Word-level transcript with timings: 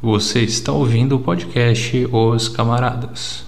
Você 0.00 0.42
está 0.42 0.70
ouvindo 0.70 1.16
o 1.16 1.18
podcast 1.18 2.06
Os 2.12 2.48
Camaradas. 2.48 3.47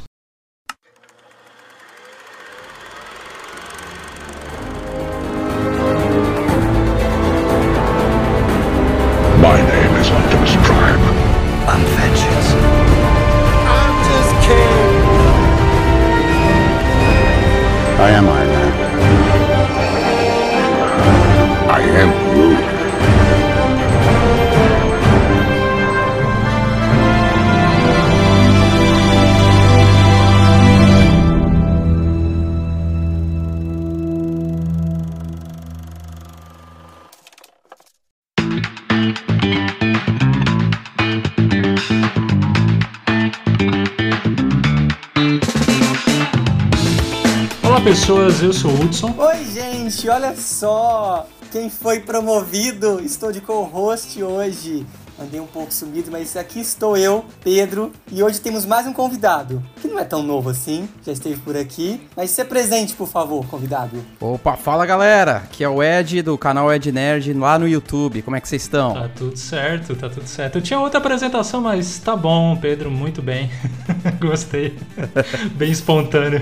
Eu 48.42 48.52
sou 48.54 48.70
o 48.70 48.80
Hudson. 48.84 49.14
Oi, 49.18 49.44
gente, 49.44 50.08
olha 50.08 50.34
só 50.34 51.26
quem 51.52 51.68
foi 51.68 52.00
promovido. 52.00 53.00
Estou 53.00 53.30
de 53.30 53.40
co-host 53.40 54.22
hoje. 54.22 54.86
Andei 55.20 55.38
um 55.38 55.46
pouco 55.46 55.70
sumido, 55.70 56.10
mas 56.10 56.34
aqui 56.34 56.60
estou 56.60 56.96
eu, 56.96 57.26
Pedro, 57.44 57.92
e 58.10 58.22
hoje 58.22 58.40
temos 58.40 58.64
mais 58.64 58.86
um 58.86 58.92
convidado, 58.94 59.62
que 59.78 59.86
não 59.86 59.98
é 59.98 60.04
tão 60.04 60.22
novo 60.22 60.48
assim, 60.48 60.88
já 61.04 61.12
esteve 61.12 61.38
por 61.42 61.54
aqui, 61.54 62.00
mas 62.16 62.30
se 62.30 62.42
presente, 62.42 62.94
por 62.94 63.06
favor, 63.06 63.44
convidado. 63.46 64.02
Opa, 64.18 64.56
fala 64.56 64.86
galera! 64.86 65.36
Aqui 65.36 65.62
é 65.62 65.68
o 65.68 65.82
Ed 65.82 66.22
do 66.22 66.38
canal 66.38 66.72
Ed 66.72 66.90
Nerd 66.90 67.34
lá 67.34 67.58
no 67.58 67.68
YouTube. 67.68 68.22
Como 68.22 68.34
é 68.34 68.40
que 68.40 68.48
vocês 68.48 68.62
estão? 68.62 68.94
Tá 68.94 69.10
tudo 69.14 69.36
certo, 69.36 69.94
tá 69.94 70.08
tudo 70.08 70.26
certo. 70.26 70.56
Eu 70.56 70.62
tinha 70.62 70.80
outra 70.80 70.98
apresentação, 70.98 71.60
mas 71.60 71.98
tá 71.98 72.16
bom, 72.16 72.56
Pedro, 72.56 72.90
muito 72.90 73.20
bem. 73.20 73.50
Gostei. 74.18 74.74
bem 75.52 75.70
espontâneo. 75.70 76.40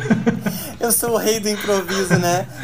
Eu 0.78 0.92
sou 0.92 1.14
o 1.14 1.16
rei 1.16 1.40
do 1.40 1.48
improviso, 1.48 2.16
né? 2.16 2.46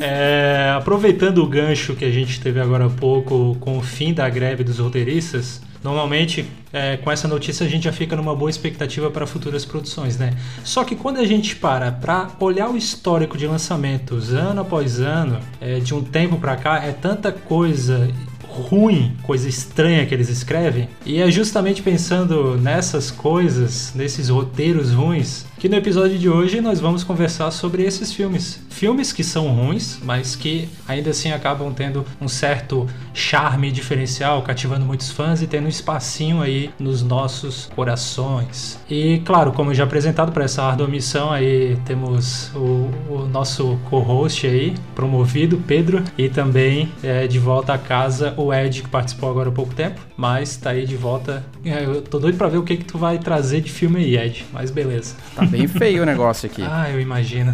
É, 0.00 0.72
aproveitando 0.76 1.38
o 1.38 1.46
gancho 1.46 1.94
que 1.94 2.04
a 2.04 2.10
gente 2.10 2.40
teve 2.40 2.60
agora 2.60 2.86
há 2.86 2.90
pouco 2.90 3.56
com 3.60 3.76
o 3.76 3.82
fim 3.82 4.14
da 4.14 4.28
greve 4.28 4.64
dos 4.64 4.78
roteiristas, 4.78 5.47
normalmente 5.82 6.46
é, 6.72 6.96
com 6.96 7.10
essa 7.10 7.26
notícia 7.26 7.66
a 7.66 7.68
gente 7.68 7.84
já 7.84 7.92
fica 7.92 8.14
numa 8.16 8.34
boa 8.34 8.50
expectativa 8.50 9.10
para 9.10 9.26
futuras 9.26 9.64
produções, 9.64 10.18
né? 10.18 10.36
Só 10.64 10.84
que 10.84 10.94
quando 10.94 11.18
a 11.18 11.24
gente 11.24 11.56
para 11.56 11.90
para 11.90 12.30
olhar 12.40 12.70
o 12.70 12.76
histórico 12.76 13.36
de 13.36 13.46
lançamentos 13.46 14.32
ano 14.32 14.60
após 14.60 15.00
ano, 15.00 15.38
é, 15.60 15.78
de 15.78 15.94
um 15.94 16.02
tempo 16.02 16.36
para 16.36 16.56
cá, 16.56 16.84
é 16.84 16.92
tanta 16.92 17.32
coisa 17.32 18.10
ruim, 18.48 19.16
coisa 19.22 19.48
estranha 19.48 20.04
que 20.04 20.14
eles 20.14 20.28
escrevem, 20.28 20.88
e 21.06 21.20
é 21.20 21.30
justamente 21.30 21.82
pensando 21.82 22.56
nessas 22.56 23.10
coisas, 23.10 23.92
nesses 23.94 24.28
roteiros 24.28 24.92
ruins, 24.92 25.46
que 25.58 25.68
no 25.68 25.76
episódio 25.76 26.18
de 26.18 26.28
hoje 26.28 26.60
nós 26.60 26.80
vamos 26.80 27.04
conversar 27.04 27.50
sobre 27.50 27.84
esses 27.84 28.12
filmes. 28.12 28.60
Filmes 28.78 29.12
que 29.12 29.24
são 29.24 29.48
ruins, 29.48 29.98
mas 30.04 30.36
que 30.36 30.68
ainda 30.86 31.10
assim 31.10 31.32
acabam 31.32 31.74
tendo 31.74 32.06
um 32.20 32.28
certo 32.28 32.86
charme 33.12 33.72
diferencial, 33.72 34.40
cativando 34.42 34.86
muitos 34.86 35.10
fãs 35.10 35.42
e 35.42 35.48
tendo 35.48 35.64
um 35.64 35.68
espacinho 35.68 36.40
aí 36.40 36.70
nos 36.78 37.02
nossos 37.02 37.68
corações. 37.74 38.78
E 38.88 39.20
claro, 39.24 39.50
como 39.50 39.74
já 39.74 39.82
apresentado 39.82 40.30
para 40.30 40.44
essa 40.44 40.62
árdua 40.62 40.86
missão 40.86 41.32
aí, 41.32 41.76
temos 41.84 42.52
o, 42.54 42.88
o 43.10 43.28
nosso 43.28 43.76
co-host 43.90 44.46
aí, 44.46 44.74
promovido, 44.94 45.60
Pedro, 45.66 46.04
e 46.16 46.28
também 46.28 46.92
é, 47.02 47.26
de 47.26 47.40
volta 47.40 47.74
a 47.74 47.78
casa 47.78 48.32
o 48.36 48.54
Ed, 48.54 48.82
que 48.82 48.88
participou 48.88 49.28
agora 49.28 49.48
há 49.48 49.52
pouco 49.52 49.74
tempo, 49.74 50.00
mas 50.16 50.56
tá 50.56 50.70
aí 50.70 50.86
de 50.86 50.94
volta. 50.94 51.44
É, 51.64 51.82
Eu 51.84 52.00
tô 52.00 52.20
doido 52.20 52.38
pra 52.38 52.46
ver 52.46 52.58
o 52.58 52.62
que 52.62 52.76
que 52.76 52.84
tu 52.84 52.96
vai 52.96 53.18
trazer 53.18 53.60
de 53.60 53.72
filme 53.72 54.04
aí, 54.04 54.16
Ed, 54.16 54.46
mas 54.52 54.70
beleza. 54.70 55.16
Tá 55.34 55.44
bem 55.44 55.66
feio 55.66 56.04
o 56.04 56.06
negócio 56.06 56.46
aqui. 56.48 56.62
Ah, 56.70 56.88
eu 56.90 57.00
imagino. 57.00 57.52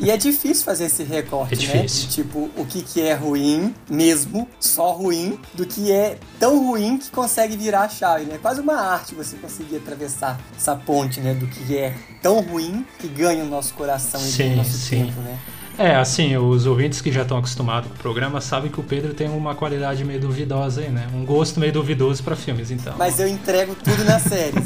E 0.00 0.10
é 0.10 0.16
difícil 0.16 0.57
fazer 0.64 0.84
esse 0.86 1.02
recorte, 1.02 1.54
É 1.54 1.56
né? 1.68 1.82
difícil. 1.82 2.08
De, 2.08 2.14
tipo, 2.14 2.50
o 2.56 2.64
que, 2.66 2.82
que 2.82 3.00
é 3.02 3.14
ruim 3.14 3.74
mesmo, 3.88 4.48
só 4.60 4.92
ruim, 4.92 5.38
do 5.54 5.64
que 5.66 5.90
é 5.92 6.18
tão 6.38 6.66
ruim 6.66 6.98
que 6.98 7.10
consegue 7.10 7.56
virar 7.56 7.82
a 7.82 7.88
chave, 7.88 8.24
né? 8.24 8.34
É 8.36 8.38
quase 8.38 8.60
uma 8.60 8.74
arte 8.74 9.14
você 9.14 9.36
conseguir 9.36 9.76
atravessar 9.76 10.40
essa 10.56 10.74
ponte, 10.76 11.20
né? 11.20 11.34
Do 11.34 11.46
que 11.46 11.76
é 11.76 11.94
tão 12.22 12.40
ruim 12.40 12.84
que 12.98 13.08
ganha 13.08 13.44
o 13.44 13.48
nosso 13.48 13.74
coração 13.74 14.20
e 14.20 14.24
Sim, 14.24 14.38
ganha 14.38 14.52
o 14.54 14.56
nosso 14.58 14.72
sim. 14.72 15.04
tempo, 15.06 15.20
né? 15.20 15.38
É, 15.78 15.94
assim, 15.94 16.36
os 16.36 16.66
ouvintes 16.66 17.00
que 17.00 17.12
já 17.12 17.22
estão 17.22 17.38
acostumados 17.38 17.88
com 17.88 17.94
o 17.94 17.98
programa 17.98 18.40
sabem 18.40 18.68
que 18.68 18.80
o 18.80 18.82
Pedro 18.82 19.14
tem 19.14 19.28
uma 19.28 19.54
qualidade 19.54 20.04
meio 20.04 20.18
duvidosa 20.18 20.80
aí, 20.80 20.88
né? 20.88 21.08
Um 21.14 21.24
gosto 21.24 21.60
meio 21.60 21.72
duvidoso 21.72 22.20
pra 22.24 22.34
filmes, 22.34 22.72
então. 22.72 22.94
Mas 22.98 23.20
eu 23.20 23.28
entrego 23.28 23.76
tudo 23.76 24.02
nas 24.04 24.22
séries. 24.22 24.64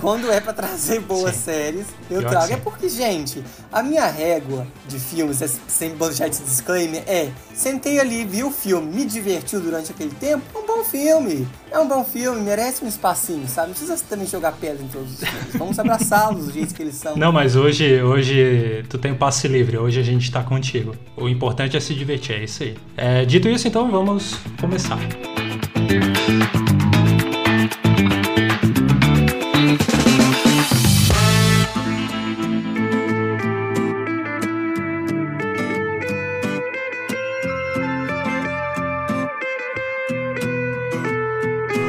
Quando 0.00 0.28
é 0.32 0.40
pra 0.40 0.52
trazer 0.52 1.00
boas 1.00 1.36
Sim. 1.36 1.42
séries, 1.42 1.86
eu 2.10 2.18
Pior 2.20 2.30
trago. 2.30 2.52
É 2.52 2.56
porque, 2.56 2.88
gente, 2.88 3.42
a 3.70 3.84
minha 3.84 4.06
régua 4.06 4.66
de 4.88 4.98
filmes, 4.98 5.40
é- 5.42 5.48
sem 5.68 5.94
deixar 5.94 6.26
esse 6.26 6.42
disclaimer, 6.42 7.04
é: 7.06 7.28
sentei 7.54 8.00
ali, 8.00 8.24
vi 8.24 8.42
o 8.42 8.50
filme, 8.50 8.92
me 8.92 9.04
divertiu 9.04 9.60
durante 9.60 9.92
aquele 9.92 10.10
tempo, 10.10 10.42
bom 10.68 10.84
filme. 10.84 11.48
É 11.70 11.78
um 11.78 11.88
bom 11.88 12.04
filme, 12.04 12.42
merece 12.42 12.84
um 12.84 12.88
espacinho, 12.88 13.48
sabe? 13.48 13.68
Não 13.68 13.74
precisa 13.74 13.96
também 14.08 14.26
jogar 14.26 14.52
pedra 14.52 14.84
em 14.84 14.88
todos 14.88 15.14
os 15.14 15.18
filmes. 15.18 15.56
Vamos 15.56 15.78
abraçá-los 15.78 16.46
do 16.46 16.52
jeito 16.52 16.74
que 16.74 16.82
eles 16.82 16.94
são. 16.94 17.16
Não, 17.16 17.32
mas 17.32 17.56
hoje, 17.56 18.02
hoje 18.02 18.84
tu 18.88 18.98
tem 18.98 19.12
o 19.12 19.16
passe 19.16 19.48
livre, 19.48 19.78
hoje 19.78 19.98
a 19.98 20.04
gente 20.04 20.30
tá 20.30 20.42
contigo. 20.42 20.94
O 21.16 21.28
importante 21.28 21.76
é 21.76 21.80
se 21.80 21.94
divertir, 21.94 22.36
é 22.36 22.44
isso 22.44 22.62
aí. 22.62 22.76
É, 22.96 23.24
dito 23.24 23.48
isso, 23.48 23.66
então 23.66 23.90
vamos 23.90 24.38
começar. 24.60 24.98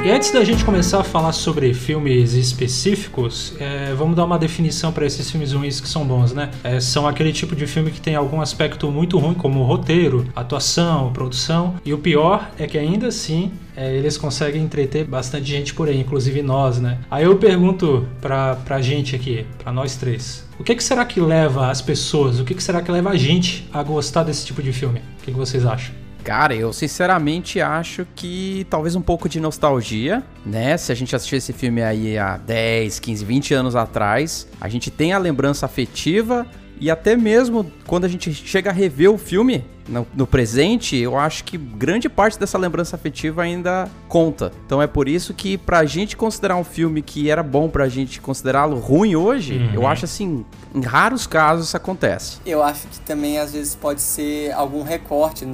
E 0.10 0.12
antes 0.12 0.32
da 0.32 0.44
gente 0.44 0.66
começar 0.66 1.02
a 1.02 1.04
falar 1.04 1.32
sobre 1.34 1.72
filmes 1.72 2.34
específicos, 2.34 3.54
é, 3.60 3.94
vamos 3.94 4.16
dar 4.16 4.26
uma 4.26 4.40
definição 4.40 4.92
para 4.92 5.06
esses 5.06 5.30
filmes 5.30 5.54
ruins 5.54 5.80
que 5.80 5.88
são 5.88 6.04
bons, 6.04 6.34
né? 6.34 6.50
É, 6.64 6.80
são 6.80 7.08
aquele 7.08 7.32
tipo 7.32 7.56
de 7.56 7.68
filme 7.68 7.92
que 7.92 8.02
tem 8.02 8.16
algum 8.16 8.42
aspecto 8.42 8.90
muito 8.90 9.20
ruim, 9.20 9.36
como 9.36 9.62
roteiro, 9.62 10.26
atuação, 10.36 11.14
produção, 11.14 11.76
e 11.86 11.94
o 11.94 12.00
pior 12.00 12.50
é 12.58 12.66
que 12.66 12.76
ainda 12.76 13.06
assim 13.06 13.52
é, 13.78 13.96
eles 13.96 14.18
conseguem 14.18 14.64
entreter 14.64 15.06
bastante 15.06 15.46
gente 15.46 15.76
por 15.76 15.88
aí, 15.88 16.00
inclusive 16.00 16.42
nós, 16.42 16.80
né? 16.80 16.98
Aí 17.12 17.26
eu 17.26 17.36
pergunto 17.36 18.08
pra, 18.20 18.56
pra 18.56 18.82
gente 18.82 19.16
aqui, 19.16 19.46
pra 19.60 19.72
nós 19.72 19.96
três, 19.96 20.44
o 20.60 20.64
que, 20.64 20.74
que 20.74 20.84
será 20.84 21.06
que 21.06 21.22
leva 21.22 21.70
as 21.70 21.84
pessoas, 21.84 22.40
o 22.40 22.44
que, 22.44 22.56
que 22.56 22.64
será 22.64 22.82
que 22.82 22.92
leva 22.92 23.12
a 23.12 23.16
gente 23.16 23.70
a 23.72 23.84
gostar 23.84 24.24
desse 24.24 24.44
tipo 24.44 24.64
de 24.64 24.74
filme? 24.74 25.04
O 25.20 25.24
que, 25.24 25.32
que 25.32 25.38
vocês 25.38 25.68
acham? 25.68 25.94
Cara, 26.30 26.54
eu 26.54 26.72
sinceramente 26.72 27.60
acho 27.60 28.06
que 28.16 28.68
talvez 28.70 28.96
um 28.96 29.02
pouco 29.02 29.28
de 29.28 29.40
nostalgia, 29.40 30.22
né? 30.46 30.78
Se 30.78 30.92
a 30.92 30.96
gente 30.96 31.16
assistiu 31.16 31.40
esse 31.40 31.52
filme 31.52 31.82
aí 31.82 32.20
há 32.20 32.38
10, 32.38 33.00
15, 33.00 33.26
20 33.26 33.54
anos 33.56 33.76
atrás, 33.76 34.48
a 34.62 34.70
gente 34.70 34.92
tem 34.92 35.12
a 35.12 35.18
lembrança 35.18 35.66
afetiva 35.66 36.46
e 36.80 36.92
até 36.92 37.18
mesmo 37.18 37.72
quando 37.88 38.06
a 38.06 38.08
gente 38.08 38.32
chega 38.32 38.70
a 38.70 38.74
rever 38.74 39.10
o 39.12 39.18
filme 39.18 39.66
no, 39.88 40.06
no 40.14 40.28
presente, 40.28 40.96
eu 40.96 41.18
acho 41.18 41.44
que 41.44 41.58
grande 41.58 42.08
parte 42.08 42.40
dessa 42.40 42.60
lembrança 42.60 42.96
afetiva 42.96 43.42
ainda 43.42 43.90
conta. 44.08 44.52
Então 44.68 44.80
é 44.80 44.86
por 44.86 45.10
isso 45.10 45.34
que 45.34 45.58
pra 45.58 45.84
gente 45.84 46.16
considerar 46.16 46.58
um 46.58 46.64
filme 46.64 47.02
que 47.02 47.28
era 47.32 47.42
bom 47.42 47.68
pra 47.68 47.90
gente 47.90 48.22
considerá-lo 48.22 48.78
ruim 48.78 49.16
hoje, 49.16 49.58
Uhum. 49.58 49.72
eu 49.74 49.88
acho 49.88 50.06
assim, 50.06 50.46
em 50.76 50.82
raros 50.82 51.26
casos 51.26 51.70
isso 51.70 51.76
acontece. 51.78 52.38
Eu 52.46 52.62
acho 52.62 52.86
que 52.88 53.00
também 53.00 53.40
às 53.40 53.52
vezes 53.54 53.74
pode 53.74 54.00
ser 54.00 54.52
algum 54.52 54.84
recorte 54.84 55.48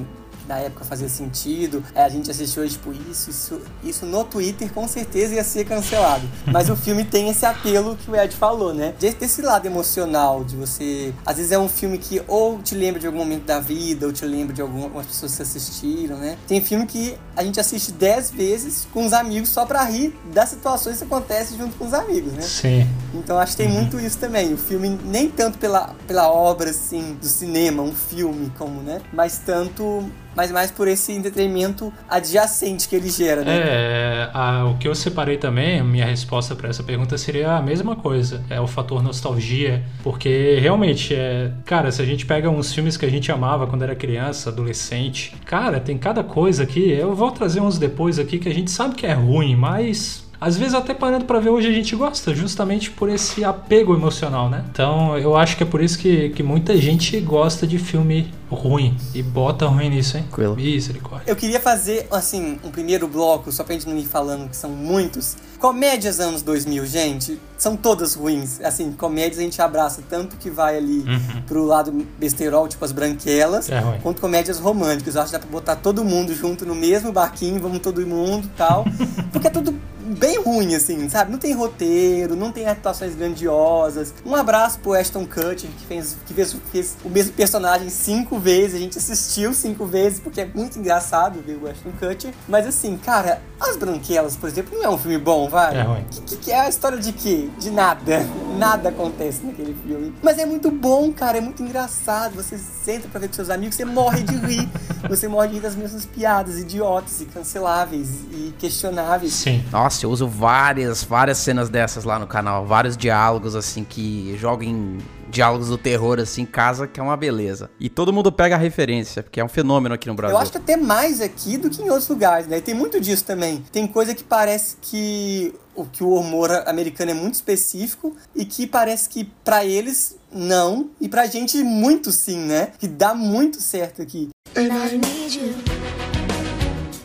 da 0.46 0.58
época 0.58 0.84
fazia 0.84 1.08
sentido. 1.08 1.82
É, 1.94 2.02
a 2.02 2.08
gente 2.08 2.30
assistiu 2.30 2.68
tipo, 2.68 2.92
isso, 3.10 3.30
isso, 3.30 3.60
isso 3.82 4.06
no 4.06 4.24
Twitter 4.24 4.72
com 4.72 4.86
certeza 4.88 5.34
ia 5.34 5.44
ser 5.44 5.64
cancelado. 5.64 6.26
Mas 6.46 6.68
o 6.70 6.76
filme 6.76 7.04
tem 7.04 7.28
esse 7.28 7.44
apelo 7.44 7.96
que 7.96 8.10
o 8.10 8.16
Ed 8.16 8.34
falou, 8.36 8.72
né? 8.74 8.94
De- 8.98 9.14
Desse 9.14 9.42
lado 9.42 9.66
emocional, 9.66 10.44
de 10.44 10.56
você. 10.56 11.12
Às 11.24 11.36
vezes 11.36 11.52
é 11.52 11.58
um 11.58 11.68
filme 11.68 11.98
que 11.98 12.22
ou 12.28 12.58
te 12.62 12.74
lembra 12.74 13.00
de 13.00 13.06
algum 13.06 13.18
momento 13.18 13.44
da 13.44 13.58
vida, 13.60 14.06
ou 14.06 14.12
te 14.12 14.24
lembra 14.24 14.54
de 14.54 14.60
alguma- 14.62 14.84
algumas 14.84 15.06
pessoas 15.06 15.34
que 15.36 15.42
assistiram, 15.42 16.16
né? 16.18 16.36
Tem 16.46 16.60
filme 16.60 16.86
que 16.86 17.16
a 17.36 17.42
gente 17.42 17.58
assiste 17.58 17.92
dez 17.92 18.30
vezes 18.30 18.86
com 18.92 19.04
os 19.06 19.12
amigos 19.12 19.48
só 19.48 19.64
pra 19.66 19.82
rir 19.84 20.14
das 20.32 20.48
situações 20.50 20.98
que 20.98 21.04
acontecem 21.04 21.56
junto 21.58 21.76
com 21.76 21.86
os 21.86 21.94
amigos, 21.94 22.32
né? 22.32 22.42
Sim. 22.42 22.86
Então 23.14 23.38
acho 23.38 23.52
que 23.56 23.62
tem 23.62 23.68
muito 23.72 23.98
isso 23.98 24.18
também. 24.18 24.52
O 24.52 24.56
filme, 24.58 24.98
nem 25.04 25.28
tanto 25.30 25.58
pela, 25.58 25.94
pela 26.06 26.30
obra, 26.30 26.70
assim, 26.70 27.14
do 27.20 27.26
cinema, 27.26 27.82
um 27.82 27.92
filme, 27.94 28.52
como, 28.58 28.82
né? 28.82 29.00
Mas 29.12 29.38
tanto 29.44 30.04
mas 30.36 30.52
mais 30.52 30.70
por 30.70 30.86
esse 30.86 31.12
entretenimento 31.12 31.92
adjacente 32.08 32.88
que 32.88 32.94
ele 32.94 33.08
gera, 33.08 33.42
né? 33.42 33.56
É, 33.56 34.30
a, 34.32 34.66
o 34.66 34.76
que 34.76 34.86
eu 34.86 34.94
separei 34.94 35.38
também, 35.38 35.82
minha 35.82 36.04
resposta 36.04 36.54
para 36.54 36.68
essa 36.68 36.82
pergunta 36.82 37.16
seria 37.16 37.56
a 37.56 37.62
mesma 37.62 37.96
coisa. 37.96 38.44
É 38.50 38.60
o 38.60 38.66
fator 38.66 39.02
nostalgia, 39.02 39.82
porque 40.02 40.58
realmente, 40.60 41.14
é, 41.14 41.50
cara, 41.64 41.90
se 41.90 42.02
a 42.02 42.04
gente 42.04 42.26
pega 42.26 42.50
uns 42.50 42.72
filmes 42.72 42.96
que 42.96 43.06
a 43.06 43.10
gente 43.10 43.32
amava 43.32 43.66
quando 43.66 43.82
era 43.82 43.96
criança, 43.96 44.50
adolescente, 44.50 45.34
cara, 45.46 45.80
tem 45.80 45.96
cada 45.96 46.22
coisa 46.22 46.62
aqui. 46.62 46.90
Eu 46.90 47.14
vou 47.14 47.30
trazer 47.30 47.60
uns 47.60 47.78
depois 47.78 48.18
aqui 48.18 48.38
que 48.38 48.48
a 48.48 48.54
gente 48.54 48.70
sabe 48.70 48.94
que 48.94 49.06
é 49.06 49.14
ruim, 49.14 49.56
mas 49.56 50.25
às 50.40 50.56
vezes 50.56 50.74
até 50.74 50.92
parando 50.94 51.24
para 51.24 51.38
ver 51.40 51.50
hoje 51.50 51.68
a 51.68 51.72
gente 51.72 51.94
gosta, 51.96 52.34
justamente 52.34 52.90
por 52.90 53.08
esse 53.08 53.44
apego 53.44 53.94
emocional, 53.94 54.48
né? 54.50 54.64
Então 54.70 55.16
eu 55.18 55.36
acho 55.36 55.56
que 55.56 55.62
é 55.62 55.66
por 55.66 55.80
isso 55.82 55.98
que, 55.98 56.30
que 56.30 56.42
muita 56.42 56.76
gente 56.76 57.18
gosta 57.20 57.66
de 57.66 57.78
filme 57.78 58.32
ruim 58.50 58.96
e 59.14 59.22
bota 59.22 59.66
ruim 59.66 59.88
nisso, 59.90 60.16
hein? 60.16 60.22
Tranquilo. 60.24 60.54
Misericórdia. 60.56 61.24
Eu 61.30 61.34
queria 61.36 61.58
fazer, 61.58 62.06
assim, 62.10 62.58
um 62.62 62.70
primeiro 62.70 63.08
bloco, 63.08 63.50
só 63.50 63.64
pra 63.64 63.72
gente 63.74 63.88
não 63.88 63.96
ir 63.98 64.04
falando 64.04 64.48
que 64.48 64.56
são 64.56 64.70
muitos. 64.70 65.36
Comédias 65.58 66.20
anos 66.20 66.42
2000, 66.42 66.86
gente, 66.86 67.40
são 67.58 67.76
todas 67.76 68.14
ruins. 68.14 68.60
Assim, 68.62 68.92
comédias 68.92 69.38
a 69.38 69.42
gente 69.42 69.60
abraça 69.60 70.00
tanto 70.08 70.36
que 70.36 70.48
vai 70.50 70.76
ali 70.76 70.98
Uhum. 70.98 71.42
pro 71.46 71.64
lado 71.64 72.06
besterol, 72.20 72.68
tipo 72.68 72.84
as 72.84 72.92
branquelas, 72.92 73.68
É 73.68 73.80
ruim. 73.80 73.98
quanto 74.00 74.20
comédias 74.20 74.60
românticas. 74.60 75.14
Eu 75.16 75.22
acho 75.22 75.32
que 75.32 75.38
dá 75.38 75.40
pra 75.40 75.50
botar 75.50 75.76
todo 75.76 76.04
mundo 76.04 76.32
junto 76.34 76.64
no 76.64 76.74
mesmo 76.74 77.10
barquinho, 77.10 77.60
vamos 77.60 77.80
todo 77.80 78.00
mundo 78.06 78.44
e 78.44 78.56
tal. 78.56 78.84
Porque 79.32 79.48
é 79.48 79.50
tudo 79.50 79.74
bem 80.06 80.40
ruim, 80.40 80.74
assim, 80.74 81.08
sabe? 81.08 81.30
Não 81.30 81.38
tem 81.38 81.52
roteiro, 81.52 82.36
não 82.36 82.52
tem 82.52 82.66
atuações 82.66 83.14
grandiosas. 83.14 84.14
Um 84.24 84.34
abraço 84.34 84.78
pro 84.80 84.92
Ashton 84.92 85.26
Kutcher, 85.26 85.70
que 85.70 85.86
fez, 85.86 86.16
que 86.26 86.34
fez, 86.34 86.56
fez 86.70 86.96
o 87.04 87.08
mesmo 87.08 87.32
personagem 87.32 87.88
cinco 87.90 88.38
vezes. 88.38 88.76
A 88.76 88.78
gente 88.78 88.98
assistiu 88.98 89.52
cinco 89.52 89.86
vezes, 89.86 90.20
porque 90.20 90.40
é 90.40 90.46
muito 90.46 90.78
engraçado 90.78 91.40
ver 91.44 91.58
o 91.62 91.68
Ashton 91.68 91.92
Kutcher. 91.98 92.32
Mas 92.48 92.66
assim, 92.66 92.96
cara, 92.96 93.42
As 93.60 93.76
Branquelas, 93.76 94.36
por 94.36 94.48
exemplo, 94.48 94.76
não 94.76 94.84
é 94.84 94.88
um 94.88 94.98
filme 94.98 95.18
bom, 95.18 95.48
vai? 95.48 95.78
É 95.78 95.82
ruim. 95.82 96.04
Que, 96.10 96.20
que, 96.22 96.36
que 96.36 96.52
é 96.52 96.60
a 96.60 96.68
história 96.68 96.98
de 96.98 97.12
quê? 97.12 97.48
De 97.58 97.70
nada. 97.70 98.26
Nada 98.56 98.88
acontece 98.88 99.44
naquele 99.44 99.76
filme. 99.86 100.14
Mas 100.22 100.38
é 100.38 100.46
muito 100.46 100.70
bom, 100.70 101.12
cara. 101.12 101.38
É 101.38 101.40
muito 101.40 101.62
engraçado. 101.62 102.34
Você 102.36 102.58
senta 102.58 103.06
pra 103.08 103.20
ver 103.20 103.28
com 103.28 103.34
seus 103.34 103.50
amigos, 103.50 103.76
você 103.76 103.84
morre 103.84 104.22
de 104.22 104.34
rir. 104.34 104.68
Você 105.08 105.28
morre 105.28 105.48
de 105.48 105.54
rir 105.54 105.60
das 105.60 105.76
mesmas 105.76 106.04
piadas 106.04 106.58
idiotas 106.58 107.20
e 107.20 107.26
canceláveis 107.26 108.08
e 108.32 108.52
questionáveis. 108.58 109.32
Sim. 109.34 109.64
Nossa, 109.70 109.95
eu 110.04 110.10
uso 110.10 110.26
várias, 110.26 111.02
várias 111.02 111.38
cenas 111.38 111.68
dessas 111.68 112.04
lá 112.04 112.18
no 112.18 112.26
canal. 112.26 112.66
Vários 112.66 112.96
diálogos, 112.96 113.54
assim, 113.54 113.84
que 113.84 114.36
jogam 114.38 114.98
diálogos 115.30 115.68
do 115.68 115.78
terror, 115.78 116.18
assim, 116.18 116.42
em 116.42 116.46
casa, 116.46 116.86
que 116.86 117.00
é 117.00 117.02
uma 117.02 117.16
beleza. 117.16 117.70
E 117.78 117.88
todo 117.88 118.12
mundo 118.12 118.30
pega 118.32 118.54
a 118.54 118.58
referência, 118.58 119.22
porque 119.22 119.40
é 119.40 119.44
um 119.44 119.48
fenômeno 119.48 119.94
aqui 119.94 120.08
no 120.08 120.14
Brasil. 120.14 120.36
Eu 120.36 120.40
acho 120.40 120.52
que 120.52 120.58
até 120.58 120.76
mais 120.76 121.20
aqui 121.20 121.56
do 121.56 121.70
que 121.70 121.82
em 121.82 121.90
outros 121.90 122.08
lugares, 122.08 122.46
né? 122.46 122.58
E 122.58 122.60
tem 122.60 122.74
muito 122.74 123.00
disso 123.00 123.24
também. 123.24 123.64
Tem 123.72 123.86
coisa 123.86 124.14
que 124.14 124.24
parece 124.24 124.76
que 124.80 125.54
o 125.74 125.84
que 125.84 126.02
o 126.02 126.14
humor 126.14 126.50
americano 126.66 127.10
é 127.10 127.14
muito 127.14 127.34
específico 127.34 128.16
e 128.34 128.44
que 128.44 128.66
parece 128.66 129.08
que 129.08 129.24
pra 129.44 129.64
eles 129.64 130.16
não 130.32 130.90
e 131.00 131.08
pra 131.08 131.26
gente 131.26 131.62
muito 131.62 132.10
sim, 132.10 132.38
né? 132.38 132.72
Que 132.78 132.88
dá 132.88 133.14
muito 133.14 133.60
certo 133.60 134.00
aqui. 134.02 134.30
And 134.56 134.68
I 134.68 134.96
need 134.96 135.38
you. 135.38 135.54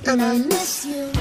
And 0.07 0.21
I 0.21 0.39
miss 0.39 0.85
you. 0.85 1.20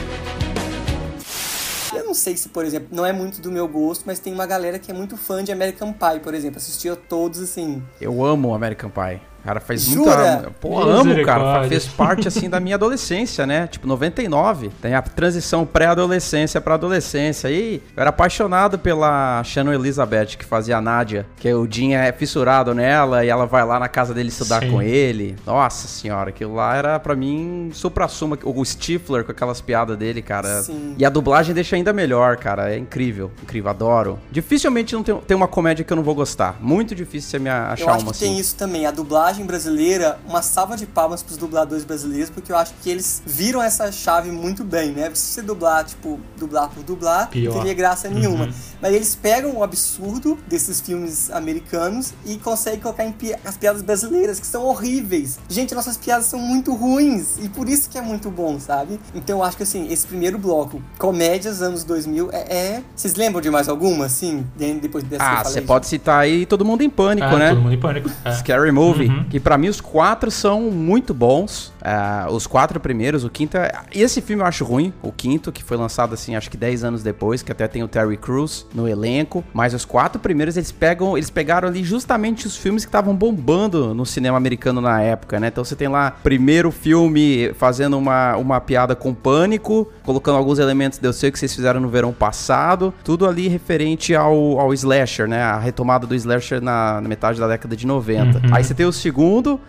Eu 2.00 2.06
não 2.06 2.14
sei 2.14 2.34
se, 2.34 2.48
por 2.48 2.64
exemplo, 2.64 2.88
não 2.90 3.04
é 3.04 3.12
muito 3.12 3.42
do 3.42 3.52
meu 3.52 3.68
gosto, 3.68 4.04
mas 4.06 4.18
tem 4.18 4.32
uma 4.32 4.46
galera 4.46 4.78
que 4.78 4.90
é 4.90 4.94
muito 4.94 5.18
fã 5.18 5.44
de 5.44 5.52
American 5.52 5.92
Pie, 5.92 6.20
por 6.20 6.32
exemplo. 6.32 6.56
Assistia 6.56 6.96
todos 6.96 7.38
assim. 7.42 7.82
Eu 8.00 8.24
amo 8.24 8.54
American 8.54 8.88
Pie. 8.88 9.20
Cara, 9.44 9.60
faz 9.60 9.84
Jura? 9.84 10.32
muita. 10.34 10.50
Pô, 10.60 10.80
amo, 10.80 11.24
cara. 11.24 11.68
Fez 11.68 11.86
parte, 11.86 12.28
assim, 12.28 12.48
da 12.48 12.60
minha 12.60 12.76
adolescência, 12.76 13.46
né? 13.46 13.66
Tipo, 13.66 13.86
99. 13.86 14.70
Tem 14.80 14.94
a 14.94 15.02
transição 15.02 15.64
pré-adolescência 15.66 16.60
pra 16.60 16.74
adolescência. 16.74 17.48
E 17.50 17.76
eu 17.96 18.00
era 18.00 18.10
apaixonado 18.10 18.78
pela 18.78 19.42
Shannon 19.44 19.72
Elizabeth, 19.72 20.36
que 20.38 20.44
fazia 20.44 20.76
a 20.76 20.80
Nádia. 20.80 21.26
Que 21.36 21.52
o 21.52 21.66
Jim 21.70 21.92
é 21.92 22.12
fissurado 22.12 22.74
nela 22.74 23.24
e 23.24 23.28
ela 23.28 23.46
vai 23.46 23.64
lá 23.64 23.78
na 23.78 23.88
casa 23.88 24.12
dele 24.14 24.28
estudar 24.28 24.62
Sim. 24.62 24.70
com 24.70 24.82
ele. 24.82 25.36
Nossa 25.46 25.88
senhora, 25.88 26.30
aquilo 26.30 26.54
lá 26.54 26.76
era 26.76 26.98
pra 26.98 27.14
mim 27.14 27.70
supra-suma. 27.72 28.38
O 28.44 28.64
Stifler 28.64 29.24
com 29.24 29.32
aquelas 29.32 29.60
piadas 29.60 29.96
dele, 29.96 30.22
cara. 30.22 30.62
Sim. 30.62 30.94
E 30.98 31.04
a 31.04 31.08
dublagem 31.10 31.54
deixa 31.54 31.76
ainda 31.76 31.92
melhor, 31.92 32.36
cara. 32.36 32.72
É 32.72 32.78
incrível, 32.78 33.30
incrível, 33.42 33.70
adoro. 33.70 34.18
Dificilmente 34.30 34.94
não 34.94 35.02
tem, 35.02 35.16
tem 35.16 35.36
uma 35.36 35.48
comédia 35.48 35.84
que 35.84 35.92
eu 35.92 35.96
não 35.96 36.02
vou 36.02 36.14
gostar. 36.14 36.56
Muito 36.60 36.94
difícil 36.94 37.30
você 37.30 37.38
me 37.38 37.48
achar 37.48 37.84
eu 37.84 37.90
acho 37.90 37.98
uma 38.04 38.12
que 38.12 38.16
assim. 38.16 38.26
tem 38.26 38.38
isso 38.38 38.56
também. 38.56 38.86
A 38.86 38.90
dublagem 38.90 39.29
brasileira, 39.38 40.18
uma 40.26 40.42
salva 40.42 40.76
de 40.76 40.86
palmas 40.86 41.22
pros 41.22 41.36
dubladores 41.36 41.84
brasileiros, 41.84 42.30
porque 42.30 42.50
eu 42.52 42.56
acho 42.56 42.74
que 42.82 42.90
eles 42.90 43.22
viram 43.24 43.62
essa 43.62 43.90
chave 43.92 44.30
muito 44.30 44.64
bem, 44.64 44.90
né? 44.92 45.10
Se 45.14 45.26
você 45.34 45.42
dublar, 45.42 45.84
tipo, 45.84 46.18
dublar 46.38 46.68
por 46.70 46.82
dublar, 46.82 47.28
Pior. 47.30 47.52
não 47.54 47.60
teria 47.60 47.74
graça 47.74 48.08
nenhuma. 48.08 48.46
Uhum. 48.46 48.52
Mas 48.82 48.94
eles 48.94 49.14
pegam 49.14 49.56
o 49.56 49.62
absurdo 49.62 50.38
desses 50.48 50.80
filmes 50.80 51.30
americanos 51.30 52.12
e 52.26 52.36
conseguem 52.38 52.80
colocar 52.80 53.04
em 53.04 53.12
pi- 53.12 53.34
as 53.44 53.56
piadas 53.56 53.82
brasileiras, 53.82 54.40
que 54.40 54.46
são 54.46 54.64
horríveis. 54.64 55.38
Gente, 55.48 55.74
nossas 55.74 55.96
piadas 55.96 56.26
são 56.26 56.38
muito 56.40 56.74
ruins 56.74 57.36
e 57.42 57.48
por 57.48 57.68
isso 57.68 57.88
que 57.90 57.98
é 57.98 58.02
muito 58.02 58.30
bom, 58.30 58.58
sabe? 58.58 58.98
Então 59.14 59.38
eu 59.38 59.44
acho 59.44 59.56
que, 59.56 59.62
assim, 59.62 59.88
esse 59.92 60.06
primeiro 60.06 60.38
bloco, 60.38 60.82
comédias 60.98 61.60
anos 61.62 61.84
2000, 61.84 62.30
é... 62.32 62.38
é... 62.56 62.82
Vocês 62.96 63.14
lembram 63.14 63.40
de 63.40 63.50
mais 63.50 63.68
alguma, 63.68 64.06
assim? 64.06 64.46
de- 64.56 64.74
Depois 64.80 65.04
dessa 65.04 65.22
Ah, 65.24 65.44
você 65.44 65.60
pode 65.60 65.86
citar 65.86 66.20
aí 66.20 66.46
Todo 66.46 66.64
Mundo 66.64 66.82
em 66.82 66.88
Pânico, 66.90 67.26
Ah, 67.26 67.36
né? 67.36 67.48
Todo 67.50 67.60
mundo 67.60 67.74
em 67.74 67.80
pânico. 67.80 68.10
É. 68.24 68.32
Scary 68.32 68.72
Movie, 68.72 69.08
Uhum. 69.08 69.19
Que 69.28 69.40
pra 69.40 69.58
mim 69.58 69.68
os 69.68 69.80
quatro 69.80 70.30
são 70.30 70.70
muito 70.70 71.12
bons. 71.12 71.72
Ah, 71.82 72.28
os 72.30 72.46
quatro 72.46 72.78
primeiros, 72.78 73.24
o 73.24 73.30
quinto 73.30 73.56
é... 73.56 73.72
Esse 73.92 74.20
filme 74.20 74.42
eu 74.42 74.46
acho 74.46 74.64
ruim, 74.64 74.92
o 75.02 75.12
quinto, 75.12 75.50
que 75.50 75.62
foi 75.62 75.76
lançado 75.76 76.14
assim, 76.14 76.36
acho 76.36 76.50
que 76.50 76.56
10 76.56 76.84
anos 76.84 77.02
depois, 77.02 77.42
que 77.42 77.52
até 77.52 77.66
tem 77.66 77.82
o 77.82 77.88
Terry 77.88 78.16
Crews 78.16 78.66
no 78.74 78.88
elenco. 78.88 79.44
Mas 79.52 79.74
os 79.74 79.84
quatro 79.84 80.20
primeiros, 80.20 80.56
eles 80.56 80.72
pegam, 80.72 81.16
eles 81.16 81.30
pegaram 81.30 81.68
ali 81.68 81.82
justamente 81.82 82.46
os 82.46 82.56
filmes 82.56 82.84
que 82.84 82.88
estavam 82.88 83.14
bombando 83.14 83.94
no 83.94 84.04
cinema 84.06 84.36
americano 84.36 84.80
na 84.80 85.00
época, 85.02 85.40
né? 85.40 85.48
Então 85.48 85.64
você 85.64 85.76
tem 85.76 85.88
lá, 85.88 86.10
primeiro 86.10 86.70
filme 86.70 87.52
fazendo 87.54 87.96
uma, 87.96 88.36
uma 88.36 88.60
piada 88.60 88.94
com 88.94 89.14
pânico, 89.14 89.90
colocando 90.04 90.36
alguns 90.36 90.58
elementos 90.58 90.98
de 90.98 91.06
eu 91.06 91.12
sei 91.12 91.30
que 91.30 91.38
vocês 91.38 91.54
fizeram 91.54 91.80
no 91.80 91.88
verão 91.88 92.12
passado, 92.12 92.92
tudo 93.02 93.26
ali 93.26 93.48
referente 93.48 94.14
ao, 94.14 94.58
ao 94.58 94.72
slasher, 94.74 95.28
né? 95.28 95.42
A 95.42 95.58
retomada 95.58 96.06
do 96.06 96.14
slasher 96.14 96.60
na, 96.60 97.00
na 97.00 97.08
metade 97.08 97.40
da 97.40 97.48
década 97.48 97.76
de 97.76 97.86
90. 97.86 98.40
Aí 98.52 98.62
você 98.62 98.74
tem 98.74 98.86
o 98.86 98.92
segundo, 98.92 99.09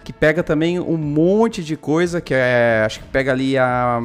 que 0.04 0.14
pega 0.14 0.44
também 0.44 0.80
um 0.80 0.98
monte 0.98 1.64
de 1.64 1.76
coisa, 1.76 2.22
que 2.22 2.34
é. 2.34 2.84
Acho 2.86 3.00
que 3.00 3.08
pega 3.08 3.32
ali 3.32 3.58
a. 3.58 4.04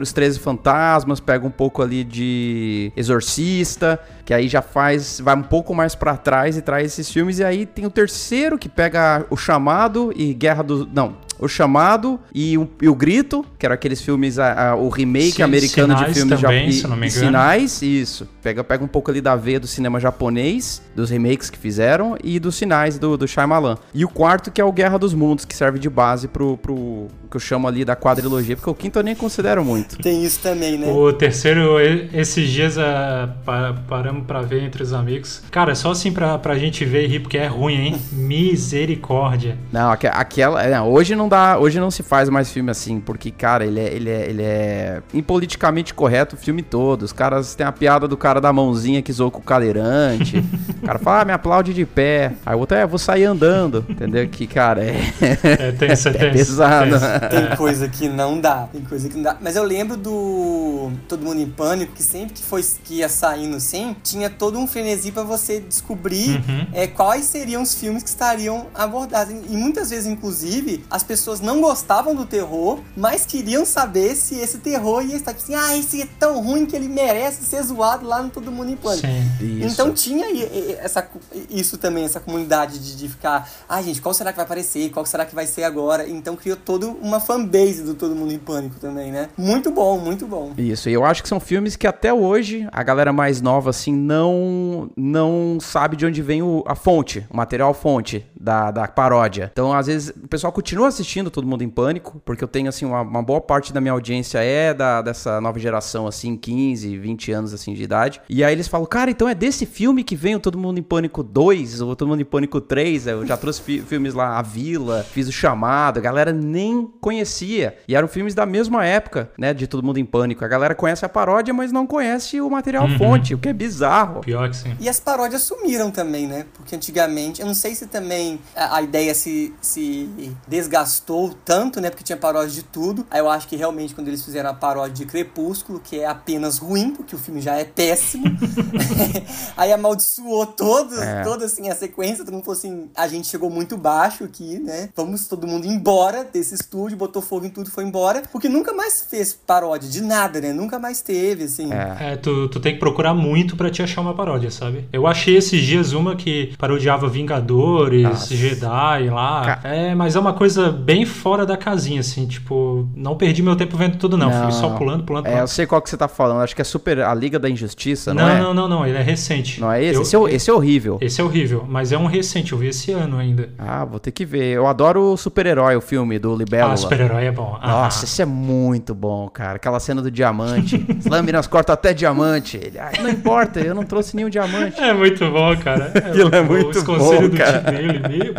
Os 0.00 0.12
13 0.12 0.38
Fantasmas, 0.38 1.20
pega 1.20 1.46
um 1.46 1.50
pouco 1.50 1.82
ali 1.82 2.02
de 2.04 2.90
Exorcista, 2.96 4.00
que 4.24 4.32
aí 4.32 4.48
já 4.48 4.62
faz, 4.62 5.20
vai 5.20 5.36
um 5.36 5.42
pouco 5.42 5.74
mais 5.74 5.94
pra 5.94 6.16
trás 6.16 6.56
e 6.56 6.62
traz 6.62 6.86
esses 6.92 7.10
filmes. 7.10 7.38
E 7.38 7.44
aí 7.44 7.66
tem 7.66 7.86
o 7.86 7.90
terceiro 7.90 8.58
que 8.58 8.68
pega 8.68 9.24
o 9.30 9.36
Chamado 9.36 10.12
e 10.16 10.32
Guerra 10.34 10.62
do. 10.62 10.88
Não, 10.92 11.16
o 11.38 11.48
Chamado 11.48 12.20
e 12.32 12.56
o, 12.56 12.68
e 12.80 12.88
o 12.88 12.94
Grito, 12.94 13.44
que 13.58 13.66
eram 13.66 13.74
aqueles 13.74 14.00
filmes, 14.00 14.38
a- 14.38 14.70
a- 14.70 14.74
o 14.76 14.88
remake 14.88 15.32
Sim, 15.32 15.42
americano 15.42 15.94
de 15.94 16.14
filmes 16.14 16.38
e- 16.40 16.42
e 16.76 16.84
engano. 17.16 17.26
Sinais, 17.26 17.82
isso. 17.82 18.28
Pega, 18.42 18.62
pega 18.62 18.84
um 18.84 18.88
pouco 18.88 19.10
ali 19.10 19.20
da 19.20 19.34
veia 19.34 19.58
do 19.58 19.66
cinema 19.66 19.98
japonês, 19.98 20.80
dos 20.94 21.10
remakes 21.10 21.50
que 21.50 21.58
fizeram, 21.58 22.16
e 22.22 22.38
dos 22.38 22.54
sinais 22.54 22.96
do, 22.98 23.16
do 23.16 23.26
Shyamalan. 23.26 23.76
E 23.92 24.04
o 24.04 24.08
quarto, 24.08 24.50
que 24.52 24.60
é 24.60 24.64
o 24.64 24.72
Guerra 24.72 24.98
dos 24.98 25.14
Mundos, 25.14 25.44
que 25.44 25.54
serve 25.54 25.78
de 25.78 25.90
base 25.90 26.28
pro, 26.28 26.56
pro 26.58 27.08
que 27.30 27.36
eu 27.36 27.40
chamo 27.40 27.66
ali 27.66 27.84
da 27.84 27.96
quadrilogia, 27.96 28.54
porque 28.56 28.68
o 28.70 28.74
quinto 28.74 28.98
eu 28.98 29.02
nem 29.02 29.16
considero 29.16 29.64
muito. 29.64 29.81
Tem 30.02 30.24
isso 30.24 30.40
também, 30.40 30.78
né? 30.78 30.90
O 30.90 31.12
terceiro, 31.12 31.78
esses 32.12 32.48
dias 32.50 32.78
ah, 32.78 33.28
pa- 33.44 33.74
paramos 33.88 34.26
pra 34.26 34.40
ver 34.42 34.62
entre 34.62 34.82
os 34.82 34.92
amigos. 34.92 35.42
Cara, 35.50 35.74
só 35.74 35.90
assim 35.92 36.12
pra, 36.12 36.38
pra 36.38 36.58
gente 36.58 36.84
ver 36.84 37.04
e 37.04 37.06
rir, 37.08 37.20
porque 37.20 37.38
é 37.38 37.46
ruim, 37.46 37.74
hein? 37.74 38.02
Misericórdia. 38.12 39.56
Não, 39.72 39.90
aque- 39.90 40.06
aquela. 40.06 40.62
é, 40.62 40.80
hoje 40.80 41.14
não 41.14 41.28
dá. 41.28 41.58
Hoje 41.58 41.78
não 41.80 41.90
se 41.90 42.02
faz 42.02 42.28
mais 42.28 42.50
filme 42.50 42.70
assim, 42.70 43.00
porque, 43.00 43.30
cara, 43.30 43.64
ele 43.66 43.80
é, 43.80 43.94
ele 43.94 44.10
é, 44.10 44.28
ele 44.28 44.42
é 44.42 45.02
impoliticamente 45.12 45.92
correto 45.94 46.36
o 46.36 46.38
filme 46.38 46.62
todo. 46.62 47.02
Os 47.02 47.12
caras 47.12 47.54
têm 47.54 47.66
a 47.66 47.72
piada 47.72 48.06
do 48.08 48.16
cara 48.16 48.40
da 48.40 48.52
mãozinha 48.52 49.02
que 49.02 49.12
zoou 49.12 49.30
com 49.30 49.38
o 49.40 49.42
cadeirante. 49.42 50.38
o 50.82 50.86
cara 50.86 50.98
fala, 50.98 51.20
ah, 51.20 51.24
me 51.24 51.32
aplaude 51.32 51.74
de 51.74 51.84
pé. 51.84 52.32
Aí 52.44 52.54
o 52.54 52.58
outro, 52.58 52.76
é, 52.76 52.86
vou 52.86 52.98
sair 52.98 53.24
andando. 53.24 53.84
Entendeu? 53.88 54.26
Que, 54.28 54.46
cara, 54.46 54.82
é. 54.84 54.96
É 55.42 55.72
tenso, 55.72 56.08
é 56.08 56.12
tenso. 56.30 56.32
pesado. 56.36 56.90
tenso. 56.90 57.06
Tem 57.30 57.56
coisa 57.56 57.88
que 57.88 58.08
não 58.08 58.40
dá, 58.40 58.68
tem 58.72 58.80
coisa 58.82 59.08
que 59.08 59.16
não 59.16 59.22
dá. 59.24 59.36
Mas 59.40 59.56
eu 59.56 59.64
lembro 59.72 59.96
do 59.96 60.90
Todo 61.08 61.24
Mundo 61.24 61.40
em 61.40 61.48
Pânico, 61.48 61.92
que 61.94 62.02
sempre 62.02 62.34
que, 62.34 62.42
foi, 62.42 62.62
que 62.84 62.96
ia 62.96 63.08
saindo 63.08 63.56
assim, 63.56 63.96
tinha 64.02 64.28
todo 64.28 64.58
um 64.58 64.66
frenesi 64.66 65.10
pra 65.10 65.22
você 65.22 65.60
descobrir 65.60 66.12
Uhum. 66.12 66.66
é, 66.72 66.86
quais 66.86 67.24
seriam 67.26 67.62
os 67.62 67.74
filmes 67.74 68.02
que 68.02 68.08
estariam 68.08 68.66
abordados. 68.74 69.34
E 69.48 69.56
muitas 69.56 69.90
vezes, 69.90 70.06
inclusive, 70.06 70.84
as 70.90 71.02
pessoas 71.02 71.40
não 71.40 71.60
gostavam 71.60 72.14
do 72.14 72.26
terror, 72.26 72.80
mas 72.96 73.24
queriam 73.24 73.64
saber 73.64 74.14
se 74.14 74.34
esse 74.36 74.58
terror 74.58 75.02
ia 75.04 75.16
estar 75.16 75.32
tipo 75.32 75.44
assim, 75.44 75.54
ah, 75.54 75.76
esse 75.76 76.02
é 76.02 76.08
tão 76.18 76.42
ruim 76.42 76.66
que 76.66 76.76
ele 76.76 76.88
merece 76.88 77.44
ser 77.44 77.62
zoado 77.62 78.06
lá 78.06 78.22
no 78.22 78.30
Todo 78.30 78.50
Mundo 78.50 78.70
em 78.70 78.76
Pânico. 78.76 79.06
Sim. 79.06 79.62
Então 79.64 79.92
tinha 79.92 80.26
aí, 80.26 80.76
essa, 80.80 81.06
isso 81.48 81.78
também, 81.78 82.04
essa 82.04 82.20
comunidade 82.20 82.78
de, 82.78 82.96
de 82.96 83.08
ficar, 83.08 83.50
ah, 83.68 83.80
gente, 83.82 84.00
qual 84.00 84.12
será 84.14 84.32
que 84.32 84.36
vai 84.36 84.44
aparecer? 84.44 84.90
Qual 84.90 85.06
será 85.06 85.24
que 85.24 85.34
vai 85.34 85.46
ser 85.46 85.64
agora? 85.64 86.08
Então 86.08 86.36
criou 86.36 86.56
toda 86.56 86.86
uma 86.86 87.20
fanbase 87.20 87.82
do 87.82 87.94
Todo 87.94 88.14
Mundo 88.14 88.32
em 88.32 88.38
Pânico 88.38 88.76
também, 88.80 89.10
né? 89.12 89.28
Muito 89.36 89.61
bom, 89.70 89.98
muito 89.98 90.26
bom. 90.26 90.52
Isso, 90.58 90.88
e 90.88 90.92
eu 90.92 91.04
acho 91.04 91.22
que 91.22 91.28
são 91.28 91.38
filmes 91.40 91.76
que 91.76 91.86
até 91.86 92.12
hoje 92.12 92.66
a 92.72 92.82
galera 92.82 93.12
mais 93.12 93.40
nova, 93.40 93.70
assim, 93.70 93.92
não 93.94 94.90
não 94.96 95.58
sabe 95.60 95.96
de 95.96 96.06
onde 96.06 96.20
vem 96.22 96.42
o- 96.42 96.62
a 96.66 96.74
fonte, 96.74 97.26
o 97.30 97.36
material 97.36 97.72
fonte 97.74 98.24
da, 98.38 98.70
da 98.70 98.88
paródia. 98.88 99.50
Então, 99.52 99.72
às 99.72 99.86
vezes, 99.86 100.10
o 100.10 100.28
pessoal 100.28 100.52
continua 100.52 100.88
assistindo 100.88 101.30
Todo 101.30 101.46
Mundo 101.46 101.62
em 101.62 101.68
Pânico, 101.68 102.20
porque 102.24 102.42
eu 102.42 102.48
tenho, 102.48 102.68
assim, 102.68 102.84
uma, 102.84 103.02
uma 103.02 103.22
boa 103.22 103.40
parte 103.40 103.72
da 103.72 103.80
minha 103.80 103.92
audiência 103.92 104.38
é 104.42 104.72
da, 104.74 105.00
dessa 105.02 105.40
nova 105.40 105.58
geração, 105.58 106.06
assim, 106.06 106.36
15, 106.36 106.96
20 106.98 107.32
anos, 107.32 107.54
assim, 107.54 107.74
de 107.74 107.82
idade. 107.82 108.20
E 108.28 108.42
aí 108.44 108.52
eles 108.52 108.68
falam, 108.68 108.86
cara, 108.86 109.10
então 109.10 109.28
é 109.28 109.34
desse 109.34 109.64
filme 109.66 110.02
que 110.04 110.16
vem 110.16 110.34
o 110.34 110.40
Todo 110.40 110.58
Mundo 110.58 110.78
em 110.78 110.82
Pânico 110.82 111.22
2, 111.22 111.80
ou 111.80 111.94
Todo 111.96 112.08
Mundo 112.08 112.20
em 112.22 112.24
Pânico 112.24 112.60
3, 112.60 113.06
eu 113.06 113.26
já 113.26 113.36
trouxe 113.36 113.60
fi- 113.62 113.80
filmes 113.80 114.14
lá, 114.14 114.38
A 114.38 114.42
Vila, 114.42 115.04
fiz 115.10 115.28
o 115.28 115.32
Chamado, 115.32 115.98
a 115.98 116.02
galera 116.02 116.32
nem 116.32 116.86
conhecia. 117.00 117.76
E 117.86 117.94
eram 117.94 118.08
filmes 118.08 118.34
da 118.34 118.44
mesma 118.46 118.84
época, 118.84 119.30
né, 119.38 119.51
de 119.52 119.66
Todo 119.66 119.82
Mundo 119.84 119.98
em 119.98 120.04
Pânico. 120.04 120.44
A 120.44 120.48
galera 120.48 120.74
conhece 120.74 121.04
a 121.04 121.08
paródia, 121.08 121.52
mas 121.54 121.72
não 121.72 121.86
conhece 121.86 122.40
o 122.40 122.48
material 122.50 122.86
fonte, 122.98 123.34
o 123.34 123.38
que 123.38 123.48
é 123.48 123.52
bizarro. 123.52 124.20
Pior 124.20 124.48
que 124.50 124.56
sim. 124.56 124.76
E 124.80 124.88
as 124.88 124.98
paródias 125.00 125.42
sumiram 125.42 125.90
também, 125.90 126.26
né? 126.26 126.46
Porque 126.54 126.74
antigamente, 126.76 127.40
eu 127.40 127.46
não 127.46 127.54
sei 127.54 127.74
se 127.74 127.86
também 127.86 128.40
a, 128.56 128.76
a 128.76 128.82
ideia 128.82 129.14
se, 129.14 129.52
se 129.60 130.08
desgastou 130.46 131.34
tanto, 131.44 131.80
né? 131.80 131.90
Porque 131.90 132.04
tinha 132.04 132.16
paródia 132.16 132.50
de 132.50 132.62
tudo. 132.62 133.06
Aí 133.10 133.20
eu 133.20 133.28
acho 133.28 133.48
que 133.48 133.56
realmente 133.56 133.94
quando 133.94 134.08
eles 134.08 134.24
fizeram 134.24 134.50
a 134.50 134.54
paródia 134.54 134.92
de 134.94 135.06
Crepúsculo, 135.06 135.80
que 135.80 136.00
é 136.00 136.06
apenas 136.06 136.58
ruim, 136.58 136.90
porque 136.90 137.14
o 137.14 137.18
filme 137.18 137.40
já 137.40 137.54
é 137.56 137.64
péssimo, 137.64 138.24
aí 139.56 139.72
amaldiçoou 139.72 140.46
todo, 140.46 141.00
É. 141.00 141.22
toda 141.22 141.44
assim 141.46 141.68
a 141.68 141.74
sequência. 141.74 142.24
Todo 142.24 142.32
mundo 142.34 142.44
falou 142.44 142.58
assim: 142.58 142.90
a 142.94 143.08
gente 143.08 143.28
chegou 143.28 143.50
muito 143.50 143.76
baixo 143.76 144.24
aqui, 144.24 144.58
né? 144.58 144.88
Vamos 144.94 145.26
todo 145.26 145.46
mundo 145.46 145.66
embora 145.66 146.24
desse 146.24 146.54
estúdio, 146.54 146.96
botou 146.96 147.22
fogo 147.22 147.46
em 147.46 147.50
tudo 147.50 147.68
e 147.68 147.70
foi 147.70 147.84
embora. 147.84 148.22
Porque 148.30 148.48
nunca 148.48 148.72
mais 148.72 149.02
fez 149.08 149.32
paródia 149.46 149.88
de 149.88 150.00
nada, 150.00 150.40
né? 150.40 150.52
Nunca 150.52 150.78
mais 150.78 151.00
teve, 151.02 151.44
assim. 151.44 151.70
É. 151.72 152.12
É, 152.12 152.16
tu, 152.16 152.48
tu 152.48 152.60
tem 152.60 152.74
que 152.74 152.78
procurar 152.80 153.12
muito 153.14 153.56
pra 153.56 153.70
te 153.70 153.82
achar 153.82 154.00
uma 154.00 154.14
paródia, 154.14 154.50
sabe? 154.50 154.86
Eu 154.92 155.06
achei 155.06 155.36
esses 155.36 155.60
dias 155.62 155.92
uma 155.92 156.16
que 156.16 156.54
parodiava 156.58 157.08
Vingadores, 157.08 158.02
Nossa. 158.02 158.34
Jedi 158.34 159.10
lá. 159.10 159.60
É, 159.64 159.94
mas 159.94 160.16
é 160.16 160.20
uma 160.20 160.32
coisa 160.32 160.70
bem 160.70 161.04
fora 161.04 161.44
da 161.44 161.56
casinha, 161.56 162.00
assim, 162.00 162.26
tipo, 162.26 162.88
não 162.94 163.16
perdi 163.16 163.42
meu 163.42 163.56
tempo 163.56 163.76
vendo 163.76 163.96
tudo, 163.98 164.16
não. 164.16 164.30
Não. 164.30 164.42
Fui 164.44 164.52
só 164.52 164.70
pulando, 164.70 165.04
pulando, 165.04 165.26
É, 165.26 165.30
pulando. 165.30 165.42
eu 165.42 165.48
sei 165.48 165.66
qual 165.66 165.80
que 165.82 165.90
você 165.90 165.96
tá 165.96 166.08
falando. 166.08 166.40
Acho 166.42 166.54
que 166.54 166.62
é 166.62 166.64
super 166.64 167.00
a 167.00 167.14
Liga 167.14 167.38
da 167.38 167.48
Injustiça, 167.50 168.14
não, 168.14 168.22
não, 168.24 168.30
é? 168.30 168.40
não, 168.40 168.54
não, 168.54 168.68
não, 168.68 168.86
ele 168.86 168.96
é 168.96 169.02
recente. 169.02 169.60
Não 169.60 169.70
é 169.70 169.82
esse? 169.82 169.94
Eu- 169.96 170.02
esse, 170.02 170.16
é, 170.16 170.34
esse 170.36 170.50
é 170.50 170.52
horrível. 170.52 170.98
esse 171.00 171.20
é 171.20 171.24
horrível, 171.24 171.64
mas 171.68 171.92
é 171.92 171.98
um 171.98 172.06
recente, 172.06 172.52
eu 172.52 172.58
vi 172.58 172.68
esse 172.68 172.92
ano 172.92 173.18
ainda. 173.18 173.50
Ah, 173.58 173.84
vou 173.84 173.98
ter 173.98 174.10
que 174.12 174.24
ver. 174.24 174.44
Eu 174.56 174.66
adoro 174.66 175.12
o 175.12 175.16
super-herói, 175.16 175.76
o 175.76 175.80
filme 175.80 176.18
do 176.18 176.34
Libélula. 176.34 176.74
Ah, 176.74 176.76
super-herói 176.76 177.24
é 177.26 177.30
bom. 177.32 177.58
Ah, 177.60 177.68
Nossa, 177.84 178.04
esse 178.04 178.22
é 178.22 178.26
muito 178.26 178.94
bom, 178.94 179.21
cara. 179.28 179.56
Aquela 179.56 179.78
cena 179.80 180.00
do 180.02 180.10
diamante. 180.10 180.84
As 180.98 181.06
lâminas 181.06 181.46
cortam 181.46 181.72
até 181.72 181.92
diamante. 181.94 182.56
Ele, 182.56 182.78
"Ai, 182.78 182.92
não 183.00 183.08
importa, 183.10 183.60
eu 183.60 183.74
não 183.74 183.84
trouxe 183.84 184.14
nenhum 184.16 184.28
diamante. 184.28 184.80
É 184.80 184.92
muito 184.92 185.30
bom, 185.30 185.56
cara. 185.56 185.92
Aquilo 185.96 186.34
é 186.34 186.42
bom. 186.42 186.54
muito 186.54 186.78
Os 186.78 186.84
conselhos 186.84 187.22
bom, 187.22 187.28
do 187.30 187.36
cara. 187.36 187.64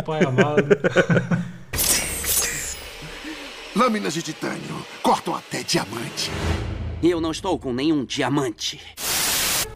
pai 0.04 0.24
amado. 0.24 0.64
Lâminas 3.76 4.14
de 4.14 4.22
titânio 4.22 4.86
cortam 5.02 5.34
até 5.34 5.62
diamante. 5.62 6.30
Eu 7.02 7.20
não 7.20 7.32
estou 7.32 7.58
com 7.58 7.72
nenhum 7.72 8.04
diamante. 8.04 8.80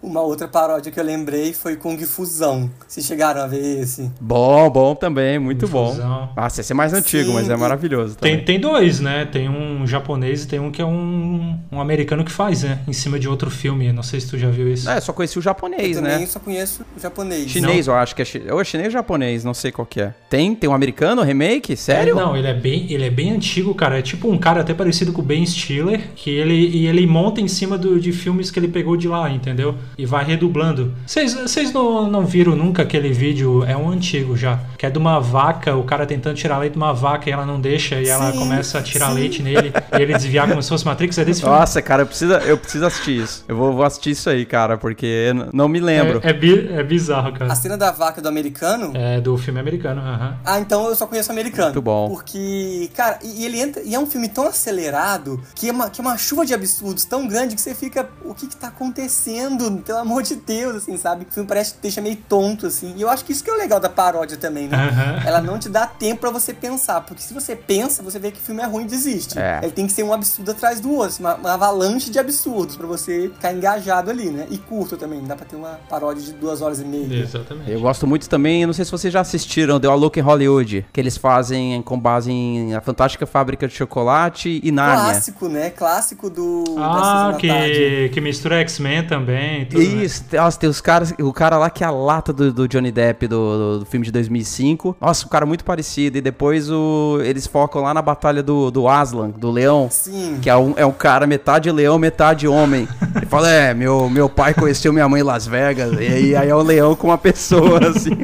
Uma 0.02 0.20
outra 0.22 0.46
paródia 0.46 0.92
que 0.92 0.98
eu 0.98 1.04
lembrei 1.04 1.52
foi 1.52 1.76
Kung 1.76 1.98
Fusão. 2.04 2.70
Vocês 2.86 3.04
chegaram 3.04 3.40
a 3.42 3.46
ver 3.46 3.80
esse? 3.80 4.10
Bom, 4.20 4.70
bom 4.70 4.94
também, 4.94 5.38
muito 5.38 5.66
bom. 5.66 5.88
Infusão. 5.90 6.30
Nossa, 6.36 6.60
esse 6.60 6.72
é 6.72 6.74
mais 6.74 6.92
antigo, 6.92 7.28
Sim, 7.30 7.34
mas 7.34 7.50
é 7.50 7.56
maravilhoso 7.56 8.16
Tem, 8.16 8.32
também. 8.32 8.44
tem 8.44 8.60
dois, 8.60 9.00
né? 9.00 9.24
Tem 9.26 9.48
um 9.48 9.86
japonês 9.86 10.44
e 10.44 10.48
tem 10.48 10.60
um 10.60 10.70
que 10.70 10.80
é 10.80 10.84
um, 10.84 11.58
um 11.72 11.80
americano 11.80 12.24
que 12.24 12.30
faz, 12.30 12.62
né? 12.62 12.78
Em 12.86 12.92
cima 12.92 13.18
de 13.18 13.28
outro 13.28 13.50
filme. 13.50 13.92
Não 13.92 14.02
sei 14.02 14.20
se 14.20 14.28
tu 14.28 14.38
já 14.38 14.48
viu 14.50 14.72
isso. 14.72 14.88
É, 14.88 15.00
só 15.00 15.12
conheci 15.12 15.38
o 15.38 15.42
japonês, 15.42 15.96
eu 15.96 16.02
também 16.02 16.20
né? 16.20 16.26
só 16.26 16.38
conheço 16.38 16.82
o 16.96 17.00
japonês. 17.00 17.50
Chinês, 17.50 17.86
eu 17.88 17.94
acho 17.94 18.14
que 18.14 18.22
é, 18.22 18.24
chi- 18.24 18.42
ou 18.50 18.60
é 18.60 18.64
chinês 18.64 18.86
ou 18.88 18.92
japonês, 18.92 19.44
não 19.44 19.54
sei 19.54 19.72
qual 19.72 19.84
que 19.86 20.00
é. 20.00 20.14
Tem? 20.30 20.54
Tem 20.54 20.68
um 20.70 20.74
americano, 20.74 21.22
remake? 21.22 21.76
Sério? 21.76 22.12
É, 22.12 22.20
não, 22.20 22.36
ele 22.36 22.46
é 22.46 22.54
bem, 22.54 22.86
ele 22.92 23.04
é 23.04 23.10
bem 23.10 23.32
antigo, 23.32 23.74
cara. 23.74 23.98
É 23.98 24.02
tipo 24.02 24.30
um 24.30 24.38
cara 24.38 24.60
até 24.60 24.72
parecido 24.74 25.12
com 25.12 25.20
o 25.22 25.24
Ben 25.24 25.44
Stiller, 25.44 26.08
que 26.14 26.30
ele 26.30 26.54
e 26.68 26.86
ele 26.86 27.06
monta 27.06 27.40
em 27.40 27.48
cima 27.48 27.76
do- 27.76 27.98
de 27.98 28.12
filmes 28.12 28.50
que 28.50 28.58
ele 28.58 28.68
pegou 28.68 28.96
de 28.96 29.08
lá, 29.08 29.28
entendeu? 29.30 29.74
E 29.98 30.06
vai 30.06 30.24
redublando. 30.24 30.94
Vocês 31.04 31.34
vocês 31.34 31.72
não, 31.72 32.08
não 32.08 32.24
viram 32.24 32.54
nunca 32.54 32.82
aquele 32.82 33.12
vídeo? 33.12 33.64
É 33.64 33.76
um 33.76 33.90
antigo 33.90 34.36
já, 34.36 34.60
que 34.78 34.86
é 34.86 34.90
de 34.90 34.96
uma 34.96 35.18
vaca, 35.18 35.74
o 35.74 35.82
cara 35.82 36.06
tentando 36.06 36.36
tirar 36.36 36.58
leite 36.58 36.74
de 36.74 36.78
uma 36.78 36.94
vaca 36.94 37.28
e 37.28 37.32
ela 37.32 37.44
não 37.44 37.60
deixa 37.60 38.00
e 38.00 38.08
ela 38.08 38.30
Sim, 38.30 38.38
começa 38.38 38.78
a 38.78 38.82
tirar 38.82 39.08
sim. 39.08 39.14
leite 39.14 39.42
nele 39.42 39.72
e 39.98 40.00
ele 40.00 40.12
desviar 40.14 40.48
como 40.48 40.62
se 40.62 40.68
fosse 40.68 40.86
Matrix. 40.86 41.18
É 41.18 41.24
desse 41.24 41.40
filme. 41.40 41.54
Nossa, 41.56 41.82
cara, 41.82 42.02
eu 42.02 42.06
preciso, 42.06 42.32
eu 42.34 42.56
preciso 42.56 42.86
assistir 42.86 43.22
isso. 43.22 43.44
Eu 43.48 43.56
vou, 43.56 43.72
vou 43.72 43.82
assistir 43.84 44.10
isso 44.10 44.30
aí, 44.30 44.46
cara, 44.46 44.78
porque 44.78 45.32
não 45.52 45.66
me 45.68 45.80
lembro. 45.80 46.20
É, 46.22 46.30
é, 46.30 46.32
bi- 46.32 46.68
é 46.72 46.82
bizarro, 46.84 47.32
cara. 47.32 47.52
A 47.52 47.56
cena 47.56 47.76
da 47.76 47.90
vaca 47.90 48.22
do 48.22 48.28
americano. 48.28 48.92
É 48.94 49.20
do 49.20 49.36
filme 49.36 49.58
americano, 49.58 50.00
aham. 50.00 50.36
Ah, 50.44 50.60
então 50.60 50.86
eu 50.86 50.94
só 50.94 51.08
conheço 51.08 51.30
o 51.30 51.32
americano. 51.32 51.66
Muito 51.72 51.82
bom. 51.82 52.08
Porque, 52.08 52.88
cara, 52.94 53.18
e 53.24 53.38
e 53.42 53.44
ele 53.44 53.60
entra. 53.60 53.82
E 53.84 53.94
é 53.94 53.98
um 53.98 54.06
filme 54.06 54.28
tão 54.28 54.46
acelerado 54.46 55.40
que 55.54 55.68
é 55.68 55.72
uma, 55.72 55.90
que 55.90 56.00
é 56.00 56.02
uma 56.04 56.16
chuva 56.16 56.46
de 56.46 56.54
absurdos 56.54 57.04
tão 57.04 57.26
grande 57.26 57.54
que 57.56 57.60
você 57.60 57.74
fica. 57.74 58.08
O 58.24 58.32
que 58.34 58.46
que 58.46 58.56
tá 58.56 58.68
acontecendo? 58.68 59.68
Pelo 59.88 60.00
amor 60.00 60.22
de 60.22 60.34
Deus, 60.34 60.76
assim, 60.76 60.98
sabe? 60.98 61.26
O 61.28 61.32
filme 61.32 61.48
parece 61.48 61.72
que 61.72 61.80
deixa 61.80 62.02
meio 62.02 62.16
tonto, 62.28 62.66
assim. 62.66 62.92
E 62.94 63.00
eu 63.00 63.08
acho 63.08 63.24
que 63.24 63.32
isso 63.32 63.42
que 63.42 63.48
é 63.48 63.54
o 63.54 63.56
legal 63.56 63.80
da 63.80 63.88
paródia 63.88 64.36
também, 64.36 64.68
né? 64.68 64.76
Aham. 64.76 65.22
Ela 65.26 65.40
não 65.40 65.58
te 65.58 65.70
dá 65.70 65.86
tempo 65.86 66.20
pra 66.20 66.30
você 66.30 66.52
pensar. 66.52 67.00
Porque 67.00 67.22
se 67.22 67.32
você 67.32 67.56
pensa, 67.56 68.02
você 68.02 68.18
vê 68.18 68.30
que 68.30 68.36
o 68.36 68.42
filme 68.42 68.60
é 68.60 68.66
ruim 68.66 68.84
e 68.84 68.86
desiste. 68.86 69.38
É. 69.38 69.60
Ele 69.62 69.72
tem 69.72 69.86
que 69.86 69.94
ser 69.94 70.02
um 70.02 70.12
absurdo 70.12 70.50
atrás 70.50 70.78
do 70.78 70.92
outro. 70.92 71.16
Uma, 71.20 71.36
uma 71.36 71.54
avalanche 71.54 72.10
de 72.10 72.18
absurdos 72.18 72.76
pra 72.76 72.86
você 72.86 73.30
ficar 73.32 73.54
engajado 73.54 74.10
ali, 74.10 74.28
né? 74.28 74.46
E 74.50 74.58
curto 74.58 74.98
também. 74.98 75.24
Dá 75.24 75.34
pra 75.34 75.46
ter 75.46 75.56
uma 75.56 75.80
paródia 75.88 76.22
de 76.22 76.34
duas 76.34 76.60
horas 76.60 76.80
e 76.80 76.84
meia. 76.84 77.22
Exatamente. 77.22 77.72
Eu 77.72 77.80
gosto 77.80 78.06
muito 78.06 78.28
também, 78.28 78.60
eu 78.60 78.66
não 78.66 78.74
sei 78.74 78.84
se 78.84 78.90
vocês 78.90 79.10
já 79.10 79.20
assistiram 79.20 79.80
The 79.80 79.88
All 79.88 79.98
Look 79.98 80.18
in 80.18 80.22
Hollywood, 80.22 80.84
que 80.92 81.00
eles 81.00 81.16
fazem 81.16 81.80
com 81.80 81.98
base 81.98 82.30
em 82.30 82.74
A 82.74 82.82
Fantástica 82.82 83.24
Fábrica 83.24 83.66
de 83.66 83.72
Chocolate 83.72 84.60
e 84.62 84.70
Nárnia. 84.70 85.12
Clássico, 85.12 85.48
né? 85.48 85.70
Clássico 85.70 86.28
do. 86.28 86.64
Ah, 86.76 87.34
que, 87.38 88.10
que 88.12 88.20
mistura 88.20 88.56
X-Men 88.56 89.06
também. 89.06 89.66
Tudo, 89.84 89.96
né? 89.96 90.04
Isso, 90.04 90.24
nossa, 90.32 90.58
tem 90.58 90.68
os 90.68 90.80
caras, 90.80 91.14
o 91.18 91.32
cara 91.32 91.58
lá 91.58 91.70
que 91.70 91.82
é 91.82 91.86
a 91.86 91.90
lata 91.90 92.32
do, 92.32 92.52
do 92.52 92.68
Johnny 92.68 92.90
Depp 92.90 93.26
do, 93.26 93.36
do, 93.36 93.78
do 93.80 93.86
filme 93.86 94.04
de 94.04 94.12
2005. 94.12 94.96
Nossa, 95.00 95.26
um 95.26 95.28
cara 95.28 95.46
muito 95.46 95.64
parecido. 95.64 96.18
E 96.18 96.20
depois 96.20 96.70
o, 96.70 97.18
eles 97.22 97.46
focam 97.46 97.82
lá 97.82 97.94
na 97.94 98.02
batalha 98.02 98.42
do, 98.42 98.70
do 98.70 98.88
Aslan, 98.88 99.30
do 99.30 99.50
leão. 99.50 99.88
Sim. 99.90 100.38
Que 100.40 100.50
é 100.50 100.56
um, 100.56 100.74
é 100.76 100.86
um 100.86 100.92
cara 100.92 101.26
metade 101.26 101.70
leão, 101.70 101.98
metade 101.98 102.46
homem. 102.46 102.88
Ele 103.14 103.26
fala, 103.26 103.50
é, 103.50 103.74
meu, 103.74 104.08
meu 104.08 104.28
pai 104.28 104.54
conheceu 104.54 104.92
minha 104.92 105.08
mãe 105.08 105.20
em 105.20 105.24
Las 105.24 105.46
Vegas. 105.46 105.92
E 105.92 106.06
aí, 106.06 106.36
aí 106.36 106.48
é 106.48 106.54
um 106.54 106.62
leão 106.62 106.94
com 106.94 107.08
uma 107.08 107.18
pessoa, 107.18 107.80
assim. 107.88 108.16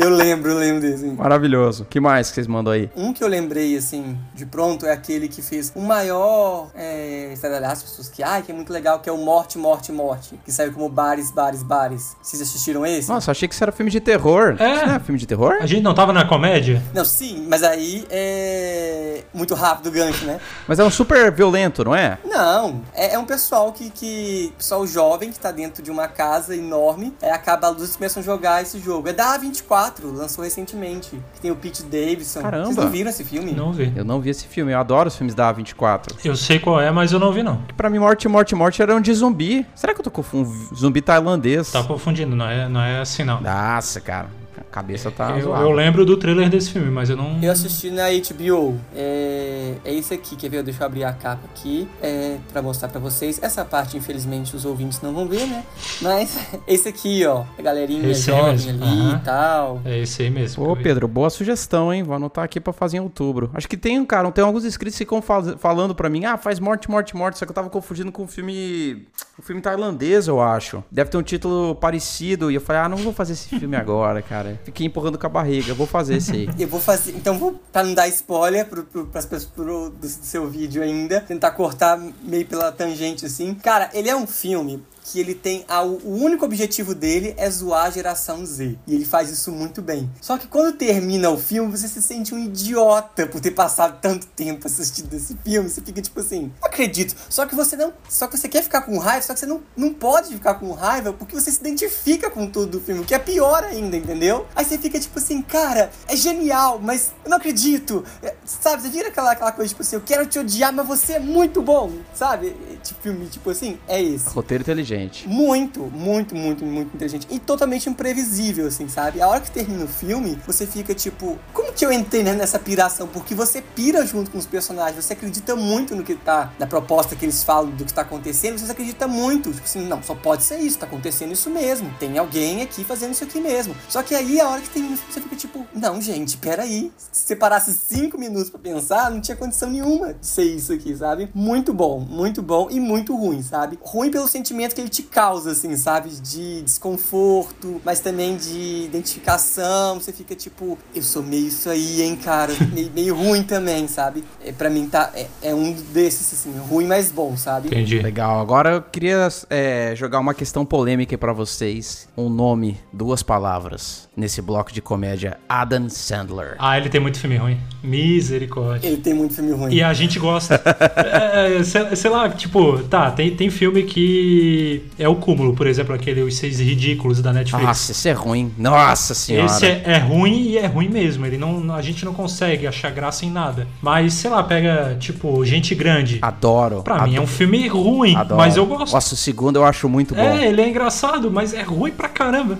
Eu 0.00 0.10
lembro, 0.10 0.52
eu 0.52 0.58
lembro 0.58 0.80
desse. 0.80 1.04
Maravilhoso. 1.06 1.84
que 1.84 1.98
mais 1.98 2.28
que 2.28 2.36
vocês 2.36 2.46
mandam 2.46 2.72
aí? 2.72 2.88
Um 2.94 3.12
que 3.12 3.22
eu 3.22 3.26
lembrei, 3.26 3.76
assim, 3.76 4.16
de 4.32 4.46
pronto, 4.46 4.86
é 4.86 4.92
aquele 4.92 5.26
que 5.26 5.42
fez 5.42 5.72
o 5.74 5.80
maior 5.80 6.70
é, 6.72 7.32
estradalhaço, 7.32 7.84
as 7.84 7.90
pessoas 7.90 8.08
que, 8.08 8.22
ai, 8.22 8.42
que 8.42 8.52
é 8.52 8.54
muito 8.54 8.72
legal, 8.72 9.00
que 9.00 9.08
é 9.08 9.12
o 9.12 9.18
Morte, 9.18 9.58
Morte, 9.58 9.90
Morte, 9.90 10.38
que 10.44 10.52
saiu 10.52 10.72
como 10.72 10.88
Bares, 10.88 11.32
Bares, 11.32 11.64
Bares. 11.64 12.16
Vocês 12.22 12.40
assistiram 12.40 12.86
esse? 12.86 13.08
Nossa, 13.08 13.32
achei 13.32 13.48
que 13.48 13.54
isso 13.54 13.64
era 13.64 13.72
filme 13.72 13.90
de 13.90 13.98
terror. 13.98 14.54
É. 14.60 14.76
Isso 14.76 14.86
não 14.86 14.94
é 14.94 15.00
filme 15.00 15.18
de 15.18 15.26
terror? 15.26 15.56
A 15.60 15.66
gente 15.66 15.82
não 15.82 15.94
tava 15.94 16.12
na 16.12 16.24
comédia? 16.24 16.80
Não, 16.94 17.04
sim, 17.04 17.44
mas 17.48 17.64
aí 17.64 18.06
é 18.08 19.24
muito 19.34 19.56
rápido 19.56 19.88
o 19.88 19.90
gancho, 19.90 20.24
né? 20.24 20.38
Mas 20.68 20.78
é 20.78 20.84
um 20.84 20.90
super 20.90 21.32
violento, 21.32 21.84
não 21.84 21.94
é? 21.94 22.18
Não, 22.24 22.82
é, 22.94 23.14
é 23.14 23.18
um 23.18 23.24
pessoal 23.24 23.72
que, 23.72 23.90
que. 23.90 24.52
Pessoal 24.56 24.86
jovem 24.86 25.32
que 25.32 25.40
tá 25.40 25.50
dentro 25.50 25.82
de 25.82 25.90
uma 25.90 26.06
casa 26.06 26.54
enorme. 26.54 27.12
É, 27.20 27.32
acaba 27.32 27.66
a 27.66 27.70
luz 27.70 27.90
e 27.90 27.94
começam 27.94 28.22
a 28.22 28.24
jogar 28.24 28.62
esse 28.62 28.78
jogo. 28.78 29.08
É 29.08 29.12
da 29.12 29.36
A24, 29.38 29.87
lançou 30.02 30.44
recentemente. 30.44 31.10
Que 31.34 31.40
tem 31.40 31.50
o 31.50 31.56
Pete 31.56 31.82
Davidson. 31.82 32.42
Caramba. 32.42 32.64
Vocês 32.66 32.76
não 32.76 32.90
viram 32.90 33.10
esse 33.10 33.24
filme? 33.24 33.52
Não 33.52 33.72
vi. 33.72 33.92
Eu 33.96 34.04
não 34.04 34.20
vi 34.20 34.30
esse 34.30 34.46
filme, 34.46 34.72
eu 34.72 34.78
adoro 34.78 35.08
os 35.08 35.16
filmes 35.16 35.34
da 35.34 35.52
A24. 35.52 36.16
Eu 36.24 36.36
sei 36.36 36.58
qual 36.58 36.80
é, 36.80 36.90
mas 36.90 37.12
eu 37.12 37.18
não 37.18 37.32
vi 37.32 37.42
não. 37.42 37.62
Pra 37.76 37.90
mim, 37.90 37.98
Morte, 37.98 38.28
Morte, 38.28 38.54
Morte 38.54 38.82
era 38.82 38.94
um 38.94 39.00
de 39.00 39.12
zumbi. 39.14 39.66
Será 39.74 39.94
que 39.94 40.00
eu 40.00 40.04
tô 40.04 40.10
com 40.10 40.22
um 40.32 40.74
zumbi 40.74 41.00
tailandês? 41.00 41.70
Tá 41.70 41.82
confundindo, 41.82 42.34
não 42.34 42.48
é, 42.48 42.68
não 42.68 42.80
é 42.80 43.00
assim 43.00 43.24
não. 43.24 43.40
Nossa, 43.40 44.00
cara. 44.00 44.37
Cabeça 44.78 45.10
tá 45.10 45.30
eu, 45.38 45.42
zoada. 45.44 45.62
eu 45.64 45.70
lembro 45.72 46.04
do 46.04 46.16
trailer 46.16 46.48
desse 46.48 46.70
filme, 46.70 46.90
mas 46.90 47.10
eu 47.10 47.16
não. 47.16 47.38
Eu 47.42 47.50
assisti 47.52 47.90
na 47.90 48.04
HBO. 48.10 48.78
É, 48.94 49.74
é 49.84 49.94
esse 49.94 50.14
aqui, 50.14 50.36
quer 50.36 50.48
ver? 50.48 50.62
Deixa 50.62 50.82
eu 50.82 50.86
abrir 50.86 51.04
a 51.04 51.12
capa 51.12 51.40
aqui 51.54 51.88
é, 52.02 52.38
pra 52.52 52.62
mostrar 52.62 52.88
pra 52.88 53.00
vocês. 53.00 53.38
Essa 53.42 53.64
parte, 53.64 53.96
infelizmente, 53.96 54.54
os 54.54 54.64
ouvintes 54.64 55.00
não 55.00 55.12
vão 55.12 55.26
ver, 55.26 55.46
né? 55.46 55.64
Mas 56.00 56.38
esse 56.66 56.88
aqui, 56.88 57.24
ó. 57.26 57.44
A 57.58 57.62
galerinha 57.62 58.08
Esse 58.08 58.26
jovem 58.30 58.52
mesmo. 58.52 58.84
ali 58.84 59.00
Aham. 59.00 59.16
e 59.16 59.24
tal. 59.24 59.80
É 59.84 59.98
esse 59.98 60.22
aí 60.22 60.30
mesmo. 60.30 60.68
Ô. 60.70 60.76
Pedro, 60.76 61.08
boa 61.08 61.28
sugestão, 61.30 61.92
hein? 61.92 62.02
Vou 62.02 62.14
anotar 62.14 62.44
aqui 62.44 62.60
pra 62.60 62.72
fazer 62.72 62.98
em 62.98 63.00
outubro. 63.00 63.50
Acho 63.54 63.68
que 63.68 63.76
tem, 63.76 64.04
cara, 64.04 64.30
tem 64.30 64.44
alguns 64.44 64.64
inscritos 64.64 64.96
que 64.96 65.04
ficam 65.04 65.20
faz- 65.20 65.54
falando 65.58 65.94
pra 65.94 66.08
mim, 66.08 66.24
ah, 66.24 66.36
faz 66.36 66.60
morte, 66.60 66.88
morte, 66.90 67.16
morte, 67.16 67.38
só 67.38 67.44
que 67.44 67.50
eu 67.50 67.54
tava 67.54 67.68
confundindo 67.68 68.12
com 68.12 68.22
um 68.22 68.28
filme, 68.28 69.06
um 69.38 69.42
filme 69.42 69.60
tailandês, 69.60 70.28
eu 70.28 70.40
acho. 70.40 70.82
Deve 70.90 71.10
ter 71.10 71.16
um 71.16 71.22
título 71.22 71.74
parecido, 71.74 72.50
e 72.50 72.54
eu 72.54 72.60
falei, 72.60 72.82
ah, 72.82 72.88
não 72.88 72.96
vou 72.98 73.12
fazer 73.12 73.32
esse 73.32 73.48
filme 73.58 73.76
agora, 73.76 74.22
cara. 74.22 74.60
Fiquei 74.68 74.86
empurrando 74.86 75.18
com 75.18 75.26
a 75.26 75.30
barriga, 75.30 75.72
vou 75.72 75.86
fazer 75.86 76.16
esse 76.16 76.32
aí. 76.32 76.48
Eu 76.58 76.68
vou 76.68 76.80
fazer. 76.80 77.12
Então, 77.12 77.38
vou, 77.38 77.58
pra 77.72 77.82
não 77.82 77.94
dar 77.94 78.06
spoiler 78.08 78.66
pro, 78.66 78.84
pro, 78.84 79.06
pras 79.06 79.24
pessoas 79.24 79.50
pro, 79.50 79.90
do, 79.90 79.96
do 79.96 80.08
seu 80.08 80.48
vídeo 80.48 80.82
ainda, 80.82 81.20
tentar 81.20 81.52
cortar 81.52 81.98
meio 82.22 82.46
pela 82.46 82.70
tangente 82.70 83.24
assim. 83.24 83.54
Cara, 83.54 83.88
ele 83.94 84.10
é 84.10 84.16
um 84.16 84.26
filme 84.26 84.82
que 85.10 85.18
ele 85.18 85.34
tem. 85.34 85.64
A, 85.68 85.82
o 85.82 86.22
único 86.22 86.44
objetivo 86.44 86.94
dele 86.94 87.34
é 87.36 87.50
zoar 87.50 87.86
a 87.86 87.90
geração 87.90 88.44
Z. 88.44 88.78
E 88.86 88.94
ele 88.94 89.04
faz 89.04 89.30
isso 89.30 89.50
muito 89.50 89.80
bem. 89.80 90.10
Só 90.20 90.36
que 90.36 90.46
quando 90.46 90.76
termina 90.76 91.30
o 91.30 91.38
filme, 91.38 91.70
você 91.70 91.88
se 91.88 92.02
sente 92.02 92.34
um 92.34 92.38
idiota 92.38 93.26
por 93.26 93.40
ter 93.40 93.52
passado 93.52 93.98
tanto 94.00 94.26
tempo 94.26 94.66
assistindo 94.66 95.12
esse 95.14 95.36
filme. 95.44 95.68
Você 95.68 95.80
fica 95.80 96.00
tipo 96.02 96.20
assim, 96.20 96.52
não 96.60 96.68
acredito. 96.68 97.14
Só 97.28 97.46
que 97.46 97.54
você 97.54 97.76
não. 97.76 97.92
Só 98.08 98.26
que 98.26 98.36
você 98.36 98.48
quer 98.48 98.62
ficar 98.62 98.82
com 98.82 98.98
raiva, 98.98 99.22
só 99.22 99.34
que 99.34 99.40
você 99.40 99.46
não, 99.46 99.62
não 99.76 99.92
pode 99.92 100.34
ficar 100.34 100.54
com 100.54 100.72
raiva 100.72 101.12
porque 101.12 101.34
você 101.34 101.50
se 101.50 101.60
identifica 101.60 102.30
com 102.30 102.46
tudo 102.46 102.68
do 102.68 102.80
filme, 102.80 103.04
que 103.04 103.14
é 103.14 103.18
pior 103.18 103.64
ainda, 103.64 103.96
entendeu? 103.96 104.46
Aí 104.54 104.64
você 104.64 104.78
fica 104.78 104.98
tipo 104.98 105.18
assim, 105.18 105.40
cara, 105.42 105.90
é 106.06 106.16
genial, 106.16 106.78
mas 106.82 107.12
eu 107.24 107.30
não 107.30 107.38
acredito. 107.38 108.04
É, 108.22 108.34
sabe, 108.44 108.82
você 108.82 108.88
vira 108.88 109.08
aquela, 109.08 109.32
aquela 109.32 109.52
coisa 109.52 109.68
tipo 109.68 109.82
assim, 109.82 109.96
eu 109.96 110.02
quero 110.02 110.26
te 110.26 110.38
odiar, 110.38 110.72
mas 110.72 110.86
você 110.86 111.14
é 111.14 111.20
muito 111.20 111.62
bom, 111.62 111.92
sabe? 112.14 112.54
Tipo, 112.82 113.02
filme, 113.02 113.26
tipo 113.26 113.50
assim, 113.50 113.78
é 113.88 114.02
esse. 114.02 114.28
Roteiro 114.28 114.62
inteligente. 114.62 114.97
Muito, 115.28 115.80
muito, 115.80 116.34
muito, 116.34 116.64
muito 116.64 116.94
inteligente. 116.94 117.26
E 117.30 117.38
totalmente 117.38 117.88
imprevisível, 117.88 118.66
assim, 118.66 118.88
sabe? 118.88 119.20
A 119.20 119.28
hora 119.28 119.40
que 119.40 119.50
termina 119.50 119.84
o 119.84 119.88
filme, 119.88 120.38
você 120.46 120.66
fica 120.66 120.94
tipo, 120.94 121.38
como 121.52 121.72
que 121.72 121.84
eu 121.84 121.92
entrei 121.92 122.22
nessa 122.22 122.58
piração? 122.58 123.06
Porque 123.06 123.34
você 123.34 123.62
pira 123.62 124.04
junto 124.04 124.30
com 124.30 124.38
os 124.38 124.46
personagens, 124.46 125.04
você 125.04 125.12
acredita 125.12 125.54
muito 125.54 125.94
no 125.94 126.02
que 126.02 126.14
tá, 126.14 126.52
na 126.58 126.66
proposta 126.66 127.14
que 127.14 127.24
eles 127.24 127.42
falam 127.42 127.70
do 127.70 127.84
que 127.84 127.92
tá 127.92 128.02
acontecendo, 128.02 128.58
você 128.58 128.70
acredita 128.70 129.06
muito. 129.06 129.52
Tipo 129.52 129.64
assim, 129.64 129.86
não, 129.86 130.02
só 130.02 130.14
pode 130.14 130.42
ser 130.42 130.58
isso, 130.58 130.78
tá 130.78 130.86
acontecendo 130.86 131.32
isso 131.32 131.50
mesmo. 131.50 131.92
Tem 131.98 132.18
alguém 132.18 132.62
aqui 132.62 132.84
fazendo 132.84 133.12
isso 133.12 133.24
aqui 133.24 133.40
mesmo. 133.40 133.74
Só 133.88 134.02
que 134.02 134.14
aí, 134.14 134.40
a 134.40 134.48
hora 134.48 134.60
que 134.60 134.70
termina 134.70 134.96
você 135.08 135.20
fica 135.20 135.36
tipo, 135.36 135.66
não, 135.74 136.00
gente, 136.00 136.36
peraí. 136.36 136.90
Se 137.12 137.26
você 137.26 137.36
parasse 137.36 137.72
cinco 137.72 138.18
minutos 138.18 138.50
pra 138.50 138.58
pensar, 138.58 139.10
não 139.10 139.20
tinha 139.20 139.36
condição 139.36 139.70
nenhuma 139.70 140.14
de 140.14 140.26
ser 140.26 140.44
isso 140.44 140.72
aqui, 140.72 140.96
sabe? 140.96 141.30
Muito 141.34 141.72
bom, 141.72 142.00
muito 142.00 142.42
bom 142.42 142.68
e 142.70 142.80
muito 142.80 143.14
ruim, 143.16 143.42
sabe? 143.42 143.78
Ruim 143.80 144.10
pelo 144.10 144.28
sentimento 144.28 144.74
que 144.74 144.80
ele 144.80 144.87
te 144.88 145.02
causa, 145.02 145.52
assim, 145.52 145.76
sabe? 145.76 146.10
De 146.10 146.62
desconforto, 146.62 147.80
mas 147.84 148.00
também 148.00 148.36
de 148.36 148.84
identificação. 148.84 150.00
Você 150.00 150.12
fica 150.12 150.34
tipo, 150.34 150.78
eu 150.94 151.02
sou 151.02 151.22
meio 151.22 151.48
isso 151.48 151.68
aí, 151.68 152.02
hein, 152.02 152.16
cara? 152.16 152.52
meio, 152.72 152.90
meio 152.92 153.14
ruim 153.14 153.42
também, 153.42 153.86
sabe? 153.88 154.24
É, 154.44 154.52
pra 154.52 154.70
mim 154.70 154.88
tá. 154.88 155.10
É, 155.14 155.26
é 155.42 155.54
um 155.54 155.72
desses, 155.72 156.32
assim, 156.32 156.56
ruim, 156.58 156.86
mas 156.86 157.12
bom, 157.12 157.36
sabe? 157.36 157.68
Entendi. 157.68 158.00
Legal, 158.00 158.40
agora 158.40 158.70
eu 158.70 158.82
queria 158.82 159.28
é, 159.50 159.92
jogar 159.94 160.18
uma 160.18 160.34
questão 160.34 160.64
polêmica 160.64 161.14
aí 161.14 161.18
pra 161.18 161.32
vocês. 161.32 162.08
Um 162.16 162.28
nome, 162.28 162.78
duas 162.92 163.22
palavras, 163.22 164.07
nesse 164.18 164.42
bloco 164.42 164.72
de 164.72 164.82
comédia, 164.82 165.38
Adam 165.48 165.88
Sandler. 165.88 166.56
Ah, 166.58 166.76
ele 166.76 166.88
tem 166.88 167.00
muito 167.00 167.18
filme 167.18 167.36
ruim. 167.36 167.58
Misericórdia. 167.82 168.88
Ele 168.88 168.96
tem 168.96 169.14
muito 169.14 169.34
filme 169.34 169.52
ruim. 169.52 169.72
E 169.72 169.82
a 169.82 169.92
gente 169.94 170.18
gosta. 170.18 170.60
É, 170.98 171.62
sei, 171.62 171.96
sei 171.96 172.10
lá, 172.10 172.28
tipo, 172.28 172.78
tá, 172.84 173.10
tem, 173.10 173.34
tem 173.34 173.50
filme 173.50 173.82
que 173.82 174.82
é 174.98 175.08
o 175.08 175.14
cúmulo, 175.14 175.54
por 175.54 175.66
exemplo, 175.66 175.94
aquele 175.94 176.22
Os 176.22 176.36
Seis 176.36 176.58
Ridículos 176.58 177.20
da 177.20 177.32
Netflix. 177.32 177.64
Nossa, 177.64 177.92
esse 177.92 178.08
é 178.08 178.12
ruim. 178.12 178.52
Nossa 178.58 179.14
senhora. 179.14 179.46
Esse 179.46 179.66
é, 179.66 179.82
é 179.84 179.98
ruim 179.98 180.48
e 180.48 180.58
é 180.58 180.66
ruim 180.66 180.88
mesmo. 180.88 181.24
Ele 181.24 181.38
não, 181.38 181.72
a 181.74 181.82
gente 181.82 182.04
não 182.04 182.12
consegue 182.12 182.66
achar 182.66 182.90
graça 182.90 183.24
em 183.24 183.30
nada. 183.30 183.66
Mas, 183.80 184.14
sei 184.14 184.30
lá, 184.30 184.42
pega, 184.42 184.96
tipo, 184.98 185.44
Gente 185.44 185.74
Grande. 185.74 186.18
Adoro. 186.20 186.82
Pra 186.82 187.04
mim 187.06 187.16
é 187.16 187.20
um 187.20 187.22
adoro, 187.22 187.26
filme 187.26 187.68
ruim, 187.68 188.16
adoro. 188.16 188.36
mas 188.36 188.56
eu 188.56 188.66
gosto. 188.66 188.92
Nossa, 188.92 189.14
o 189.14 189.16
segundo 189.16 189.56
eu 189.56 189.64
acho 189.64 189.88
muito 189.88 190.14
bom. 190.14 190.20
É, 190.20 190.48
ele 190.48 190.60
é 190.60 190.68
engraçado, 190.68 191.30
mas 191.30 191.54
é 191.54 191.62
ruim 191.62 191.92
pra 191.92 192.08
caramba. 192.08 192.58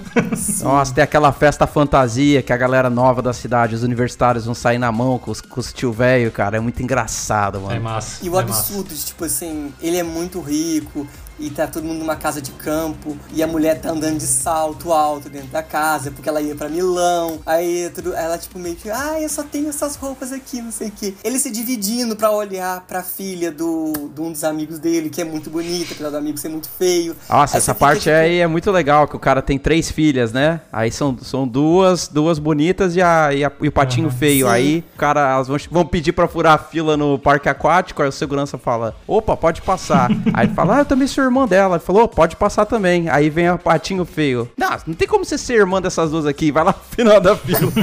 Nossa, 0.62 0.95
tem 0.95 1.03
aquela 1.03 1.33
festa 1.33 1.48
fantasia 1.67 2.43
que 2.43 2.52
a 2.52 2.57
galera 2.57 2.90
nova 2.90 3.23
da 3.23 3.33
cidade, 3.33 3.75
os 3.75 3.83
universitários 3.83 4.45
vão 4.45 4.55
sair 4.55 4.78
na 4.78 4.93
mão 4.93 5.19
com 5.19 5.31
os, 5.31 5.40
com 5.40 5.61
os 5.61 5.73
tio 5.73 5.93
velho, 5.93 6.31
cara. 6.31 6.57
É 6.57 6.61
muito 6.61 6.83
engraçado, 6.83 7.61
mano. 7.61 7.75
É 7.75 7.78
massa. 7.78 8.25
E 8.25 8.28
o 8.28 8.38
é 8.38 8.45
massa. 8.45 8.61
absurdo 8.61 8.95
de, 8.95 9.05
tipo 9.05 9.25
assim, 9.25 9.73
ele 9.81 9.97
é 9.97 10.02
muito 10.02 10.40
rico 10.40 11.07
e 11.38 11.50
tá 11.50 11.66
todo 11.66 11.85
mundo 11.85 11.99
numa 12.00 12.16
casa 12.16 12.40
de 12.42 12.50
campo 12.52 13.16
e 13.33 13.42
a 13.42 13.47
mulher 13.47 13.80
tá 13.80 13.90
andando 13.90 14.18
de 14.18 14.26
salto 14.26 14.92
alto 14.92 15.28
dentro 15.28 15.49
da 15.49 15.62
casa 15.62 16.11
porque 16.11 16.28
ela 16.28 16.40
ia 16.40 16.54
pra 16.54 16.68
Milão. 16.68 17.38
Aí 17.46 17.90
tudo, 17.94 18.14
ela, 18.14 18.37
tipo, 18.38 18.59
meio 18.59 18.77
que, 18.77 18.90
ah, 18.90 19.20
eu 19.20 19.29
só 19.29 19.42
tenho 19.42 19.68
essas 19.68 19.96
roupas 19.96 20.33
aqui, 20.33 20.61
não 20.61 20.72
sei 20.72 20.88
o 20.88 20.92
quê. 20.92 21.14
Ele 21.22 21.38
se 21.38 21.51
dividindo 21.51 22.16
pra 22.16 22.31
olhar 22.31 22.81
pra 22.87 23.03
filha 23.03 23.51
do, 23.53 23.92
de 24.14 24.20
um 24.20 24.33
dos 24.33 24.44
amigos 24.44 24.79
dele, 24.79 25.09
que 25.11 25.20
é 25.20 25.24
muito 25.24 25.51
bonita, 25.51 25.92
apesar 25.94 26.11
do 26.11 26.16
amigo 26.16 26.38
ser 26.38 26.48
muito 26.48 26.68
feio. 26.68 27.14
Nossa, 27.29 27.57
Aí 27.57 27.59
essa 27.59 27.61
você 27.61 27.74
fica, 27.74 27.74
parte 27.74 28.01
tipo, 28.01 28.14
aí 28.14 28.38
é 28.40 28.46
muito 28.46 28.70
legal, 28.70 29.07
que 29.07 29.16
o 29.16 29.18
cara 29.20 29.40
tem 29.42 29.59
três 29.59 29.90
filhas, 29.90 30.33
né? 30.33 30.61
Aí 30.72 30.90
são, 30.90 31.16
são 31.22 31.46
duas, 31.46 32.09
duas 32.09 32.38
bonitas 32.38 32.96
e, 32.96 33.03
a, 33.03 33.33
e, 33.33 33.44
a- 33.44 33.53
e 33.62 33.68
o 33.68 33.72
patinho 33.72 34.11
feio. 34.11 34.46
Sim. 34.46 34.53
Aí 34.53 34.85
o 34.94 34.98
cara, 34.98 35.33
elas 35.33 35.48
vão, 35.48 35.57
vão 35.70 35.87
pedir 35.87 36.12
pra 36.12 36.27
furar 36.29 36.55
a 36.55 36.59
fila 36.59 36.96
no 36.96 37.18
parque 37.18 37.48
aquático, 37.48 38.03
aí 38.03 38.09
o 38.09 38.12
segurança 38.12 38.59
fala, 38.59 38.94
opa, 39.07 39.37
pode 39.37 39.62
passar. 39.62 40.11
aí 40.35 40.46
ele 40.46 40.55
fala, 40.55 40.77
ah, 40.77 40.79
eu 40.81 40.85
também 40.85 41.07
sou 41.07 41.28
irmã 41.29 41.47
dela. 41.47 41.79
Falou, 41.79 42.05
"Ô, 42.05 42.09
pode 42.09 42.37
passar 42.37 42.67
também. 42.67 43.09
Aí 43.09 43.31
vem 43.31 43.51
o 43.51 43.59
patinho 43.59 44.05
feio. 44.05 44.51
Não, 44.57 44.71
não 44.87 44.95
tem 44.95 45.07
como 45.07 45.25
você 45.25 45.38
ser 45.38 45.55
irmã 45.55 45.81
dessas 45.81 46.11
duas 46.11 46.27
aqui, 46.27 46.51
vai 46.51 46.64
lá 46.64 46.75
no 46.77 46.97
final 46.97 47.21
da 47.21 47.37
fila. 47.37 47.73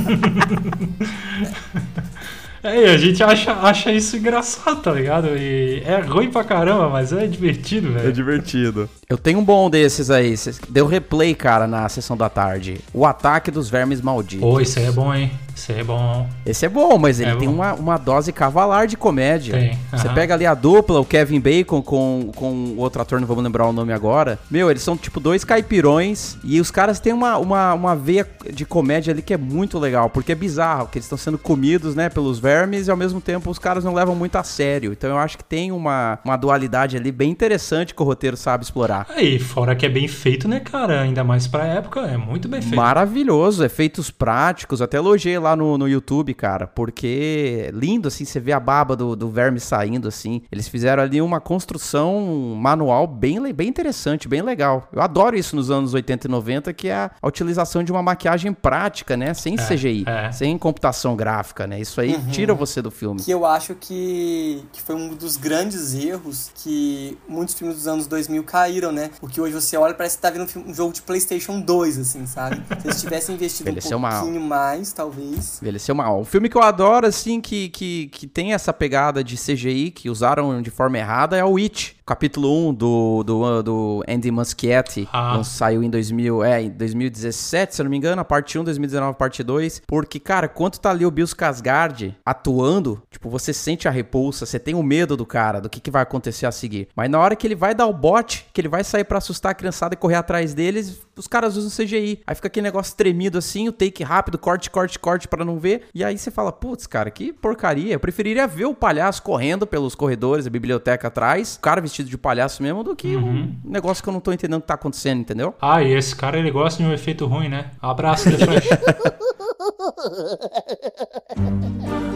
É, 2.63 2.89
a 2.89 2.97
gente 2.97 3.23
acha, 3.23 3.51
acha 3.53 3.91
isso 3.91 4.17
engraçado, 4.17 4.81
tá 4.81 4.91
ligado? 4.91 5.27
E 5.37 5.83
é 5.85 5.99
ruim 5.99 6.31
pra 6.31 6.43
caramba, 6.43 6.89
mas 6.89 7.13
é 7.13 7.27
divertido, 7.27 7.93
velho. 7.93 8.11
divertido. 8.11 8.89
Eu 9.07 9.19
tenho 9.19 9.37
um 9.37 9.43
bom 9.43 9.69
desses 9.69 10.09
aí, 10.09 10.33
deu 10.67 10.87
replay, 10.87 11.35
cara, 11.35 11.67
na 11.67 11.87
sessão 11.87 12.17
da 12.17 12.27
tarde. 12.27 12.79
O 12.91 13.05
Ataque 13.05 13.51
dos 13.51 13.69
Vermes 13.69 14.01
Malditos. 14.01 14.49
Pô, 14.49 14.59
isso 14.59 14.79
aí 14.79 14.85
é 14.85 14.91
bom, 14.91 15.13
hein? 15.13 15.31
Aí 15.69 15.79
é 15.79 15.83
bom. 15.83 16.27
Esse 16.45 16.65
é 16.65 16.69
bom, 16.69 16.97
mas 16.97 17.19
ele 17.19 17.31
É 17.31 17.35
tem 17.35 17.47
bom. 17.47 17.55
uma, 17.55 17.73
uma 17.73 17.97
dose 17.97 18.31
cavalar 18.31 18.87
de 18.87 18.95
comédia. 18.97 19.53
Tem, 19.57 19.79
Você 19.91 20.07
aham. 20.07 20.13
pega 20.15 20.33
ali 20.33 20.45
a 20.45 20.53
dupla, 20.53 20.99
o 20.99 21.05
Kevin 21.05 21.39
Bacon 21.39 21.81
com, 21.81 22.31
com 22.35 22.51
o 22.51 22.77
outro 22.79 23.01
ator, 23.01 23.19
não 23.19 23.27
vamos 23.27 23.43
lembrar 23.43 23.65
o 23.67 23.73
nome 23.73 23.91
agora. 23.93 24.37
Meu, 24.49 24.69
eles 24.69 24.81
são 24.83 24.95
tipo 24.97 25.19
dois 25.19 25.43
caipirões 25.43 26.37
e 26.43 26.59
os 26.59 26.71
caras 26.71 26.99
têm 26.99 27.13
uma, 27.13 27.37
uma, 27.37 27.73
uma 27.73 27.95
veia 27.95 28.27
de 28.53 28.65
comédia 28.65 29.11
ali 29.13 29.21
que 29.21 29.33
é 29.33 29.37
muito 29.37 29.79
legal, 29.79 30.09
porque 30.09 30.31
é 30.31 30.35
bizarro, 30.35 30.87
que 30.87 30.97
eles 30.97 31.05
estão 31.05 31.17
sendo 31.17 31.37
comidos, 31.37 31.95
né, 31.95 32.09
pelos 32.09 32.39
vermes 32.39 32.87
e 32.87 32.91
ao 32.91 32.97
mesmo 32.97 33.19
tempo 33.19 33.49
os 33.49 33.59
caras 33.59 33.83
não 33.83 33.93
levam 33.93 34.15
muito 34.15 34.35
a 34.37 34.43
sério. 34.43 34.91
Então 34.91 35.09
eu 35.09 35.17
acho 35.17 35.37
que 35.37 35.43
tem 35.43 35.71
uma, 35.71 36.19
uma 36.23 36.35
dualidade 36.37 36.95
ali 36.97 37.11
bem 37.11 37.31
interessante 37.31 37.93
que 37.93 38.01
o 38.01 38.05
roteiro 38.05 38.37
sabe 38.37 38.63
explorar. 38.63 39.05
Aí, 39.09 39.39
fora 39.39 39.75
que 39.75 39.85
é 39.85 39.89
bem 39.89 40.07
feito, 40.07 40.47
né, 40.47 40.59
cara? 40.59 41.01
Ainda 41.01 41.23
mais 41.23 41.47
pra 41.47 41.65
época, 41.65 42.01
é 42.01 42.17
muito 42.17 42.47
bem 42.47 42.61
feito. 42.61 42.75
Maravilhoso, 42.75 43.63
efeitos 43.63 44.09
práticos, 44.11 44.81
até 44.81 44.97
elogiei 44.97 45.37
lá 45.45 45.55
no, 45.55 45.77
no 45.77 45.87
YouTube, 45.87 46.33
cara, 46.33 46.65
porque 46.67 47.69
lindo, 47.73 48.07
assim, 48.07 48.25
você 48.25 48.39
vê 48.39 48.51
a 48.51 48.59
baba 48.59 48.95
do, 48.95 49.15
do 49.15 49.29
verme 49.29 49.59
saindo, 49.59 50.07
assim. 50.07 50.41
Eles 50.51 50.67
fizeram 50.67 51.03
ali 51.03 51.21
uma 51.21 51.39
construção 51.39 52.55
manual 52.59 53.05
bem, 53.07 53.53
bem 53.53 53.67
interessante, 53.67 54.27
bem 54.27 54.41
legal. 54.41 54.87
Eu 54.91 55.01
adoro 55.01 55.35
isso 55.37 55.55
nos 55.55 55.69
anos 55.69 55.93
80 55.93 56.27
e 56.27 56.29
90, 56.31 56.73
que 56.73 56.87
é 56.87 56.95
a, 56.95 57.11
utilização 57.23 57.83
de 57.83 57.91
uma 57.91 58.01
maquiagem 58.01 58.53
prática, 58.53 59.15
né, 59.15 59.33
sem 59.33 59.55
CGI, 59.55 60.03
é. 60.07 60.31
sem 60.31 60.57
computação 60.57 61.15
gráfica, 61.15 61.67
né, 61.67 61.79
isso 61.79 62.01
aí 62.01 62.19
tira 62.31 62.53
você 62.53 62.81
do 62.81 62.89
filme. 62.89 63.21
que 63.21 63.31
eu 63.31 63.45
acho 63.45 63.75
que, 63.75 64.63
que 64.71 64.81
foi 64.81 64.95
um 64.95 65.13
dos 65.13 65.37
grandes 65.37 65.93
erros 65.93 66.51
que 66.55 67.17
muitos 67.27 67.53
filmes 67.53 67.75
dos 67.77 67.87
anos 67.87 68.07
2000 68.07 68.43
caíram, 68.43 68.91
né? 68.91 69.09
Porque 69.19 69.39
hoje 69.39 69.53
você 69.53 69.77
olha 69.77 69.91
e 69.91 69.93
parece 69.95 70.15
que 70.17 70.21
tá 70.21 70.29
vendo 70.29 70.43
um, 70.43 70.47
filme- 70.47 70.69
um 70.71 70.73
jogo 70.73 70.93
de 70.93 71.01
PlayStation 71.01 71.59
2, 71.59 71.99
assim, 71.99 72.25
sabe? 72.25 72.55
Se 72.81 72.87
eles 72.87 73.01
tivessem 73.01 73.35
investido 73.35 73.69
um 73.69 73.71
Envelheceu 73.71 73.99
mal. 73.99 74.21
pouquinho 74.23 74.41
mais, 74.41 74.91
talvez. 74.93 75.34
Envelheceu 75.61 75.95
mal. 75.95 76.19
Um 76.19 76.25
filme 76.25 76.49
que 76.49 76.57
eu 76.57 76.61
adoro, 76.61 77.07
assim, 77.07 77.39
que, 77.41 77.69
que, 77.69 78.07
que 78.07 78.27
tem 78.27 78.53
essa 78.53 78.73
pegada 78.73 79.23
de 79.23 79.35
CGI, 79.35 79.91
que 79.91 80.09
usaram 80.09 80.61
de 80.61 80.69
forma 80.69 80.97
errada, 80.97 81.37
é 81.37 81.43
o 81.43 81.57
It. 81.57 81.94
Capítulo 82.05 82.69
1 82.69 82.73
do, 82.73 83.23
do, 83.23 83.63
do 83.63 84.03
Andy 84.07 84.29
Muschietti, 84.29 85.07
Ah. 85.11 85.41
saiu 85.43 85.81
em 85.83 85.89
2000, 85.89 86.43
é, 86.43 86.61
em 86.63 86.69
2017, 86.69 87.75
se 87.75 87.81
eu 87.81 87.85
não 87.85 87.89
me 87.89 87.97
engano, 87.97 88.21
a 88.21 88.25
parte 88.25 88.59
1, 88.59 88.63
2019, 88.63 89.11
a 89.11 89.13
parte 89.13 89.41
2. 89.43 89.81
Porque, 89.87 90.19
cara, 90.19 90.47
quando 90.47 90.77
tá 90.77 90.91
ali 90.91 91.05
o 91.05 91.09
Bill 91.11 91.25
Skarsgård 91.25 92.13
atuando, 92.25 93.01
tipo, 93.09 93.29
você 93.29 93.51
sente 93.51 93.87
a 93.87 93.91
repulsa, 93.91 94.45
você 94.45 94.59
tem 94.59 94.75
o 94.75 94.83
medo 94.83 95.17
do 95.17 95.25
cara, 95.25 95.59
do 95.59 95.69
que, 95.69 95.79
que 95.79 95.89
vai 95.89 96.03
acontecer 96.03 96.45
a 96.45 96.51
seguir. 96.51 96.87
Mas 96.95 97.09
na 97.09 97.19
hora 97.19 97.35
que 97.35 97.47
ele 97.47 97.55
vai 97.55 97.73
dar 97.73 97.87
o 97.87 97.93
bote, 97.93 98.45
que 98.53 98.61
ele 98.61 98.67
vai 98.67 98.83
sair 98.83 99.03
pra 99.03 99.17
assustar 99.17 99.51
a 99.53 99.55
criançada 99.55 99.95
e 99.95 99.97
correr 99.97 100.15
atrás 100.15 100.53
deles, 100.53 101.01
os 101.17 101.27
caras 101.27 101.55
usam 101.57 101.71
CGI. 101.85 102.21
Aí 102.27 102.35
fica 102.35 102.47
aquele 102.47 102.65
negócio 102.65 102.95
tremido 102.95 103.37
assim, 103.39 103.67
o 103.67 103.71
take 103.71 104.03
rápido, 104.03 104.37
corte, 104.37 104.69
corte, 104.69 104.99
corte 104.99 105.27
pra 105.27 105.43
não 105.43 105.57
ver. 105.57 105.83
E 105.93 106.03
aí 106.03 106.17
você 106.17 106.29
fala, 106.29 106.51
putz, 106.51 106.85
cara, 106.85 107.09
que 107.09 107.33
porcaria. 107.33 107.93
Eu 107.93 107.99
preferiria 107.99 108.45
ver 108.47 108.65
o 108.65 108.75
palhaço 108.75 109.23
correndo 109.23 109.65
pelos 109.65 109.95
corredores, 109.95 110.45
a 110.45 110.49
biblioteca 110.51 111.07
atrás, 111.07 111.55
o 111.55 111.59
cara 111.61 111.81
vestido 111.81 111.94
de 112.03 112.17
palhaço 112.17 112.61
mesmo, 112.61 112.83
do 112.83 112.95
que 112.95 113.15
um 113.15 113.55
negócio 113.63 114.03
que 114.03 114.09
eu 114.09 114.13
não 114.13 114.19
tô 114.19 114.31
entendendo 114.33 114.57
o 114.59 114.61
que 114.61 114.67
tá 114.67 114.73
acontecendo, 114.73 115.19
entendeu? 115.21 115.53
Ah, 115.61 115.83
e 115.83 115.93
esse 115.93 116.15
cara 116.15 116.37
ele 116.37 116.51
gosta 116.51 116.81
de 116.81 116.89
um 116.89 116.93
efeito 116.93 117.25
ruim, 117.25 117.49
né? 117.49 117.71
Abraço, 117.81 118.29
The 118.29 118.37
Flash. 118.45 118.67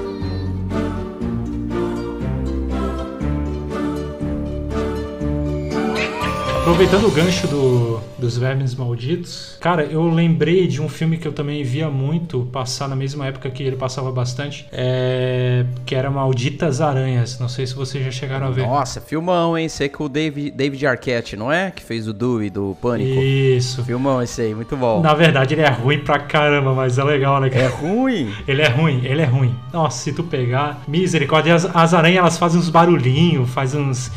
Aproveitando 6.70 7.08
o 7.08 7.12
gancho 7.12 7.48
do, 7.48 8.00
dos 8.16 8.38
Vermes 8.38 8.76
Malditos, 8.76 9.58
cara, 9.60 9.86
eu 9.86 10.08
lembrei 10.08 10.68
de 10.68 10.80
um 10.80 10.88
filme 10.88 11.18
que 11.18 11.28
eu 11.28 11.34
também 11.34 11.64
via 11.64 11.90
muito 11.90 12.48
passar 12.52 12.88
na 12.88 12.96
mesma 12.96 13.26
época 13.26 13.50
que 13.50 13.64
ele 13.64 13.76
passava 13.76 14.12
bastante, 14.12 14.68
é, 14.72 15.66
que 15.84 15.96
era 15.96 16.12
Malditas 16.12 16.80
Aranhas. 16.80 17.40
Não 17.40 17.50
sei 17.50 17.66
se 17.66 17.74
vocês 17.74 18.06
já 18.06 18.12
chegaram 18.12 18.46
a 18.46 18.52
ver. 18.52 18.68
Nossa, 18.68 19.02
filmão, 19.02 19.58
hein? 19.58 19.68
Sei 19.68 19.90
que 19.90 20.02
o 20.02 20.08
David, 20.08 20.52
David 20.52 20.86
Arquette, 20.86 21.36
não 21.36 21.52
é? 21.52 21.72
Que 21.72 21.82
fez 21.82 22.08
o 22.08 22.14
Dewey 22.14 22.52
do 22.52 22.78
Pânico. 22.80 23.20
Isso. 23.20 23.84
Filmão 23.84 24.22
esse 24.22 24.40
aí, 24.40 24.54
muito 24.54 24.78
bom. 24.78 25.02
Na 25.02 25.16
verdade, 25.16 25.56
ele 25.56 25.64
é 25.64 25.70
ruim 25.70 25.98
pra 25.98 26.20
caramba, 26.20 26.76
mas 26.76 27.00
é 27.00 27.04
legal, 27.04 27.42
né? 27.42 27.50
cara? 27.50 27.64
É 27.64 27.68
ruim. 27.68 28.32
Ele 28.48 28.62
é 28.62 28.70
ruim, 28.70 29.02
ele 29.04 29.24
é 29.24 29.26
ruim. 29.26 29.56
Nossa, 29.74 30.04
se 30.04 30.14
tu 30.14 30.24
pegar. 30.24 30.84
Misericórdia, 30.88 31.56
as, 31.56 31.66
as 31.76 31.96
aranhas 31.96 32.20
elas 32.20 32.38
fazem 32.38 32.60
uns 32.60 32.70
barulhinhos, 32.70 33.50
fazem 33.50 33.82
uns. 33.82 34.12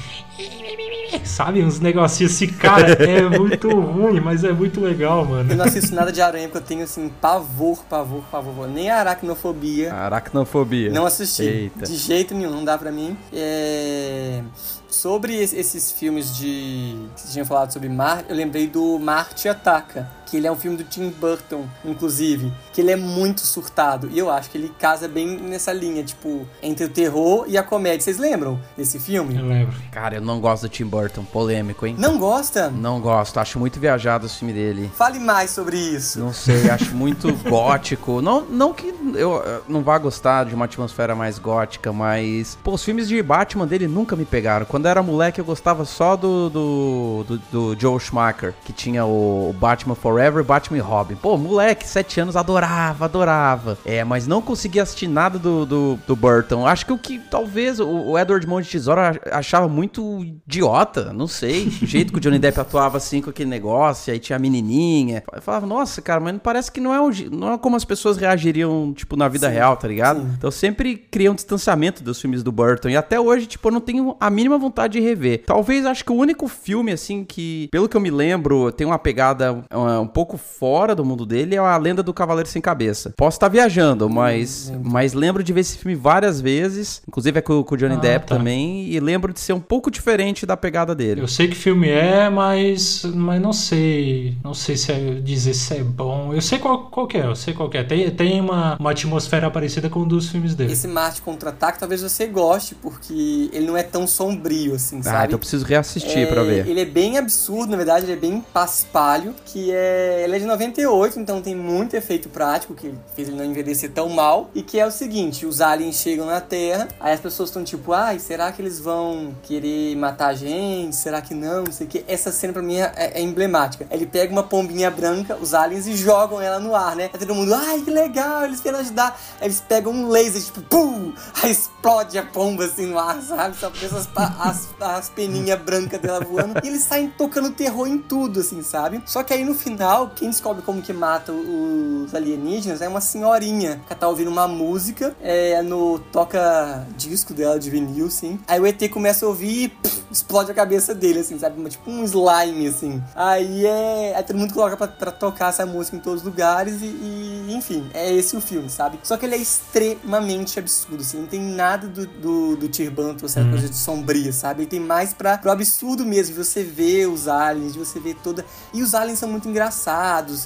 Sabe? 1.25 1.63
Uns 1.63 1.81
negocinhos 1.81 2.33
assim, 2.33 2.47
cara, 2.49 2.93
é 3.03 3.23
muito 3.29 3.69
ruim, 3.71 4.21
mas 4.21 4.45
é 4.45 4.53
muito 4.53 4.81
legal, 4.81 5.21
Eu 5.23 5.29
mano. 5.29 5.55
não 5.55 5.65
assisto 5.65 5.95
nada 5.95 6.11
de 6.13 6.21
aranha 6.21 6.49
porque 6.49 6.59
eu 6.59 6.63
tenho, 6.67 6.85
assim, 6.85 7.11
pavor, 7.21 7.85
pavor, 7.89 8.23
pavor. 8.31 8.69
Nem 8.69 8.91
a 8.91 8.99
aracnofobia. 8.99 9.93
Aracnofobia. 9.95 10.91
Não 10.91 11.07
assisti. 11.07 11.43
Eita. 11.43 11.87
De 11.87 11.97
jeito 11.97 12.35
nenhum, 12.35 12.51
não 12.51 12.65
dá 12.65 12.77
pra 12.79 12.91
mim. 12.93 13.17
É, 13.33 14.43
Sobre 14.89 15.35
es- 15.43 15.55
esses 15.55 15.91
filmes 15.91 16.37
de. 16.37 16.97
que 17.15 17.21
vocês 17.21 17.33
tinham 17.33 17.47
falado 17.47 17.73
sobre 17.73 17.89
Marte, 17.89 18.27
eu 18.29 18.37
lembrei 18.37 18.67
do 18.67 18.99
Marte 18.99 19.49
Ataca, 19.49 20.07
que 20.33 20.39
ele 20.39 20.47
é 20.47 20.51
um 20.51 20.57
filme 20.57 20.79
do 20.79 20.85
Tim 20.85 21.11
Burton, 21.11 21.67
inclusive, 21.85 22.51
que 22.73 22.81
ele 22.81 22.91
é 22.91 22.97
muito 22.97 23.43
surtado. 23.43 24.09
E 24.11 24.19
eu 24.19 24.31
acho 24.31 24.49
que 24.49 24.57
ele 24.57 24.73
casa 24.79 25.07
bem 25.07 25.27
nessa 25.39 25.75
linha, 25.75 26.03
tipo, 26.03 26.47
entre 26.63 26.87
o 26.87 26.89
terror 26.89 27.45
e 27.47 27.59
a 27.59 27.63
comédia. 27.63 28.01
Vocês 28.01 28.17
lembram 28.17 28.59
desse 28.75 28.97
Eu 28.97 29.03
filme? 29.03 29.35
lembro. 29.43 29.77
Cara, 29.91 30.15
eu 30.15 30.23
não 30.23 30.41
gosto 30.41 30.63
do 30.63 30.69
Tim 30.71 30.87
Burton. 30.87 31.23
Polêmico, 31.23 31.85
hein? 31.85 31.95
Não 31.99 32.17
gosta? 32.19 32.71
Não 32.71 32.99
gosto. 32.99 33.39
Acho 33.39 33.59
muito 33.59 33.79
viajado 33.79 34.25
o 34.25 34.29
filme 34.31 34.55
dele. 34.55 34.91
Fale 34.97 35.19
mais 35.19 35.51
sobre 35.51 35.77
isso. 35.77 36.19
Não 36.19 36.33
sei, 36.33 36.71
acho 36.71 36.95
muito 36.97 37.31
gótico. 37.47 38.23
Não, 38.23 38.41
não 38.41 38.73
que 38.73 38.87
eu 39.15 39.63
não 39.69 39.83
vá 39.83 39.99
gostar 39.99 40.47
de 40.47 40.55
uma 40.55 40.65
atmosfera 40.65 41.15
mais 41.15 41.39
gótica, 41.39 41.93
mas. 41.93 42.57
Pô, 42.65 42.73
os 42.73 42.83
filmes 42.83 43.07
de 43.07 43.23
Batman 43.23 43.67
dele 43.67 43.87
nunca 43.87 44.17
me 44.17 44.25
pegaram. 44.25 44.65
Quando 44.65 44.87
eu 44.87 44.91
era 44.93 45.03
moleque, 45.03 45.39
eu 45.43 45.45
gostava 45.45 45.85
só 45.85 46.17
do, 46.17 46.49
do, 46.49 47.25
do, 47.29 47.39
do 47.75 47.77
Joel 47.79 47.99
Schumacher, 47.99 48.55
que 48.65 48.73
tinha 48.73 49.05
o, 49.05 49.51
o 49.51 49.53
Batman 49.53 49.95
Forever, 49.95 50.22
Batman 50.45 50.79
e 50.79 50.81
Robin. 50.81 51.15
Pô, 51.15 51.37
moleque, 51.37 51.87
sete 51.87 52.21
anos, 52.21 52.37
adorava, 52.37 53.05
adorava. 53.05 53.79
É, 53.85 54.05
mas 54.05 54.27
não 54.27 54.43
conseguia 54.43 54.83
assistir 54.83 55.09
nada 55.09 55.39
do, 55.39 55.65
do, 55.67 55.99
do 56.07 56.17
Burton. 56.17 56.67
Acho 56.67 56.87
que 56.87 56.93
o 56.93 56.99
que 56.99 57.19
talvez 57.19 57.81
o, 57.81 57.89
o 57.89 58.19
Edward 58.19 58.47
Mão 58.47 58.61
de 58.61 58.69
Tesoura 58.69 59.21
achava 59.31 59.69
muito 59.69 60.25
idiota, 60.25 61.13
não 61.13 61.27
sei. 61.27 61.67
O 61.83 61.87
jeito 61.87 62.13
que 62.13 62.19
o 62.19 62.21
Johnny 62.21 62.39
Depp 62.39 62.61
atuava 62.61 62.99
assim 62.99 63.21
com 63.21 63.31
aquele 63.31 63.51
negócio, 63.51 64.13
aí 64.13 64.19
tinha 64.19 64.37
a 64.37 64.39
menininha. 64.39 65.23
Eu 65.33 65.43
falava, 65.43 65.67
nossa, 65.67 66.01
cara, 66.01 66.21
mas 66.21 66.37
parece 66.43 66.71
que 66.71 66.81
não 66.81 66.95
é, 66.95 67.01
o 67.01 67.11
não 67.31 67.53
é 67.53 67.59
como 67.59 67.77
as 67.77 67.85
pessoas 67.85 68.17
reagiriam, 68.17 68.93
tipo, 68.95 69.17
na 69.17 69.29
vida 69.29 69.49
Sim, 69.49 69.55
real, 69.55 69.77
tá 69.77 69.89
ligado? 69.89 70.21
sim. 70.21 70.35
Então 70.37 70.49
eu 70.49 70.53
sempre 70.53 70.97
criei 70.97 71.29
um 71.29 71.35
distanciamento 71.35 72.03
dos 72.03 72.21
filmes 72.21 72.43
do 72.43 72.53
Burton. 72.53 72.89
E 72.89 72.97
até 72.97 73.19
hoje, 73.21 73.47
tipo, 73.47 73.69
eu 73.69 73.73
não 73.73 73.81
tenho 73.81 74.17
a 74.19 74.31
mínima 74.31 74.59
vontade 74.59 74.95
de 74.95 75.01
rever. 75.01 75.43
Talvez, 75.45 75.87
acho 75.87 76.05
que 76.05 76.13
o 76.13 76.17
único 76.17 76.49
filme, 76.49 76.93
assim, 76.93 77.25
que, 77.25 77.69
pelo 77.71 77.89
que 77.89 77.97
eu 77.97 78.01
me 78.01 78.11
lembro, 78.11 78.73
tem 78.73 78.87
uma 78.87 78.99
pegada 78.99 79.53
uh, 79.53 80.01
um 80.01 80.07
pouco 80.13 80.37
fora 80.37 80.95
do 80.95 81.05
mundo 81.05 81.25
dele, 81.27 81.55
é 81.55 81.59
a 81.59 81.77
Lenda 81.77 82.03
do 82.03 82.13
Cavaleiro 82.15 82.49
Sem 82.49 82.61
Cabeça. 82.63 83.13
Posso 83.17 83.37
estar 83.37 83.49
viajando, 83.49 84.09
mas 84.09 84.69
lembro. 84.71 84.91
mas 84.91 85.13
lembro 85.13 85.43
de 85.43 85.53
ver 85.53 85.61
esse 85.61 85.79
filme 85.79 85.95
várias 85.95 86.41
vezes. 86.41 87.03
Inclusive 87.09 87.39
é 87.39 87.43
com, 87.43 87.63
com 87.63 87.75
o 87.75 87.79
Johnny 87.79 87.95
Ah, 87.95 87.99
Depp 87.99 88.27
tá. 88.27 88.37
também. 88.37 88.87
E 88.89 89.01
lembro 89.01 89.33
de 89.33 89.41
ser 89.41 89.53
um 89.53 89.61
pouco 89.61 89.91
diferente 89.91 90.45
da 90.47 90.57
pegada 90.57 90.95
dele. 90.95 91.21
Eu 91.21 91.29
sei 91.29 91.49
que 91.49 91.55
filme 91.57 91.89
é, 91.89 92.29
mas, 92.31 93.05
mas 93.15 93.41
não 93.41 93.53
sei. 93.53 94.37
Não 94.45 94.55
sei 94.55 94.77
se 94.77 94.93
é 94.93 95.15
dizer 95.21 95.55
se 95.55 95.75
é 95.75 95.83
bom. 95.83 96.33
Eu 96.35 96.41
sei 96.43 96.59
qual, 96.59 96.87
qual 96.91 97.07
que 97.07 97.17
é, 97.19 97.27
eu 97.27 97.35
sei 97.37 97.55
qual 97.55 97.69
que 97.71 97.79
é. 97.79 97.85
Tem, 97.85 98.11
tem 98.11 98.41
uma, 98.41 98.77
uma 98.79 98.91
atmosfera 98.91 99.51
parecida 99.51 99.89
com 99.89 100.01
um 100.01 100.09
dos 100.09 100.29
filmes 100.29 100.55
dele. 100.55 100.73
Esse 100.73 100.89
Marte 100.89 101.23
Contra-Ataque 101.23 101.79
talvez 101.79 102.03
você 102.03 102.27
goste, 102.27 102.75
porque 102.75 103.51
ele 103.53 103.67
não 103.67 103.77
é 103.77 103.83
tão 103.83 104.07
sombrio 104.07 104.75
assim, 104.75 104.99
Ah, 105.01 105.03
sabe? 105.05 105.19
então 105.25 105.35
eu 105.35 105.39
preciso 105.39 105.65
reassistir 105.65 106.19
É, 106.19 106.27
pra 106.27 106.43
ver. 106.43 106.67
Ele 106.69 106.81
é 106.81 106.85
bem 106.85 107.19
absurdo, 107.19 107.71
na 107.71 107.77
verdade, 107.77 108.05
ele 108.07 108.13
é 108.13 108.17
bem 108.17 108.45
paspalho, 108.53 109.35
que 109.45 109.71
é... 109.71 110.02
Ele 110.25 110.37
é 110.37 110.39
de 110.39 110.47
98, 110.47 111.19
então 111.19 111.41
tem 111.41 111.55
muito 111.55 111.95
efeito 111.95 112.29
prático, 112.29 112.75
que 112.75 112.95
fez 113.15 113.29
ele 113.29 113.37
não 113.37 113.45
envelhecer 113.45 113.91
tão 113.91 114.09
mal, 114.09 114.51
e 114.55 114.63
que 114.63 114.79
é 114.79 114.87
o 114.87 114.91
seguinte, 114.91 115.47
os 115.47 115.61
aliens 115.61 115.97
chegam 115.97 116.27
na 116.27 116.41
Terra, 116.41 116.89
aí 117.01 117.13
as 117.13 117.21
pessoas 117.21 117.49
estão 117.49 117.65
tipo, 117.65 117.93
ai, 117.93 118.19
será 118.19 118.51
que 118.53 118.61
eles 118.63 118.79
vão 118.79 119.35
querer 119.43 119.97
matar 119.97 120.29
a 120.29 120.35
gente? 120.35 120.97
Será 120.97 121.21
que 121.21 121.35
não? 121.35 121.65
Não 121.65 121.73
sei 121.73 121.87
o 121.87 121.91
que. 121.91 122.05
Essa 122.07 122.31
cena 122.33 122.53
pra 122.53 122.63
mim 122.63 122.77
é, 122.77 122.93
é 122.97 123.21
emblemática. 123.21 123.87
Ele 123.91 124.07
pega 124.07 124.33
uma 124.33 124.43
pombinha 124.43 124.91
branca, 124.91 125.37
os 125.41 125.55
aliens, 125.55 125.87
e 125.87 125.97
jogam 125.97 126.41
ela 126.41 126.59
no 126.59 126.75
ar, 126.75 126.97
né? 126.97 127.11
Aí 127.13 127.19
todo 127.19 127.35
mundo, 127.35 127.55
ai, 127.55 127.81
que 127.81 127.91
legal, 127.91 128.45
eles 128.45 128.61
querem 128.61 128.81
ajudar. 128.81 129.19
Aí 129.41 129.47
eles 129.47 129.61
pegam 129.61 129.93
um 129.93 130.09
laser, 130.09 130.43
tipo, 130.43 130.63
pum! 130.63 131.13
Aí 131.43 131.51
explode 131.51 132.19
a 132.19 132.23
pomba 132.23 132.65
assim 132.65 132.87
no 132.87 132.99
ar, 132.99 133.21
sabe? 133.23 133.57
Só 133.57 133.71
pensa 133.71 133.97
as, 133.97 134.09
as, 134.17 134.69
as 134.81 135.09
peninhas 135.11 135.61
brancas 135.61 136.01
dela 136.01 136.21
voando. 136.21 136.61
E 136.63 136.69
eles 136.69 136.83
saem 136.83 137.09
tocando 137.11 137.51
terror 137.51 137.87
em 137.87 137.99
tudo, 137.99 138.41
assim, 138.41 138.63
sabe? 138.63 139.03
Só 139.07 139.23
que 139.23 139.33
aí 139.33 139.45
no 139.45 139.55
final, 139.55 139.82
quem 140.15 140.31
descobre 140.31 140.63
como 140.63 140.83
que 140.83 140.93
mata 140.93 141.33
os 141.33 142.15
alienígenas 142.15 142.81
é 142.81 142.89
uma 142.89 143.01
senhorinha 143.01 143.81
que 143.89 143.95
tá 143.95 144.09
ouvindo 144.09 144.31
uma 144.31 144.49
música 144.49 145.15
é, 145.21 145.63
no 145.63 145.99
toca 145.99 146.87
disco 146.97 147.33
dela 147.33 147.59
de 147.59 147.71
vinil, 147.71 148.07
assim. 148.07 148.39
Aí 148.47 148.61
o 148.61 148.67
ET 148.67 148.89
começa 148.91 149.25
a 149.25 149.29
ouvir 149.29 149.65
e 149.65 149.69
pff, 149.69 150.03
explode 150.11 150.51
a 150.51 150.55
cabeça 150.55 150.95
dele, 150.95 151.21
assim, 151.21 151.39
sabe? 151.39 151.63
Tipo 151.71 151.91
um 151.91 152.05
slime, 152.05 152.69
assim. 152.69 153.03
Aí 153.15 153.67
é. 153.67 154.15
Aí 154.17 154.23
todo 154.23 154.37
mundo 154.37 154.53
coloca 154.53 154.77
pra, 154.77 154.89
pra 154.89 155.11
tocar 155.11 155.49
essa 155.49 155.65
música 155.65 155.97
em 155.97 156.01
todos 156.01 156.21
os 156.21 156.27
lugares 156.27 156.81
e, 156.83 156.87
e, 156.87 157.55
enfim, 157.55 157.89
é 157.95 158.13
esse 158.13 158.37
o 158.37 158.41
filme, 158.41 158.69
sabe? 158.69 158.99
Só 159.03 159.17
que 159.17 159.27
ele 159.27 159.35
é 159.35 159.39
extremamente 159.39 160.59
absurdo, 160.59 161.03
assim, 161.03 161.21
não 161.21 161.27
tem 161.27 161.41
nada 161.41 161.89
do, 161.89 162.07
do, 162.07 162.57
do 162.57 162.69
Tir 162.69 162.91
Burton, 162.91 163.27
essa 163.27 163.45
coisa 163.45 163.69
de 163.69 163.77
sombria, 163.77 164.33
sabe? 164.33 164.63
Ele 164.63 164.71
tem 164.71 164.81
mais 164.81 165.13
pra, 165.13 165.39
pro 165.39 165.51
absurdo 165.51 166.05
mesmo, 166.05 166.35
de 166.35 166.45
você 166.45 166.63
ver 166.63 167.07
os 167.07 167.29
aliens, 167.29 167.73
de 167.73 167.79
você 167.79 167.99
ver 167.99 168.17
toda. 168.23 168.45
E 168.73 168.83
os 168.83 168.95
aliens 168.95 169.19
são 169.19 169.29
muito 169.29 169.49
engraçados. 169.49 169.72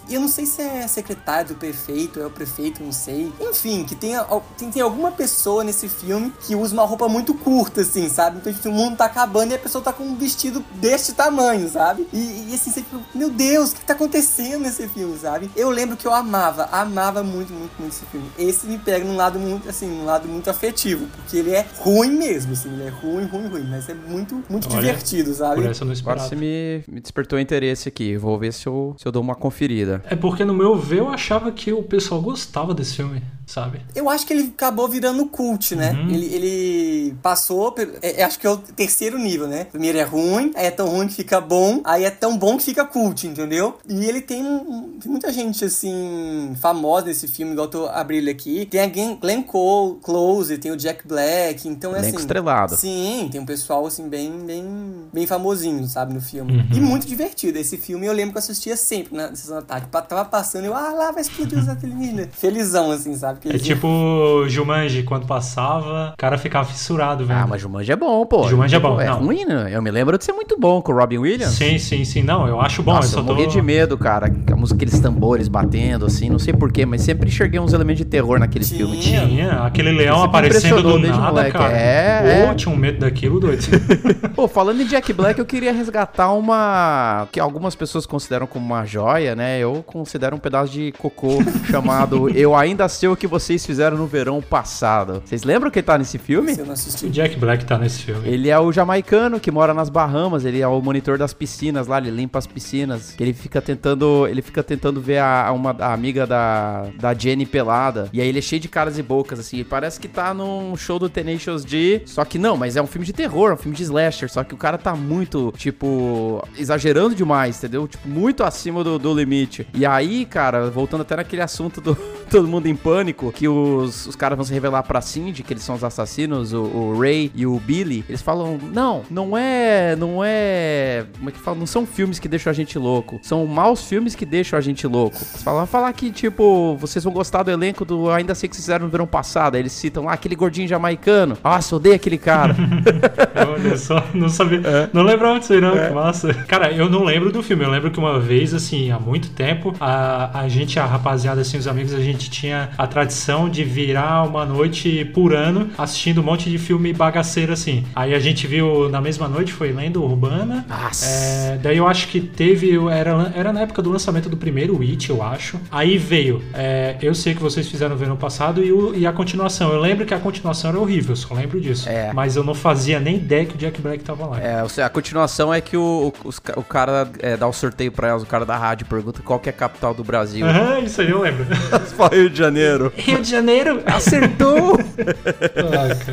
E 0.09 0.15
eu 0.15 0.21
não 0.21 0.29
sei 0.29 0.47
se 0.47 0.63
é 0.63 0.87
secretário 0.89 1.49
do 1.49 1.55
prefeito, 1.57 2.21
é 2.21 2.27
o 2.27 2.31
prefeito, 2.31 2.83
não 2.83 2.93
sei. 2.93 3.33
Enfim, 3.41 3.85
que 3.85 3.95
tem, 3.95 4.13
tem, 4.57 4.71
tem 4.71 4.83
alguma 4.83 5.13
pessoa 5.13 5.63
nesse 5.63 5.89
filme 5.89 6.33
que 6.41 6.55
usa 6.55 6.73
uma 6.73 6.85
roupa 6.85 7.09
muito 7.09 7.35
curta, 7.35 7.83
assim, 7.83 8.09
sabe? 8.09 8.39
Então, 8.39 8.53
tipo, 8.53 8.69
o 8.69 8.73
mundo 8.73 8.97
tá 8.97 9.05
acabando 9.05 9.53
e 9.53 9.55
a 9.55 9.59
pessoa 9.59 9.83
tá 9.83 9.93
com 9.93 10.05
um 10.05 10.17
vestido 10.17 10.65
deste 10.75 11.13
tamanho, 11.13 11.69
sabe? 11.69 12.07
E, 12.13 12.49
e 12.51 12.55
assim, 12.55 12.71
você 12.71 12.83
fica, 12.83 12.99
meu 13.15 13.31
Deus, 13.31 13.73
o 13.73 13.77
que 13.77 13.85
tá 13.85 13.93
acontecendo 13.93 14.63
nesse 14.63 14.89
filme, 14.89 15.19
sabe? 15.19 15.51
Eu 15.57 15.71
lembro 15.71 15.97
que 15.97 16.07
eu 16.07 16.15
amava, 16.15 16.69
amava 16.73 17.23
muito, 17.23 17.53
muito, 17.53 17.73
muito 17.79 17.93
esse 17.93 18.07
filme. 18.07 18.31
Esse 18.39 18.67
me 18.67 18.79
pega 18.79 19.05
num 19.05 19.17
lado 19.17 19.39
muito, 19.39 19.69
assim, 19.69 19.87
num 19.87 20.05
lado 20.05 20.29
muito 20.29 20.49
afetivo, 20.49 21.07
porque 21.17 21.37
ele 21.37 21.51
é 21.51 21.67
ruim 21.79 22.13
mesmo, 22.13 22.53
assim, 22.53 22.73
ele 22.73 22.85
é 22.85 22.89
ruim, 22.89 23.25
ruim, 23.25 23.47
ruim, 23.49 23.67
mas 23.69 23.89
é 23.89 23.95
muito, 23.95 24.43
muito 24.49 24.69
Olha, 24.71 24.81
divertido, 24.81 25.35
sabe? 25.35 25.63
Por 25.63 25.71
essa 25.71 25.83
eu 25.83 25.87
não 25.87 25.97
Agora 26.07 26.21
você 26.21 26.37
me, 26.37 26.85
me 26.87 27.01
despertou 27.01 27.39
interesse 27.39 27.89
aqui. 27.89 28.17
Vou 28.17 28.39
ver 28.39 28.53
se 28.53 28.67
eu, 28.67 28.95
se 28.99 29.07
eu 29.07 29.13
dou 29.17 29.23
uma 29.23 29.35
conferida. 29.35 30.05
É 30.11 30.15
porque 30.15 30.45
no 30.45 30.53
meu 30.53 30.77
ver 30.77 30.99
eu 30.99 31.09
achava 31.09 31.51
que 31.51 31.73
o 31.73 31.83
pessoal 31.83 32.21
gostava 32.21 32.75
desse 32.75 32.97
filme. 32.97 33.23
Sabe? 33.47 33.81
Eu 33.95 34.11
acho 34.11 34.27
que 34.27 34.33
ele 34.33 34.53
acabou 34.55 34.89
virando 34.89 35.25
cult, 35.27 35.75
né? 35.77 35.93
Uhum. 35.93 36.11
Ele, 36.11 36.27
ele 36.35 37.15
passou. 37.23 37.75
é- 38.03 38.21
é- 38.21 38.25
acho 38.25 38.39
que 38.39 38.47
é 38.47 38.51
o 38.51 38.57
terceiro 38.57 39.19
nível, 39.19 39.47
né? 39.47 39.65
Primeiro 39.65 39.97
é 39.99 40.03
ruim, 40.03 40.53
aí 40.55 40.67
é 40.67 40.71
tão 40.71 40.89
ruim 40.89 41.07
que 41.07 41.15
fica 41.15 41.41
bom, 41.41 41.81
aí 41.85 42.05
é 42.05 42.11
tão 42.11 42.37
bom 42.37 42.57
que 42.57 42.65
fica 42.65 42.85
cult, 42.85 43.27
entendeu? 43.27 43.79
E 43.89 44.05
ele 44.05 44.21
tem, 44.21 44.43
um- 44.45 44.99
tem 45.01 45.11
muita 45.11 45.33
gente, 45.33 45.65
assim, 45.65 46.55
famosa 46.61 47.07
nesse 47.07 47.29
filme, 47.29 47.53
igual 47.53 47.67
eu 47.67 47.71
tô 47.71 47.87
abrindo 47.87 48.29
aqui. 48.29 48.67
Tem 48.67 48.81
a 48.81 48.87
Glenn, 48.87 49.43
Cole, 49.43 49.99
Close, 50.03 50.59
tem 50.59 50.73
o 50.73 50.77
Jack 50.77 51.07
Black, 51.07 51.69
então 51.69 51.95
é 51.95 51.99
Elenco 51.99 52.17
assim. 52.17 52.25
estrelado. 52.25 52.77
Sim, 52.77 53.29
tem 53.31 53.41
um 53.41 53.47
pessoal, 53.47 53.87
assim, 53.87 54.09
bem, 54.09 54.31
bem, 54.45 54.65
bem 55.13 55.27
famosinho, 55.27 55.87
sabe, 55.87 56.13
no 56.15 56.21
filme. 56.21 56.53
Uhum. 56.59 56.67
E 56.75 56.81
muito 56.81 57.07
divertido. 57.07 57.59
Esse 57.59 57.77
filme 57.77 58.07
eu 58.07 58.13
lembro 58.13 58.33
que 58.33 58.39
eu 58.39 58.43
assistia 58.43 58.77
sempre 58.77 59.17
na 59.17 59.29
sessão 59.29 59.57
da 59.57 59.63
tarde. 59.63 59.87
Tava 59.91 60.25
passando, 60.25 60.65
eu, 60.65 60.75
ah, 60.75 60.93
lá 60.93 61.11
vai 61.13 61.23
explodir 61.23 61.59
os 61.59 61.69
alienígenas. 61.69 62.29
Felizão, 62.33 62.91
assim, 62.91 63.15
sabe? 63.17 63.36
É 63.45 63.59
tipo 63.59 64.45
Jumanji, 64.49 65.03
quando 65.03 65.27
passava, 65.27 66.13
o 66.15 66.17
cara 66.17 66.39
ficava 66.39 66.67
fissurado, 66.67 67.25
velho. 67.25 67.41
Ah, 67.41 67.47
mas 67.47 67.61
Jumanji 67.61 67.93
é 67.93 67.97
bom, 67.97 68.25
pô. 68.27 68.49
Jumanji 68.49 68.75
é 68.77 68.79
bom, 68.79 69.01
É 69.01 69.07
não. 69.07 69.19
ruim, 69.19 69.45
né? 69.45 69.69
Eu 69.71 69.83
me 69.83 69.91
lembro 69.91 70.17
de 70.19 70.25
ser 70.25 70.33
muito 70.33 70.59
bom 70.59 70.81
com 70.83 70.93
o 70.93 70.97
Robin 70.97 71.19
Williams. 71.19 71.53
Sim, 71.55 71.79
sim, 71.79 72.05
sim. 72.05 72.23
Não, 72.23 72.47
eu 72.49 72.61
acho 72.61 72.83
bom. 72.83 72.95
Nossa, 72.95 73.09
eu 73.09 73.11
só 73.13 73.19
eu 73.21 73.25
tô... 73.25 73.33
morria 73.33 73.47
de 73.47 73.61
medo, 73.63 73.97
cara. 73.99 74.33
A 74.53 74.57
música, 74.57 74.77
aqueles 74.77 74.99
tambores 75.01 75.49
batendo, 75.49 76.07
assim, 76.07 76.29
não 76.31 76.39
sei 76.39 76.53
porquê, 76.55 76.85
mas 76.87 77.03
sempre 77.03 77.29
enxerguei 77.29 77.61
uns 77.61 77.73
elementos 77.73 77.99
de 77.99 78.05
terror 78.05 78.39
naquele 78.39 78.65
Tinha. 78.65 78.79
filme. 78.79 78.99
Tinha 78.99 79.53
aquele 79.65 79.93
leão 79.93 80.23
aparecendo 80.23 80.83
do 80.83 80.99
nada, 80.99 81.31
moleque. 81.31 81.53
cara. 81.53 81.77
É, 81.77 82.45
Pô, 82.47 82.53
é. 82.53 82.55
tinha 82.55 82.73
um 82.75 82.77
medo 82.77 83.01
daquilo, 83.01 83.39
doido. 83.41 83.63
Pô, 84.35 84.49
falando 84.49 84.81
em 84.83 84.87
Jack 84.87 85.13
Black, 85.13 85.39
eu 85.39 85.47
queria 85.47 85.73
resgatar 85.73 86.33
uma. 86.33 87.29
que 87.31 87.39
algumas 87.41 87.75
pessoas 87.75 88.07
consideram 88.07 88.47
como 88.47 88.65
uma 88.67 88.85
joia, 88.85 89.35
né? 89.35 89.59
Eu 89.59 89.83
considero 89.87 90.35
um 90.37 90.39
pedaço 90.39 90.73
de 90.73 90.93
cocô 90.99 91.39
chamado 91.71 92.29
Eu 92.31 92.55
Ainda 92.55 92.89
Sei 92.89 93.09
o 93.09 93.17
que 93.17 93.26
Vocês 93.29 93.65
Fizeram 93.67 93.97
no 93.97 94.07
Verão 94.07 94.41
Passado. 94.41 95.23
Vocês 95.25 95.43
lembram 95.43 95.71
que 95.71 95.79
ele 95.79 95.87
tá 95.87 95.99
nesse 95.99 96.19
filme? 96.19 96.55
Se 96.55 96.61
eu 96.61 96.67
não 96.67 96.73
assisti. 96.73 97.07
o 97.07 97.11
Jack 97.11 97.37
Black 97.37 97.65
tá 97.65 97.79
nesse 97.79 98.03
filme. 98.03 98.29
Ele 98.29 98.49
é 98.49 98.59
o 98.59 98.73
jamaicano 98.73 99.41
que 99.41 99.51
mora 99.51 99.75
nas 99.75 99.89
Bahamas, 99.89 100.45
ele 100.45 100.61
é 100.61 100.69
o 100.69 100.81
monitor 100.81 101.19
das 101.19 101.33
piscinas 101.33 101.87
lá, 101.87 101.99
ele 101.99 102.11
limpa 102.11 102.39
as 102.39 102.47
piscinas. 102.47 103.17
Ele 103.19 103.33
fica 103.33 103.61
tentando, 103.61 104.27
ele 104.29 104.43
fica 104.43 104.63
tentando 104.63 105.01
ver 105.01 105.19
a, 105.19 105.47
a 105.49 105.53
uma 105.53 105.75
a 105.79 105.93
amiga 105.93 106.27
da, 106.27 106.87
da 106.99 107.15
Jenny 107.15 107.47
pelada. 107.47 108.09
E 108.13 108.21
aí 108.21 108.29
ele 108.29 108.39
é 108.39 108.43
cheio 108.43 108.61
de 108.61 108.69
caras 108.69 108.99
e 108.99 109.03
bocas 109.03 109.39
assim, 109.39 109.59
e 109.59 109.65
parece 109.65 109.99
que 109.99 110.09
tá 110.09 110.35
num 110.35 110.77
show 110.77 110.99
do 110.99 111.09
Tenacious 111.09 111.65
D, 111.65 112.03
só 112.07 112.25
que 112.25 112.39
não, 112.39 112.57
mas 112.57 112.77
é 112.77 112.83
um 112.83 112.87
filme 112.87 113.07
de 113.07 113.13
terror, 113.13 113.51
é 113.51 113.55
um 113.55 113.57
filme 113.57 113.77
de 113.77 113.83
slasher, 113.83 114.31
só 114.31 114.45
que 114.45 114.55
o 114.55 114.57
cara 114.57 114.77
tá 114.77 114.95
muito, 114.95 115.53
tipo, 115.57 116.47
exagerando 116.59 117.15
demais, 117.15 117.59
entendeu? 117.59 117.89
Tipo, 117.89 118.09
muito 118.09 118.45
acima 118.45 118.85
do, 118.85 118.99
do 118.99 119.15
limite. 119.15 119.67
E 119.75 119.87
aí, 119.87 120.25
cara, 120.25 120.71
voltando 120.71 121.03
até 121.03 121.17
naquele 121.17 121.43
assunto 121.43 121.81
do 121.81 121.97
todo 122.31 122.47
mundo 122.47 122.67
em 122.67 122.77
pânico, 122.77 123.16
que 123.33 123.49
os, 123.49 124.07
os 124.07 124.17
caras 124.17 124.37
vão 124.37 124.45
se 124.45 124.53
revelar 124.53 124.83
pra 124.83 125.01
Cindy, 125.01 125.43
que 125.43 125.53
eles 125.53 125.63
são 125.63 125.75
os 125.75 125.85
assassinos, 125.85 126.53
o, 126.53 126.63
o 126.63 127.01
Ray 127.01 127.31
e 127.35 127.47
o 127.47 127.59
Billy, 127.59 128.05
eles 128.09 128.23
falam, 128.23 128.59
não, 128.73 129.03
não 129.11 129.37
é, 129.37 129.97
não 129.97 130.23
é, 130.25 131.07
como 131.17 131.29
é 131.29 131.33
que 131.33 131.39
fala? 131.39 131.57
Não 131.57 131.67
são 131.67 131.87
filmes 131.87 132.19
que 132.19 132.29
deixam 132.29 132.51
a 132.51 132.55
gente 132.55 132.79
louco, 132.79 133.19
são 133.23 133.47
maus 133.47 133.83
filmes 133.83 134.15
que 134.15 134.27
deixam 134.27 134.59
a 134.59 134.63
gente 134.63 134.87
louco. 134.87 135.17
Eles 135.17 135.43
falam, 135.43 135.67
falar 135.67 135.93
que, 135.93 136.11
tipo, 136.11 136.77
vocês 136.77 137.05
vão 137.05 137.13
gostar 137.13 137.43
do 137.43 137.51
elenco 137.51 137.85
do 137.85 138.11
Ainda 138.11 138.35
Sei 138.35 138.49
Que 138.49 138.55
Vocês 138.55 138.67
Fizeram 138.67 138.87
no 138.87 138.91
Verão 138.91 139.07
Passado, 139.07 139.55
aí 139.55 139.63
eles 139.63 139.73
citam 139.73 140.05
lá 140.05 140.13
aquele 140.13 140.35
gordinho 140.35 140.69
jamaicano, 140.69 141.37
nossa, 141.43 141.77
odeio 141.77 141.95
aquele 141.95 142.19
cara. 142.19 142.57
Olha 143.49 143.77
só, 143.77 144.05
não 144.15 144.29
sabia. 144.29 144.61
É. 144.65 144.89
Não 144.93 145.03
lembrava 145.03 145.39
disso 145.39 145.53
aí, 145.53 145.61
não. 145.61 145.73
Que 145.73 145.91
massa. 145.91 146.35
Cara, 146.47 146.73
eu 146.73 146.89
não 146.89 147.05
lembro 147.05 147.31
do 147.31 147.43
filme. 147.43 147.65
Eu 147.65 147.71
lembro 147.71 147.91
que 147.91 147.99
uma 147.99 148.19
vez, 148.19 148.55
assim, 148.55 148.91
há 148.91 148.99
muito 148.99 149.31
tempo, 149.31 149.75
a, 149.81 150.41
a 150.41 150.49
gente, 150.49 150.79
a 150.79 150.87
rapaziada, 150.87 151.41
assim, 151.41 151.57
os 151.57 151.69
amigos, 151.69 151.95
a 151.95 152.01
gente 152.01 152.31
tinha 152.31 152.71
a 152.77 152.87
tradição 153.07 153.49
de 153.49 153.63
virar 153.63 154.25
uma 154.25 154.45
noite 154.45 155.05
por 155.15 155.33
ano 155.35 155.71
assistindo 155.79 156.21
um 156.21 156.25
monte 156.25 156.51
de 156.51 156.59
filme 156.59 156.93
bagaceiro, 156.93 157.53
assim. 157.53 157.85
Aí 157.95 158.13
a 158.15 158.19
gente 158.19 158.47
viu 158.47 158.89
na 158.89 159.01
mesma 159.01 159.29
noite, 159.29 159.53
foi 159.53 159.71
Lenda 159.73 160.01
Urbana. 160.01 160.65
Nossa. 160.69 161.07
É, 161.07 161.59
daí 161.63 161.77
eu 161.77 161.87
acho 161.87 162.09
que 162.09 162.21
teve. 162.21 162.77
Era, 162.91 163.33
era 163.35 163.53
na 163.53 163.61
época 163.61 163.81
do 163.81 163.91
lançamento 163.91 164.29
do 164.29 164.37
primeiro 164.37 164.81
It, 164.83 165.09
eu 165.09 165.23
acho. 165.23 165.59
Aí 165.71 165.97
veio. 165.97 166.43
é, 166.53 166.97
eu 167.01 167.15
sei 167.15 167.35
que 167.35 167.41
vocês 167.43 167.69
fizeram 167.69 167.97
ver 167.97 168.09
no 168.09 168.17
passado 168.17 168.63
e, 168.63 168.73
o- 168.73 168.95
e 168.95 169.07
a 169.07 169.13
continuação. 169.13 169.73
Eu 169.73 169.81
lembro 169.81 170.05
que 170.05 170.13
a 170.15 170.19
continuação 170.19 170.71
era 170.71 170.81
horrível, 170.81 171.15
só 171.15 171.33
lembro 171.35 171.61
disso. 171.61 171.89
É. 171.89 172.13
Mas 172.13 172.35
eu 172.37 172.43
não 172.43 172.55
fazia 172.55 172.99
nem 172.99 173.17
ideia 173.17 173.45
que 173.45 173.55
o 173.55 173.59
Jack 173.59 173.81
Black 173.81 174.03
tava 174.03 174.27
lá. 174.27 174.41
É, 174.41 174.65
a 174.83 174.89
continuação 174.89 175.53
é 175.55 175.61
que 175.61 175.77
o, 175.77 176.13
o, 176.25 176.31
o 176.61 176.63
cara 176.65 177.09
é, 177.21 177.37
dá 177.37 177.47
o 177.47 177.53
sorteio 177.53 177.93
pra 177.93 178.09
elas, 178.09 178.23
o 178.23 178.27
cara 178.27 178.45
da 178.45 178.57
rádio 178.57 178.87
pergunta 178.87 179.21
qual 179.25 179.39
que 179.39 179.49
é 179.49 179.51
a 179.51 179.57
capital 179.57 179.95
do 179.95 180.03
Brasil. 180.03 180.45
Aham, 180.47 180.81
isso 180.81 181.01
aí 181.01 181.11
eu 181.11 181.21
lembro. 181.21 181.47
Rio 182.17 182.31
de 182.31 182.39
Janeiro. 182.39 182.93
Rio 182.97 183.23
de 183.23 183.31
Janeiro, 183.31 183.83
Acertou! 183.87 184.79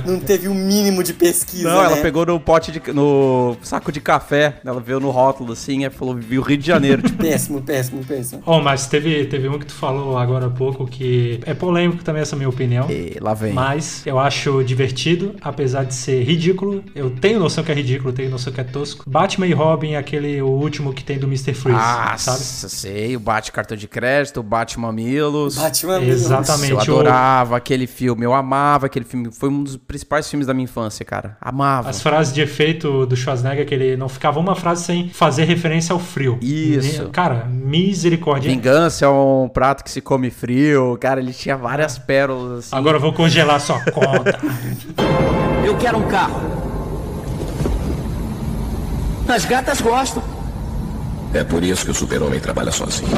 Não 0.06 0.19
teve 0.19 0.48
um 0.48 0.54
mínimo 0.54 1.04
de 1.04 1.13
pesquisa, 1.13 1.69
Não, 1.69 1.84
ela 1.84 1.96
né? 1.96 2.02
pegou 2.02 2.26
no 2.26 2.39
pote 2.39 2.72
de. 2.72 2.82
no 2.93 3.56
saco 3.62 3.91
de 3.91 4.00
café. 4.02 4.56
Ela 4.65 4.80
veio 4.80 5.00
no 5.00 5.10
rótulo 5.10 5.54
assim 5.54 5.86
e 5.86 5.89
falou: 5.89 6.15
viu 6.15 6.41
Rio 6.41 6.58
de 6.58 6.65
Janeiro. 6.67 7.02
Tipo, 7.02 7.17
Péssimo, 7.24 7.62
péssimo, 7.62 8.04
péssimo. 8.04 8.43
Oh, 8.46 8.60
mas 8.60 8.88
teve, 8.88 9.26
teve 9.26 9.48
um 9.48 9.58
que 9.58 9.65
tu 9.65 9.74
falou 9.74 10.17
agora 10.17 10.48
há 10.48 10.50
pouco 10.50 10.86
que 10.86 11.39
é 11.46 11.54
polêmico 11.54 12.04
também 12.04 12.22
essa 12.22 12.36
minha 12.36 12.50
opinião. 12.50 12.89
e 12.89 13.17
lá 13.22 13.34
vem. 13.34 13.54
Mas 13.54 14.06
eu 14.06 14.19
acho 14.19 14.63
divertido, 14.63 15.36
apesar 15.41 15.84
de 15.86 15.93
ser 15.93 16.24
ridículo. 16.24 16.84
Eu 16.96 17.10
tenho 17.10 17.39
noção 17.39 17.63
que 17.63 17.72
é 17.72 17.76
ridículo, 17.76 18.12
tenho 18.13 18.30
noção 18.30 18.52
que 18.52 18.60
é 18.62 18.63
tosco. 18.63 19.10
Batman 19.10 19.48
e 19.48 19.54
Robin, 19.54 19.96
aquele 19.96 20.41
o 20.41 20.48
último 20.48 20.93
que 20.93 21.04
tem 21.04 21.17
do 21.17 21.28
Mr. 21.28 21.54
Freeze, 21.54 21.80
Nossa, 21.80 22.32
sabe? 22.38 22.72
sei, 22.74 23.15
o 23.15 23.19
Bate 23.19 23.52
Cartão 23.52 23.78
de 23.78 23.88
Crédito, 23.88 24.39
o 24.39 24.43
Bate 24.43 24.80
Mamilos. 24.80 25.56
Batman 25.56 26.02
Exatamente. 26.04 26.72
Eu 26.73 26.79
adorava 26.79 27.57
aquele 27.57 27.88
filme, 27.88 28.25
eu 28.25 28.33
amava 28.33 28.86
aquele 28.86 29.05
filme. 29.05 29.29
Foi 29.31 29.49
um 29.49 29.63
dos 29.63 29.77
principais 29.77 30.29
filmes 30.29 30.47
da 30.47 30.53
minha 30.53 30.65
infância, 30.65 31.05
cara. 31.05 31.38
Amava. 31.41 31.89
As 31.89 32.01
frases 32.01 32.33
de 32.33 32.41
efeito 32.41 33.05
do 33.05 33.15
Schwarzenegger, 33.15 33.65
que 33.65 33.73
ele 33.73 33.97
não 33.97 34.09
ficava 34.09 34.39
uma 34.39 34.55
frase 34.55 34.83
sem 34.83 35.09
fazer 35.09 35.45
referência 35.45 35.93
ao 35.93 35.99
frio. 35.99 36.38
Isso. 36.41 37.09
Cara, 37.09 37.45
misericórdia. 37.45 38.49
Vingança 38.51 39.05
é 39.05 39.09
um 39.09 39.47
prato 39.47 39.83
que 39.83 39.91
se 39.91 40.01
come 40.01 40.29
frio. 40.29 40.97
Cara, 40.99 41.19
ele 41.19 41.33
tinha 41.33 41.57
várias 41.57 41.97
pérolas 41.97 42.59
assim. 42.59 42.75
Agora 42.75 42.97
eu 42.97 43.01
vou 43.01 43.13
congelar 43.13 43.59
sua 43.59 43.79
conta. 43.79 44.39
Eu 45.65 45.77
quero 45.77 45.97
um 45.97 46.07
carro. 46.09 46.41
As 49.27 49.45
gatas 49.45 49.79
gostam. 49.79 50.21
É 51.33 51.43
por 51.43 51.63
isso 51.63 51.86
que 51.86 51.91
o 51.91 51.93
super-homem 51.93 52.39
trabalha 52.39 52.71
sozinho. 52.71 53.09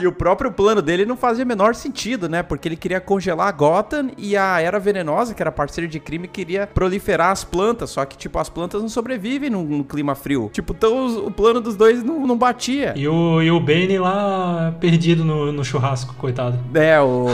E 0.00 0.06
o 0.08 0.12
próprio 0.12 0.50
plano 0.50 0.82
dele 0.82 1.06
não 1.06 1.16
fazia 1.16 1.44
o 1.44 1.46
menor 1.46 1.74
sentido, 1.74 2.28
né? 2.28 2.42
Porque 2.42 2.66
ele 2.68 2.76
queria 2.76 3.00
congelar 3.00 3.54
Gotham 3.54 4.10
e 4.18 4.36
a 4.36 4.60
Era 4.60 4.80
Venenosa, 4.80 5.34
que 5.34 5.40
era 5.42 5.52
parceira 5.52 5.88
de 5.88 6.00
crime, 6.00 6.26
queria 6.26 6.66
proliferar 6.66 7.30
as 7.30 7.44
plantas. 7.44 7.90
Só 7.90 8.04
que, 8.04 8.16
tipo, 8.16 8.38
as 8.38 8.48
plantas 8.48 8.82
não 8.82 8.88
sobrevivem 8.88 9.50
no, 9.50 9.62
no 9.62 9.84
clima 9.84 10.14
frio. 10.16 10.50
Tipo, 10.52 10.72
então 10.76 11.06
os- 11.06 11.16
o 11.16 11.30
plano 11.30 11.60
dos 11.60 11.76
dois 11.76 12.02
não, 12.02 12.26
não 12.26 12.36
batia. 12.36 12.92
E 12.96 13.06
o, 13.06 13.40
e 13.40 13.50
o 13.52 13.60
Bane 13.60 13.96
lá 13.98 14.74
perdido 14.80 15.24
no, 15.24 15.52
no 15.52 15.64
churrasco, 15.64 16.14
coitado. 16.14 16.58
É, 16.74 17.00
o. 17.00 17.26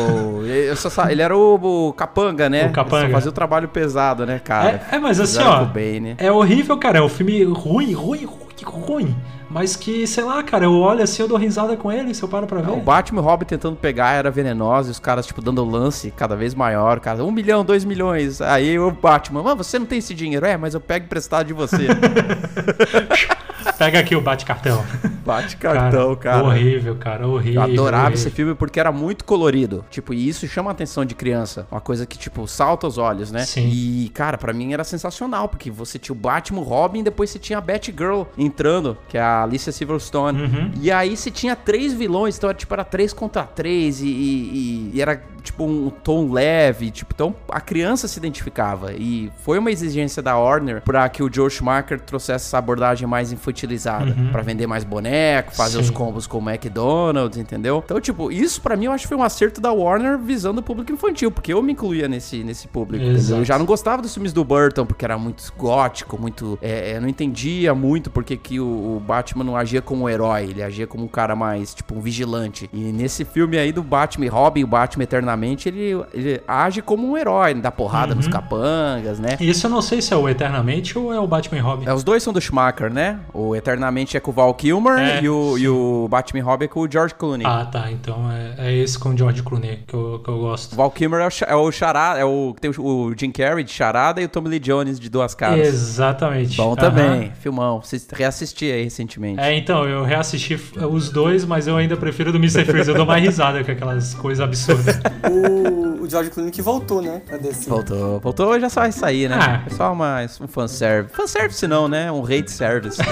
só 0.77 1.09
ele 1.09 1.23
era 1.23 1.35
o, 1.37 1.88
o 1.88 1.92
capanga, 1.94 2.49
né? 2.51 2.66
O 2.66 2.73
capanga. 2.73 3.05
Ele 3.05 3.09
só 3.09 3.14
fazia 3.14 3.31
o 3.31 3.35
trabalho 3.35 3.68
pesado, 3.68 4.27
né, 4.27 4.38
cara? 4.38 4.83
É, 4.92 4.96
é, 4.96 4.99
mas 4.99 5.18
assim, 5.18 5.42
ó. 5.42 5.64
Bane. 5.64 6.14
É 6.18 6.31
horrível, 6.31 6.77
cara. 6.77 6.99
É 6.99 7.03
um 7.03 7.09
filme 7.09 7.42
ruim, 7.44 7.92
ruim, 7.92 8.25
ruim, 8.27 8.46
ruim. 8.64 9.16
Mas 9.51 9.75
que, 9.75 10.07
sei 10.07 10.23
lá, 10.23 10.43
cara, 10.45 10.65
eu 10.65 10.73
olho 10.73 11.03
assim, 11.03 11.23
eu 11.23 11.29
dou 11.29 11.37
risada 11.37 11.77
com 11.77 11.91
ele, 11.91 12.15
se 12.15 12.23
eu 12.23 12.29
paro 12.29 12.47
pra 12.47 12.61
ver. 12.61 12.71
É, 12.71 12.73
O 12.73 12.81
Batman 12.81 13.21
e 13.21 13.25
o 13.25 13.27
Robin 13.27 13.45
tentando 13.45 13.75
pegar 13.77 14.13
era 14.13 14.31
venenosa 14.31 14.89
e 14.89 14.93
os 14.93 15.01
caras, 15.01 15.27
tipo, 15.27 15.43
dando 15.43 15.65
lance 15.65 16.13
cada 16.17 16.37
vez 16.37 16.55
maior. 16.55 17.01
Cara, 17.01 17.25
um 17.25 17.33
milhão, 17.33 17.65
dois 17.65 17.85
milhões. 17.85 18.41
Aí 18.41 18.79
o 18.79 18.93
Batman, 18.93 19.43
mas 19.43 19.57
você 19.57 19.77
não 19.79 19.87
tem 19.87 19.99
esse 19.99 20.15
dinheiro. 20.15 20.47
É, 20.47 20.57
mas 20.57 20.75
eu 20.75 20.81
pego 20.81 21.05
emprestado 21.07 21.49
de 21.49 21.53
você. 21.53 21.89
Pega 23.77 23.99
aqui 23.99 24.15
o 24.15 24.21
bate-cartão. 24.21 24.85
Bate 25.25 25.57
cartão, 25.57 26.15
cara. 26.17 26.45
Horrível, 26.45 26.97
cara, 26.97 27.27
horrível. 27.27 27.63
Eu 27.63 27.73
adorava 27.73 28.05
horrível. 28.07 28.21
esse 28.21 28.31
filme 28.31 28.55
porque 28.55 28.81
era 28.81 28.91
muito 28.93 29.25
colorido. 29.25 29.85
Tipo, 29.91 30.13
e 30.15 30.29
isso 30.29 30.47
chama 30.49 30.71
a 30.71 30.73
atenção 30.73 31.05
de 31.05 31.15
criança. 31.15 31.67
Uma 31.71 31.81
coisa 31.81 32.07
que, 32.07 32.19
tipo, 32.19 32.47
salta 32.47 32.87
aos 32.87 32.99
olhos, 32.99 33.31
né? 33.31 33.45
Sim. 33.45 33.69
E, 33.73 34.11
cara, 34.15 34.37
pra 34.39 34.53
mim 34.53 34.73
era 34.73 34.85
sensacional, 34.85 35.49
porque 35.49 35.71
você 35.71 35.99
tinha 35.99 36.15
o 36.15 36.19
Batman, 36.19 36.61
o 36.61 36.65
Robin, 36.65 37.01
e 37.01 37.03
depois 37.05 37.31
você 37.31 37.39
tinha 37.39 37.59
a 37.59 37.61
Batgirl 37.61 38.23
entrando, 38.37 38.97
que 39.09 39.17
é 39.17 39.23
a 39.23 39.39
Alicia 39.42 39.72
Silverstone. 39.72 40.42
Uhum. 40.42 40.70
E 40.81 40.90
aí 40.90 41.16
você 41.16 41.31
tinha 41.31 41.55
três 41.57 41.92
vilões, 41.92 42.37
então 42.37 42.48
era 42.50 42.59
tipo, 42.59 42.72
era 42.74 42.85
três 42.85 43.12
contra 43.12 43.42
três, 43.44 44.00
e, 44.00 44.07
e- 44.09 44.90
e 44.94 45.00
era 45.03 45.22
tipo, 45.40 45.64
um 45.64 45.90
tom 45.90 46.33
leve, 46.33 46.90
tipo, 46.90 47.12
então 47.14 47.35
a 47.50 47.61
criança 47.61 48.07
se 48.07 48.18
identificava. 48.18 48.92
E 48.92 49.31
foi 49.42 49.59
uma 49.59 49.70
exigência 49.70 50.22
da 50.22 50.37
Warner 50.37 50.83
pra 50.83 51.09
que 51.09 51.22
o 51.22 51.33
Joe 51.33 51.50
Schumacher 51.50 52.00
trouxesse 52.00 52.46
essa 52.46 52.59
abordagem 52.59 53.07
mais 53.07 53.33
infantilizada. 53.33 54.14
Pra 54.31 54.42
vender 54.42 54.66
mais 54.66 54.85
boneco, 54.85 55.55
fazer 55.55 55.79
Sim. 55.79 55.85
os 55.85 55.90
combos 55.90 56.26
com 56.26 56.38
o 56.38 56.50
McDonald's, 56.50 57.38
entendeu? 57.38 57.83
Então, 57.85 58.00
tipo, 58.00 58.31
isso 58.31 58.61
pra 58.61 58.76
mim 58.76 58.87
eu 58.87 58.92
acho 58.92 59.05
que 59.05 59.09
foi 59.09 59.16
um 59.16 59.22
acerto 59.22 59.61
da 59.61 59.72
Warner 59.72 60.18
visando 60.18 60.61
o 60.61 60.62
público 60.62 60.92
infantil, 60.92 61.31
porque 61.31 61.53
eu 61.53 61.62
me 61.62 61.72
incluía 61.72 62.09
nesse, 62.09 62.42
nesse 62.44 62.68
público. 62.68 63.05
Eu 63.05 63.44
já 63.44 63.59
não 63.59 63.66
gostava 63.66 64.03
dos 64.03 64.12
filmes 64.12 64.33
do 64.33 64.44
Burton, 64.44 64.87
porque 64.87 65.05
era 65.05 65.18
muito 65.18 65.53
gótico, 65.57 66.18
muito. 66.20 66.59
É, 66.62 66.96
eu 66.96 67.00
não 67.00 67.09
entendia 67.09 67.74
muito 67.74 68.11
porque 68.11 68.37
que 68.37 68.61
o, 68.61 68.96
o 68.96 69.00
Batman 69.00 69.44
não 69.44 69.57
agia 69.57 69.83
como 69.83 70.05
um 70.05 70.09
herói, 70.09 70.44
ele 70.44 70.62
agia 70.62 70.87
como 70.87 71.05
um 71.05 71.09
cara 71.09 71.35
mais, 71.35 71.74
tipo, 71.74 71.94
um 71.94 72.00
vigilante. 72.00 72.68
E 72.72 72.79
nesse 72.92 73.24
filme 73.24 73.59
aí 73.59 73.72
do 73.72 73.83
Batman 73.83 74.26
e 74.26 74.29
Robin, 74.29 74.64
o 74.64 74.66
Batman 74.66 75.05
Eternamente, 75.05 75.39
ele, 75.68 76.00
ele 76.12 76.40
age 76.46 76.83
como 76.83 77.11
um 77.11 77.16
herói, 77.16 77.55
dá 77.55 77.70
porrada 77.70 78.14
nos 78.14 78.29
capangas, 78.29 79.18
né? 79.18 79.37
Isso 79.40 79.66
eu 79.66 79.70
não 79.70 79.83
sei 79.83 80.00
se 80.03 80.12
é 80.12 80.16
o 80.16 80.29
Eternamente 80.29 80.98
ou 80.98 81.12
é 81.12 81.18
o 81.20 81.26
Batman 81.26 81.61
Robin. 81.62 81.87
É, 81.87 81.92
os 81.94 82.03
dois 82.05 82.22
são 82.22 82.33
do 82.33 82.40
Schumacher, 82.40 82.92
né? 82.92 83.18
O 83.33 83.55
Eternamente 83.55 84.16
é 84.16 84.20
com 84.20 84.31
o 84.31 84.35
Val 84.35 84.53
Kilmer 84.55 84.98
É, 84.98 85.22
e, 85.22 85.29
o, 85.29 85.55
sim. 85.57 85.62
e 85.62 85.68
o 85.68 86.09
Batman 86.11 86.42
Robin 86.42 86.64
é 86.64 86.68
com 86.68 86.81
o 86.81 86.90
George 86.90 87.14
Clooney. 87.14 87.46
Ah, 87.46 87.64
tá. 87.64 87.90
Então 87.90 88.31
é, 88.31 88.55
é 88.68 88.76
esse 88.76 88.98
com 88.98 89.11
o 89.11 89.16
George 89.16 89.42
Clooney 89.42 89.81
que 89.87 89.94
eu, 89.94 90.20
que 90.22 90.31
eu 90.31 90.35
O 90.35 90.40
gosto. 90.40 90.76
Val 90.76 90.90
Kilmer 90.90 91.20
é 91.20 91.26
o, 91.26 91.31
é 91.46 91.57
o 91.57 91.72
charada, 91.72 92.18
é 92.20 92.24
o 92.24 92.53
que 92.55 92.61
tem 92.61 92.70
o, 92.70 92.83
o 93.07 93.14
Jim 93.18 93.31
Carrey 93.31 93.64
de 93.64 93.72
charada 93.72 94.20
e 94.20 94.24
o 94.24 94.29
Tommy 94.29 94.48
Lee 94.48 94.59
Jones 94.61 94.98
de 95.00 95.09
duas 95.09 95.35
caras. 95.35 95.66
Exatamente. 95.66 96.57
Bom 96.57 96.74
também, 96.74 97.33
filmão. 97.40 97.81
Vocês 97.81 98.07
reassisti 98.12 98.70
aí 98.70 98.85
recentemente. 98.85 99.40
É, 99.40 99.57
então, 99.57 99.85
eu 99.88 100.05
reassisti 100.05 100.59
os 100.90 101.11
dois, 101.11 101.44
mas 101.44 101.66
eu 101.66 101.76
ainda 101.76 101.96
prefiro 101.96 102.33
do 102.33 102.38
Mr. 102.38 102.64
Freeze. 102.64 102.90
Eu 102.90 102.96
dou 102.96 103.07
mais 103.07 103.22
risada 103.22 103.62
com 103.64 103.70
aquelas 103.70 104.14
coisas 104.14 104.42
absurdas. 104.44 105.00
O, 105.28 106.02
o 106.02 106.09
George 106.09 106.30
Clooney 106.30 106.52
que 106.52 106.62
voltou, 106.62 107.02
né? 107.02 107.22
Pra 107.26 107.37
descer. 107.37 107.68
Voltou, 107.68 108.20
voltou, 108.20 108.61
já 108.61 108.68
só 108.68 108.80
vai 108.80 108.92
sair, 108.92 109.28
né? 109.28 109.38
Ah. 109.40 109.62
É 109.66 109.70
só 109.70 109.92
uma, 109.92 110.24
um 110.40 110.48
fanservice. 110.48 111.14
Fanservice 111.14 111.66
não, 111.66 111.88
né? 111.88 112.11
Um 112.11 112.24
hate 112.24 112.50
service. 112.50 113.00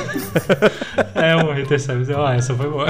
É 1.15 1.37
um 1.37 1.53
hater 1.53 1.81
service. 1.81 2.13
Ah, 2.13 2.35
essa 2.35 2.55
foi 2.55 2.69
boa. 2.69 2.87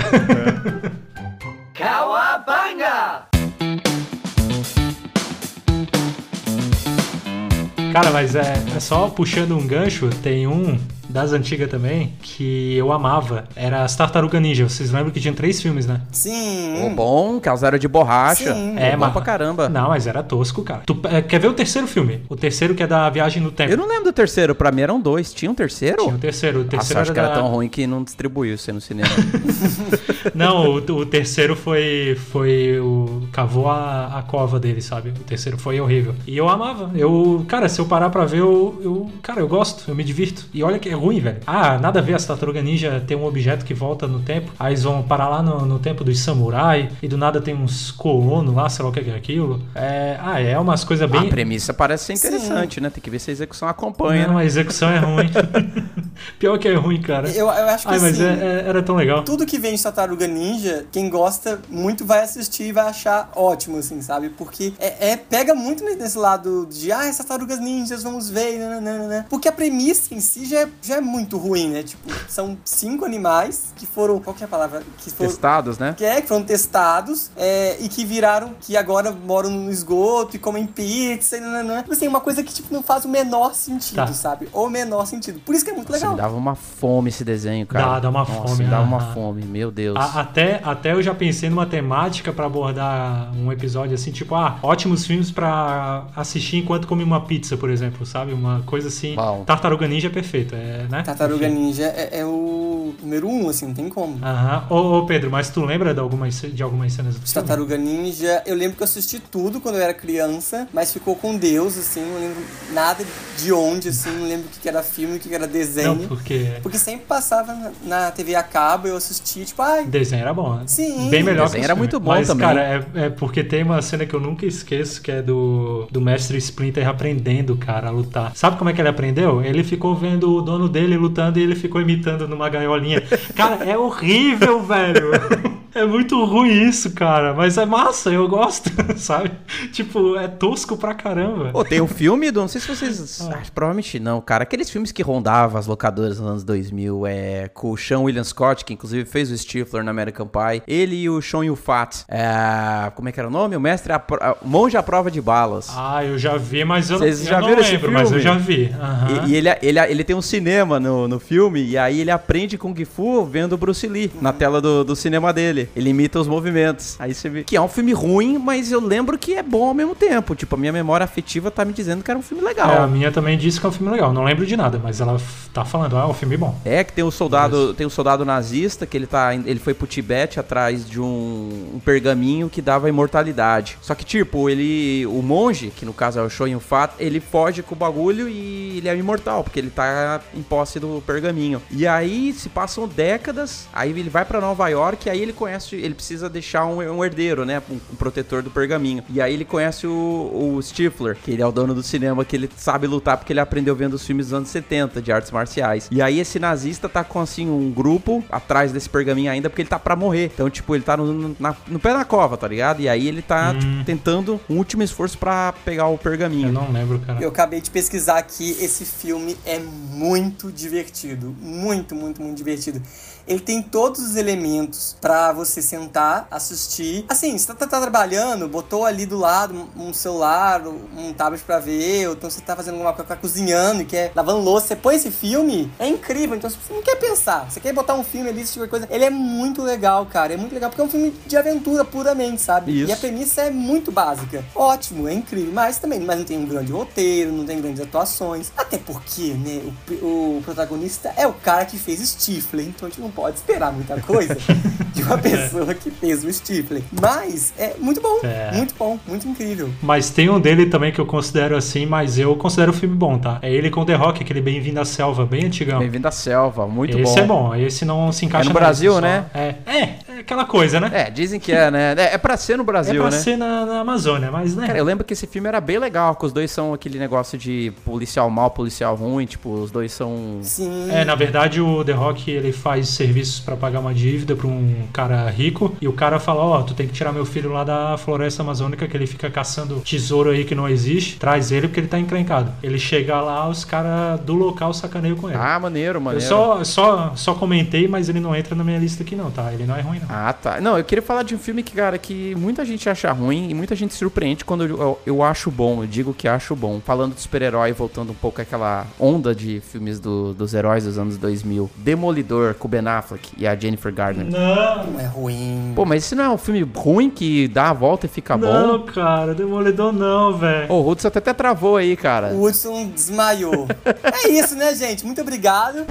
Cara, 7.92 8.11
mas 8.11 8.35
é, 8.35 8.54
é 8.76 8.81
só 8.81 9.09
puxando 9.09 9.57
um 9.57 9.66
gancho, 9.66 10.09
tem 10.22 10.46
um 10.46 10.78
das 11.09 11.33
antigas 11.33 11.71
também 11.71 12.12
que 12.21 12.75
eu 12.77 12.92
amava. 12.92 13.44
Era 13.57 13.83
as 13.85 13.94
Tartaruga 13.97 14.38
Ninja. 14.40 14.68
Vocês 14.68 14.90
lembram 14.90 15.11
que 15.11 15.21
tinha 15.21 15.33
três 15.35 15.61
filmes, 15.61 15.87
né? 15.87 16.01
Sim. 16.12 16.87
O 16.87 16.90
bom, 16.94 17.40
casaram 17.40 17.79
de 17.79 17.88
borracha. 17.88 18.55
Sim. 18.55 18.75
É, 18.77 18.92
bom 18.92 18.99
mas- 18.99 19.12
pra 19.12 19.23
caramba. 19.23 19.68
Não, 19.68 19.88
mas 19.88 20.07
era 20.07 20.23
tosco, 20.23 20.62
cara. 20.62 20.83
Tu, 20.87 20.99
é, 21.05 21.23
quer 21.23 21.38
ver 21.40 21.49
o 21.49 21.53
terceiro 21.55 21.87
filme? 21.88 22.21
O 22.29 22.37
terceiro 22.37 22.75
que 22.75 22.83
é 22.83 22.87
da 22.87 23.09
viagem 23.11 23.42
no 23.42 23.51
tempo. 23.51 23.71
Eu 23.71 23.77
não 23.77 23.88
lembro 23.88 24.05
do 24.05 24.12
terceiro, 24.12 24.55
pra 24.55 24.71
mim 24.71 24.83
eram 24.83 25.01
dois. 25.01 25.33
Tinha 25.33 25.51
um 25.51 25.55
terceiro? 25.55 26.03
Tinha 26.03 26.14
o 26.14 26.18
terceiro. 26.18 26.59
O 26.61 26.64
Nossa, 26.64 26.71
terceiro 26.77 27.01
acho 27.03 27.12
que 27.12 27.18
era 27.18 27.29
da- 27.29 27.35
tão 27.35 27.49
ruim 27.49 27.68
que 27.68 27.87
não 27.87 28.03
distribuiu 28.05 28.55
isso 28.55 28.71
aí 28.71 28.75
no 28.75 28.81
cinema. 28.81 29.09
Não, 30.35 30.66
o, 30.71 30.77
o 30.77 31.07
terceiro 31.07 31.57
foi. 31.57 32.16
foi 32.31 32.79
o. 32.81 33.23
cavou 33.33 33.68
a, 33.68 34.18
a 34.18 34.23
cova 34.23 34.59
dele, 34.59 34.81
sabe? 34.83 35.11
O 35.11 35.25
terceiro 35.25 35.57
foi 35.59 35.81
horrível. 35.81 36.14
E 36.27 36.37
eu 36.37 36.49
amava. 36.49 36.90
Eu. 36.94 37.44
Cara, 37.49 37.68
se 37.68 37.81
eu 37.81 37.87
parar 37.87 38.11
pra 38.11 38.25
ver, 38.25 38.40
eu. 38.40 38.79
eu 38.83 39.11
cara, 39.23 39.40
eu 39.40 39.49
gosto, 39.49 39.85
eu 39.90 39.94
me 39.94 40.05
divirto. 40.05 40.47
E 40.53 40.62
olha 40.62 40.79
que 40.79 40.88
é 40.88 40.97
ruim, 40.99 41.21
velho. 41.21 41.39
Ah, 41.47 41.79
nada 41.79 42.01
a 42.01 42.03
ver 42.03 42.15
as 42.15 42.25
tartaruga 42.25 42.61
ninja 42.63 43.03
tem 43.07 43.17
um 43.17 43.25
objeto 43.25 43.65
que 43.65 43.75
volta 43.75 44.07
no 44.07 44.21
tempo. 44.21 44.53
Aí 44.59 44.73
eles 44.73 44.83
vão 44.83 45.03
parar 45.03 45.29
lá 45.29 45.43
no, 45.43 45.65
no 45.65 45.79
tempo 45.79 46.05
dos 46.05 46.21
samurai. 46.21 46.91
E 47.03 47.09
do 47.09 47.17
nada 47.17 47.41
tem 47.41 47.55
uns 47.55 47.91
colonos 47.91 48.55
lá, 48.55 48.69
sei 48.69 48.85
lá 48.85 48.91
o 48.91 48.93
que 48.93 49.01
é 49.11 49.15
aquilo. 49.15 49.63
É, 49.75 50.17
ah, 50.21 50.41
é 50.41 50.59
umas 50.59 50.85
coisas 50.85 51.09
bem. 51.11 51.27
A 51.27 51.31
premissa 51.31 51.73
parece 51.73 52.07
ser 52.07 52.13
interessante, 52.15 52.81
né? 52.81 52.91
Tem 52.91 53.03
que 53.03 53.11
ver 53.11 53.19
se 53.19 53.31
a 53.31 53.33
execução 53.33 53.69
acompanha. 53.69 54.27
Não, 54.27 54.35
né? 54.35 54.43
a 54.43 54.45
execução 54.45 54.91
é 54.91 54.99
ruim. 54.99 55.31
Pior 56.39 56.59
que 56.59 56.69
é 56.69 56.75
ruim, 56.75 57.01
cara. 57.01 57.29
Eu, 57.31 57.47
eu 57.47 57.51
acho 57.69 57.87
que 57.87 57.93
Ai, 57.95 58.01
mas 58.01 58.21
assim, 58.21 58.25
é- 58.25 58.63
é- 58.65 58.69
era 58.69 58.83
tão 58.83 58.97
legal. 58.97 59.23
tudo 59.25 59.47
que 59.47 59.59
vem 59.59 59.75
de 59.75 59.83
Tartaruga 59.83 60.27
Ninja, 60.27 60.87
quem 60.91 61.09
gosta 61.09 61.61
muito 61.69 62.05
vai 62.05 62.23
assistir 62.23 62.65
e 62.65 62.73
vai 62.73 62.89
achar 62.89 63.31
ótimo, 63.35 63.79
assim, 63.79 64.01
sabe? 64.01 64.29
Porque 64.31 64.73
é, 64.79 65.11
é- 65.13 65.17
pega 65.17 65.55
muito 65.55 65.85
nesse 65.85 66.19
lado 66.19 66.67
de, 66.71 66.91
ah, 66.93 67.05
essas 67.07 67.25
tartarugas 67.25 67.61
ninjas, 67.61 68.03
vamos 68.03 68.29
ver, 68.31 68.59
nananana. 68.59 69.27
Porque 69.29 69.49
a 69.49 69.53
premissa 69.53 70.15
em 70.15 70.21
si 70.21 70.45
já 70.45 70.61
é, 70.61 70.69
já 70.88 70.96
é 70.96 71.01
muito 71.01 71.37
ruim, 71.38 71.68
né? 71.70 71.83
Tipo, 71.83 72.03
são 72.29 72.57
cinco 72.64 73.05
animais 73.05 73.72
que 73.77 73.87
foram, 73.87 74.18
qual 74.20 74.35
que 74.35 74.42
é 74.42 74.46
a 74.46 74.48
palavra? 74.48 74.83
Que 74.98 75.11
foram, 75.11 75.31
Testados, 75.31 75.79
né? 75.79 75.94
que 75.96 76.05
é, 76.05 76.20
que 76.20 76.27
foram 76.29 76.42
testados 76.42 77.31
é, 77.37 77.77
e 77.81 77.88
que 77.88 78.05
viraram, 78.05 78.53
que 78.61 78.77
agora 78.77 79.12
moram 79.12 79.51
no 79.51 79.70
esgoto 79.70 80.37
e 80.37 80.38
comem 80.38 80.66
pizza 80.66 81.37
e 81.37 81.40
nananã. 81.40 81.79
Tipo 81.83 81.92
assim, 81.92 82.09
uma 82.09 82.20
coisa 82.20 82.42
que 82.42 82.53
tipo, 82.53 82.72
não 82.72 82.83
faz 82.83 83.05
o 83.05 83.09
menor 83.09 83.55
sentido, 83.55 83.96
Tá. 83.96 84.07
sabe? 84.09 84.48
O 84.53 84.68
menor 84.68 85.07
sentido. 85.07 85.40
Por 85.40 85.55
isso 85.55 85.64
que 85.64 85.70
é 85.70 85.74
muito 85.74 85.90
Nossa, 85.92 86.01
legal. 86.01 86.16
me 86.16 86.20
dava 86.22 86.37
uma 86.37 86.55
fome 86.55 87.09
esse 87.11 87.24
desenho, 87.24 87.66
cara. 87.66 87.85
Dá, 87.94 88.01
dá 88.01 88.11
uma 88.11 88.20
Nossa, 88.20 88.33
fome, 88.48 88.64
Me 88.64 88.70
dava 88.70 88.83
uma 88.85 88.98
ah, 88.98 89.09
ah. 89.11 89.14
fome, 89.14 89.42
meu 89.44 89.70
Deus. 89.70 89.96
A- 89.96 90.20
até, 90.20 90.61
até 90.64 90.92
eu 90.92 91.03
já 91.03 91.14
pensei 91.14 91.48
numa 91.51 91.66
temática 91.66 92.33
pra 92.33 92.46
abordar 92.46 93.33
um 93.37 93.53
episódio 93.53 93.94
assim, 93.94 94.11
tipo, 94.11 94.35
ah, 94.35 94.59
ótimos 94.62 95.07
filmes 95.07 95.31
pra 95.31 96.05
assistir 96.16 96.57
enquanto 96.59 96.87
come 96.87 97.03
uma 97.05 97.20
pizza, 97.24 97.57
por 97.57 97.70
exemplo, 97.70 98.05
sabe? 98.07 98.33
Uma 98.33 98.62
coisa 98.66 98.88
assim. 98.88 99.14
Bom. 99.14 99.44
Tartaruga 99.44 99.87
Ninja 99.87 100.09
é 100.09 100.11
perfeito, 100.11 100.55
é, 100.55 100.78
né? 100.87 101.03
Tartaruga. 101.03 101.49
Ninja 101.49 101.85
é, 101.85 102.21
é 102.21 102.25
o 102.25 102.78
número 103.03 103.29
um, 103.29 103.48
assim, 103.48 103.66
não 103.66 103.74
tem 103.74 103.88
como. 103.88 104.18
Aham. 104.24 104.64
Ô, 104.70 104.98
ô, 104.98 105.07
Pedro, 105.07 105.31
mas 105.31 105.51
tu 105.51 105.64
lembra 105.64 105.92
de 105.94 106.01
algumas, 106.01 106.40
de 106.40 106.62
algumas 106.62 106.92
cenas 106.92 107.14
do 107.14 107.20
filme? 107.20 107.35
Tartaruga 107.35 107.77
Ninja, 107.77 108.42
eu 108.46 108.55
lembro 108.55 108.77
que 108.77 108.83
eu 108.83 108.87
assisti 108.87 109.18
tudo 109.20 109.61
quando 109.61 109.77
eu 109.77 109.83
era 109.83 109.94
criança, 109.94 110.68
mas 110.72 110.92
ficou 110.92 111.14
com 111.16 111.37
Deus, 111.37 111.77
assim, 111.79 112.01
não 112.01 112.18
lembro 112.20 112.42
nada 112.72 113.05
de 113.38 113.53
onde, 113.53 113.88
assim, 113.88 114.11
não 114.11 114.27
lembro 114.29 114.46
o 114.46 114.61
que 114.61 114.68
era 114.68 114.83
filme, 114.83 115.16
o 115.16 115.20
que 115.20 115.35
era 115.35 115.46
desenho. 115.46 115.94
Não, 115.94 116.09
porque 116.09 116.53
Porque 116.62 116.79
sempre 116.79 117.07
passava 117.07 117.72
na, 117.85 118.11
TV 118.11 118.35
a 118.35 118.42
cabo, 118.42 118.88
eu 118.88 118.96
assistia, 118.96 119.44
tipo, 119.44 119.61
ai, 119.62 119.85
desenho 119.87 120.22
era 120.22 120.35
bom, 120.35 120.55
né? 120.57 120.62
Sim. 120.66 121.09
Bem 121.11 121.22
melhor 121.22 121.42
O 121.42 121.46
desenho 121.46 121.61
que 121.61 121.64
era 121.64 121.74
filmes. 121.74 121.79
muito 121.92 122.01
bom 122.01 122.11
Mas, 122.11 122.27
também. 122.27 122.46
cara, 122.46 122.87
é, 122.94 123.05
é 123.07 123.11
porque 123.11 123.42
tem 123.44 123.62
uma 123.62 123.81
cena 123.83 124.05
que 124.07 124.14
eu 124.14 124.20
nunca 124.20 124.44
esqueço, 124.46 125.01
que 125.03 125.11
é 125.11 125.22
do, 125.22 125.87
do 125.90 126.01
mestre 126.01 126.37
Splinter 126.38 126.88
aprendendo, 126.88 127.57
cara, 127.57 127.88
a 127.88 127.90
lutar. 127.90 128.33
Sabe 128.35 128.57
como 128.57 128.70
é 128.70 128.72
que 128.72 128.81
ele 128.81 128.88
aprendeu? 128.88 129.42
Ele 129.42 129.62
ficou 129.64 129.94
vendo 129.94 130.31
o 130.35 130.40
dono 130.42 130.68
dele 130.68 130.96
lutando 130.96 131.38
e 131.38 131.42
ele 131.42 131.55
ficou 131.55 131.81
imitando 131.81 132.27
numa 132.29 132.48
gaiolinha. 132.79 133.03
Cara, 133.35 133.64
é 133.64 133.77
horrível, 133.77 134.62
velho. 134.62 135.58
É 135.79 135.87
muito 135.87 136.23
ruim 136.25 136.69
isso, 136.69 136.91
cara. 136.93 137.33
Mas 137.35 137.57
é 137.57 137.64
massa, 137.64 138.11
eu 138.11 138.27
gosto, 138.29 138.71
sabe? 138.99 139.31
Tipo, 139.73 140.17
é 140.17 140.27
tosco 140.29 140.77
pra 140.77 140.95
caramba. 140.95 141.51
Pô, 141.53 141.64
tem 141.64 141.81
o 141.81 141.87
filme 141.87 142.31
do. 142.31 142.41
Não 142.41 142.49
sei 142.49 142.61
se 142.61 142.69
vocês. 142.69 142.99
Ah. 143.29 143.38
ah, 143.38 143.43
provavelmente 143.55 143.99
não, 144.01 144.21
cara. 144.21 144.43
Aqueles 144.45 144.71
filmes 144.71 144.91
que 144.93 145.03
rondavam 145.03 145.59
as 145.59 145.67
locadoras 145.67 146.19
nos 146.19 146.29
anos 146.29 146.45
2000, 146.45 147.07
é. 147.07 147.49
Com 147.49 147.71
o 147.73 147.77
Sean 147.77 148.01
William 148.01 148.25
Scott, 148.25 148.64
que 148.64 148.73
inclusive 148.73 149.05
fez 149.05 149.31
o 149.31 149.37
Stifler 149.37 149.83
na 149.85 149.91
American 149.91 150.27
Pie. 150.27 150.62
Ele 150.67 150.97
e 150.97 151.11
o 151.11 151.21
Sean 151.23 151.45
Yufat. 151.45 152.05
É, 152.09 152.91
como 152.95 153.09
é 153.09 153.12
que 153.12 153.19
era 153.21 153.29
o 153.29 153.31
nome? 153.33 153.57
O 153.57 153.61
mestre. 153.61 153.93
pro- 154.01 154.19
O 154.43 154.49
monge 154.49 154.77
à 154.77 154.83
prova 154.83 155.11
de 155.11 155.21
balas. 155.21 155.69
Ah, 155.75 156.05
eu 156.05 156.19
já 156.19 156.37
vi, 156.37 156.64
mas 156.64 156.91
eu, 156.91 156.99
Vocês 156.99 157.21
eu 157.21 157.27
já 157.27 157.41
não 157.41 157.49
viram 157.49 157.61
esse 157.61 157.73
lembro, 157.73 157.93
mas 157.93 158.11
eu 158.12 158.21
filme? 158.21 158.23
já 158.23 158.35
vi. 158.35 158.75
Aham. 158.81 159.27
E, 159.27 159.31
e 159.31 159.35
ele, 159.37 159.49
ele, 159.62 159.79
ele 159.81 160.05
tem 160.05 160.17
um 160.17 160.23
cinema 160.23 160.79
no, 160.81 161.07
no 161.09 161.19
filme, 161.21 161.62
e 161.62 161.77
aí 161.79 162.01
ele 162.01 162.11
aprende 162.11 162.57
Kung 162.59 162.75
Fu 162.85 163.25
vendo 163.25 163.53
o 163.53 163.59
Bruce 163.59 163.87
Lee 163.87 164.11
na 164.21 164.33
tela 164.33 164.61
do, 164.61 164.85
do 164.85 164.97
cinema 164.97 165.33
dele. 165.33 165.67
Ele 165.74 165.90
imita 165.90 166.18
os 166.18 166.28
movimentos. 166.28 166.96
Aí 166.98 167.14
você 167.14 167.28
vê 167.28 167.44
que 167.44 167.57
é 167.57 167.61
um 167.61 167.68
filme 167.68 167.92
ruim, 167.92 168.38
mas 168.38 168.72
eu 168.72 168.81
lembro 168.81 169.18
que 169.18 169.35
é 169.35 169.42
bom 169.42 169.68
ao 169.68 169.74
mesmo 169.74 169.94
tempo. 169.94 170.35
Tipo, 170.35 170.54
a 170.54 170.59
minha 170.59 170.72
memória 170.72 171.04
afetiva 171.04 171.50
tá 171.50 171.64
me 171.64 171.72
dizendo 171.72 172.02
que 172.02 172.11
era 172.11 172.18
um 172.18 172.22
filme 172.22 172.42
legal. 172.42 172.70
É, 172.70 172.78
a 172.78 172.87
minha 172.87 173.11
também 173.11 173.37
disse 173.38 173.61
que 173.61 173.66
é 173.66 173.68
um 173.68 173.72
filme 173.72 173.90
legal. 173.90 174.12
Não 174.12 174.24
lembro 174.24 174.46
de 174.46 174.57
nada, 174.57 174.81
mas 174.83 175.00
ela 175.00 175.20
tá 175.52 175.64
falando, 175.64 175.96
ah, 175.96 176.02
é 176.02 176.07
um 176.07 176.14
filme 176.14 176.37
bom. 176.37 176.59
É 176.64 176.85
que 176.85 176.92
tem 176.92 177.04
o 177.04 177.11
soldado, 177.11 177.74
tem 177.74 177.87
o 177.87 177.90
soldado 177.90 178.24
nazista 178.24 178.87
que 178.87 178.96
ele 178.96 179.07
tá, 179.07 179.35
ele 179.35 179.59
foi 179.59 179.74
pro 179.74 179.87
Tibete 179.87 180.38
atrás 180.38 180.88
de 180.88 181.00
um, 181.00 181.72
um 181.74 181.81
pergaminho 181.81 182.48
que 182.48 182.62
dava 182.62 182.88
imortalidade. 182.88 183.78
Só 183.81 183.94
que 183.94 184.04
tipo, 184.04 184.48
ele, 184.48 185.07
o 185.07 185.22
monge, 185.22 185.72
que 185.74 185.85
no 185.85 185.92
caso 185.92 186.18
é 186.18 186.22
o 186.22 186.31
Shoyin 186.31 186.61
Fat, 186.61 186.92
ele 186.98 187.20
foge 187.20 187.62
com 187.62 187.74
o 187.74 187.78
bagulho 187.78 188.28
e 188.28 188.78
ele 188.78 188.88
é 188.88 188.96
imortal, 188.96 189.42
porque 189.42 189.59
ele 189.59 189.70
tá 189.70 190.20
em 190.35 190.42
posse 190.42 190.78
do 190.78 191.02
pergaminho. 191.07 191.62
E 191.70 191.87
aí 191.87 192.33
se 192.33 192.48
passam 192.48 192.87
décadas, 192.87 193.66
aí 193.72 193.90
ele 193.90 194.11
vai 194.11 194.24
pra 194.24 194.40
Nova 194.40 194.68
York, 194.68 195.07
e 195.07 195.11
aí 195.11 195.20
ele 195.20 195.33
conhece, 195.33 195.48
ele 195.73 195.95
precisa 195.95 196.29
deixar 196.29 196.65
um, 196.67 196.79
um 196.79 197.05
herdeiro, 197.05 197.45
né, 197.45 197.63
um, 197.71 197.75
um 197.93 197.97
protetor 197.97 198.43
do 198.43 198.51
pergaminho. 198.51 199.03
E 199.11 199.21
aí 199.21 199.33
ele 199.35 199.45
conhece 199.45 199.87
o, 199.87 200.55
o 200.57 200.63
Stifler, 200.63 201.17
que 201.23 201.31
ele 201.31 201.43
é 201.43 201.47
o 201.47 201.53
dono 201.53 201.75
do 201.75 201.83
cinema, 201.83 202.25
que 202.25 202.37
ele 202.37 202.49
sabe 202.57 202.87
lutar 202.87 203.17
porque 203.17 203.33
ele 203.33 203.41
aprendeu 203.41 203.75
vendo 203.75 203.95
os 203.95 204.05
filmes 204.07 204.27
dos 204.27 204.33
anos 204.35 204.49
70 204.49 205.01
de 205.03 205.13
artes 205.13 205.31
marciais. 205.31 205.89
E 205.91 206.01
aí 206.03 206.19
esse 206.21 206.39
nazista 206.39 206.89
tá 206.89 207.03
com 207.05 207.21
assim 207.21 207.49
um 207.49 207.71
grupo 207.71 208.23
atrás 208.31 208.73
desse 208.73 208.89
pergaminho 208.89 209.31
ainda 209.31 209.49
porque 209.51 209.63
ele 209.63 209.69
tá 209.69 209.79
pra 209.79 209.95
morrer. 209.97 210.31
Então, 210.35 210.49
tipo, 210.51 210.75
ele 210.75 210.85
tá 210.85 210.97
no, 210.97 211.35
na- 211.39 211.57
no 211.67 211.79
pé 211.79 211.93
da 211.93 212.05
cova, 212.05 212.37
tá 212.37 212.47
ligado? 212.49 212.81
E 212.81 212.89
aí 212.89 213.07
ele 213.09 213.23
tá 213.23 213.55
tipo, 213.55 213.85
tentando 213.85 214.41
um 214.49 214.57
último 214.57 214.83
esforço 214.83 215.17
pra 215.19 215.53
pegar 215.65 215.87
o 215.89 215.93
Eu 215.95 215.99
pergaminho. 215.99 216.53
não 216.53 216.71
lembro, 216.71 216.99
cara. 217.01 217.21
Eu 217.23 217.29
acabei 217.29 217.61
de 217.61 217.71
pesquisar 217.71 218.19
aqui, 218.19 218.57
esse 218.61 218.85
filme 218.85 219.37
é 219.45 219.59
muito 219.59 220.51
divertido. 220.53 221.35
Muito, 221.41 221.95
muito, 221.95 222.23
muito 222.23 222.37
divertido. 222.37 222.81
Ele 223.29 223.41
tem 223.41 223.62
todos 223.62 224.01
os 224.01 224.17
elementos 224.17 224.97
pra 225.01 225.33
você 225.33 225.61
sentar, 225.61 226.27
assistir. 226.31 227.05
Assim, 227.09 227.37
você 227.37 227.47
tá, 227.49 227.55
tá- 227.55 227.67
tá 227.67 227.81
trabalhando, 227.81 228.49
botou 228.49 228.85
ali 228.87 229.05
do 229.07 229.19
lado 229.19 229.69
um 229.77 229.93
celular, 229.93 230.62
um 230.67 231.12
tablet 231.12 231.43
pra 231.45 231.59
ver, 231.59 232.09
ou 232.09 232.14
então 232.14 232.31
você 232.31 232.41
tá 232.41 232.57
fazendo 232.57 232.75
alguma 232.75 232.93
coisa, 232.93 233.09
tá 233.09 233.17
cozinhando 233.17 233.83
e 233.83 233.85
quer 233.85 234.12
lavando 234.14 234.41
louça, 234.41 234.69
você 234.69 234.77
põe 234.77 234.97
esse 234.97 235.11
filme, 235.11 235.71
é 235.79 235.87
incrível. 235.88 236.37
Então, 236.37 236.49
você 236.49 236.73
não 236.73 236.83
quer 236.83 236.97
pensar, 236.97 237.51
você 237.51 237.61
quer 237.61 237.73
botar 237.73 237.95
um 237.95 238.05
filme 238.05 238.29
ali, 238.31 238.41
esse 238.43 238.53
tipo 238.55 238.64
de 238.64 238.71
coisa, 238.71 238.88
ele 238.91 239.05
é 239.05 239.11
muito 239.11 239.62
legal, 239.62 240.07
cara. 240.07 240.33
É 240.33 240.37
muito 240.37 240.53
legal, 240.55 240.71
porque 240.71 240.81
é 240.81 240.85
um 240.85 240.91
filme 240.91 241.14
de 241.27 241.37
aventura 241.37 241.85
puramente, 241.85 242.41
sabe? 242.41 242.81
Isso. 242.81 242.91
E 242.91 242.93
a 242.93 242.97
premissa 242.97 243.43
é 243.43 243.51
muito 243.51 243.93
básica. 243.93 244.45
Ótimo, 244.55 245.07
é 245.09 245.12
incrível. 245.14 245.53
Mas 245.53 245.79
também, 245.79 246.01
mas 246.01 246.19
não 246.19 246.25
tem 246.25 246.38
um 246.38 246.47
grande 246.47 246.73
roteiro, 246.73 247.33
não 247.33 247.45
tem 247.45 247.61
grandes 247.61 247.81
atuações. 247.83 248.51
Até 248.57 248.79
porque, 248.79 249.35
né, 249.35 249.62
o, 250.03 250.38
o 250.38 250.43
protagonista 250.45 251.12
é 251.17 251.27
o 251.27 251.33
cara 251.33 251.64
que 251.64 251.77
fez 251.79 252.01
Stifler, 252.01 252.67
então 252.67 252.87
a 252.87 252.91
gente 252.91 253.01
não 253.01 253.11
pode 253.18 253.37
esperar 253.37 253.72
muita 253.72 254.00
coisa 254.00 254.37
de 254.94 255.02
uma 255.02 255.18
pessoa 255.18 255.74
que 255.74 255.90
fez 255.90 256.22
o 256.22 256.33
Stifler. 256.33 256.83
Mas 257.00 257.52
é 257.59 257.74
muito 257.81 258.00
bom, 258.00 258.20
É. 258.22 258.52
muito 258.54 258.74
bom, 258.78 258.96
muito 259.09 259.26
incrível. 259.26 259.68
Mas 259.83 260.09
tem 260.11 260.31
um 260.31 260.38
dele 260.40 260.66
também 260.66 260.92
que 260.92 261.00
eu 261.00 261.07
considero 261.07 261.57
assim, 261.57 261.85
mas 261.85 262.16
eu 262.16 262.37
considero 262.37 262.70
o 262.70 262.74
filme 262.74 262.94
bom, 262.94 263.18
tá? 263.18 263.40
É 263.42 263.52
ele 263.52 263.70
com 263.70 263.85
The 263.85 263.96
Rock, 263.96 264.22
aquele 264.22 264.40
Bem-vindo 264.40 264.78
à 264.81 264.85
Selva, 264.85 265.26
bem 265.26 265.46
antigão. 265.46 265.81
Bem-vindo 265.81 266.07
à 266.07 266.12
selva, 266.12 266.68
muito 266.68 266.96
esse 266.96 267.14
bom. 267.16 267.20
é 267.20 267.26
bom, 267.26 267.54
esse 267.57 267.85
não 267.85 268.12
se 268.12 268.24
encaixa 268.24 268.50
É 268.50 268.52
no 268.52 268.54
Brasil, 268.54 269.00
né? 269.00 269.24
É, 269.35 269.54
é, 269.66 269.81
é 269.81 269.98
aquela 270.29 270.45
coisa, 270.45 270.79
né? 270.79 270.91
É, 270.93 271.11
dizem 271.11 271.41
que 271.41 271.51
é, 271.53 271.71
né? 271.71 271.95
É, 271.97 272.14
é 272.14 272.19
pra 272.19 272.37
ser 272.37 272.57
no 272.57 272.62
É 272.62 272.67
Brasil, 272.67 273.01
pra 273.01 273.11
né? 273.11 273.17
ser 273.17 273.37
na, 273.37 273.64
na 273.64 273.81
Amazônia, 273.81 274.31
mas 274.31 274.55
né? 274.55 274.67
Cara, 274.67 274.79
eu 274.79 274.85
lembro 274.85 275.05
que 275.05 275.14
esse 275.14 275.27
filme 275.27 275.49
era 275.49 275.61
bem 275.61 275.79
legal, 275.79 276.14
que 276.14 276.27
os 276.27 276.33
dois 276.33 276.51
são 276.51 276.75
aquele 276.75 276.99
negócio 276.99 277.38
de 277.38 277.73
policial 277.85 278.29
mal, 278.29 278.51
policial 278.51 278.95
ruim, 278.95 279.25
tipo, 279.25 279.49
os 279.51 279.71
dois 279.71 279.91
são. 279.93 280.38
Sim. 280.43 280.91
É, 280.91 281.05
na 281.05 281.14
verdade 281.14 281.61
o 281.61 281.83
The 281.85 281.93
Rock 281.93 282.31
ele 282.31 282.53
faz 282.53 282.88
serviços 282.88 283.41
pra 283.41 283.57
pagar 283.57 283.81
uma 283.81 283.95
dívida 283.95 284.37
pra 284.37 284.47
um 284.47 284.87
cara 284.93 285.29
rico 285.31 285.75
e 285.81 285.88
o 285.88 285.93
cara 285.93 286.19
fala, 286.21 286.41
ó, 286.43 286.62
tu 286.62 286.75
tem 286.75 286.87
que 286.87 286.93
tirar 286.93 287.12
meu 287.12 287.25
filho 287.25 287.51
lá 287.53 287.64
da 287.64 287.97
floresta 287.97 288.43
amazônica 288.43 288.87
que 288.87 288.97
ele 288.97 289.07
fica 289.07 289.31
caçando 289.31 289.81
tesouro 289.81 290.31
aí 290.31 290.45
que 290.45 290.55
não 290.55 290.69
existe, 290.69 291.17
traz 291.19 291.50
ele 291.50 291.69
porque 291.69 291.81
ele 291.81 291.88
tá 291.88 291.98
encrencado. 291.98 292.52
Ele 292.63 292.79
chega 292.79 293.21
lá, 293.21 293.48
os 293.48 293.65
caras 293.65 294.21
do 294.21 294.35
local 294.35 294.73
sacaneiam 294.75 295.17
com 295.17 295.29
ele. 295.29 295.38
Ah, 295.40 295.59
maneiro, 295.59 295.96
Eu 295.98 296.02
maneiro. 296.02 296.27
só, 296.27 296.63
só, 296.65 297.13
só 297.15 297.35
comentei, 297.35 297.88
mas 297.88 298.09
ele 298.09 298.21
não 298.21 298.35
entra 298.35 298.55
na 298.55 298.63
minha 298.65 298.79
lista 298.79 299.02
aqui 299.02 299.15
não, 299.17 299.31
tá? 299.31 299.52
Ele 299.52 299.65
não 299.65 299.77
é 299.77 299.81
ruim 299.81 299.98
não. 300.00 300.07
Ah, 300.11 300.17
tá. 300.33 300.60
Não, 300.60 300.77
eu 300.79 300.85
queria 300.85 301.02
falar 301.02 301.23
de 301.23 301.35
um 301.35 301.38
filme 301.38 301.62
que, 301.62 301.73
cara, 301.75 301.98
que 301.98 302.35
muita 302.37 302.64
gente 302.64 302.88
acha 302.88 303.10
ruim 303.12 303.48
e 303.50 303.54
muita 303.54 303.75
gente 303.75 303.92
se 303.92 303.98
surpreende 303.98 304.44
quando 304.44 304.64
eu, 304.64 304.77
eu, 304.81 304.98
eu 305.06 305.23
acho 305.23 305.50
bom, 305.50 305.83
eu 305.83 305.87
digo 305.87 306.12
que 306.14 306.27
acho 306.29 306.54
bom. 306.56 306.81
Falando 306.85 307.14
de 307.14 307.21
super-herói, 307.21 307.73
voltando 307.73 308.12
um 308.12 308.14
pouco 308.14 308.40
àquela 308.40 308.87
onda 308.98 309.35
de 309.35 309.60
filmes 309.60 309.98
do- 310.00 310.35
dos 310.35 310.54
heróis 310.54 310.85
dos 310.85 310.98
anos 310.98 311.16
2000. 311.16 311.71
Demolidor, 311.77 312.54
com 312.54 312.66
o 312.66 312.71
Ben 312.71 312.87
Affleck 312.87 313.31
e 313.37 313.46
a 313.46 313.54
Jennifer 313.56 313.92
Garner. 313.92 314.27
Não, 314.27 314.92
Não 314.92 315.00
é 315.00 315.06
ruim. 315.06 315.73
Pô, 315.75 315.85
mas 315.85 316.04
esse 316.04 316.14
não 316.14 316.25
é 316.25 316.29
um 316.31 316.38
filme 316.38 316.62
ruim 316.75 317.10
que 317.10 317.48
dá 317.48 317.71
a 317.71 317.73
volta 317.73 318.06
e 318.06 318.08
fica 318.08 318.37
não, 318.37 318.79
bom? 318.79 318.85
cara, 318.92 319.35
Demolidor 319.35 319.92
não, 319.92 320.37
velho. 320.37 320.71
Ô, 320.73 320.81
o 320.83 320.88
Hudson 320.90 321.08
até 321.08 321.33
travou 321.33 321.77
aí, 321.77 321.96
cara. 321.96 322.29
O 322.29 322.44
Hudson 322.44 322.88
desmaiou. 322.94 323.66
é 324.25 324.29
isso, 324.29 324.54
né, 324.56 324.75
gente? 324.75 325.04
Muito 325.04 325.21
obrigado. 325.21 325.85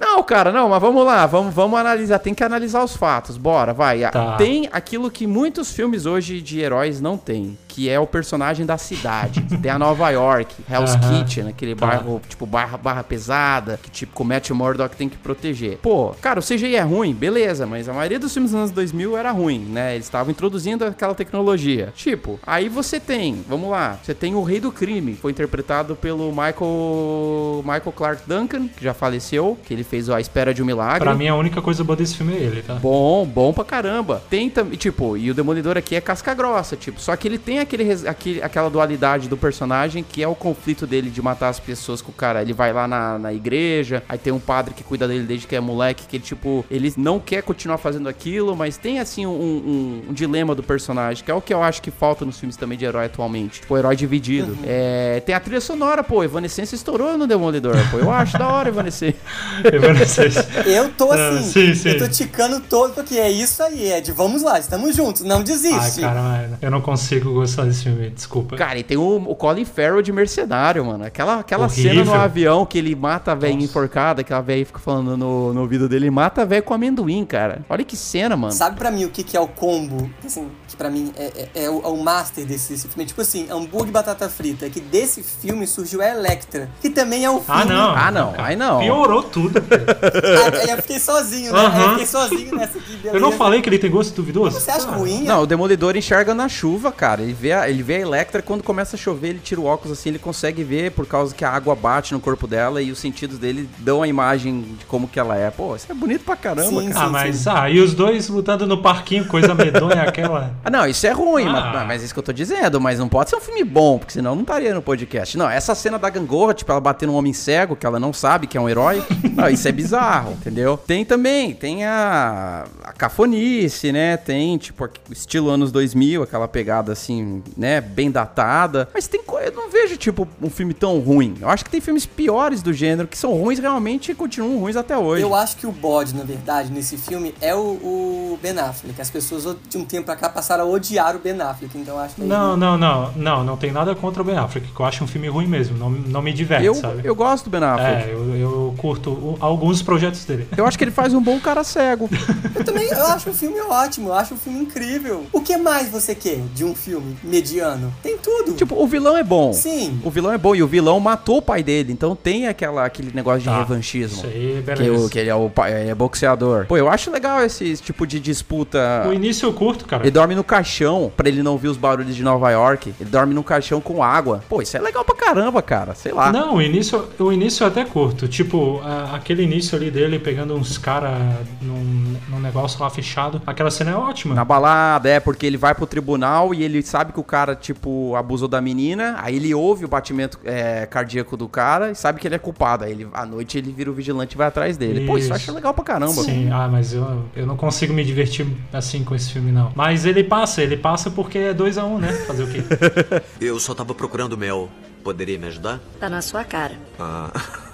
Não, 0.00 0.22
cara, 0.22 0.52
não, 0.52 0.68
mas 0.68 0.80
vamos 0.80 1.04
lá, 1.04 1.26
vamos, 1.26 1.54
vamos 1.54 1.78
analisar, 1.78 2.18
tem 2.18 2.34
que 2.34 2.42
analisar 2.44 2.82
os 2.84 2.96
fatos, 2.96 3.36
bora, 3.36 3.67
vai. 3.72 4.08
Tá. 4.10 4.36
Tem 4.36 4.68
aquilo 4.72 5.10
que 5.10 5.26
muitos 5.26 5.72
filmes 5.72 6.06
hoje 6.06 6.40
de 6.40 6.60
heróis 6.60 7.00
não 7.00 7.16
tem, 7.16 7.56
que 7.78 7.88
é 7.88 8.00
o 8.00 8.08
personagem 8.08 8.66
da 8.66 8.76
cidade. 8.76 9.40
tem 9.62 9.70
a 9.70 9.78
Nova 9.78 10.10
York, 10.10 10.52
Hell's. 10.68 10.96
Kitchen, 10.96 11.46
aquele 11.48 11.76
Tá. 11.76 11.86
bairro, 11.86 12.20
tipo, 12.28 12.44
barra, 12.44 12.76
barra 12.76 13.04
pesada, 13.04 13.78
que 13.80 13.88
tipo, 13.88 14.12
comete 14.12 14.52
o 14.52 14.56
Murdoch 14.56 14.96
tem 14.96 15.08
que 15.08 15.16
proteger. 15.16 15.78
Pô, 15.78 16.08
cara, 16.20 16.40
o 16.40 16.42
CGI 16.42 16.74
é 16.74 16.80
ruim, 16.80 17.14
beleza, 17.14 17.66
mas 17.66 17.88
a 17.88 17.92
maioria 17.92 18.18
dos 18.18 18.32
filmes 18.32 18.50
dos 18.50 18.58
anos 18.58 18.70
2000 18.72 19.16
era 19.16 19.30
ruim, 19.30 19.60
né? 19.60 19.94
Eles 19.94 20.06
estavam 20.06 20.32
introduzindo 20.32 20.84
aquela 20.84 21.14
tecnologia. 21.14 21.92
Tipo, 21.94 22.40
aí 22.44 22.68
você 22.68 22.98
tem, 22.98 23.44
vamos 23.48 23.70
lá, 23.70 23.96
você 24.02 24.12
tem 24.12 24.34
o 24.34 24.42
Rei 24.42 24.58
do 24.58 24.72
Crime, 24.72 25.14
foi 25.14 25.30
interpretado 25.30 25.94
pelo 25.94 26.30
Michael 26.30 27.62
Michael 27.64 27.92
Clark 27.94 28.22
Duncan, 28.26 28.66
que 28.68 28.82
já 28.82 28.92
faleceu, 28.94 29.56
que 29.64 29.72
ele 29.72 29.84
fez 29.84 30.10
A 30.10 30.20
Espera 30.20 30.52
de 30.52 30.62
um 30.62 30.66
Milagre. 30.66 31.00
Pra 31.00 31.14
mim 31.14 31.28
a 31.28 31.36
única 31.36 31.62
coisa 31.62 31.84
boa 31.84 31.96
desse 31.96 32.16
filme 32.16 32.34
é 32.34 32.38
ele, 32.40 32.62
tá? 32.62 32.74
Bom, 32.74 33.24
bom 33.24 33.52
pra 33.52 33.64
caramba. 33.64 34.22
Tem 34.28 34.50
também, 34.50 34.76
tipo, 34.76 35.16
e 35.16 35.30
o 35.30 35.34
Demolidor 35.34 35.76
aqui 35.76 35.94
é 35.94 36.00
casca 36.00 36.34
grossa, 36.34 36.74
tipo, 36.76 37.00
só 37.00 37.14
que 37.16 37.28
ele 37.28 37.38
tem 37.38 37.58
aquele, 37.68 38.08
aquele- 38.08 38.42
aquela 38.42 38.68
dualidade 38.70 39.28
do 39.28 39.36
personagem 39.36 40.04
que 40.08 40.22
é 40.22 40.28
o 40.28 40.34
conflito 40.34 40.86
dele 40.86 41.10
de 41.10 41.20
matar 41.22 41.48
as 41.48 41.60
pessoas 41.60 42.00
com 42.02 42.10
o 42.10 42.14
cara. 42.14 42.42
Ele 42.42 42.52
vai 42.52 42.72
lá 42.72 42.88
na, 42.88 43.18
na 43.18 43.32
igreja, 43.32 44.02
aí 44.08 44.18
tem 44.18 44.32
um 44.32 44.40
padre 44.40 44.74
que 44.74 44.82
cuida 44.82 45.06
dele 45.06 45.24
desde 45.24 45.46
que 45.46 45.54
é 45.54 45.60
moleque, 45.60 46.06
que 46.06 46.16
ele, 46.16 46.24
tipo, 46.24 46.64
ele 46.70 46.92
não 46.96 47.18
quer 47.20 47.42
continuar 47.42 47.78
fazendo 47.78 48.08
aquilo, 48.08 48.56
mas 48.56 48.76
tem, 48.76 48.98
assim, 49.00 49.26
um, 49.26 49.30
um- 49.30 50.02
um 50.10 50.12
dilema 50.12 50.54
do 50.54 50.62
personagem, 50.62 51.24
que 51.24 51.30
é 51.30 51.34
o 51.34 51.40
que 51.40 51.52
eu 51.52 51.62
acho 51.62 51.82
que 51.82 51.90
falta 51.90 52.24
nos 52.24 52.38
filmes 52.38 52.56
também 52.56 52.76
de 52.78 52.84
herói 52.84 53.06
atualmente. 53.06 53.60
Tipo, 53.60 53.74
o 53.74 53.78
herói 53.78 53.94
dividido. 53.96 54.56
É, 54.64 55.20
tem 55.24 55.34
a 55.34 55.40
trilha 55.40 55.60
sonora, 55.60 56.02
pô, 56.02 56.22
Evanescence 56.24 56.74
estourou 56.74 57.16
no 57.18 57.26
Demolidor, 57.26 57.76
pô. 57.90 57.98
Eu 57.98 58.10
acho 58.10 58.38
da 58.38 58.48
hora, 58.48 58.68
Evanescence. 58.68 59.16
Evanescence. 59.64 60.38
Eu 60.66 60.88
tô 60.90 61.12
Ah, 61.12 61.30
assim. 61.30 61.50
sim, 61.50 61.74
sim. 61.74 61.88
Eu 61.90 61.98
tô 61.98 62.08
ticando 62.08 62.60
todo, 62.60 62.94
porque 62.94 63.14
é 63.16 63.30
isso 63.30 63.62
aí, 63.62 63.92
Ed. 63.92 64.12
Vamos 64.12 64.42
lá, 64.42 64.58
estamos 64.58 64.94
juntos. 64.94 65.22
Não 65.22 65.38
Ai, 65.38 65.42
desiste. 65.44 66.00
cara, 66.00 66.20
mano, 66.20 66.58
eu 66.60 66.70
não 66.70 66.80
consigo 66.80 67.32
gostar 67.32 67.47
desse 67.56 67.84
filme, 67.84 68.10
desculpa. 68.10 68.56
Cara, 68.56 68.78
e 68.78 68.82
tem 68.82 68.96
o, 68.96 69.16
o 69.16 69.34
Colin 69.34 69.64
Farrell 69.64 70.02
de 70.02 70.12
mercenário, 70.12 70.84
mano. 70.84 71.04
Aquela, 71.04 71.40
aquela 71.40 71.68
cena 71.68 72.04
no 72.04 72.14
avião 72.14 72.64
que 72.66 72.78
ele 72.78 72.94
mata 72.94 73.32
a 73.32 73.34
velha 73.34 73.54
Nossa. 73.54 73.64
enforcada, 73.66 74.20
aquela 74.20 74.40
velha 74.40 74.64
fica 74.66 74.78
falando 74.78 75.16
no, 75.16 75.52
no 75.54 75.60
ouvido 75.60 75.88
dele, 75.88 76.10
mata 76.10 76.42
a 76.42 76.44
velha 76.44 76.62
com 76.62 76.74
amendoim, 76.74 77.24
cara. 77.24 77.64
Olha 77.68 77.84
que 77.84 77.96
cena, 77.96 78.36
mano. 78.36 78.52
Sabe 78.52 78.76
pra 78.76 78.90
mim 78.90 79.04
o 79.04 79.10
que, 79.10 79.22
que 79.22 79.36
é 79.36 79.40
o 79.40 79.48
combo? 79.48 80.10
Assim, 80.24 80.48
que 80.66 80.76
pra 80.76 80.90
mim 80.90 81.12
é, 81.16 81.48
é- 81.54 81.64
é 81.64 81.70
o, 81.70 81.82
é 81.82 81.88
o 81.88 81.96
master 82.02 82.44
desse, 82.44 82.72
desse 82.72 82.88
filme. 82.88 83.04
Tipo 83.06 83.20
assim, 83.20 83.46
hambúrguer 83.50 83.88
e 83.88 83.92
batata 83.92 84.28
frita. 84.28 84.66
É 84.66 84.70
que 84.70 84.80
desse 84.80 85.22
filme 85.22 85.66
surgiu 85.66 86.00
a 86.02 86.08
Electra. 86.08 86.68
Que 86.80 86.90
também 86.90 87.24
é 87.24 87.30
um 87.30 87.40
filme. 87.40 87.60
Ah, 87.62 87.64
não. 87.64 87.90
Ah, 87.96 88.10
não, 88.10 88.34
aí 88.38 88.56
não. 88.56 88.80
Piorou 88.80 89.22
tudo. 89.22 89.58
Ah, 89.58 90.58
Aí 90.62 90.70
eu 90.70 90.76
fiquei 90.78 90.98
sozinho, 90.98 91.52
né? 91.52 91.64
Eu 91.64 91.90
fiquei 91.90 92.06
sozinho 92.06 92.54
nessa 92.56 92.78
aqui, 92.78 92.96
beleza. 92.96 93.16
Eu 93.16 93.20
não 93.20 93.32
falei 93.32 93.60
que 93.62 93.68
ele 93.68 93.78
tem 93.78 93.90
gosto 93.90 94.14
duvidoso? 94.14 94.58
Você 94.60 94.70
acha 94.70 94.88
Ah, 94.88 94.96
ruim? 94.96 95.22
Não, 95.24 95.42
o 95.42 95.46
Demolidor 95.46 95.96
enxerga 95.96 96.34
na 96.34 96.48
chuva, 96.48 96.90
cara. 96.92 97.22
Ele 97.22 97.32
vê, 97.38 97.52
a, 97.52 97.68
ele 97.68 97.82
vê 97.82 97.96
a 97.96 98.00
Electra 98.00 98.42
quando 98.42 98.62
começa 98.62 98.96
a 98.96 98.98
chover, 98.98 99.28
ele 99.28 99.40
tira 99.42 99.60
o 99.60 99.64
óculos 99.64 99.98
assim, 99.98 100.10
ele 100.10 100.18
consegue 100.18 100.62
ver 100.64 100.92
por 100.92 101.06
causa 101.06 101.34
que 101.34 101.44
a 101.44 101.50
água 101.50 101.74
bate 101.74 102.12
no 102.12 102.20
corpo 102.20 102.46
dela 102.46 102.82
e 102.82 102.90
os 102.90 102.98
sentidos 102.98 103.38
dele 103.38 103.68
dão 103.78 104.02
a 104.02 104.08
imagem 104.08 104.62
de 104.78 104.84
como 104.86 105.08
que 105.08 105.18
ela 105.18 105.36
é. 105.36 105.50
Pô, 105.50 105.74
isso 105.76 105.86
é 105.90 105.94
bonito 105.94 106.24
pra 106.24 106.36
caramba, 106.36 106.80
Sim, 106.82 106.90
cara. 106.90 107.06
Ah, 107.06 107.10
mas 107.10 107.46
ah, 107.46 107.70
e 107.70 107.80
os 107.80 107.94
dois 107.94 108.28
lutando 108.28 108.66
no 108.66 108.82
parquinho, 108.82 109.24
coisa 109.26 109.54
medonha 109.54 110.02
aquela. 110.02 110.52
Ah, 110.64 110.70
não, 110.70 110.86
isso 110.86 111.06
é 111.06 111.12
ruim, 111.12 111.46
Ah. 111.46 111.72
mas, 111.74 111.86
mas 111.86 112.02
é 112.02 112.04
isso 112.04 112.14
que 112.14 112.18
eu 112.18 112.24
tô 112.24 112.32
dizendo, 112.32 112.80
mas 112.80 112.98
não 112.98 113.08
pode 113.08 113.30
ser 113.30 113.36
um 113.36 113.40
filme 113.40 113.64
bom, 113.64 113.98
porque 113.98 114.12
senão 114.12 114.34
não 114.34 114.42
estaria 114.42 114.74
no 114.74 114.82
podcast. 114.82 115.36
Não, 115.38 115.48
essa 115.48 115.74
cena 115.74 115.98
da 115.98 116.10
gangorra, 116.10 116.52
tipo, 116.52 116.70
ela 116.70 116.80
bater 116.80 117.06
num 117.06 117.14
homem 117.14 117.32
cego, 117.32 117.76
que 117.76 117.86
ela 117.86 117.98
não 117.98 118.12
sabe 118.12 118.46
que 118.46 118.56
é 118.58 118.60
um 118.60 118.68
herói, 118.68 119.02
não, 119.34 119.48
isso 119.48 119.66
é 119.68 119.72
bizarro, 119.72 120.32
entendeu? 120.32 120.76
Tem 120.76 121.04
também, 121.04 121.54
tem 121.54 121.84
a, 121.84 122.64
a 122.82 122.92
cafonice, 122.92 123.92
né? 123.92 124.16
Tem, 124.16 124.56
tipo, 124.58 124.88
estilo 125.10 125.48
anos 125.50 125.70
2000, 125.72 126.22
aquela 126.22 126.48
pegada 126.48 126.92
assim, 126.92 127.27
né, 127.56 127.80
bem 127.80 128.10
datada. 128.10 128.88
Mas 128.94 129.06
tem 129.06 129.22
coisa, 129.22 129.48
eu 129.48 129.52
não 129.54 129.70
vejo, 129.70 129.96
tipo, 129.96 130.26
um 130.42 130.50
filme 130.50 130.74
tão 130.74 130.98
ruim. 130.98 131.34
Eu 131.40 131.48
acho 131.48 131.64
que 131.64 131.70
tem 131.70 131.80
filmes 131.80 132.06
piores 132.06 132.62
do 132.62 132.72
gênero, 132.72 133.06
que 133.08 133.16
são 133.18 133.32
ruins 133.34 133.58
realmente 133.58 134.12
e 134.12 134.14
continuam 134.14 134.58
ruins 134.58 134.76
até 134.76 134.96
hoje. 134.96 135.22
Eu 135.22 135.34
acho 135.34 135.56
que 135.56 135.66
o 135.66 135.72
bode, 135.72 136.14
na 136.14 136.24
verdade, 136.24 136.70
nesse 136.72 136.96
filme 136.96 137.34
é 137.40 137.54
o, 137.54 137.58
o 137.58 138.38
Ben 138.42 138.58
Affleck. 138.58 139.00
As 139.00 139.10
pessoas 139.10 139.56
de 139.68 139.78
um 139.78 139.84
tempo 139.84 140.06
pra 140.06 140.16
cá 140.16 140.28
passaram 140.28 140.64
a 140.64 140.66
odiar 140.66 141.16
o 141.16 141.18
Ben 141.18 141.40
Affleck, 141.40 141.76
então 141.78 141.94
eu 141.96 142.00
acho 142.00 142.14
que 142.16 142.22
Não, 142.22 142.56
não, 142.56 142.76
não, 142.78 143.12
não, 143.12 143.44
não 143.44 143.56
tem 143.56 143.70
nada 143.72 143.94
contra 143.94 144.22
o 144.22 144.24
Ben 144.24 144.36
Affleck, 144.36 144.68
que 144.72 144.80
eu 144.80 144.86
acho 144.86 145.04
um 145.04 145.06
filme 145.06 145.28
ruim 145.28 145.46
mesmo, 145.46 145.76
não, 145.76 145.90
não 145.90 146.22
me 146.22 146.32
diverte, 146.32 146.66
eu, 146.66 146.74
sabe? 146.74 147.02
eu 147.04 147.14
gosto 147.14 147.44
do 147.44 147.50
Ben 147.50 147.62
Affleck. 147.62 148.08
É, 148.10 148.12
eu, 148.14 148.34
eu 148.36 148.74
curto 148.78 149.10
o- 149.10 149.36
alguns 149.40 149.82
projetos 149.82 150.24
dele. 150.24 150.46
Eu 150.56 150.66
acho 150.66 150.76
que 150.78 150.84
ele 150.84 150.90
faz 150.90 151.12
um 151.14 151.20
bom 151.22 151.38
cara 151.40 151.62
cego. 151.64 152.08
Eu 152.54 152.64
também 152.64 152.88
eu 152.88 153.06
acho 153.06 153.30
o 153.30 153.34
filme 153.34 153.60
ótimo, 153.60 154.08
eu 154.10 154.14
acho 154.14 154.34
o 154.34 154.36
filme 154.36 154.60
incrível. 154.60 155.26
O 155.32 155.40
que 155.40 155.56
mais 155.56 155.88
você 155.88 156.14
quer 156.14 156.38
de 156.54 156.64
um 156.64 156.74
filme 156.74 157.16
mediano? 157.22 157.92
Tem 158.02 158.16
tudo. 158.18 158.52
Tipo, 158.54 158.82
o 158.82 158.86
vilão 158.86 159.16
é 159.16 159.22
bom. 159.22 159.52
Sim. 159.52 160.00
O 160.04 160.10
vilão 160.10 160.32
é 160.32 160.38
bom 160.38 160.54
e 160.54 160.62
o 160.62 160.66
vilão 160.66 160.98
matou 161.00 161.38
o 161.38 161.42
pai 161.42 161.62
dele, 161.62 161.92
então 161.92 162.14
tem 162.16 162.46
aquela, 162.48 162.84
aquele 162.84 163.10
negócio 163.14 163.40
de 163.40 163.46
Tá, 163.46 163.58
revanchismo. 163.58 164.18
Isso 164.18 164.26
aí, 164.26 164.54
Que, 164.56 164.62
beleza. 164.62 165.06
o, 165.06 165.08
que 165.10 165.18
ele 165.18 165.30
é, 165.30 165.34
o, 165.34 165.48
pai- 165.50 165.88
é 165.88 165.94
boxeador. 165.94 166.66
Pô, 166.66 166.76
eu 166.76 166.88
acho 166.88 167.10
legal 167.10 167.42
esse 167.44 167.76
tipo 167.76 168.06
de 168.06 168.20
disputa. 168.20 169.04
O 169.08 169.12
início 169.12 169.46
eu 169.46 169.52
curto, 169.52 169.84
cara. 169.86 170.02
Ele 170.02 170.10
dorme 170.10 170.34
no 170.34 170.44
caixão 170.44 171.10
pra 171.16 171.28
ele 171.28 171.42
não 171.42 171.52
ouvir 171.52 171.68
os 171.68 171.76
barulhos 171.76 172.14
de 172.14 172.22
Nova 172.22 172.50
York. 172.50 172.94
Ele 173.00 173.10
dorme 173.10 173.34
no 173.34 173.42
caixão 173.42 173.80
com 173.80 174.02
água. 174.02 174.42
Pô, 174.48 174.60
isso 174.62 174.76
é 174.76 174.80
legal 174.80 175.04
pra 175.04 175.14
caramba, 175.14 175.60
cara. 175.62 175.94
Sei 175.94 176.12
lá. 176.12 176.32
Não, 176.32 176.56
o 176.56 176.62
início, 176.62 177.04
o 177.18 177.32
início 177.32 177.64
eu 177.64 177.68
até 177.68 177.84
curto. 177.84 178.26
Tipo, 178.28 178.80
a- 178.84 179.14
aquele 179.16 179.42
início 179.42 179.76
ali 179.76 179.90
dele 179.90 180.18
pegando 180.18 180.54
uns 180.54 180.78
caras 180.78 181.12
num, 181.60 182.16
num 182.28 182.40
negócio 182.40 182.80
lá 182.80 182.90
fechado. 182.90 183.40
Aquela 183.46 183.70
cena 183.70 183.92
é 183.92 183.94
ótima. 183.96 184.34
Na 184.34 184.44
balada, 184.44 185.08
é, 185.08 185.20
porque 185.20 185.46
ele 185.46 185.56
vai 185.56 185.74
pro 185.74 185.86
tribunal 185.86 186.54
e 186.54 186.62
ele 186.62 186.82
sabe 186.82 187.07
sabe 187.08 187.12
que 187.12 187.20
o 187.20 187.24
cara, 187.24 187.54
tipo, 187.54 188.14
abusou 188.14 188.48
da 188.48 188.60
menina, 188.60 189.16
aí 189.18 189.36
ele 189.36 189.54
ouve 189.54 189.84
o 189.84 189.88
batimento 189.88 190.38
é, 190.44 190.86
cardíaco 190.86 191.36
do 191.36 191.48
cara 191.48 191.90
e 191.90 191.94
sabe 191.94 192.20
que 192.20 192.28
ele 192.28 192.34
é 192.34 192.38
culpado. 192.38 192.84
Aí 192.84 192.92
ele, 192.92 193.08
à 193.12 193.24
noite 193.24 193.56
ele 193.56 193.72
vira 193.72 193.90
o 193.90 193.94
vigilante 193.94 194.34
e 194.34 194.36
vai 194.36 194.46
atrás 194.46 194.76
dele. 194.76 195.06
Pô, 195.06 195.16
isso 195.16 195.32
eu 195.32 195.36
Isso. 195.36 195.50
acho 195.50 195.52
legal 195.52 195.72
pra 195.72 195.84
caramba. 195.84 196.22
Sim, 196.22 196.50
ah, 196.50 196.68
mas 196.68 196.92
eu, 196.92 197.24
eu 197.34 197.46
não 197.46 197.56
consigo 197.56 197.92
me 197.94 198.04
divertir 198.04 198.46
assim 198.72 199.02
com 199.04 199.14
esse 199.14 199.32
filme, 199.32 199.50
não. 199.50 199.72
Mas 199.74 200.04
ele 200.04 200.22
passa, 200.22 200.62
ele 200.62 200.76
passa 200.76 201.10
porque 201.10 201.38
é 201.38 201.54
2 201.54 201.78
a 201.78 201.84
1 201.84 201.94
um, 201.94 201.98
né? 201.98 202.12
Fazer 202.26 202.42
o 202.42 202.48
quê? 202.48 202.62
Eu 203.40 203.58
só 203.58 203.74
tava 203.74 203.94
procurando 203.94 204.36
mel. 204.36 204.68
Poderia 205.02 205.38
me 205.38 205.46
ajudar? 205.46 205.80
Tá 205.98 206.10
na 206.10 206.20
sua 206.20 206.44
cara. 206.44 206.74
Ah, 206.98 207.30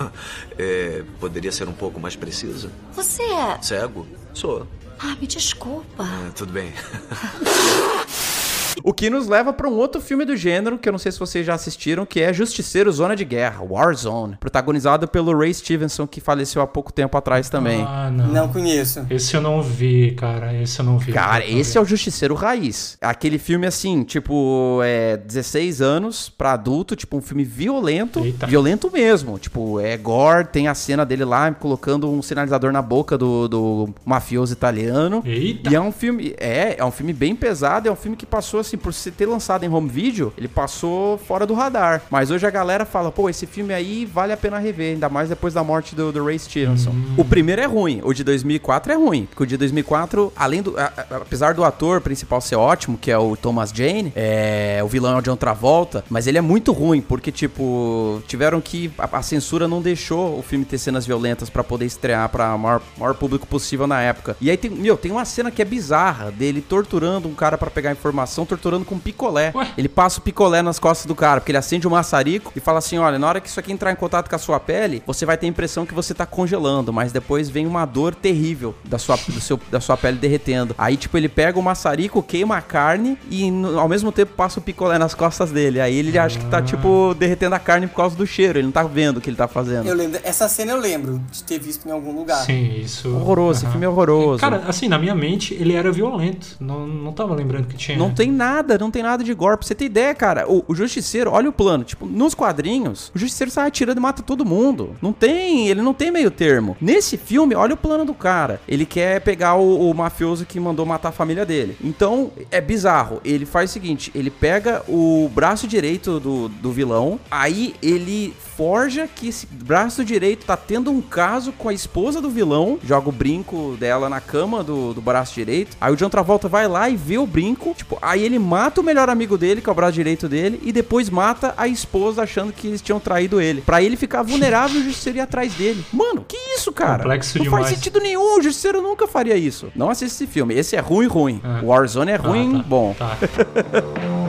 é, 0.59 1.03
poderia 1.19 1.51
ser 1.51 1.67
um 1.69 1.73
pouco 1.73 1.99
mais 1.99 2.15
precisa? 2.15 2.71
Você 2.93 3.23
é. 3.23 3.59
Cego? 3.61 4.07
Sou. 4.33 4.69
Ah, 4.99 5.17
me 5.21 5.27
desculpa. 5.27 6.05
Ah, 6.05 6.31
tudo 6.35 6.53
bem. 6.53 6.73
O 8.83 8.93
que 8.93 9.09
nos 9.09 9.29
leva 9.29 9.53
pra 9.53 9.69
um 9.69 9.75
outro 9.75 10.01
filme 10.01 10.25
do 10.25 10.37
gênero, 10.37 10.79
que 10.79 10.89
eu 10.89 10.93
não 10.93 10.99
sei 10.99 11.13
se 11.13 11.19
vocês 11.19 11.47
já 11.47 11.55
assistiram, 11.55 12.05
que 12.05 12.21
é 12.21 12.33
Justiceiro 12.33 12.91
Zona 12.93 13.15
de 13.15 13.25
Guerra, 13.25 13.63
Warzone, 13.63 14.37
protagonizado 14.39 15.07
pelo 15.07 15.37
Ray 15.37 15.55
Stevenson, 15.55 16.07
que 16.07 16.21
faleceu 16.21 16.61
há 16.63 16.67
pouco 16.67 16.93
tempo 16.93 17.17
atrás 17.17 17.49
também. 17.49 17.83
Ah, 17.87 18.11
não. 18.11 18.29
Não 18.29 18.49
conheço. 18.49 19.07
Esse 19.11 19.35
eu 19.37 19.41
não 19.41 19.63
vi, 19.63 20.13
cara. 20.13 20.53
Esse 20.55 20.81
eu 20.81 20.85
não 20.85 20.99
vi. 20.99 21.13
Cara, 21.13 21.47
esse 21.47 21.79
é 21.79 21.81
o 21.81 21.85
Justiceiro 21.85 22.35
Raiz. 22.35 22.99
Aquele 23.01 23.39
filme 23.39 23.67
assim, 23.67 24.03
tipo, 24.03 24.81
é 24.83 25.17
16 25.17 25.81
anos 25.81 26.29
pra 26.29 26.53
adulto, 26.53 26.97
tipo 26.97 27.17
um 27.17 27.23
filme 27.23 27.45
violento, 27.45 28.21
Eita. 28.25 28.47
violento 28.47 28.91
mesmo. 28.91 29.39
Tipo, 29.39 29.81
é 29.81 29.97
gore, 29.97 30.47
tem 30.49 30.69
a 30.69 30.75
cena 30.75 31.05
dele 31.05 31.25
lá 31.25 31.53
colocando 31.53 32.11
um 32.11 32.23
sinalizador 32.23 32.73
na 32.73 32.83
boca 32.83 33.17
do, 33.17 33.49
do 33.49 33.95
mafioso 34.05 34.53
italiano. 34.53 35.23
Eita. 35.25 35.71
E 35.71 35.75
é 35.75 35.81
um 35.81 35.93
filme, 35.93 36.35
é, 36.39 36.77
é 36.79 36.85
um 36.85 36.91
filme 36.91 37.13
bem 37.13 37.37
pesado, 37.37 37.89
é 37.89 37.93
um 37.93 37.97
filme 37.97 38.17
que 38.17 38.27
passou 38.27 38.64
assim, 38.67 38.77
por 38.77 38.93
se 38.93 39.11
ter 39.11 39.27
lançado 39.27 39.65
em 39.65 39.69
home 39.69 39.89
video, 39.89 40.33
ele 40.37 40.49
passou 40.49 41.19
fora 41.19 41.47
do 41.47 41.55
radar. 41.55 42.03
Mas 42.11 42.31
hoje 42.31 42.47
a 42.47 42.51
galera 42.51 42.85
fala, 42.85 43.11
pô, 43.13 43.29
esse 43.29 43.47
filme 43.47 43.73
aí 43.75 44.05
vale 44.05 44.33
a 44.33 44.37
pena 44.37 44.59
rever, 44.59 44.93
ainda 44.95 45.09
mais 45.09 45.29
depois 45.29 45.55
da 45.55 45.63
morte 45.63 45.95
do, 45.95 46.11
do 46.13 46.25
Ray 46.25 46.39
Stevenson. 46.39 46.95
O 47.17 47.25
primeiro 47.25 47.61
é 47.63 47.67
ruim, 47.67 48.01
o 48.05 48.13
de 48.13 48.25
2004 48.25 48.93
é 48.93 48.97
ruim, 48.97 49.27
porque 49.27 49.43
o 49.43 49.47
de 49.47 49.57
2004, 49.57 50.33
além 50.37 50.63
do, 50.63 50.79
a- 50.79 50.93
a- 50.97 51.17
apesar 51.17 51.55
do 51.55 51.65
ator 51.65 52.01
principal 52.01 52.41
ser 52.41 52.57
ótimo, 52.57 52.97
que 52.99 53.11
é 53.11 53.19
o 53.19 53.37
Thomas 53.37 53.71
Jane, 53.75 54.13
é, 54.17 54.81
o 54.85 54.89
vilão 54.89 55.17
é 55.17 55.19
o 55.19 55.23
John 55.23 55.37
Travolta, 55.37 56.05
mas 56.09 56.27
ele 56.27 56.39
é 56.39 56.41
muito 56.41 56.73
ruim, 56.73 57.01
porque 57.01 57.31
tipo, 57.33 58.23
tiveram 58.27 58.61
que 58.61 58.91
a, 58.99 59.19
a 59.19 59.23
censura 59.23 59.67
não 59.69 59.81
deixou 59.83 60.39
o 60.39 60.43
filme 60.43 60.65
ter 60.65 60.79
cenas 60.79 61.07
violentas 61.07 61.49
pra 61.51 61.63
poder 61.65 61.85
estrear 61.87 62.29
para 62.29 62.57
maior, 62.57 62.81
maior 62.99 63.15
público 63.15 63.47
possível 63.47 63.87
na 63.87 64.01
época. 64.01 64.37
E 64.41 64.51
aí 64.51 64.57
tem, 64.57 64.71
meu, 64.71 64.97
tem 64.97 65.11
uma 65.13 65.25
cena 65.25 65.51
que 65.51 65.61
é 65.63 65.65
bizarra 65.65 66.31
dele 66.31 66.61
torturando 66.61 67.29
um 67.29 67.35
cara 67.35 67.57
pra 67.59 67.71
pegar 67.71 67.93
informação, 67.93 68.45
torturando 68.57 68.85
com 68.85 68.99
picolé. 68.99 69.53
Ué? 69.55 69.69
Ele 69.77 69.89
passa 69.89 70.19
o 70.19 70.23
picolé 70.23 70.63
nas 70.63 70.79
costas 70.79 71.07
do 71.07 71.15
cara, 71.15 71.41
porque 71.41 71.51
ele 71.51 71.59
acende 71.59 71.87
o 71.87 71.91
maçarico 71.91 72.53
e 72.55 72.61
fala 72.61 72.79
assim: 72.79 72.99
olha, 72.99 73.19
na 73.19 73.27
hora 73.29 73.41
que 73.41 73.49
isso 73.49 73.59
aqui 73.61 73.73
entrar 73.73 73.91
em 73.93 73.97
contato 73.97 74.29
com 74.29 74.37
a 74.37 74.39
sua 74.39 74.61
pele, 74.61 75.03
você 75.07 75.27
vai 75.27 75.37
ter 75.37 75.47
a 75.47 75.49
impressão 75.49 75.85
que 75.87 75.95
você 75.95 76.15
tá 76.15 76.25
congelando, 76.25 76.93
mas 76.93 77.13
depois 77.13 77.49
vem 77.49 77.67
uma 77.67 77.85
dor 77.85 78.15
terrível 78.15 78.75
da 78.85 78.99
sua, 78.99 79.17
do 79.29 79.41
seu, 79.41 79.59
da 79.71 79.81
sua 79.81 79.97
pele 79.97 80.19
derretendo. 80.19 80.75
Aí, 80.79 80.97
tipo, 80.97 81.17
ele 81.17 81.29
pega 81.29 81.59
o 81.59 81.63
maçarico, 81.63 82.23
queima 82.23 82.57
a 82.57 82.63
carne 82.63 83.19
e 83.31 83.51
no- 83.51 83.79
ao 83.79 83.89
mesmo 83.89 84.11
tempo 84.13 84.33
passa 84.37 84.59
o 84.61 84.63
picolé 84.63 84.99
nas 84.99 85.15
costas 85.15 85.51
dele. 85.51 85.81
Aí 85.81 85.97
ele 85.97 86.17
acha 86.19 86.39
que 86.39 86.47
tá, 86.47 86.63
tipo, 86.63 87.15
derretendo 87.19 87.55
a 87.55 87.59
carne 87.59 87.87
por 87.87 87.97
causa 87.97 88.17
do 88.17 88.27
cheiro. 88.27 88.59
Ele 88.59 88.67
não 88.67 88.73
tá 88.73 88.83
vendo 88.83 89.19
o 89.19 89.21
que 89.21 89.29
ele 89.31 89.37
tá 89.37 89.49
fazendo. 89.49 89.87
Eu 89.87 89.95
lembro, 89.95 90.21
essa 90.23 90.49
cena 90.49 90.73
eu 90.73 90.79
lembro 90.79 91.21
de 91.31 91.43
ter 91.43 91.59
visto 91.59 91.89
em 91.89 91.91
algum 91.93 92.13
lugar. 92.15 92.45
Sim, 92.45 92.75
isso. 92.81 93.09
Horroroso, 93.15 93.59
esse 93.59 93.65
Aham. 93.67 93.73
filme 93.73 93.87
é 93.87 93.89
horroroso. 93.89 94.41
Cara, 94.41 94.63
assim, 94.69 94.89
na 94.89 94.99
minha 94.99 95.15
mente, 95.15 95.55
ele 95.55 95.73
era 95.75 95.91
violento. 95.91 96.57
Não, 96.61 96.87
não 96.87 97.13
tava 97.13 97.35
lembrando 97.35 97.67
que 97.67 97.77
tinha. 97.77 97.97
Não 97.99 98.11
tem 98.13 98.31
nada, 98.31 98.44
não 98.79 98.91
tem 98.91 99.03
nada 99.03 99.23
de 99.23 99.33
gore. 99.35 99.57
Pra 99.57 99.67
você 99.67 99.75
ter 99.75 99.87
ideia, 99.87 100.15
cara, 100.15 100.51
o, 100.51 100.65
o 100.67 100.75
Justiceiro, 100.75 101.31
olha 101.31 101.49
o 101.49 101.53
plano. 101.53 101.85
Tipo, 101.85 102.07
nos 102.07 102.35
quadrinhos, 102.35 103.11
o 103.15 103.19
Justiceiro 103.19 103.51
sai 103.51 103.69
atirando 103.69 103.99
e 103.99 104.03
mata 104.03 104.23
todo 104.23 104.45
mundo. 104.45 104.97
Não 105.01 105.13
tem, 105.13 105.69
ele 105.69 105.83
não 105.83 105.95
tem 105.95 106.11
meio 106.11 106.31
termo. 106.31 106.77
Nesse 106.81 107.17
filme, 107.17 107.55
olha 107.55 107.75
o 107.75 107.79
plano 107.79 108.05
do 108.05 108.15
cara. 108.15 108.61
Ele 108.69 108.87
quer 108.87 109.21
pegar 109.21 109.55
o, 109.55 109.91
o 109.91 109.95
mafioso 109.95 110.47
que 110.47 110.61
mandou 110.61 110.87
matar 110.87 111.11
a 111.11 111.13
família 111.13 111.45
dele. 111.45 111.77
Então, 111.83 112.31
é 112.51 112.61
bizarro. 112.61 113.21
Ele 113.25 113.47
faz 113.47 113.71
o 113.71 113.73
seguinte: 113.73 114.11
ele 114.15 114.31
pega 114.31 114.83
o 114.89 115.31
braço 115.35 115.67
direito 115.67 116.21
do, 116.21 116.49
do 116.49 116.73
vilão, 116.73 117.19
aí 117.31 117.75
ele 117.83 118.35
forja 118.57 119.09
que 119.13 119.29
esse 119.29 119.47
braço 119.47 120.05
direito 120.05 120.47
tá 120.47 120.57
tendo 120.57 120.91
um 120.91 121.01
caso 121.01 121.53
com 121.53 121.69
a 121.69 121.75
esposa 121.75 122.21
do 122.21 122.31
vilão, 122.31 122.79
joga 122.85 123.09
o 123.09 123.13
brinco 123.13 123.77
dela 123.79 124.09
na 124.09 124.21
cama 124.21 124.63
do, 124.63 124.95
do 124.95 125.01
braço 125.01 125.35
direito. 125.35 125.77
Aí 125.81 125.93
o 125.93 125.97
John 125.97 126.09
Travolta 126.09 126.49
vai 126.49 126.69
lá 126.69 126.89
e 126.89 126.97
vê 126.97 127.19
o 127.19 127.27
brinco, 127.27 127.75
tipo, 127.77 127.99
aí 128.01 128.23
ele 128.23 128.39
mata 128.39 128.81
o 128.81 128.85
melhor 128.85 129.09
amigo 129.09 129.37
dele, 129.37 129.61
que 129.61 129.69
é 129.69 129.73
o 129.73 129.75
braço 129.75 129.93
direito 129.95 130.29
dele, 130.29 130.61
e 130.63 130.73
depois 130.73 131.11
mata 131.11 131.53
a 131.57 131.67
esposa 131.67 132.23
achando 132.23 132.53
que 132.53 132.69
eles 132.69 132.81
tinham 132.83 133.01
traído 133.01 133.41
ele. 133.41 133.61
Pra 133.63 133.83
ele 133.83 133.97
ficar 133.97 134.23
vulnerável, 134.23 134.81
o 134.81 134.85
justiceiro 134.85 135.19
ir 135.19 135.23
atrás 135.23 135.53
dele. 135.55 135.85
Mano, 135.93 136.25
que 136.27 136.37
isso, 136.57 136.73
cara? 136.73 136.99
Complexo 137.03 137.39
Não 137.39 137.45
demais. 137.45 137.65
faz 137.67 137.77
sentido 137.77 138.01
nenhum, 138.01 138.39
o 138.39 138.43
justiceiro 138.43 138.81
nunca 138.81 139.07
faria 139.07 139.37
isso. 139.37 139.73
Não 139.75 139.91
assista 139.91 140.23
esse 140.25 140.33
filme. 140.33 140.55
Esse 140.55 140.77
é 140.77 140.81
ruim, 140.81 141.07
ruim. 141.07 141.41
Ah. 141.43 141.61
O 141.63 141.67
Warzone 141.67 142.13
é 142.13 142.15
Ah, 142.17 142.19
ruim, 142.19 142.59
tá, 142.59 142.63
bom. 142.63 142.95
Tá. 142.99 143.17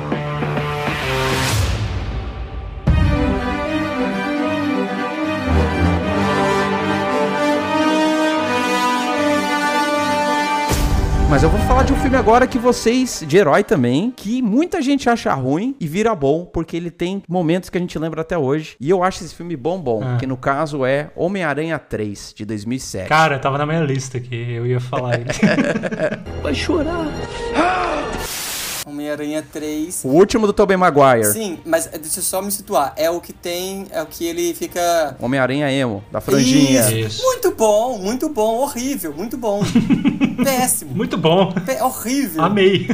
Mas 11.36 11.44
eu 11.44 11.50
vou 11.50 11.60
falar 11.68 11.84
de 11.84 11.92
um 11.92 11.98
filme 11.98 12.16
agora 12.16 12.48
que 12.48 12.58
vocês, 12.58 13.22
de 13.28 13.36
herói 13.36 13.62
também, 13.62 14.10
que 14.10 14.42
muita 14.42 14.82
gente 14.82 15.10
acha 15.10 15.34
ruim 15.34 15.76
e 15.82 15.86
vira 15.86 16.16
bom, 16.16 16.46
porque 16.46 16.78
ele 16.78 16.90
tem 16.90 17.22
momentos 17.28 17.70
que 17.70 17.78
a 17.78 17.82
gente 17.82 18.00
lembra 18.00 18.22
até 18.22 18.38
hoje. 18.38 18.78
E 18.80 18.90
eu 18.90 19.04
acho 19.04 19.22
esse 19.22 19.36
filme 19.36 19.54
bom, 19.58 19.78
bom, 19.78 20.02
Ah. 20.02 20.16
que 20.16 20.26
no 20.26 20.38
caso 20.38 20.86
é 20.86 21.10
Homem-Aranha 21.14 21.78
3, 21.78 22.34
de 22.34 22.46
2007. 22.46 23.10
Cara, 23.10 23.38
tava 23.38 23.58
na 23.58 23.66
minha 23.66 23.82
lista 23.82 24.18
aqui. 24.18 24.50
Eu 24.50 24.66
ia 24.66 24.80
falar 24.80 25.16
ele. 25.16 25.26
Vai 26.42 26.54
chorar. 26.56 27.04
Homem-Aranha 28.86 29.44
3. 29.52 30.02
O 30.04 30.10
último 30.10 30.46
do 30.48 30.54
Tobey 30.54 30.78
Maguire. 30.78 31.26
Sim, 31.26 31.60
mas 31.66 31.88
deixa 31.88 32.20
eu 32.20 32.24
só 32.24 32.42
me 32.42 32.52
situar. 32.52 32.94
É 32.96 33.10
o 33.10 33.20
que 33.20 33.34
tem. 33.34 33.88
É 33.92 34.02
o 34.02 34.06
que 34.06 34.26
ele 34.26 34.54
fica. 34.54 35.16
Homem-Aranha 35.20 35.72
emo, 35.72 36.04
da 36.12 36.22
franjinha. 36.22 36.82
Isso. 36.82 36.96
Isso. 36.96 37.24
Muito 37.24 37.52
bom, 37.52 37.98
muito 37.98 38.30
bom, 38.30 38.60
horrível, 38.60 39.14
muito 39.14 39.38
bom. 39.38 39.64
Péssimo. 40.44 40.94
Muito 40.96 41.18
bom. 41.18 41.52
Pé- 41.66 41.82
horrível. 41.84 42.44
Amei. 42.44 42.88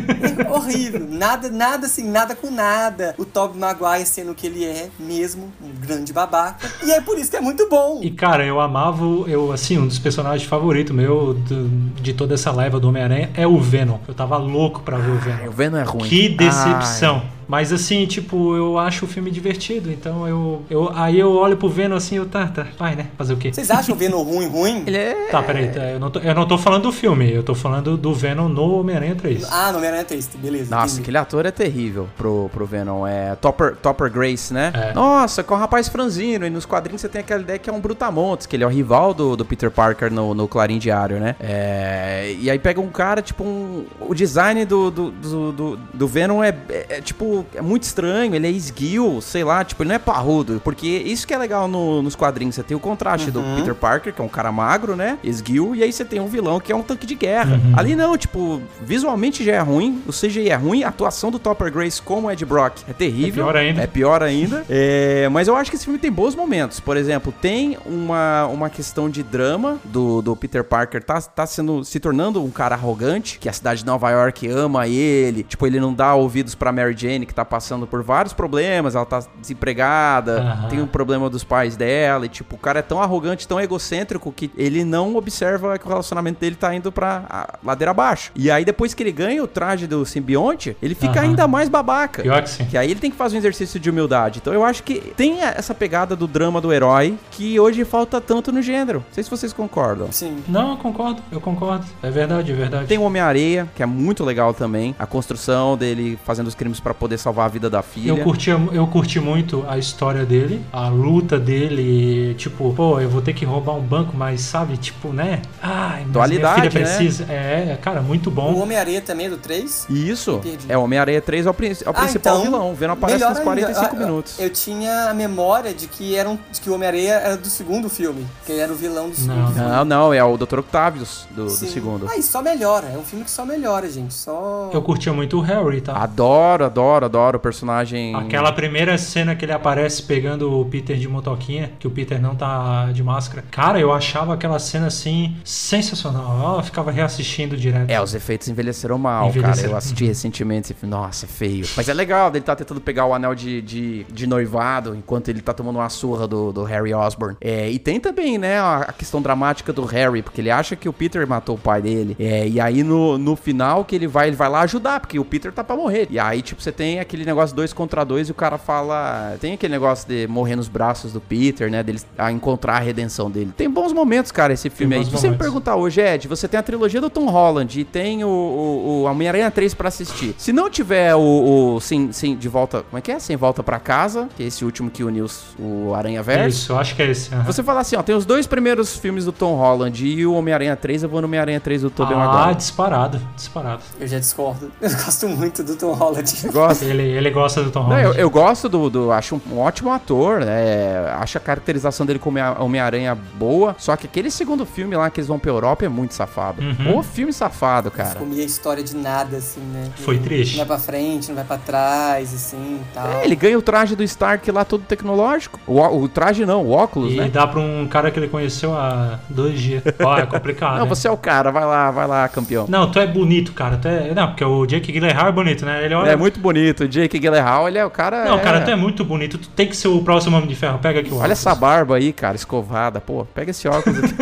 horrível. 0.49 1.07
Nada, 1.09 1.49
nada 1.49 1.85
assim, 1.87 2.03
nada 2.09 2.35
com 2.35 2.49
nada. 2.51 3.15
O 3.17 3.25
Tobey 3.25 3.59
Maguire 3.59 4.05
sendo 4.05 4.31
o 4.31 4.35
que 4.35 4.47
ele 4.47 4.63
é 4.65 4.89
mesmo, 4.99 5.51
um 5.61 5.69
grande 5.85 6.13
babaca. 6.13 6.69
E 6.83 6.91
é 6.91 7.01
por 7.01 7.17
isso 7.17 7.29
que 7.29 7.37
é 7.37 7.41
muito 7.41 7.67
bom. 7.69 7.99
E 8.01 8.11
cara, 8.11 8.45
eu 8.45 8.59
amava, 8.59 9.03
eu 9.27 9.51
assim, 9.51 9.77
um 9.77 9.87
dos 9.87 9.99
personagens 9.99 10.47
favoritos 10.47 10.95
meu 10.95 11.33
do- 11.33 11.67
de 12.01 12.13
toda 12.13 12.33
essa 12.35 12.51
leva 12.51 12.79
do 12.79 12.87
Homem-Aranha 12.89 13.29
é 13.35 13.45
o 13.47 13.59
Venom. 13.59 13.97
Eu 14.07 14.13
tava 14.13 14.37
louco 14.37 14.81
pra 14.81 14.97
ver 14.97 15.11
o 15.11 15.19
Venom. 15.19 15.47
O 15.47 15.51
Venom 15.51 15.77
é 15.81 15.83
ruim. 15.83 16.09
Que 16.09 16.29
decepção. 16.29 17.23
Mas 17.51 17.73
assim, 17.73 18.05
tipo, 18.05 18.55
eu 18.55 18.77
acho 18.77 19.03
o 19.03 19.07
filme 19.09 19.29
divertido, 19.29 19.91
então 19.91 20.25
eu, 20.25 20.61
eu 20.69 20.89
aí 20.95 21.19
eu 21.19 21.33
olho 21.33 21.57
pro 21.57 21.67
Venom 21.67 21.97
assim, 21.97 22.15
eu 22.15 22.25
tá, 22.25 22.47
tá, 22.47 22.65
vai, 22.79 22.95
né? 22.95 23.07
Fazer 23.17 23.33
o 23.33 23.37
quê? 23.37 23.51
Vocês 23.51 23.69
acham 23.69 23.93
o 23.93 23.97
Venom 23.97 24.23
ruim, 24.23 24.47
ruim? 24.47 24.83
Ele 24.87 24.95
é... 24.95 25.27
Tá, 25.29 25.43
peraí, 25.43 25.67
tá, 25.67 25.81
eu, 25.81 25.99
não 25.99 26.09
tô, 26.09 26.19
eu 26.19 26.33
não 26.33 26.47
tô 26.47 26.57
falando 26.57 26.83
do 26.83 26.93
filme, 26.93 27.29
eu 27.29 27.43
tô 27.43 27.53
falando 27.53 27.97
do 27.97 28.13
Venom 28.13 28.47
no 28.47 28.79
Homem-Aranha 28.79 29.15
3. 29.15 29.51
Ah, 29.51 29.69
no 29.73 29.79
Homem-Aranha 29.79 30.05
3, 30.05 30.29
beleza. 30.35 30.73
Nossa, 30.73 30.85
entendi. 30.93 31.01
aquele 31.01 31.17
ator 31.17 31.45
é 31.45 31.51
terrível 31.51 32.07
pro, 32.15 32.49
pro 32.53 32.65
Venom. 32.65 33.05
É 33.05 33.35
Topper, 33.35 33.75
Topper 33.75 34.09
Grace, 34.09 34.53
né? 34.53 34.71
É. 34.73 34.93
Nossa, 34.93 35.43
com 35.43 35.53
o 35.53 35.57
rapaz 35.57 35.89
franzino. 35.89 36.47
E 36.47 36.49
nos 36.49 36.65
quadrinhos 36.65 37.01
você 37.01 37.09
tem 37.09 37.19
aquela 37.19 37.41
ideia 37.41 37.59
que 37.59 37.69
é 37.69 37.73
um 37.73 37.81
brutamontes, 37.81 38.47
que 38.47 38.55
ele 38.55 38.63
é 38.63 38.67
o 38.67 38.69
rival 38.69 39.13
do, 39.13 39.35
do 39.35 39.43
Peter 39.43 39.69
Parker 39.69 40.09
no, 40.09 40.33
no 40.33 40.47
Clarim 40.47 40.79
Diário, 40.79 41.19
né? 41.19 41.35
É, 41.39 42.33
e 42.39 42.49
aí 42.49 42.57
pega 42.59 42.79
um 42.79 42.87
cara, 42.89 43.21
tipo, 43.21 43.43
um, 43.43 43.85
o 43.99 44.15
design 44.15 44.63
do, 44.63 44.89
do, 44.89 45.11
do, 45.11 45.51
do- 45.51 45.79
do 45.93 46.07
Venom 46.07 46.41
é, 46.41 46.55
é, 46.69 46.85
é, 46.89 47.01
tipo, 47.01 47.40
é 47.55 47.61
muito 47.61 47.83
estranho. 47.83 48.33
Ele 48.35 48.47
é 48.47 48.51
esguio, 48.51 49.21
sei 49.21 49.43
lá, 49.43 49.63
tipo, 49.63 49.83
ele 49.83 49.89
não 49.89 49.95
é 49.95 49.99
parrudo. 49.99 50.61
Porque 50.63 50.87
isso 50.87 51.25
que 51.27 51.33
é 51.33 51.37
legal 51.37 51.67
no- 51.67 52.01
nos 52.01 52.15
quadrinhos. 52.15 52.55
Você 52.55 52.63
tem 52.63 52.75
o 52.75 52.79
contraste 52.79 53.31
do 53.31 53.41
Peter 53.55 53.75
Parker, 53.75 54.13
que 54.13 54.21
é 54.21 54.23
um 54.23 54.27
cara 54.29 54.51
magro, 54.51 54.95
né? 54.95 55.17
Esguio. 55.23 55.75
E 55.75 55.83
aí 55.83 55.91
você 55.91 56.03
tem 56.05 56.19
um 56.19 56.27
vilão 56.27 56.59
que 56.59 56.71
é 56.71 56.75
um 56.75 56.81
tanque 56.83 57.05
de 57.05 57.15
guerra. 57.15 57.59
Ali 57.75 57.95
não, 57.95 58.17
tipo, 58.17 58.61
visualmente 58.81 59.43
já 59.43 59.53
é 59.53 59.59
ruim. 59.59 60.01
O 60.07 60.11
CGI 60.11 60.49
é 60.49 60.55
ruim. 60.55 60.83
A 60.83 60.89
atuação 60.89 61.31
do 61.31 61.39
Topper 61.39 61.71
Grace 61.71 62.01
como 62.01 62.29
Ed 62.31 62.43
Brock 62.45 62.79
é 62.89 62.93
terrível. 62.93 63.43
É 63.43 63.51
pior 63.51 63.55
ainda. 63.55 63.81
É 63.81 63.87
pior 63.87 64.23
ainda. 64.23 64.65
É, 64.73 65.27
mas 65.29 65.47
eu 65.47 65.55
acho 65.55 65.69
que 65.69 65.75
esse 65.75 65.85
filme 65.85 65.99
tem 65.99 66.11
bons 66.11 66.33
momentos. 66.35 66.79
Por 66.79 66.95
exemplo, 66.97 67.31
tem 67.41 67.77
uma, 67.85 68.45
uma 68.47 68.69
questão 68.69 69.09
de 69.09 69.21
drama 69.21 69.77
do, 69.83 70.21
do 70.21 70.35
Peter 70.35 70.63
Parker 70.63 71.03
tá, 71.03 71.21
tá 71.21 71.45
sendo 71.45 71.83
se 71.83 71.99
tornando 71.99 72.43
um 72.43 72.49
cara 72.49 72.75
arrogante, 72.75 73.37
que 73.37 73.47
a 73.49 73.53
cidade 73.53 73.81
de 73.81 73.85
Nova 73.85 74.09
York 74.09 74.47
ama 74.47 74.87
ele. 74.87 75.43
Tipo, 75.43 75.67
ele 75.67 75.79
não 75.79 75.93
dá 75.93 76.13
ouvidos 76.15 76.55
pra 76.55 76.71
Mary 76.71 76.95
Jane 76.97 77.20
Que 77.25 77.33
tá 77.33 77.45
passando 77.45 77.85
por 77.87 78.01
vários 78.03 78.33
problemas, 78.33 78.95
ela 78.95 79.05
tá 79.05 79.21
desempregada, 79.39 80.39
Aham. 80.41 80.67
tem 80.69 80.81
um 80.81 80.87
problema 80.87 81.29
dos 81.29 81.43
pais 81.43 81.75
dela, 81.75 82.25
e 82.25 82.29
tipo, 82.29 82.55
o 82.55 82.59
cara 82.59 82.79
é 82.79 82.81
tão 82.81 83.01
arrogante, 83.01 83.47
tão 83.47 83.59
egocêntrico, 83.59 84.31
que 84.31 84.51
ele 84.57 84.83
não 84.83 85.15
observa 85.15 85.77
que 85.77 85.85
o 85.85 85.89
relacionamento 85.89 86.39
dele 86.39 86.55
tá 86.55 86.73
indo 86.73 86.91
pra 86.91 87.23
a- 87.29 87.59
ladeira 87.63 87.91
abaixo. 87.91 88.31
E 88.35 88.49
aí, 88.49 88.65
depois 88.65 88.93
que 88.93 89.03
ele 89.03 89.11
ganha 89.11 89.43
o 89.43 89.47
traje 89.47 89.87
do 89.87 90.05
simbionte, 90.05 90.75
ele 90.81 90.95
fica 90.95 91.19
Aham. 91.19 91.29
ainda 91.29 91.47
mais 91.47 91.69
babaca. 91.69 92.21
Pior 92.23 92.41
que 92.43 92.49
sim. 92.49 92.65
Que 92.65 92.77
aí 92.77 92.89
ele 92.91 92.99
tem 92.99 93.11
que 93.11 93.17
fazer 93.17 93.35
um 93.35 93.39
exercício 93.39 93.79
de 93.79 93.89
humildade. 93.89 94.39
Então 94.41 94.53
eu 94.53 94.63
acho 94.65 94.83
que 94.83 94.95
tem 95.15 95.41
essa 95.41 95.73
pegada 95.73 96.15
do 96.15 96.27
drama 96.27 96.59
do 96.59 96.71
herói 96.73 97.17
que 97.31 97.59
hoje 97.59 97.83
falta 97.85 98.19
tanto 98.19 98.51
no 98.51 98.61
gênero. 98.61 98.99
Não 98.99 99.13
sei 99.13 99.23
se 99.23 99.29
vocês 99.29 99.53
concordam. 99.53 100.11
Sim. 100.11 100.37
Não, 100.47 100.71
eu 100.71 100.77
concordo, 100.77 101.21
eu 101.31 101.39
concordo. 101.41 101.85
É 102.01 102.09
verdade, 102.09 102.51
é 102.51 102.55
verdade. 102.55 102.85
Tem 102.87 102.97
o 102.97 103.03
Homem-Areia, 103.03 103.67
que 103.75 103.83
é 103.83 103.85
muito 103.85 104.23
legal 104.23 104.53
também. 104.53 104.95
A 104.97 105.05
construção 105.05 105.77
dele 105.77 106.17
fazendo 106.25 106.47
os 106.47 106.55
crimes 106.55 106.79
pra 106.79 106.93
poder 106.93 107.10
salvar 107.17 107.45
a 107.45 107.49
vida 107.49 107.69
da 107.69 107.81
filha. 107.81 108.09
Eu 108.09 108.17
curti, 108.23 108.49
eu 108.49 108.87
curti 108.87 109.19
muito 109.19 109.63
a 109.67 109.77
história 109.77 110.25
dele, 110.25 110.63
a 110.71 110.87
luta 110.89 111.39
dele, 111.39 112.33
tipo, 112.35 112.73
pô, 112.73 112.99
eu 112.99 113.09
vou 113.09 113.21
ter 113.21 113.33
que 113.33 113.45
roubar 113.45 113.75
um 113.75 113.81
banco, 113.81 114.15
mas 114.15 114.41
sabe, 114.41 114.77
tipo, 114.77 115.09
né? 115.13 115.41
Ai, 115.61 116.01
mas 116.03 116.11
Dualidade, 116.11 116.59
minha 116.61 116.71
filha 116.71 116.85
né? 116.85 116.95
precisa. 116.95 117.23
É, 117.31 117.77
cara, 117.81 118.01
muito 118.01 118.27
O 118.27 118.31
bom. 118.31 118.55
Homem-Areia 118.61 119.01
também 119.01 119.27
é 119.27 119.29
do 119.29 119.37
3? 119.37 119.87
E 119.89 120.09
Isso. 120.09 120.41
É 120.67 120.77
o 120.77 120.83
Homem-Areia 120.83 121.21
3 121.21 121.45
é 121.45 121.49
o, 121.49 121.53
prin- 121.53 121.71
é 121.71 121.87
o 121.87 121.89
Ah, 121.89 121.93
principal 121.93 122.33
então, 122.39 122.43
vilão. 122.43 122.73
Vendo 122.75 122.91
aparece 122.93 123.17
melhor 123.19 123.29
nos 123.29 123.39
ainda. 123.39 123.51
45 123.51 123.95
Ah, 123.95 123.99
minutos. 123.99 124.39
Eu 124.39 124.49
tinha 124.49 125.09
a 125.09 125.13
memória 125.13 125.73
de 125.73 125.87
que, 125.87 126.15
era 126.15 126.29
um, 126.29 126.37
de 126.51 126.59
que 126.61 126.69
o 126.69 126.73
Homem-Areia 126.75 127.13
era 127.13 127.37
do 127.37 127.47
segundo 127.47 127.89
filme. 127.89 128.25
Que 128.45 128.51
ele 128.53 128.61
era 128.61 128.71
o 128.71 128.75
vilão 128.75 129.09
do 129.09 129.15
segundo 129.15 129.35
Não. 129.37 129.53
filme. 129.53 129.69
Não, 129.69 129.85
não, 129.85 130.13
é 130.13 130.23
o 130.23 130.37
Dr. 130.37 130.59
Octavius 130.59 131.25
do, 131.31 131.45
do 131.45 131.49
Sim. 131.49 131.67
segundo. 131.67 132.07
Ah, 132.09 132.17
e 132.17 132.23
só 132.23 132.41
melhora. 132.41 132.87
É 132.93 132.97
um 132.97 133.03
filme 133.03 133.23
que 133.25 133.31
só 133.31 133.45
melhora, 133.45 133.89
gente. 133.89 134.13
Só. 134.13 134.69
Eu 134.73 134.81
curtia 134.81 135.13
muito 135.13 135.37
o 135.37 135.41
Harry, 135.41 135.81
tá? 135.81 135.93
Adoro, 135.95 136.65
adoro, 136.65 137.00
adoro 137.05 137.37
o 137.37 137.41
personagem. 137.41 138.15
Aquela 138.15 138.51
primeira 138.51 138.97
cena 138.97 139.35
que 139.35 139.45
ele 139.45 139.51
aparece 139.53 140.03
pegando 140.03 140.59
o 140.59 140.65
Peter 140.65 140.97
de 140.97 141.07
motoquinha, 141.07 141.71
que 141.79 141.87
o 141.87 141.91
Peter 141.91 142.21
não 142.21 142.35
tá 142.35 142.91
de 142.91 143.03
máscara. 143.03 143.43
Cara, 143.51 143.79
eu 143.79 143.91
achava 143.91 144.33
aquela 144.33 144.59
cena 144.59 144.87
assim 144.87 145.35
sensacional. 145.43 146.57
Eu 146.57 146.63
ficava 146.63 146.91
reassistindo 146.91 147.55
direto. 147.57 147.89
É, 147.89 148.01
os 148.01 148.13
efeitos 148.13 148.47
envelheceram 148.47 148.97
mal, 148.97 149.27
Envelheceram. 149.29 149.55
cara. 149.55 149.67
Eu 149.73 149.77
assisti 149.77 150.05
recentemente 150.05 150.73
filme. 150.73 150.91
Nossa, 150.91 151.25
feio. 151.27 151.65
Mas 151.77 151.87
é 151.87 151.93
legal, 151.93 152.29
ele 152.29 152.41
tá 152.41 152.55
tentando 152.55 152.81
pegar 152.81 153.05
o 153.05 153.13
anel 153.13 153.33
de, 153.33 153.61
de, 153.61 154.03
de 154.11 154.27
noivado 154.27 154.95
enquanto 154.95 155.29
ele 155.29 155.41
tá 155.41 155.53
tomando 155.53 155.77
uma 155.77 155.89
surra 155.89 156.27
do, 156.27 156.51
do 156.51 156.63
Harry 156.63 156.93
Osborn. 156.93 157.37
É, 157.39 157.69
e 157.69 157.79
tem 157.79 157.99
também, 157.99 158.37
né, 158.37 158.59
a, 158.59 158.85
a 158.89 158.93
questão 158.93 159.21
dramática 159.21 159.71
do 159.71 159.85
Harry, 159.85 160.21
porque 160.21 160.41
ele 160.41 160.51
acha 160.51 160.75
que 160.75 160.89
o 160.89 160.93
Peter 160.93 161.25
matou 161.27 161.55
o 161.55 161.59
pai 161.59 161.81
dele. 161.81 162.15
É, 162.19 162.47
e 162.47 162.59
aí 162.59 162.83
no, 162.83 163.17
no 163.17 163.35
final 163.35 163.85
que 163.85 163.95
ele 163.95 164.07
vai, 164.07 164.27
ele 164.27 164.35
vai 164.35 164.49
lá 164.49 164.61
ajudar, 164.61 164.99
porque 164.99 165.17
o 165.17 165.25
Peter 165.25 165.51
tá 165.51 165.63
pra 165.63 165.75
morrer. 165.75 166.07
E 166.09 166.19
aí, 166.19 166.41
tipo, 166.41 166.61
você 166.61 166.71
tem 166.71 166.90
aquele 166.99 167.25
negócio 167.25 167.55
dois 167.55 167.73
contra 167.73 168.03
dois 168.03 168.27
e 168.29 168.31
o 168.31 168.35
cara 168.35 168.57
fala. 168.57 169.35
Tem 169.39 169.53
aquele 169.53 169.73
negócio 169.73 170.07
de 170.07 170.27
morrer 170.27 170.55
nos 170.55 170.67
braços 170.67 171.11
do 171.13 171.19
Peter, 171.21 171.69
né? 171.69 171.83
Dele 171.83 171.99
a 172.17 172.31
encontrar 172.31 172.77
a 172.77 172.79
redenção 172.79 173.29
dele. 173.29 173.51
Tem 173.55 173.69
bons 173.69 173.93
momentos, 173.93 174.31
cara, 174.31 174.53
esse 174.53 174.69
filme 174.69 174.95
aí. 174.95 175.01
bons 175.01 175.07
Se 175.07 175.11
você 175.11 175.29
me 175.29 175.37
perguntar 175.37 175.75
hoje, 175.75 176.01
Ed, 176.01 176.27
você 176.27 176.47
tem 176.47 176.59
a 176.59 176.63
trilogia 176.63 177.01
do 177.01 177.09
Tom 177.09 177.27
Holland 177.29 177.79
e 177.79 177.83
tem 177.83 178.23
o, 178.23 178.27
o, 178.27 178.31
o 178.31 179.03
Homem-Aranha 179.03 179.49
3 179.51 179.73
pra 179.73 179.87
assistir. 179.87 180.33
Se 180.37 180.51
não 180.53 180.69
tiver 180.69 181.15
o, 181.15 181.75
o 181.75 181.79
sem, 181.79 182.11
sem, 182.11 182.35
de 182.35 182.47
volta. 182.49 182.83
Como 182.83 182.97
é 182.97 183.01
que 183.01 183.11
é? 183.11 183.19
Sem 183.19 183.35
volta 183.35 183.61
pra 183.63 183.79
casa, 183.79 184.27
que 184.35 184.43
é 184.43 184.47
esse 184.47 184.63
último 184.65 184.89
que 184.89 185.03
uniu 185.03 185.25
o 185.59 185.93
Aranha 185.93 186.21
Verso. 186.23 186.47
Isso, 186.57 186.71
eu 186.73 186.79
acho 186.79 186.95
que 186.95 187.01
é 187.01 187.11
esse. 187.11 187.33
aham. 187.33 187.43
Você 187.43 187.63
fala 187.63 187.81
assim, 187.81 187.95
ó, 187.95 188.01
tem 188.03 188.15
os 188.15 188.25
dois 188.25 188.47
primeiros 188.47 188.97
filmes 188.97 189.25
do 189.25 189.31
Tom 189.31 189.55
Holland 189.55 190.05
e 190.05 190.25
o 190.25 190.33
Homem-Aranha 190.33 190.75
3, 190.75 191.03
eu 191.03 191.09
vou 191.09 191.21
no 191.21 191.27
Homem-Aranha 191.27 191.59
3 191.59 191.81
do 191.83 191.89
Tobey 191.89 192.15
Ah, 192.15 192.17
Maguire. 192.25 192.55
disparado, 192.55 193.21
disparado. 193.35 193.81
Eu 193.99 194.07
já 194.07 194.19
discordo. 194.19 194.71
Eu 194.81 194.89
gosto 194.89 195.27
muito 195.27 195.63
do 195.63 195.75
Tom 195.75 195.93
Holland. 195.93 196.31
Gosto. 196.51 196.80
Ele, 196.81 197.03
ele 197.03 197.29
gosta 197.29 197.63
do 197.63 197.71
Tom 197.71 197.81
Não, 197.83 197.89
Holland. 197.89 198.05
eu, 198.05 198.13
eu 198.13 198.29
gosto 198.29 198.67
do, 198.69 198.89
do- 198.89 199.11
Acho 199.11 199.35
um, 199.35 199.41
um 199.55 199.59
ótimo 199.59 199.91
ator, 199.91 200.39
né? 200.41 201.05
Acho 201.19 201.37
a 201.37 201.41
caracterização 201.41 202.05
dele 202.05 202.19
como 202.19 202.37
Homem- 202.39 202.55
Homem-Aranha 202.59 203.15
boa. 203.15 203.75
Só 203.77 203.95
que 203.95 204.05
aquele 204.07 204.31
segundo 204.31 204.65
filme 204.65 204.95
lá 204.95 205.09
que 205.09 205.19
eles 205.19 205.27
vão 205.27 205.37
pra 205.39 205.51
Europa 205.51 205.85
é 205.85 205.89
muito 205.89 206.13
safado. 206.13 206.61
Uhum. 206.61 206.93
Pô, 206.93 207.03
filme 207.03 207.31
safado, 207.33 207.91
cara. 207.91 208.15
Comia 208.19 208.41
a 208.43 208.45
história 208.45 208.83
de 208.83 208.95
nada, 208.95 209.37
assim, 209.37 209.59
né? 209.73 209.89
Foi 209.97 210.17
triste. 210.17 210.57
Não 210.57 210.65
vai 210.65 210.77
pra 210.77 210.79
frente, 210.85 211.27
não 211.29 211.35
vai 211.35 211.43
pra 211.45 211.57
trás, 211.57 212.33
assim 212.33 212.79
e 212.81 212.93
tal. 212.93 213.07
É, 213.11 213.25
ele 213.25 213.35
ganha 213.35 213.57
o 213.57 213.61
traje 213.61 213.95
do 213.95 214.03
Stark 214.03 214.49
lá 214.51 214.63
todo 214.65 214.83
tecnológico. 214.83 215.59
O, 215.67 215.79
o 215.81 216.07
traje 216.07 216.45
não, 216.45 216.63
o 216.65 216.71
óculos, 216.71 217.13
E 217.13 217.17
né? 217.17 217.29
dá 217.31 217.45
pra 217.47 217.59
um 217.59 217.87
cara 217.87 218.09
que 218.11 218.19
ele 218.19 218.27
conheceu 218.27 218.73
há 218.73 219.19
dois 219.29 219.59
dias. 219.59 219.83
Ó, 220.03 220.17
é 220.17 220.25
complicado. 220.25 220.71
Não, 220.81 220.83
né? 220.83 220.89
você 220.89 221.07
é 221.07 221.11
o 221.11 221.17
cara, 221.17 221.51
vai 221.51 221.65
lá, 221.65 221.91
vai 221.91 222.07
lá, 222.07 222.27
campeão. 222.29 222.65
Não, 222.69 222.89
tu 222.89 222.99
é 222.99 223.05
bonito, 223.07 223.51
cara. 223.53 223.77
Tu 223.77 223.87
é... 223.87 224.13
Não, 224.13 224.27
porque 224.27 224.43
o 224.43 224.65
Jake 224.65 224.91
Gyllenhaal 224.91 225.27
é 225.27 225.31
bonito, 225.31 225.65
né? 225.65 225.83
Ele 225.83 225.93
olha... 225.93 226.11
É 226.11 226.15
muito 226.15 226.39
bonito. 226.39 226.70
O 226.79 226.87
Jake 226.87 227.19
Gyllenhaal, 227.19 227.67
ele 227.67 227.77
é 227.77 227.85
o 227.85 227.89
cara... 227.89 228.25
Não, 228.25 228.37
é- 228.39 228.41
cara, 228.41 228.61
tu 228.61 228.71
é 228.71 228.75
muito 228.75 229.03
bonito. 229.05 229.37
Tu 229.37 229.49
tem 229.49 229.67
que 229.67 229.75
ser 229.75 229.87
o 229.89 230.01
próximo 230.01 230.35
Homem 230.37 230.47
de 230.49 230.55
Ferro. 230.55 230.79
Pega 230.79 230.99
aqui 231.01 231.09
o 231.09 231.13
Olha 231.13 231.19
óculos. 231.19 231.31
essa 231.39 231.53
barba 231.55 231.95
aí, 231.97 232.11
cara, 232.13 232.35
escovada. 232.35 232.99
Pô, 233.01 233.25
pega 233.25 233.51
esse 233.51 233.67
óculos 233.67 233.99
aqui. 234.03 234.13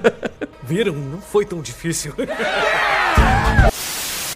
Viram? 0.64 0.92
Não 0.94 1.20
foi 1.20 1.44
tão 1.44 1.60
difícil. 1.60 2.12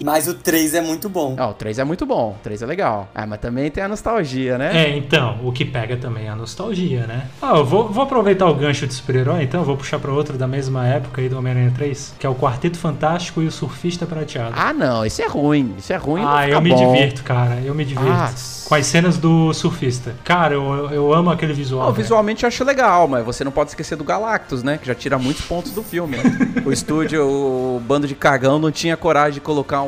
Mas 0.02 0.28
o 0.28 0.34
3 0.34 0.74
é 0.74 0.80
muito 0.80 1.08
bom. 1.08 1.36
Ó, 1.38 1.50
o 1.50 1.54
3 1.54 1.78
é 1.80 1.84
muito 1.84 2.06
bom, 2.06 2.36
o 2.38 2.42
3 2.42 2.62
é 2.62 2.66
legal. 2.66 3.08
Ah, 3.14 3.26
mas 3.26 3.40
também 3.40 3.70
tem 3.70 3.82
a 3.82 3.88
nostalgia, 3.88 4.56
né? 4.56 4.70
É, 4.84 4.96
então, 4.96 5.38
o 5.42 5.52
que 5.52 5.64
pega 5.64 5.96
também 5.96 6.26
é 6.26 6.30
a 6.30 6.36
nostalgia, 6.36 7.06
né? 7.06 7.26
Ah, 7.42 7.56
eu 7.56 7.64
vou, 7.64 7.88
vou 7.88 8.04
aproveitar 8.04 8.46
o 8.46 8.54
gancho 8.54 8.86
de 8.86 8.94
super-herói, 8.94 9.42
então, 9.42 9.64
vou 9.64 9.76
puxar 9.76 9.98
pra 9.98 10.12
outro 10.12 10.38
da 10.38 10.46
mesma 10.46 10.86
época 10.86 11.20
aí 11.20 11.28
do 11.28 11.36
Homem-Aranha 11.38 11.72
3, 11.74 12.14
que 12.18 12.26
é 12.26 12.28
o 12.28 12.34
Quarteto 12.34 12.78
Fantástico 12.78 13.42
e 13.42 13.46
o 13.46 13.50
Surfista 13.52 14.06
Prateado. 14.06 14.54
Ah, 14.56 14.72
não, 14.72 15.04
isso 15.04 15.20
é 15.20 15.26
ruim. 15.26 15.74
Isso 15.78 15.92
é 15.92 15.96
ruim. 15.96 16.22
Ah, 16.24 16.48
eu 16.48 16.60
me 16.60 16.70
bom. 16.70 16.76
divirto, 16.76 17.22
cara. 17.24 17.60
Eu 17.64 17.74
me 17.74 17.84
divirto. 17.84 18.08
Ah, 18.10 18.32
Com 18.68 18.74
as 18.74 18.86
cenas 18.86 19.16
do 19.16 19.52
surfista. 19.54 20.14
Cara, 20.24 20.54
eu, 20.54 20.90
eu 20.90 21.12
amo 21.12 21.30
aquele 21.30 21.52
visual. 21.52 21.86
Não, 21.86 21.92
visualmente 21.92 22.44
eu 22.44 22.48
acho 22.48 22.62
legal, 22.64 23.08
mas 23.08 23.24
você 23.24 23.42
não 23.42 23.50
pode 23.50 23.70
esquecer 23.70 23.96
do 23.96 24.04
Galactus, 24.04 24.62
né? 24.62 24.78
Que 24.78 24.86
já 24.86 24.94
tira 24.94 25.18
muitos 25.18 25.44
pontos 25.44 25.72
do 25.72 25.82
filme. 25.82 26.16
né? 26.16 26.22
o 26.64 26.72
estúdio, 26.72 27.26
o 27.26 27.80
bando 27.80 28.06
de 28.06 28.14
cagão 28.14 28.58
não 28.58 28.70
tinha 28.70 28.96
coragem 28.96 29.34
de 29.34 29.40
colocar 29.40 29.82
um 29.82 29.87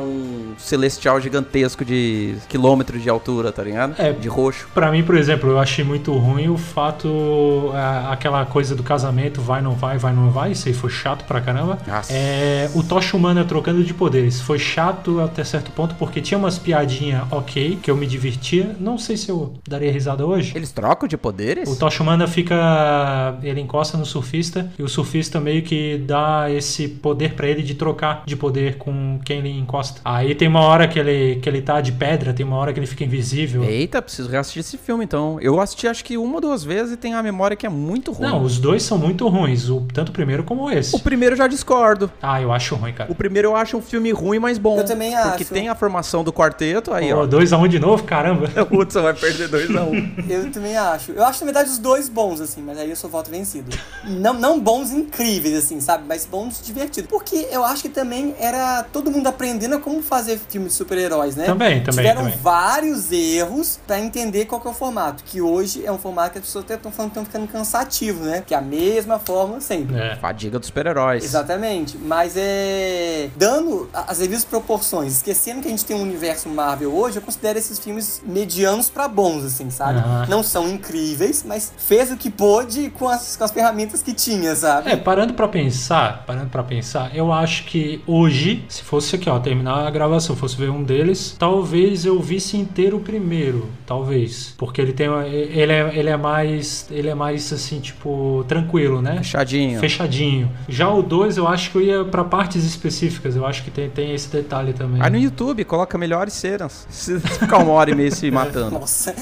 celestial 0.57 1.19
gigantesco 1.19 1.83
de 1.83 2.35
quilômetros 2.47 3.01
de 3.01 3.09
altura, 3.09 3.51
tá 3.51 3.63
ligado? 3.63 3.95
É. 3.97 4.11
De 4.11 4.27
roxo. 4.27 4.67
Pra 4.73 4.91
mim, 4.91 5.03
por 5.03 5.15
exemplo, 5.15 5.49
eu 5.49 5.59
achei 5.59 5.83
muito 5.83 6.13
ruim 6.13 6.49
o 6.49 6.57
fato, 6.57 7.71
é, 7.73 8.11
aquela 8.11 8.45
coisa 8.45 8.75
do 8.75 8.83
casamento, 8.83 9.41
vai, 9.41 9.61
não 9.61 9.73
vai, 9.73 9.97
vai, 9.97 10.13
não 10.13 10.29
vai, 10.31 10.51
isso 10.51 10.67
aí 10.67 10.73
foi 10.73 10.89
chato 10.89 11.25
pra 11.25 11.41
caramba. 11.41 11.77
Nossa. 11.87 12.13
É, 12.13 12.69
o 12.73 12.83
Tocha 12.83 13.15
Humana 13.15 13.43
trocando 13.43 13.83
de 13.83 13.93
poderes, 13.93 14.39
foi 14.41 14.59
chato 14.59 15.19
até 15.19 15.43
certo 15.43 15.71
ponto, 15.71 15.95
porque 15.95 16.21
tinha 16.21 16.37
umas 16.37 16.57
piadinhas 16.57 17.23
ok, 17.31 17.79
que 17.81 17.89
eu 17.89 17.97
me 17.97 18.07
divertia, 18.07 18.75
não 18.79 18.97
sei 18.97 19.17
se 19.17 19.29
eu 19.29 19.53
daria 19.67 19.91
risada 19.91 20.25
hoje. 20.25 20.53
Eles 20.55 20.71
trocam 20.71 21.07
de 21.07 21.17
poderes? 21.17 21.69
O 21.69 21.75
Tocha 21.75 22.03
Humana 22.03 22.27
fica. 22.27 23.37
Ele 23.43 23.61
encosta 23.61 23.97
no 23.97 24.05
surfista 24.05 24.71
e 24.77 24.83
o 24.83 24.87
surfista 24.87 25.39
meio 25.39 25.61
que 25.61 25.97
dá 25.97 26.49
esse 26.49 26.87
poder 26.87 27.33
pra 27.33 27.47
ele 27.47 27.63
de 27.63 27.75
trocar 27.75 28.23
de 28.25 28.35
poder 28.35 28.77
com 28.77 29.19
quem 29.23 29.39
ele 29.39 29.49
encosta. 29.49 29.90
Aí 30.03 30.35
tem 30.35 30.47
uma 30.47 30.61
hora 30.61 30.87
que 30.87 30.99
ele, 30.99 31.39
que 31.41 31.49
ele 31.49 31.61
tá 31.61 31.81
de 31.81 31.91
pedra, 31.91 32.33
tem 32.33 32.45
uma 32.45 32.57
hora 32.57 32.73
que 32.73 32.79
ele 32.79 32.87
fica 32.87 33.03
invisível. 33.03 33.63
Eita, 33.63 34.01
preciso 34.01 34.29
reassistir 34.29 34.61
esse 34.61 34.77
filme 34.77 35.03
então. 35.03 35.39
Eu 35.39 35.59
assisti 35.59 35.87
acho 35.87 36.03
que 36.03 36.17
uma 36.17 36.35
ou 36.35 36.41
duas 36.41 36.63
vezes 36.63 36.93
e 36.93 36.97
tenho 36.97 37.17
a 37.17 37.23
memória 37.23 37.55
que 37.55 37.65
é 37.65 37.69
muito 37.69 38.11
ruim. 38.11 38.27
Não, 38.27 38.43
os 38.43 38.57
dois 38.59 38.83
são 38.83 38.97
muito 38.97 39.27
ruins, 39.27 39.69
o, 39.69 39.81
tanto 39.93 40.09
o 40.09 40.11
primeiro 40.11 40.43
como 40.43 40.69
esse. 40.69 40.95
O 40.95 40.99
primeiro 40.99 41.33
eu 41.33 41.37
já 41.37 41.47
discordo. 41.47 42.11
Ah, 42.21 42.41
eu 42.41 42.51
acho 42.51 42.75
ruim, 42.75 42.93
cara. 42.93 43.11
O 43.11 43.15
primeiro 43.15 43.49
eu 43.49 43.55
acho 43.55 43.77
um 43.77 43.81
filme 43.81 44.11
ruim, 44.11 44.39
mas 44.39 44.57
bom. 44.57 44.77
Eu 44.77 44.85
também 44.85 45.11
Porque 45.11 45.43
acho. 45.43 45.53
tem 45.53 45.69
a 45.69 45.75
formação 45.75 46.23
do 46.23 46.31
quarteto, 46.31 46.93
aí, 46.93 47.11
Pô, 47.11 47.21
ó. 47.21 47.27
2x1 47.27 47.67
de 47.67 47.79
novo, 47.79 48.03
caramba. 48.03 48.49
O 48.71 48.77
Hudson 48.79 49.01
vai 49.01 49.13
perder 49.13 49.49
2x1. 49.49 49.81
Um. 49.81 50.13
Eu 50.29 50.51
também 50.51 50.77
acho. 50.77 51.11
Eu 51.11 51.25
acho, 51.25 51.41
na 51.41 51.45
verdade, 51.45 51.69
os 51.69 51.77
dois 51.77 52.07
bons, 52.07 52.39
assim, 52.39 52.61
mas 52.61 52.77
aí 52.77 52.89
eu 52.89 52.95
sou 52.95 53.09
voto 53.09 53.29
vencido. 53.29 53.75
Não, 54.03 54.33
não 54.33 54.59
bons 54.59 54.91
incríveis, 54.91 55.55
assim, 55.55 55.79
sabe? 55.79 56.03
Mas 56.07 56.25
bons 56.25 56.61
divertidos. 56.63 57.09
Porque 57.09 57.47
eu 57.51 57.63
acho 57.63 57.81
que 57.81 57.89
também 57.89 58.35
era 58.39 58.83
todo 58.83 59.11
mundo 59.11 59.27
aprendendo 59.27 59.75
a 59.75 59.79
como 59.81 60.01
fazer 60.01 60.39
filme 60.49 60.67
de 60.67 60.73
super-heróis, 60.73 61.35
né? 61.35 61.45
Também, 61.45 61.83
também, 61.83 61.97
Tiveram 62.05 62.23
também. 62.23 62.37
vários 62.41 63.11
erros 63.11 63.79
pra 63.85 63.99
entender 63.99 64.45
qual 64.45 64.61
que 64.61 64.67
é 64.67 64.71
o 64.71 64.73
formato. 64.73 65.23
Que 65.23 65.41
hoje 65.41 65.85
é 65.85 65.91
um 65.91 65.97
formato 65.97 66.31
que 66.33 66.37
as 66.39 66.45
pessoas 66.45 66.65
estão 66.69 66.91
falando 66.91 67.11
que 67.11 67.19
estão 67.19 67.25
ficando 67.25 67.47
cansativo, 67.51 68.23
né? 68.23 68.43
Que 68.45 68.53
é 68.53 68.57
a 68.57 68.61
mesma 68.61 69.19
forma 69.19 69.59
sempre. 69.59 69.97
É. 69.97 70.15
Fadiga 70.15 70.57
dos 70.59 70.67
super-heróis. 70.67 71.23
Exatamente, 71.23 71.97
mas 71.97 72.33
é. 72.37 73.29
Dando 73.35 73.89
as 73.93 74.17
devidas 74.19 74.45
proporções, 74.45 75.13
esquecendo 75.17 75.61
que 75.61 75.67
a 75.67 75.71
gente 75.71 75.85
tem 75.85 75.95
um 75.95 76.01
universo 76.01 76.49
Marvel 76.49 76.93
hoje, 76.93 77.17
eu 77.17 77.21
considero 77.21 77.57
esses 77.57 77.79
filmes 77.79 78.21
medianos 78.25 78.89
pra 78.89 79.07
bons, 79.07 79.43
assim, 79.43 79.69
sabe? 79.69 80.01
Não 80.29 80.43
são 80.43 80.67
incríveis, 80.69 81.43
mas 81.45 81.71
fez 81.77 82.11
o 82.11 82.17
que 82.17 82.29
pôde 82.29 82.89
com 82.91 83.07
as, 83.07 83.35
com 83.35 83.43
as 83.43 83.51
ferramentas 83.51 84.01
que 84.01 84.13
tinha, 84.13 84.55
sabe? 84.55 84.91
É, 84.91 84.95
parando 84.95 85.33
pra 85.33 85.47
pensar, 85.47 86.23
parando 86.25 86.49
para 86.49 86.63
pensar, 86.63 87.15
eu 87.15 87.31
acho 87.31 87.65
que 87.65 88.01
hoje, 88.05 88.65
se 88.69 88.83
fosse 88.83 89.15
aqui, 89.15 89.29
ó, 89.29 89.39
terminar 89.39 89.70
na 89.75 89.89
gravação, 89.89 90.35
fosse 90.35 90.55
ver 90.55 90.69
um 90.69 90.83
deles, 90.83 91.35
talvez 91.37 92.05
eu 92.05 92.19
visse 92.19 92.57
inteiro 92.57 92.97
o 92.97 92.99
primeiro, 92.99 93.69
talvez, 93.85 94.53
porque 94.57 94.81
ele 94.81 94.93
tem 94.93 95.07
uma- 95.09 95.25
ele 95.27 95.71
é, 95.71 95.91
ele 95.97 96.09
é 96.09 96.17
mais 96.17 96.87
ele 96.91 97.09
é 97.09 97.15
mais 97.15 97.51
assim, 97.53 97.79
tipo, 97.79 98.43
tranquilo, 98.47 99.01
né? 99.01 99.17
Fechadinho. 99.17 99.79
Fechadinho. 99.79 100.51
Já 100.67 100.89
o 100.89 101.01
2 101.01 101.37
eu 101.37 101.47
acho 101.47 101.71
que 101.71 101.77
eu 101.77 101.81
ia 101.81 102.05
pra 102.05 102.23
partes 102.23 102.63
específicas, 102.65 103.35
eu 103.35 103.45
acho 103.45 103.63
que 103.63 103.71
tem, 103.71 103.89
tem 103.89 104.13
esse 104.13 104.29
detalhe 104.29 104.73
também. 104.73 105.01
Aí 105.01 105.09
no 105.09 105.17
YouTube, 105.17 105.63
coloca 105.65 105.97
melhores 105.97 106.33
cenas. 106.33 106.87
Se 106.89 107.19
ficar 107.19 107.57
uma 107.59 107.71
hora 107.73 107.91
e 107.91 107.95
meia 107.95 108.11
se 108.11 108.29
matando. 108.31 108.79
Nossa, 108.79 109.13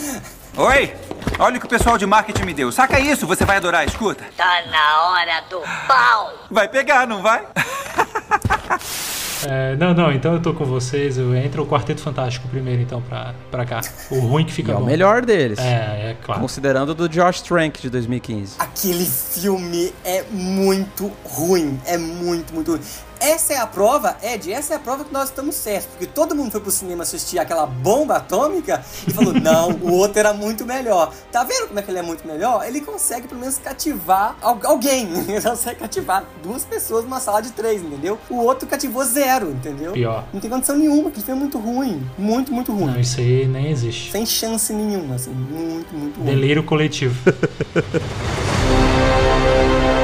Oi! 0.57 0.91
Olha 1.37 1.55
o 1.57 1.59
que 1.59 1.65
o 1.65 1.69
pessoal 1.69 1.97
de 1.97 2.05
marketing 2.05 2.43
me 2.43 2.53
deu. 2.53 2.71
Saca 2.71 2.99
isso, 2.99 3.25
você 3.25 3.45
vai 3.45 3.57
adorar, 3.57 3.85
escuta. 3.87 4.25
Tá 4.35 4.63
na 4.69 5.03
hora 5.09 5.41
do 5.49 5.61
pau. 5.87 6.33
Vai 6.51 6.67
pegar, 6.67 7.07
não 7.07 7.21
vai? 7.21 7.43
É, 9.47 9.75
não, 9.75 9.93
não, 9.93 10.11
então 10.11 10.33
eu 10.33 10.41
tô 10.41 10.53
com 10.53 10.65
vocês, 10.65 11.17
eu 11.17 11.35
entro 11.35 11.63
o 11.63 11.65
Quarteto 11.65 12.01
Fantástico 12.01 12.47
primeiro 12.47 12.81
então 12.81 13.01
pra, 13.01 13.33
pra 13.49 13.65
cá. 13.65 13.81
O 14.11 14.19
ruim 14.19 14.45
que 14.45 14.51
fica 14.51 14.71
é 14.71 14.75
o 14.75 14.79
bom. 14.79 14.85
melhor 14.85 15.25
deles. 15.25 15.59
É, 15.59 16.11
é 16.11 16.17
claro. 16.23 16.41
Considerando 16.41 16.89
o 16.89 16.95
do 16.95 17.07
Josh 17.07 17.41
Trank 17.41 17.81
de 17.81 17.89
2015. 17.89 18.55
aquele 18.59 19.05
filme 19.05 19.93
é 20.03 20.23
muito 20.31 21.11
ruim. 21.23 21.79
É 21.85 21.97
muito, 21.97 22.53
muito 22.53 22.71
ruim. 22.71 22.81
Essa 23.19 23.53
é 23.53 23.57
a 23.57 23.67
prova, 23.67 24.17
Ed, 24.23 24.51
essa 24.51 24.73
é 24.73 24.77
a 24.77 24.79
prova 24.79 25.03
que 25.03 25.11
nós 25.13 25.29
estamos 25.29 25.55
certos. 25.55 25.87
Porque 25.91 26.05
todo 26.07 26.35
mundo 26.35 26.51
foi 26.51 26.61
pro 26.61 26.71
cinema 26.71 27.03
assistir 27.03 27.37
aquela 27.39 27.65
bomba 27.65 28.15
atômica 28.17 28.83
e 29.07 29.11
falou: 29.11 29.33
não, 29.39 29.71
o 29.71 29.91
outro 29.93 30.19
era 30.19 30.33
muito 30.33 30.65
melhor. 30.65 31.11
Tá 31.31 31.43
vendo 31.43 31.67
como 31.67 31.79
é 31.79 31.81
que 31.81 31.89
ele 31.91 31.99
é 31.99 32.03
muito 32.03 32.25
melhor? 32.27 32.65
Ele 32.67 32.79
consegue 32.81 33.27
pelo 33.27 33.39
menos 33.41 33.57
cativar 33.57 34.35
al- 34.41 34.59
alguém. 34.63 35.09
Ele 35.29 35.41
consegue 35.41 35.79
cativar 35.79 36.23
duas 36.43 36.63
pessoas 36.63 37.03
numa 37.03 37.19
sala 37.19 37.41
de 37.41 37.51
três, 37.51 37.81
entendeu? 37.81 38.17
O 38.29 38.35
outro 38.37 38.67
cativou 38.67 39.03
zero, 39.03 39.51
entendeu? 39.51 39.91
Pior. 39.93 40.23
Não 40.33 40.39
tem 40.39 40.49
condição 40.49 40.75
nenhuma, 40.77 41.09
filme 41.11 41.29
é 41.29 41.33
muito 41.35 41.57
ruim. 41.59 42.03
Muito, 42.17 42.51
muito 42.53 42.71
ruim. 42.73 42.85
Não, 42.93 42.99
isso 42.99 43.19
aí 43.19 43.45
nem 43.47 43.69
existe. 43.69 44.11
Sem 44.11 44.25
chance 44.25 44.71
nenhuma, 44.73 45.15
assim. 45.15 45.31
Muito, 45.31 45.93
muito 45.95 46.17
ruim. 46.17 46.25
Delírio 46.25 46.63
coletivo. 46.63 47.15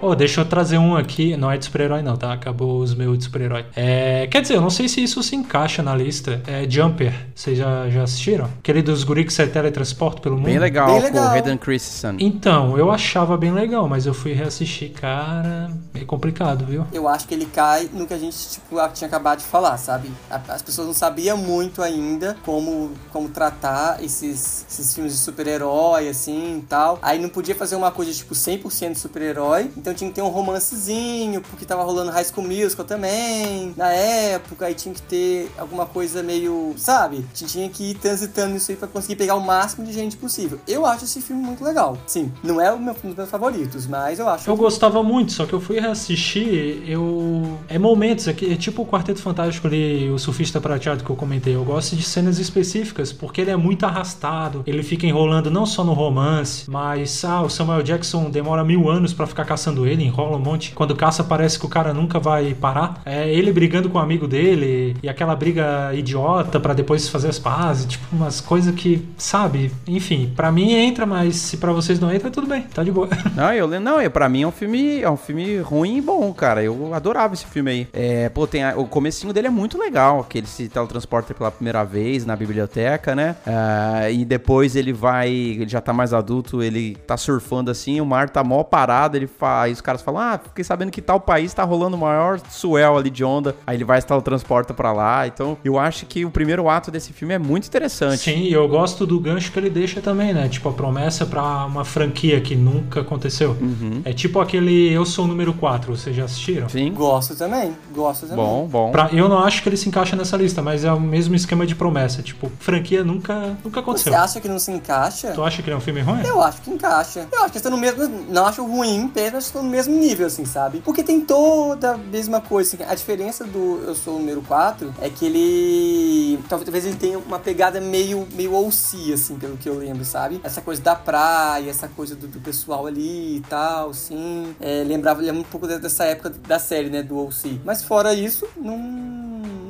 Pô, 0.00 0.14
deixa 0.14 0.40
eu 0.40 0.46
trazer 0.46 0.78
um 0.78 0.96
aqui. 0.96 1.36
Não 1.36 1.50
é 1.50 1.58
de 1.58 1.66
super-herói, 1.66 2.00
não, 2.00 2.16
tá? 2.16 2.32
Acabou 2.32 2.80
os 2.80 2.94
meus 2.94 3.18
de 3.18 3.24
super-herói. 3.24 3.66
É, 3.76 4.26
quer 4.28 4.40
dizer, 4.40 4.54
eu 4.54 4.62
não 4.62 4.70
sei 4.70 4.88
se 4.88 5.02
isso 5.02 5.22
se 5.22 5.36
encaixa 5.36 5.82
na 5.82 5.94
lista. 5.94 6.40
É 6.46 6.68
Jumper. 6.68 7.12
Vocês 7.34 7.58
já, 7.58 7.86
já 7.90 8.02
assistiram? 8.02 8.48
Aquele 8.60 8.80
dos 8.80 9.04
guri 9.04 9.26
que 9.26 9.32
se 9.32 9.46
teletransporta 9.46 10.22
pelo 10.22 10.36
mundo? 10.36 10.46
Bem 10.46 10.58
legal, 10.58 10.86
Bem 10.86 11.02
com 11.02 11.08
o 11.08 11.10
legal. 11.10 11.28
Hayden 11.28 11.58
Christensen. 11.58 12.16
Então, 12.18 12.78
eu 12.78 12.90
achava 12.90 13.36
bem 13.36 13.52
legal, 13.52 13.86
mas 13.86 14.06
eu 14.06 14.14
fui 14.14 14.32
reassistir, 14.32 14.90
cara. 14.92 15.70
É 15.94 16.02
complicado, 16.06 16.64
viu? 16.64 16.86
Eu 16.92 17.06
acho 17.06 17.28
que 17.28 17.34
ele 17.34 17.44
cai 17.44 17.90
no 17.92 18.06
que 18.06 18.14
a 18.14 18.18
gente 18.18 18.36
tipo, 18.48 18.76
tinha 18.94 19.06
acabado 19.06 19.40
de 19.40 19.44
falar, 19.44 19.76
sabe? 19.76 20.10
As 20.30 20.62
pessoas 20.62 20.86
não 20.86 20.94
sabiam 20.94 21.36
muito 21.36 21.82
ainda 21.82 22.38
como, 22.42 22.92
como 23.12 23.28
tratar 23.28 24.02
esses, 24.02 24.64
esses 24.66 24.94
filmes 24.94 25.12
de 25.12 25.18
super-herói, 25.18 26.08
assim 26.08 26.58
e 26.58 26.62
tal. 26.62 26.98
Aí 27.02 27.18
não 27.18 27.28
podia 27.28 27.54
fazer 27.54 27.76
uma 27.76 27.90
coisa 27.90 28.10
tipo 28.12 28.34
100% 28.34 28.96
super-herói, 28.96 29.70
então 29.76 29.89
tinha 29.94 30.08
que 30.08 30.14
ter 30.14 30.22
um 30.22 30.28
romancezinho, 30.28 31.40
porque 31.42 31.64
tava 31.64 31.82
rolando 31.82 32.10
High 32.10 32.24
School 32.24 32.46
Musical 32.46 32.84
também, 32.84 33.74
na 33.76 33.90
época. 33.90 34.66
Aí 34.66 34.74
tinha 34.74 34.94
que 34.94 35.02
ter 35.02 35.50
alguma 35.58 35.86
coisa 35.86 36.22
meio, 36.22 36.74
sabe? 36.76 37.24
Tinha 37.34 37.68
que 37.68 37.90
ir 37.90 37.94
transitando 37.94 38.56
isso 38.56 38.70
aí 38.70 38.76
pra 38.76 38.88
conseguir 38.88 39.16
pegar 39.16 39.34
o 39.34 39.40
máximo 39.40 39.86
de 39.86 39.92
gente 39.92 40.16
possível. 40.16 40.58
Eu 40.66 40.86
acho 40.86 41.04
esse 41.04 41.20
filme 41.20 41.42
muito 41.42 41.64
legal. 41.64 41.96
Sim, 42.06 42.32
não 42.42 42.60
é 42.60 42.72
o 42.72 42.78
meu, 42.78 42.94
um 43.04 43.08
dos 43.08 43.16
meus 43.16 43.30
favoritos, 43.30 43.86
mas 43.86 44.18
eu 44.18 44.28
acho. 44.28 44.48
Eu 44.48 44.56
gostava 44.56 45.02
muito, 45.02 45.32
só 45.32 45.46
que 45.46 45.52
eu 45.52 45.60
fui 45.60 45.80
reassistir, 45.80 46.82
eu... 46.88 47.58
É 47.68 47.78
momentos 47.78 48.28
aqui, 48.28 48.52
é 48.52 48.56
tipo 48.56 48.82
o 48.82 48.86
Quarteto 48.86 49.20
Fantástico 49.20 49.66
ali, 49.66 50.10
o 50.10 50.18
Surfista 50.18 50.60
Prateado 50.60 51.04
que 51.04 51.10
eu 51.10 51.16
comentei. 51.16 51.54
Eu 51.54 51.64
gosto 51.64 51.96
de 51.96 52.02
cenas 52.02 52.38
específicas, 52.38 53.12
porque 53.12 53.40
ele 53.40 53.50
é 53.50 53.56
muito 53.56 53.84
arrastado, 53.84 54.62
ele 54.66 54.82
fica 54.82 55.06
enrolando 55.06 55.50
não 55.50 55.66
só 55.66 55.84
no 55.84 55.92
romance, 55.92 56.70
mas, 56.70 57.24
ah, 57.24 57.42
o 57.42 57.48
Samuel 57.48 57.82
Jackson 57.82 58.30
demora 58.30 58.64
mil 58.64 58.88
anos 58.88 59.12
pra 59.12 59.26
ficar 59.26 59.44
caçando 59.44 59.79
ele, 59.86 60.04
enrola 60.04 60.36
um 60.36 60.40
monte. 60.40 60.72
Quando 60.72 60.94
caça, 60.96 61.22
parece 61.24 61.58
que 61.58 61.66
o 61.66 61.68
cara 61.68 61.92
nunca 61.94 62.18
vai 62.18 62.54
parar. 62.54 63.00
É 63.04 63.28
ele 63.32 63.52
brigando 63.52 63.88
com 63.88 63.98
o 63.98 64.00
amigo 64.00 64.26
dele, 64.26 64.96
e 65.02 65.08
aquela 65.08 65.34
briga 65.36 65.92
idiota 65.94 66.58
pra 66.60 66.74
depois 66.74 67.08
fazer 67.08 67.28
as 67.28 67.38
pazes, 67.38 67.86
tipo, 67.86 68.04
umas 68.14 68.40
coisas 68.40 68.74
que, 68.74 69.06
sabe? 69.16 69.70
Enfim, 69.86 70.32
pra 70.34 70.50
mim 70.52 70.72
entra, 70.72 71.06
mas 71.06 71.36
se 71.36 71.56
pra 71.56 71.72
vocês 71.72 71.98
não 72.00 72.12
entra, 72.12 72.30
tudo 72.30 72.46
bem, 72.46 72.62
tá 72.62 72.82
de 72.82 72.90
boa. 72.92 73.08
Não, 73.36 73.52
eu. 73.52 73.68
Não, 73.80 74.00
é, 74.00 74.08
pra 74.08 74.28
mim 74.28 74.42
é 74.42 74.46
um 74.46 74.50
filme. 74.52 75.00
É 75.00 75.10
um 75.10 75.16
filme 75.16 75.58
ruim 75.58 75.98
e 75.98 76.00
bom, 76.00 76.32
cara. 76.32 76.62
Eu 76.62 76.92
adorava 76.94 77.34
esse 77.34 77.46
filme 77.46 77.70
aí. 77.70 77.88
É, 77.92 78.28
pô, 78.28 78.46
tem 78.46 78.64
a- 78.64 78.74
o 78.76 78.86
comecinho 78.86 79.32
dele 79.32 79.46
é 79.46 79.50
muito 79.50 79.78
legal, 79.78 80.24
que 80.24 80.38
ele 80.38 80.46
se 80.46 80.68
teletransporta 80.68 81.32
pela 81.34 81.50
primeira 81.50 81.84
vez 81.84 82.26
na 82.26 82.34
biblioteca, 82.36 83.14
né? 83.14 83.36
Ah, 83.46 84.10
e 84.10 84.24
depois 84.24 84.76
ele 84.76 84.92
vai. 84.92 85.30
Ele 85.30 85.68
já 85.68 85.80
tá 85.80 85.92
mais 85.92 86.12
adulto, 86.12 86.62
ele 86.62 86.96
tá 87.06 87.16
surfando 87.16 87.70
assim, 87.70 88.00
o 88.00 88.06
mar 88.06 88.28
tá 88.28 88.42
mó 88.42 88.62
parado, 88.64 89.16
ele 89.16 89.26
faz. 89.26 89.69
Os 89.72 89.80
caras 89.80 90.02
falam, 90.02 90.20
ah, 90.20 90.40
fiquei 90.42 90.64
sabendo 90.64 90.90
que 90.90 91.02
tal 91.02 91.20
país 91.20 91.52
tá 91.52 91.64
rolando 91.64 91.96
o 91.96 92.00
maior 92.00 92.40
swell 92.50 92.96
ali 92.96 93.10
de 93.10 93.24
onda. 93.24 93.56
Aí 93.66 93.76
ele 93.76 93.84
vai 93.84 94.00
se 94.00 94.06
teletransporta 94.06 94.74
pra 94.74 94.92
lá. 94.92 95.26
Então, 95.26 95.56
eu 95.64 95.78
acho 95.78 96.06
que 96.06 96.24
o 96.24 96.30
primeiro 96.30 96.68
ato 96.68 96.90
desse 96.90 97.12
filme 97.12 97.34
é 97.34 97.38
muito 97.38 97.66
interessante. 97.66 98.18
Sim, 98.18 98.40
e 98.40 98.52
eu 98.52 98.66
gosto 98.68 99.06
do 99.06 99.18
gancho 99.20 99.52
que 99.52 99.58
ele 99.58 99.70
deixa 99.70 100.00
também, 100.00 100.32
né? 100.32 100.48
Tipo, 100.48 100.68
a 100.68 100.72
promessa 100.72 101.26
pra 101.26 101.64
uma 101.66 101.84
franquia 101.84 102.40
que 102.40 102.54
nunca 102.54 103.00
aconteceu. 103.00 103.56
É 104.04 104.12
tipo 104.12 104.40
aquele 104.40 104.92
Eu 104.92 105.04
Sou 105.04 105.24
o 105.24 105.28
Número 105.28 105.52
4, 105.52 105.96
vocês 105.96 106.14
já 106.14 106.24
assistiram? 106.24 106.68
Sim. 106.68 106.92
Gosto 106.92 107.34
também, 107.34 107.76
gosto 107.92 108.26
também. 108.26 108.36
Bom, 108.36 108.66
bom. 108.66 108.90
Pra, 108.90 109.08
eu 109.12 109.28
não 109.28 109.38
acho 109.38 109.62
que 109.62 109.68
ele 109.68 109.76
se 109.76 109.88
encaixa 109.88 110.14
nessa 110.14 110.36
lista, 110.36 110.62
mas 110.62 110.84
é 110.84 110.92
o 110.92 111.00
mesmo 111.00 111.34
esquema 111.34 111.66
de 111.66 111.74
promessa. 111.74 112.22
Tipo, 112.22 112.50
franquia 112.58 113.02
nunca, 113.02 113.56
nunca 113.64 113.80
aconteceu. 113.80 114.12
Você 114.12 114.18
acha 114.18 114.40
que 114.40 114.48
não 114.48 114.58
se 114.58 114.70
encaixa? 114.70 115.32
Tu 115.32 115.42
acha 115.42 115.62
que 115.62 115.68
ele 115.68 115.74
é 115.74 115.76
um 115.76 115.80
filme 115.80 116.00
ruim? 116.00 116.22
Eu 116.24 116.42
acho 116.42 116.60
que 116.62 116.70
encaixa. 116.70 117.28
Eu 117.32 117.40
acho 117.40 117.50
que 117.50 117.56
estão 117.56 117.72
no 117.72 117.78
mesmo. 117.78 118.08
Não 118.28 118.46
acho 118.46 118.64
ruim, 118.64 119.06
apenas 119.06 119.34
acho 119.34 119.52
que 119.52 119.58
estão 119.58 119.59
no 119.62 119.68
mesmo 119.70 119.94
nível, 119.96 120.26
assim, 120.26 120.44
sabe? 120.44 120.80
Porque 120.80 121.02
tem 121.02 121.20
toda 121.20 121.92
a 121.92 121.98
mesma 121.98 122.40
coisa. 122.40 122.76
Assim. 122.76 122.84
A 122.90 122.94
diferença 122.94 123.44
do 123.44 123.82
Eu 123.86 123.94
Sou 123.94 124.16
o 124.16 124.18
Número 124.18 124.42
4 124.42 124.94
é 125.00 125.08
que 125.10 125.24
ele. 125.26 126.38
Talvez, 126.48 126.84
ele 126.86 126.96
tenha 126.96 127.18
uma 127.18 127.38
pegada 127.38 127.80
meio, 127.80 128.26
meio 128.32 128.54
OC, 128.54 129.12
assim, 129.12 129.36
pelo 129.36 129.56
que 129.56 129.68
eu 129.68 129.74
lembro, 129.78 130.04
sabe? 130.04 130.40
Essa 130.42 130.60
coisa 130.60 130.80
da 130.82 130.94
praia, 130.94 131.68
essa 131.70 131.88
coisa 131.88 132.14
do, 132.14 132.26
do 132.26 132.40
pessoal 132.40 132.86
ali 132.86 133.36
e 133.36 133.40
tal, 133.48 133.92
sim. 133.94 134.54
É, 134.60 134.82
lembrava, 134.84 135.20
lembra 135.20 135.40
um 135.40 135.44
pouco 135.44 135.66
de- 135.66 135.78
dessa 135.78 136.04
época 136.04 136.30
da 136.30 136.58
série, 136.58 136.88
né? 136.90 137.02
Do 137.02 137.18
OC. 137.18 137.60
Mas 137.64 137.82
fora 137.82 138.14
isso, 138.14 138.46
não. 138.56 138.78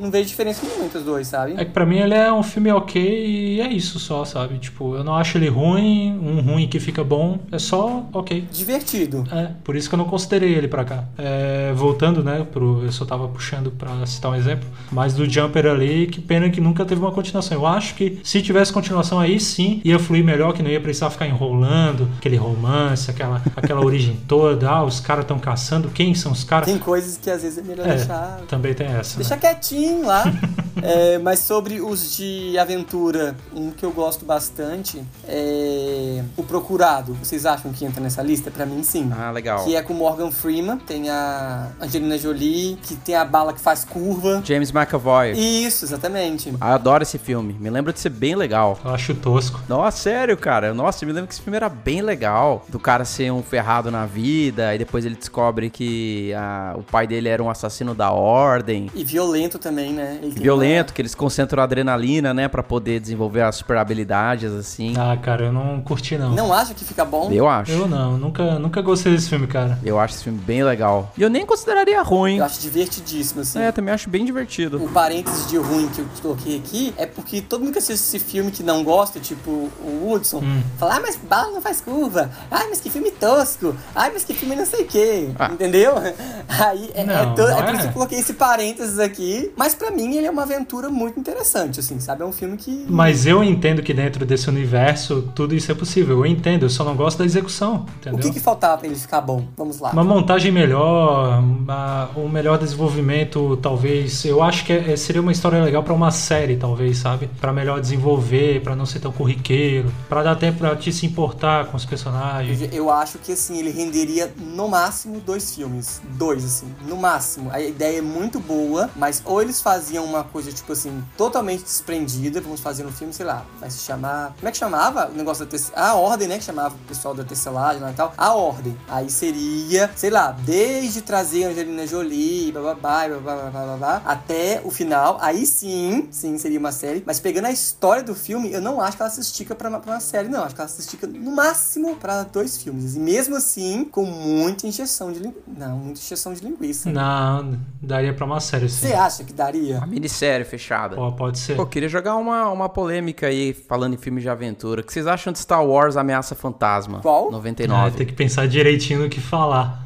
Não 0.01 0.11
vejo 0.11 0.29
diferença 0.29 0.65
nenhuma 0.67 0.87
entre 0.87 0.99
os 0.99 1.05
dois, 1.05 1.27
sabe? 1.27 1.55
É 1.57 1.65
que 1.65 1.71
pra 1.73 1.85
mim 1.85 1.99
ele 1.99 2.15
é 2.15 2.33
um 2.33 2.43
filme 2.43 2.71
ok 2.73 3.01
e 3.03 3.61
é 3.61 3.69
isso 3.69 3.99
só, 3.99 4.25
sabe? 4.25 4.59
Tipo, 4.59 4.97
eu 4.97 5.05
não 5.05 5.15
acho 5.15 5.37
ele 5.37 5.49
ruim, 5.49 6.19
um 6.19 6.41
ruim 6.41 6.67
que 6.67 6.81
fica 6.81 7.05
bom, 7.05 7.39
é 7.53 7.59
só 7.59 8.07
ok. 8.13 8.47
Divertido. 8.53 9.25
É, 9.31 9.51
por 9.63 9.77
isso 9.77 9.89
que 9.89 9.95
eu 9.95 9.99
não 9.99 10.07
considerei 10.07 10.55
ele 10.55 10.69
pra 10.69 10.85
cá. 10.85 11.05
É, 11.19 11.73
voltando, 11.75 12.23
né, 12.25 12.47
pro, 12.51 12.83
eu 12.85 12.93
só 12.93 13.05
tava 13.05 13.29
puxando 13.29 13.71
pra 13.71 14.05
citar 14.07 14.31
um 14.31 14.35
exemplo, 14.35 14.69
mas 14.91 15.13
do 15.15 15.29
Jumper 15.29 15.67
ali, 15.67 16.07
que 16.07 16.21
pena 16.21 16.49
que 16.49 16.61
nunca 16.61 16.85
teve 16.85 17.01
uma 17.01 17.13
continuação. 17.13 17.57
Eu 17.59 17.67
acho 17.67 17.95
que 17.95 18.19
se 18.25 18.41
tivesse 18.43 18.73
continuação 18.73 19.21
aí 19.21 19.39
sim, 19.39 19.81
ia 19.85 19.99
fluir 19.99 20.25
melhor, 20.25 20.53
que 20.53 20.63
não 20.63 20.71
ia 20.71 20.81
precisar 20.81 21.11
ficar 21.11 21.27
enrolando, 21.27 22.09
aquele 22.19 22.37
romance, 22.37 23.11
aquela, 23.11 23.43
aquela 23.57 23.85
origem 23.85 24.17
toda, 24.27 24.69
ah, 24.71 24.85
os 24.85 25.01
caras 25.01 25.25
estão 25.25 25.39
caçando, 25.39 25.89
quem 25.91 26.15
são 26.15 26.33
os 26.33 26.45
caras? 26.45 26.67
Tem 26.67 26.79
coisas 26.79 27.19
que 27.19 27.31
às 27.31 27.43
vezes 27.43 27.59
é 27.59 27.63
melhor 27.63 27.87
É, 27.87 27.97
deixar 27.97 28.41
também 28.49 28.73
tem 28.73 28.87
essa. 28.87 29.17
Deixa 29.17 29.35
né? 29.35 29.41
quietinho 29.41 29.90
lá. 30.05 30.25
É, 30.83 31.19
mas 31.19 31.41
sobre 31.41 31.81
os 31.81 32.17
de 32.17 32.59
aventura, 32.59 33.37
um 33.55 33.71
que 33.71 33.85
eu 33.85 33.91
gosto 33.91 34.25
bastante 34.25 35.03
é 35.27 36.23
O 36.37 36.43
Procurado. 36.43 37.15
Vocês 37.15 37.47
acham 37.47 37.73
que 37.73 37.85
entra 37.85 38.03
nessa 38.03 38.23
lista? 38.23 38.51
Pra 38.51 38.67
mim, 38.67 38.83
sim. 38.83 39.11
Ah, 39.17 39.31
legal. 39.31 39.65
Que 39.65 39.77
é 39.77 39.83
com 39.83 39.95
Morgan 39.95 40.31
Freeman, 40.31 40.79
tem 40.79 41.11
a 41.11 41.69
Angelina 41.81 42.17
Jolie, 42.17 42.79
que 42.83 42.97
tem 42.97 43.15
a 43.15 43.25
bala 43.25 43.53
que 43.53 43.61
faz 43.61 43.85
curva. 43.85 44.43
James 44.45 44.71
McAvoy. 44.71 45.33
Isso, 45.33 45.85
exatamente. 45.85 46.49
Eu 46.49 46.57
adoro 46.61 47.03
esse 47.03 47.19
filme. 47.19 47.55
Me 47.59 47.71
lembra 47.71 47.93
de 47.93 48.01
ser 48.01 48.11
bem 48.11 48.35
legal. 48.35 48.79
Eu 48.85 48.93
acho 48.93 49.15
tosco. 49.15 49.61
Nossa, 49.69 49.99
sério, 49.99 50.37
cara. 50.37 50.73
Nossa, 50.73 51.05
eu 51.05 51.09
me 51.09 51.13
lembro 51.13 51.29
que 51.29 51.35
esse 51.35 51.43
filme 51.43 51.57
era 51.57 51.69
bem 51.69 52.03
legal. 52.03 52.65
Do 52.69 52.79
cara 52.79 53.05
ser 53.05 53.31
um 53.31 53.43
ferrado 53.43 53.91
na 53.91 54.07
vida, 54.07 54.75
e 54.75 54.79
depois 54.79 55.05
ele 55.05 55.15
descobre 55.15 55.71
que 55.71 56.33
ah, 56.35 56.75
o 56.77 56.83
pai 56.83 57.07
dele 57.07 57.29
era 57.29 57.43
um 57.43 57.51
assassino 57.51 57.95
da 57.95 58.11
ordem. 58.11 58.91
E 58.95 59.05
violento 59.05 59.59
também, 59.59 59.80
né? 59.93 60.19
Ele 60.23 60.33
tem 60.33 60.43
Violento 60.43 60.93
que 60.93 61.01
eles 61.03 61.15
concentram 61.15 61.61
a 61.61 61.65
adrenalina, 61.65 62.33
né, 62.35 62.49
Pra 62.49 62.63
poder 62.63 63.01
desenvolver 63.01 63.43
as 63.43 63.57
super 63.57 63.77
habilidades, 63.77 64.53
assim. 64.53 64.95
Ah, 64.97 65.17
cara, 65.17 65.45
eu 65.47 65.53
não 65.53 65.81
curti 65.81 66.17
não. 66.19 66.31
Não 66.31 66.53
acha 66.53 66.75
que 66.75 66.85
fica 66.85 67.05
bom? 67.05 67.31
Eu 67.33 67.49
acho. 67.49 67.73
Eu 67.73 67.87
não, 67.89 68.17
nunca, 68.19 68.59
nunca 68.59 68.83
gostei 68.83 69.13
desse 69.13 69.29
filme, 69.29 69.47
cara. 69.47 69.79
Eu 69.85 69.99
acho 69.99 70.15
esse 70.15 70.25
filme 70.25 70.39
bem 70.39 70.63
legal. 70.63 71.13
E 71.17 71.23
eu 71.23 71.31
nem 71.31 71.47
consideraria 71.47 72.03
ruim. 72.03 72.39
Eu 72.39 72.45
acho 72.45 72.61
divertidíssimo, 72.61 73.41
assim. 73.43 73.61
É, 73.61 73.73
também 73.73 73.95
acho 73.95 74.09
bem 74.11 74.25
divertido. 74.25 74.83
O 74.83 74.89
parênteses 74.89 75.47
de 75.49 75.57
ruim 75.57 75.89
que 75.89 76.01
eu 76.01 76.07
coloquei 76.23 76.57
aqui 76.59 76.95
é 76.97 77.07
porque 77.07 77.41
todo 77.41 77.61
mundo 77.63 77.73
que 77.73 77.79
assiste 77.79 78.03
esse 78.05 78.19
filme 78.19 78.51
que 78.51 78.63
não 78.63 78.83
gosta, 78.85 79.19
tipo 79.21 79.51
o 79.51 80.01
Woodson, 80.07 80.39
Hum. 80.41 80.63
fala, 80.79 80.97
ah, 80.97 81.01
mas 81.01 81.17
bala 81.17 81.53
não 81.53 81.61
faz 81.63 81.81
curva. 81.81 82.31
Ai, 82.51 82.67
mas 82.69 82.81
que 82.81 82.91
filme 82.91 83.11
tosco. 83.11 83.75
Ai, 83.95 84.11
mas 84.13 84.25
que 84.25 84.35
filme 84.35 84.57
não 84.57 84.67
sei 84.67 84.83
o 84.83 84.87
quê. 84.87 85.29
Ah. 85.39 85.51
Entendeu? 85.53 85.95
Aí 86.49 86.91
é, 86.95 87.03
é 87.03 87.05
Não, 87.05 87.35
to- 87.35 87.43
não 87.43 87.59
é 87.59 87.63
por 87.63 87.75
isso 87.75 87.81
é. 87.81 87.83
que 87.83 87.89
eu 87.89 87.93
coloquei 87.93 88.19
esse 88.19 88.33
parênteses 88.35 88.99
aqui. 88.99 89.53
Mas 89.57 89.70
pra 89.75 89.91
mim 89.91 90.17
ele 90.17 90.27
é 90.27 90.31
uma 90.31 90.43
aventura 90.43 90.89
muito 90.91 91.19
interessante, 91.19 91.81
assim, 91.81 91.99
sabe? 92.01 92.23
É 92.23 92.27
um 92.27 92.33
filme 92.33 92.57
que. 92.57 92.87
Mas 92.89 93.27
eu 93.27 93.43
entendo 93.45 93.83
que 93.83 93.93
dentro 93.95 94.25
desse 94.25 94.49
universo 94.49 95.29
tudo 95.35 95.55
isso 95.55 95.71
é 95.71 95.75
possível. 95.75 96.19
Eu 96.19 96.27
entendo, 96.27 96.65
eu 96.65 96.71
só 96.71 96.85
não 96.85 96.95
gosto 96.97 97.19
da 97.19 97.25
execução, 97.25 97.87
entendeu? 98.01 98.19
O 98.19 98.23
que, 98.23 98.31
que 98.33 98.41
faltava 98.41 98.79
pra 98.79 98.87
ele 98.87 98.97
ficar 98.97 99.21
bom? 99.21 99.45
Vamos 99.57 99.79
lá. 99.81 99.91
Uma 99.93 100.05
montagem 100.05 100.51
melhor, 100.53 101.39
uma- 101.41 102.11
um 102.17 102.29
melhor 102.29 102.59
desenvolvimento, 102.59 103.57
talvez. 103.63 104.25
Eu 104.25 104.43
acho 104.43 104.65
que 104.65 104.73
é- 104.73 104.97
seria 104.97 105.21
uma 105.23 105.33
história 105.33 105.63
legal 105.63 105.83
pra 105.83 105.93
uma 105.95 106.11
série, 106.11 106.57
talvez, 106.57 106.99
sabe? 106.99 107.29
Pra 107.41 107.53
melhor 107.53 107.81
desenvolver, 107.81 108.61
pra 108.63 108.75
não 108.77 108.87
ser 108.87 109.01
tão 109.01 109.13
corriqueiro, 109.13 109.93
pra 110.09 110.23
dar 110.23 110.37
tempo 110.37 110.59
pra 110.59 110.75
te 110.77 110.93
se 110.93 111.07
importar 111.07 111.67
com 111.67 111.77
os 111.77 111.85
personagens. 111.85 112.69
Eu 112.73 112.91
acho 112.91 113.19
que 113.19 113.33
assim, 113.33 113.59
ele 113.59 113.71
renderia 113.71 114.33
no 114.39 114.69
máximo 114.69 115.21
dois 115.21 115.55
filmes. 115.55 116.01
Dois, 116.17 116.45
assim, 116.45 116.67
no 116.89 116.97
máximo. 116.97 117.51
A 117.53 117.61
ideia 117.61 117.99
é 117.99 118.03
muito 118.03 118.39
boa, 118.41 118.91
mas 118.97 119.23
ou 119.25 119.41
eles 119.41 119.60
faziam 119.61 120.05
uma 120.05 120.25
coisa, 120.25 120.53
tipo 120.53 120.73
assim, 120.73 121.03
totalmente 121.17 121.63
desprendida, 121.63 122.41
vamos 122.41 122.61
fazer 122.61 122.87
um 122.87 122.93
filme, 122.93 123.13
sei 123.13 123.27
lá, 123.27 123.45
vai 123.59 123.71
se 123.71 123.79
chamar. 123.79 124.35
Como 124.37 124.49
é 124.49 124.53
que 124.53 124.59
chamava 124.59 125.09
o 125.09 125.15
negócio 125.15 125.45
da 125.45 125.51
tec... 125.51 125.61
A 125.75 125.95
Ordem, 125.95 126.29
né? 126.29 126.39
Que 126.39 126.45
chamava 126.45 126.75
o 126.75 126.79
pessoal 126.89 127.15
da 127.15 127.25
tecelagem 127.25 127.81
lá 127.81 127.91
e 127.91 127.95
tal. 127.95 128.13
A 128.17 128.35
Ordem. 128.35 128.77
Aí 128.89 129.11
seria, 129.11 129.91
sei 129.95 130.11
lá, 130.11 130.33
desde 130.33 131.03
trazer 131.03 131.45
Angelina 131.45 131.87
Jolie, 131.87 132.53
bababá, 132.53 133.09
babá, 133.09 133.51
babá, 133.51 134.03
até 134.05 134.61
o 134.65 134.71
final. 134.71 135.19
Aí 135.21 135.47
sim, 135.47 136.09
sim, 136.11 136.39
seria 136.39 136.59
uma 136.59 136.73
série. 136.73 137.03
Mas 137.07 137.21
pegando 137.21 137.47
a 137.47 137.51
história 137.51 138.03
do 138.03 138.15
filme, 138.15 138.53
eu 138.53 138.61
não 138.61 138.81
acho 138.81 138.97
que 138.97 139.03
ela 139.03 139.11
se 139.11 139.21
estica 139.21 139.55
pra 139.55 139.69
uma, 139.69 139.81
pra 139.81 139.93
uma 139.93 140.01
série, 140.01 140.29
não. 140.29 140.45
Acho 140.45 140.55
que 140.55 140.61
ela 140.61 140.69
se 140.69 140.81
estica 140.81 141.07
no 141.07 141.35
máximo 141.35 141.97
pra 141.97 142.23
dois 142.23 142.57
filmes. 142.57 142.97
E 142.97 142.99
mesmo 143.01 143.37
assim, 143.37 143.85
com 143.85 144.05
muita 144.05 144.67
injeção 144.67 145.13
de 145.13 145.19
linguiça. 145.19 145.45
Não, 145.47 145.77
muita 145.77 146.01
injeção 146.01 146.33
de 146.33 146.41
linguiça. 146.41 146.91
Não, 146.91 147.59
daria 147.83 148.15
pra 148.15 148.25
uma 148.25 148.41
série, 148.41 148.69
sim. 148.69 148.89
Você 148.89 148.93
acha 148.95 149.25
que 149.25 149.33
daria? 149.33 149.50
Uma 149.59 149.87
minissérie 149.87 150.45
fechada. 150.45 150.97
Pô, 150.97 151.13
pode 151.13 151.39
ser. 151.39 151.57
Pô, 151.57 151.67
queria 151.67 151.89
jogar 151.89 152.17
uma, 152.17 152.51
uma 152.51 152.69
polêmica 152.69 153.27
aí, 153.27 153.53
falando 153.53 153.95
em 153.95 153.97
filme 153.97 154.21
de 154.21 154.29
aventura. 154.29 154.81
O 154.81 154.85
que 154.85 154.93
vocês 154.93 155.07
acham 155.07 155.33
de 155.33 155.39
Star 155.39 155.65
Wars 155.65 155.97
Ameaça 155.97 156.35
Fantasma? 156.35 157.01
Qual? 157.01 157.29
É, 157.29 157.33
99. 157.33 157.97
tem 157.97 158.07
que 158.07 158.13
pensar 158.13 158.47
direitinho 158.47 159.01
no 159.01 159.09
que 159.09 159.21
falar. 159.21 159.85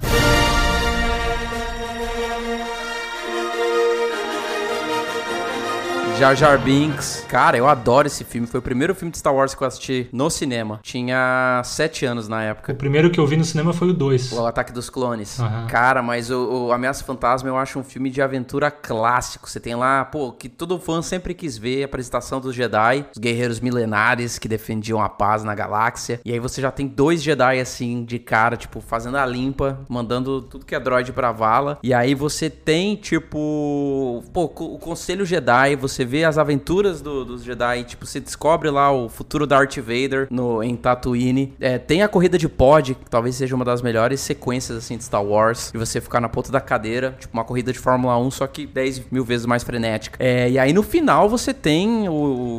Jar 6.18 6.36
Jar 6.36 6.58
Binks. 6.58 7.24
Cara, 7.28 7.56
eu 7.56 7.66
adoro 7.68 8.06
esse 8.06 8.22
filme. 8.22 8.46
Foi 8.46 8.60
o 8.60 8.62
primeiro 8.62 8.94
filme 8.94 9.10
de 9.10 9.18
Star 9.18 9.34
Wars 9.34 9.52
que 9.54 9.62
eu 9.62 9.66
assisti 9.66 10.08
no 10.12 10.30
cinema. 10.30 10.78
Tinha 10.82 11.60
sete 11.64 12.06
anos 12.06 12.28
na 12.28 12.36
O 12.36 12.40
época. 12.40 12.72
primeiro 12.74 13.10
que 13.10 13.18
eu 13.18 13.26
vi 13.26 13.36
no 13.36 13.44
cinema 13.44 13.72
foi 13.72 13.88
o 13.90 13.92
2. 13.92 14.32
O 14.32 14.46
Ataque 14.46 14.72
dos 14.72 14.88
Clones. 14.88 15.40
Aham. 15.40 15.66
Cara, 15.66 16.02
mas 16.02 16.30
o, 16.30 16.66
o 16.68 16.72
Ameaça 16.72 17.02
Fantasma 17.04 17.48
eu 17.48 17.56
acho 17.58 17.80
um 17.80 17.82
filme 17.82 18.10
de 18.10 18.22
aventura 18.22 18.70
clássico. 18.70 19.50
Você 19.50 19.58
tem 19.58 19.74
lá, 19.74 20.04
pô, 20.04 20.30
que 20.32 20.48
todo 20.48 20.78
fã 20.78 21.02
sempre 21.02 21.34
quis 21.34 21.58
ver 21.58 21.82
a 21.82 21.86
apresentação 21.86 22.40
dos 22.40 22.54
Jedi, 22.54 23.04
os 23.12 23.18
guerreiros 23.18 23.58
milenares 23.58 24.38
que 24.38 24.46
defendiam 24.48 25.02
a 25.02 25.08
paz 25.08 25.42
na 25.42 25.54
galáxia. 25.54 26.20
E 26.24 26.32
aí 26.32 26.38
você 26.38 26.60
já 26.62 26.70
tem 26.70 26.86
dois 26.86 27.22
Jedi 27.22 27.58
assim, 27.60 28.04
de 28.04 28.20
cara, 28.20 28.56
tipo, 28.56 28.80
fazendo 28.80 29.16
a 29.18 29.26
limpa, 29.26 29.80
mandando 29.88 30.40
tudo 30.42 30.64
que 30.64 30.76
é 30.76 30.80
droid 30.80 31.12
pra 31.12 31.32
vala. 31.32 31.78
E 31.82 31.92
aí 31.92 32.14
você 32.14 32.48
tem, 32.48 32.94
tipo, 32.94 34.22
pô, 34.32 34.44
o 34.44 34.78
Conselho 34.78 35.26
Jedi, 35.26 35.74
você 35.74 36.03
vê 36.04 36.24
as 36.24 36.38
aventuras 36.38 37.00
do- 37.00 37.24
dos 37.24 37.44
Jedi, 37.44 37.84
tipo, 37.84 38.06
você 38.06 38.20
descobre 38.20 38.70
lá 38.70 38.90
o 38.92 39.08
futuro 39.08 39.46
Darth 39.46 39.76
Vader 39.78 40.26
no, 40.30 40.62
em 40.62 40.76
Tatooine. 40.76 41.52
É, 41.60 41.78
tem 41.78 42.02
a 42.02 42.08
corrida 42.08 42.38
de 42.38 42.48
pod, 42.48 42.94
que 42.94 43.10
talvez 43.10 43.34
seja 43.36 43.54
uma 43.54 43.64
das 43.64 43.82
melhores 43.82 44.20
sequências, 44.20 44.78
assim, 44.78 44.96
de 44.96 45.04
Star 45.04 45.24
Wars. 45.24 45.70
De 45.72 45.78
você 45.78 46.00
ficar 46.00 46.20
na 46.20 46.28
ponta 46.28 46.50
da 46.52 46.60
cadeira, 46.60 47.16
tipo, 47.18 47.32
uma 47.36 47.44
corrida 47.44 47.72
de 47.72 47.78
Fórmula 47.78 48.16
1, 48.18 48.30
só 48.30 48.46
que 48.46 48.66
10 48.66 49.02
mil 49.10 49.24
vezes 49.24 49.46
mais 49.46 49.62
frenética. 49.62 50.16
É, 50.22 50.50
e 50.50 50.58
aí 50.58 50.72
no 50.72 50.82
final 50.82 51.28
você 51.28 51.52
tem 51.54 52.08
o, 52.08 52.12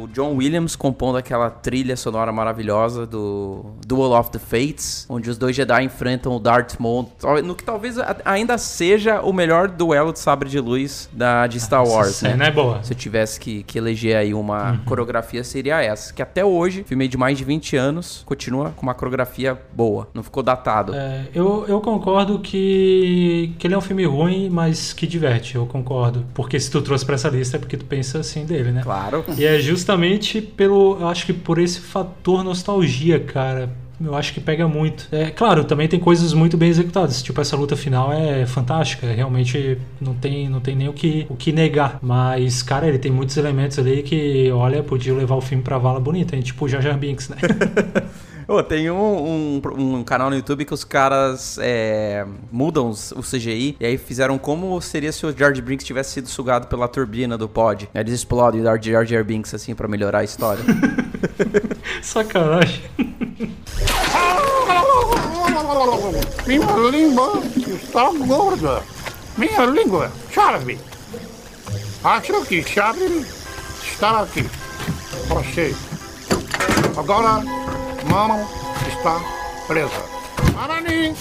o 0.04 0.10
John 0.14 0.36
Williams 0.36 0.76
compondo 0.76 1.18
aquela 1.18 1.50
trilha 1.50 1.96
sonora 1.96 2.32
maravilhosa 2.32 3.06
do 3.06 3.66
Duel 3.86 4.12
of 4.14 4.30
the 4.32 4.40
Fates, 4.40 5.06
onde 5.10 5.30
os 5.30 5.38
dois 5.38 5.56
Jedi 5.56 5.84
enfrentam 5.84 6.36
o 6.36 6.40
Darth 6.40 6.76
Maul, 6.80 7.10
no 7.44 7.56
que 7.56 7.64
talvez 7.64 7.96
ainda 8.24 8.58
seja 8.58 9.22
o 9.22 9.32
melhor 9.34 9.68
duelo 9.68 10.12
de 10.14 10.20
sabre 10.20 10.50
de 10.50 10.60
luz 10.60 11.10
da, 11.12 11.48
de 11.48 11.60
Star 11.60 11.84
Essa 11.84 11.92
Wars, 11.92 12.22
né? 12.22 12.32
cena 12.32 12.46
é 12.46 12.52
boa. 12.52 12.84
Se 12.84 12.94
eu 12.94 12.98
tivesse 12.98 13.35
que, 13.38 13.64
que 13.64 13.78
eleger 13.78 14.18
aí 14.18 14.34
uma 14.34 14.82
coreografia, 14.86 15.44
seria 15.44 15.82
essa. 15.82 16.14
Que 16.14 16.22
até 16.22 16.44
hoje, 16.44 16.84
filme 16.84 17.08
de 17.08 17.18
mais 17.18 17.38
de 17.38 17.44
20 17.44 17.76
anos, 17.76 18.24
continua 18.26 18.72
com 18.76 18.84
uma 18.84 18.94
coreografia 18.94 19.60
boa. 19.74 20.08
Não 20.14 20.24
ficou 20.24 20.44
datado. 20.44 20.94
É, 20.94 21.28
eu, 21.34 21.66
eu 21.68 21.80
concordo 21.82 22.40
que, 22.40 23.54
que 23.58 23.68
ele 23.68 23.74
é 23.74 23.78
um 23.78 23.82
filme 23.82 24.06
ruim, 24.06 24.50
mas 24.50 24.94
que 24.94 25.08
diverte. 25.08 25.56
Eu 25.56 25.66
concordo. 25.66 26.26
Porque 26.34 26.60
se 26.60 26.70
tu 26.70 26.82
trouxe 26.82 27.06
pra 27.06 27.16
essa 27.16 27.30
lista 27.30 27.58
é 27.58 27.60
porque 27.60 27.78
tu 27.78 27.86
pensa 27.86 28.20
assim 28.20 28.46
dele, 28.46 28.72
né? 28.72 28.82
Claro. 28.84 29.24
E 29.38 29.46
é 29.46 29.60
justamente 29.60 30.42
pelo. 30.42 30.98
Eu 31.00 31.08
acho 31.08 31.26
que 31.26 31.34
por 31.34 31.60
esse 31.60 31.80
fator 31.80 32.44
nostalgia, 32.44 33.20
cara. 33.20 33.70
Eu 34.04 34.14
acho 34.14 34.34
que 34.34 34.42
pega 34.42 34.68
muito. 34.68 35.08
É 35.12 35.30
claro, 35.32 35.64
também 35.64 35.88
tem 35.88 36.00
coisas 36.00 36.34
muito 36.34 36.58
bem 36.58 36.70
executadas. 36.70 37.22
Tipo, 37.24 37.40
essa 37.40 37.56
luta 37.56 37.76
final 37.78 38.12
é 38.12 38.46
fantástica. 38.46 39.08
Realmente 39.12 39.78
não 40.02 40.14
tem, 40.14 40.50
não 40.50 40.60
tem 40.60 40.76
nem 40.76 40.90
o 40.90 40.94
que, 40.94 41.26
o 41.30 41.36
que 41.36 41.52
negar. 41.52 42.00
Mas, 42.02 42.62
cara, 42.62 42.88
ele 42.88 43.00
tem 43.00 43.12
muitos 43.12 43.38
elementos 43.38 43.80
ali 43.80 44.04
que, 44.04 44.52
olha, 44.52 44.84
podia 44.84 45.14
levar 45.14 45.36
o 45.36 45.42
filme 45.42 45.64
pra 45.64 45.78
vala 45.78 46.00
bonita. 46.00 46.36
hein? 46.36 46.42
Tipo 46.42 46.66
o 46.66 46.68
Jar 46.68 46.98
Binks, 46.98 47.30
né? 47.30 47.38
Ô, 48.48 48.62
tem 48.62 48.92
um, 48.92 49.60
um, 49.60 49.62
um 49.78 50.04
canal 50.04 50.30
no 50.30 50.36
YouTube 50.36 50.66
que 50.66 50.74
os 50.74 50.84
caras 50.84 51.58
é, 51.60 52.26
mudam 52.52 52.90
o 52.90 53.22
CGI 53.22 53.76
e 53.80 53.86
aí 53.86 53.98
fizeram 53.98 54.38
como 54.38 54.80
seria 54.82 55.12
se 55.12 55.26
o 55.26 55.36
George 55.36 55.62
Binks 55.62 55.86
tivesse 55.86 56.12
sido 56.12 56.28
sugado 56.28 56.68
pela 56.68 56.88
turbina 56.88 57.38
do 57.38 57.50
pod. 57.50 57.90
Eles 57.94 58.14
explodem 58.14 58.62
o 58.62 58.82
Jar 58.82 59.24
Binks 59.24 59.54
assim 59.54 59.74
pra 59.74 59.88
melhorar 59.88 60.20
a 60.20 60.24
história. 60.24 60.64
Sacanagem. 62.04 62.84
Minha 66.46 66.90
língua 66.92 67.42
está 67.68 68.12
gorda. 68.12 68.84
Minha 69.38 69.66
língua, 69.66 70.12
chave. 70.32 70.80
Acho 72.04 72.46
que 72.46 72.62
chave 72.62 73.26
está 73.84 74.22
aqui. 74.22 74.48
Você. 75.28 75.76
Agora, 76.96 77.44
mão 78.06 78.48
está 78.88 79.20
presa. 79.68 80.06
Maranim. 80.54 81.16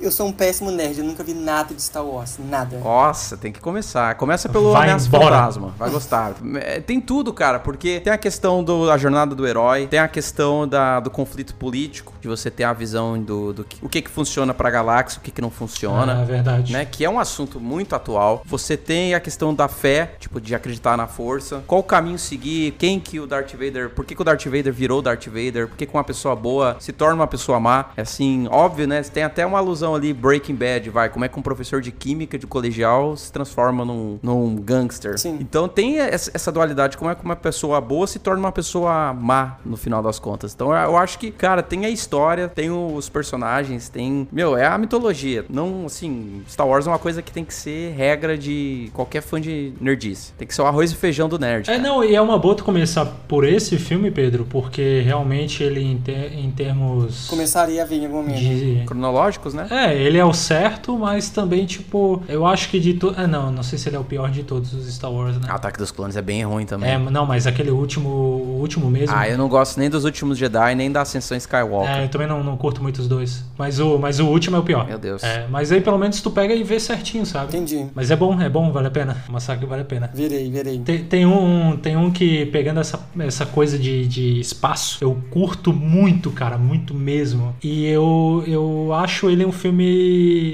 Eu 0.00 0.12
sou 0.12 0.28
um 0.28 0.32
péssimo 0.32 0.70
nerd, 0.70 0.98
eu 0.98 1.04
nunca 1.04 1.24
vi 1.24 1.34
nada 1.34 1.74
de 1.74 1.82
Star 1.82 2.04
Wars, 2.04 2.38
nada. 2.38 2.78
Nossa, 2.78 3.36
tem 3.36 3.52
que 3.52 3.60
começar. 3.60 4.14
Começa 4.14 4.48
pelo 4.48 4.72
Vai 4.72 4.84
Ameaça 4.84 5.08
embora. 5.08 5.36
Fantasma. 5.36 5.74
Vai 5.76 5.90
gostar. 5.90 6.34
É, 6.56 6.80
Tem 6.80 7.00
tudo, 7.00 7.32
cara, 7.32 7.58
porque 7.58 8.00
tem 8.00 8.12
a 8.12 8.18
questão 8.18 8.62
da 8.62 8.96
jornada 8.96 9.34
do 9.34 9.46
herói, 9.46 9.86
tem 9.86 9.98
a 9.98 10.08
questão 10.08 10.68
da, 10.68 11.00
do 11.00 11.10
conflito 11.10 11.54
político, 11.54 12.14
de 12.20 12.28
você 12.28 12.50
ter 12.50 12.64
a 12.64 12.72
visão 12.72 13.20
do, 13.20 13.52
do 13.52 13.64
que, 13.64 13.84
o 13.84 13.88
que 13.88 14.02
que 14.02 14.10
funciona 14.10 14.54
pra 14.54 14.70
galáxia, 14.70 15.18
o 15.18 15.22
que 15.22 15.30
que 15.30 15.40
não 15.40 15.50
funciona. 15.50 16.22
Ah, 16.22 16.24
verdade. 16.24 16.72
Né, 16.72 16.84
que 16.84 17.04
é 17.04 17.10
um 17.10 17.18
assunto 17.18 17.58
muito 17.60 17.94
atual. 17.94 18.42
Você 18.46 18.76
tem 18.76 19.14
a 19.14 19.20
questão 19.20 19.52
da 19.54 19.68
fé, 19.68 20.12
tipo, 20.18 20.40
de 20.40 20.54
acreditar 20.54 20.96
na 20.96 21.06
força. 21.06 21.62
Qual 21.66 21.80
o 21.80 21.84
caminho 21.84 22.18
seguir? 22.18 22.72
Quem 22.78 23.00
que 23.00 23.18
o 23.18 23.26
Darth 23.26 23.52
Vader... 23.52 23.90
Por 23.90 24.04
que, 24.04 24.14
que 24.14 24.22
o 24.22 24.24
Darth 24.24 24.44
Vader 24.44 24.72
virou 24.72 25.02
Darth 25.02 25.26
Vader? 25.26 25.68
Por 25.68 25.76
que, 25.76 25.86
que 25.86 25.94
uma 25.94 26.04
pessoa 26.04 26.36
boa 26.36 26.76
se 26.78 26.92
torna 26.92 27.16
uma 27.16 27.26
pessoa 27.26 27.58
má? 27.58 27.86
É 27.96 28.02
assim, 28.02 28.46
óbvio, 28.50 28.86
né? 28.86 29.02
Tem 29.02 29.22
até 29.24 29.44
uma 29.44 29.58
alusão 29.58 29.87
ali, 29.94 30.12
Breaking 30.12 30.54
Bad, 30.54 30.90
vai. 30.90 31.08
Como 31.08 31.24
é 31.24 31.28
que 31.28 31.38
um 31.38 31.42
professor 31.42 31.80
de 31.80 31.90
química 31.90 32.38
de 32.38 32.46
colegial 32.46 33.16
se 33.16 33.32
transforma 33.32 33.84
num, 33.84 34.18
num 34.22 34.56
gangster. 34.56 35.18
Sim. 35.18 35.38
Então 35.40 35.68
tem 35.68 35.98
essa 35.98 36.50
dualidade. 36.52 36.96
Como 36.96 37.10
é 37.10 37.14
que 37.14 37.24
uma 37.24 37.36
pessoa 37.36 37.80
boa 37.80 38.06
se 38.06 38.18
torna 38.18 38.40
uma 38.40 38.52
pessoa 38.52 39.12
má, 39.12 39.58
no 39.64 39.76
final 39.76 40.02
das 40.02 40.18
contas. 40.18 40.52
Então 40.54 40.72
eu 40.74 40.96
acho 40.96 41.18
que, 41.18 41.30
cara, 41.30 41.62
tem 41.62 41.84
a 41.86 41.90
história, 41.90 42.48
tem 42.48 42.70
os 42.70 43.08
personagens, 43.08 43.88
tem... 43.88 44.26
Meu, 44.32 44.56
é 44.56 44.66
a 44.66 44.76
mitologia. 44.78 45.44
Não, 45.48 45.86
assim, 45.86 46.42
Star 46.48 46.66
Wars 46.66 46.86
é 46.86 46.90
uma 46.90 46.98
coisa 46.98 47.22
que 47.22 47.30
tem 47.32 47.44
que 47.44 47.54
ser 47.54 47.92
regra 47.94 48.36
de 48.36 48.90
qualquer 48.92 49.22
fã 49.22 49.40
de 49.40 49.72
nerdice. 49.80 50.32
Tem 50.38 50.46
que 50.46 50.54
ser 50.54 50.62
o 50.62 50.66
arroz 50.66 50.90
e 50.92 50.94
feijão 50.96 51.28
do 51.28 51.38
nerd. 51.38 51.68
É, 51.70 51.76
cara. 51.76 51.78
não, 51.78 52.02
e 52.04 52.14
é 52.14 52.20
uma 52.20 52.38
boa 52.38 52.54
tu 52.54 52.64
começar 52.64 53.04
por 53.26 53.44
esse 53.44 53.76
filme, 53.78 54.10
Pedro, 54.10 54.46
porque 54.48 55.00
realmente 55.04 55.62
ele, 55.62 55.82
em, 55.82 55.98
ter- 55.98 56.32
em 56.32 56.50
termos 56.50 57.26
Começaria 57.28 57.82
a 57.82 57.86
vir 57.86 58.02
em 58.02 58.06
algum 58.06 58.18
momento. 58.18 58.38
de. 58.38 58.82
Cronológicos, 58.86 59.54
né? 59.54 59.66
É, 59.70 59.77
ele 59.86 60.18
é 60.18 60.24
o 60.24 60.32
certo, 60.32 60.96
mas 60.98 61.30
também, 61.30 61.66
tipo, 61.66 62.22
eu 62.28 62.46
acho 62.46 62.68
que 62.68 62.80
de 62.80 62.94
todos. 62.94 63.18
Ah, 63.18 63.26
não, 63.26 63.50
não 63.50 63.62
sei 63.62 63.78
se 63.78 63.88
ele 63.88 63.96
é 63.96 63.98
o 63.98 64.04
pior 64.04 64.30
de 64.30 64.42
todos 64.42 64.72
os 64.72 64.92
Star 64.92 65.12
Wars, 65.12 65.36
né? 65.36 65.48
Ataque 65.48 65.78
dos 65.78 65.90
Clones 65.90 66.16
é 66.16 66.22
bem 66.22 66.44
ruim 66.44 66.66
também. 66.66 66.90
É, 66.90 66.98
não, 66.98 67.26
mas 67.26 67.46
aquele 67.46 67.70
último, 67.70 68.08
o 68.08 68.58
último 68.60 68.90
mesmo. 68.90 69.14
Ah, 69.16 69.28
eu 69.28 69.38
não 69.38 69.48
gosto 69.48 69.78
nem 69.78 69.88
dos 69.90 70.04
últimos 70.04 70.38
Jedi, 70.38 70.74
nem 70.74 70.90
da 70.90 71.02
Ascensão 71.02 71.36
Skywalker. 71.36 71.90
É, 71.90 72.04
eu 72.04 72.08
também 72.08 72.26
não, 72.26 72.42
não 72.42 72.56
curto 72.56 72.82
muito 72.82 72.98
os 72.98 73.08
dois. 73.08 73.44
Mas 73.56 73.78
o, 73.78 73.98
mas 73.98 74.20
o 74.20 74.26
último 74.26 74.56
é 74.56 74.58
o 74.60 74.62
pior. 74.62 74.86
Meu 74.86 74.98
Deus. 74.98 75.22
É, 75.22 75.46
mas 75.48 75.70
aí 75.72 75.80
pelo 75.80 75.98
menos 75.98 76.20
tu 76.20 76.30
pega 76.30 76.54
e 76.54 76.62
vê 76.62 76.78
certinho, 76.80 77.26
sabe? 77.26 77.48
Entendi. 77.48 77.86
Mas 77.94 78.10
é 78.10 78.16
bom, 78.16 78.40
é 78.40 78.48
bom, 78.48 78.70
vale 78.72 78.88
a 78.88 78.90
pena. 78.90 79.16
O 79.28 79.32
massacre 79.32 79.66
vale 79.66 79.82
a 79.82 79.84
pena. 79.84 80.10
Verei, 80.12 80.50
verei. 80.50 80.78
Tem, 80.78 81.04
tem 81.04 81.26
um, 81.26 81.76
tem 81.76 81.96
um 81.96 82.10
que, 82.10 82.46
pegando 82.46 82.80
essa, 82.80 83.00
essa 83.20 83.44
coisa 83.46 83.78
de, 83.78 84.06
de 84.06 84.40
espaço, 84.40 84.98
eu 85.02 85.16
curto 85.30 85.72
muito, 85.72 86.30
cara, 86.30 86.56
muito 86.56 86.94
mesmo. 86.94 87.54
E 87.62 87.86
eu, 87.86 88.42
eu 88.46 88.92
acho 88.94 89.28
ele 89.28 89.44
um 89.44 89.52
filme 89.52 89.67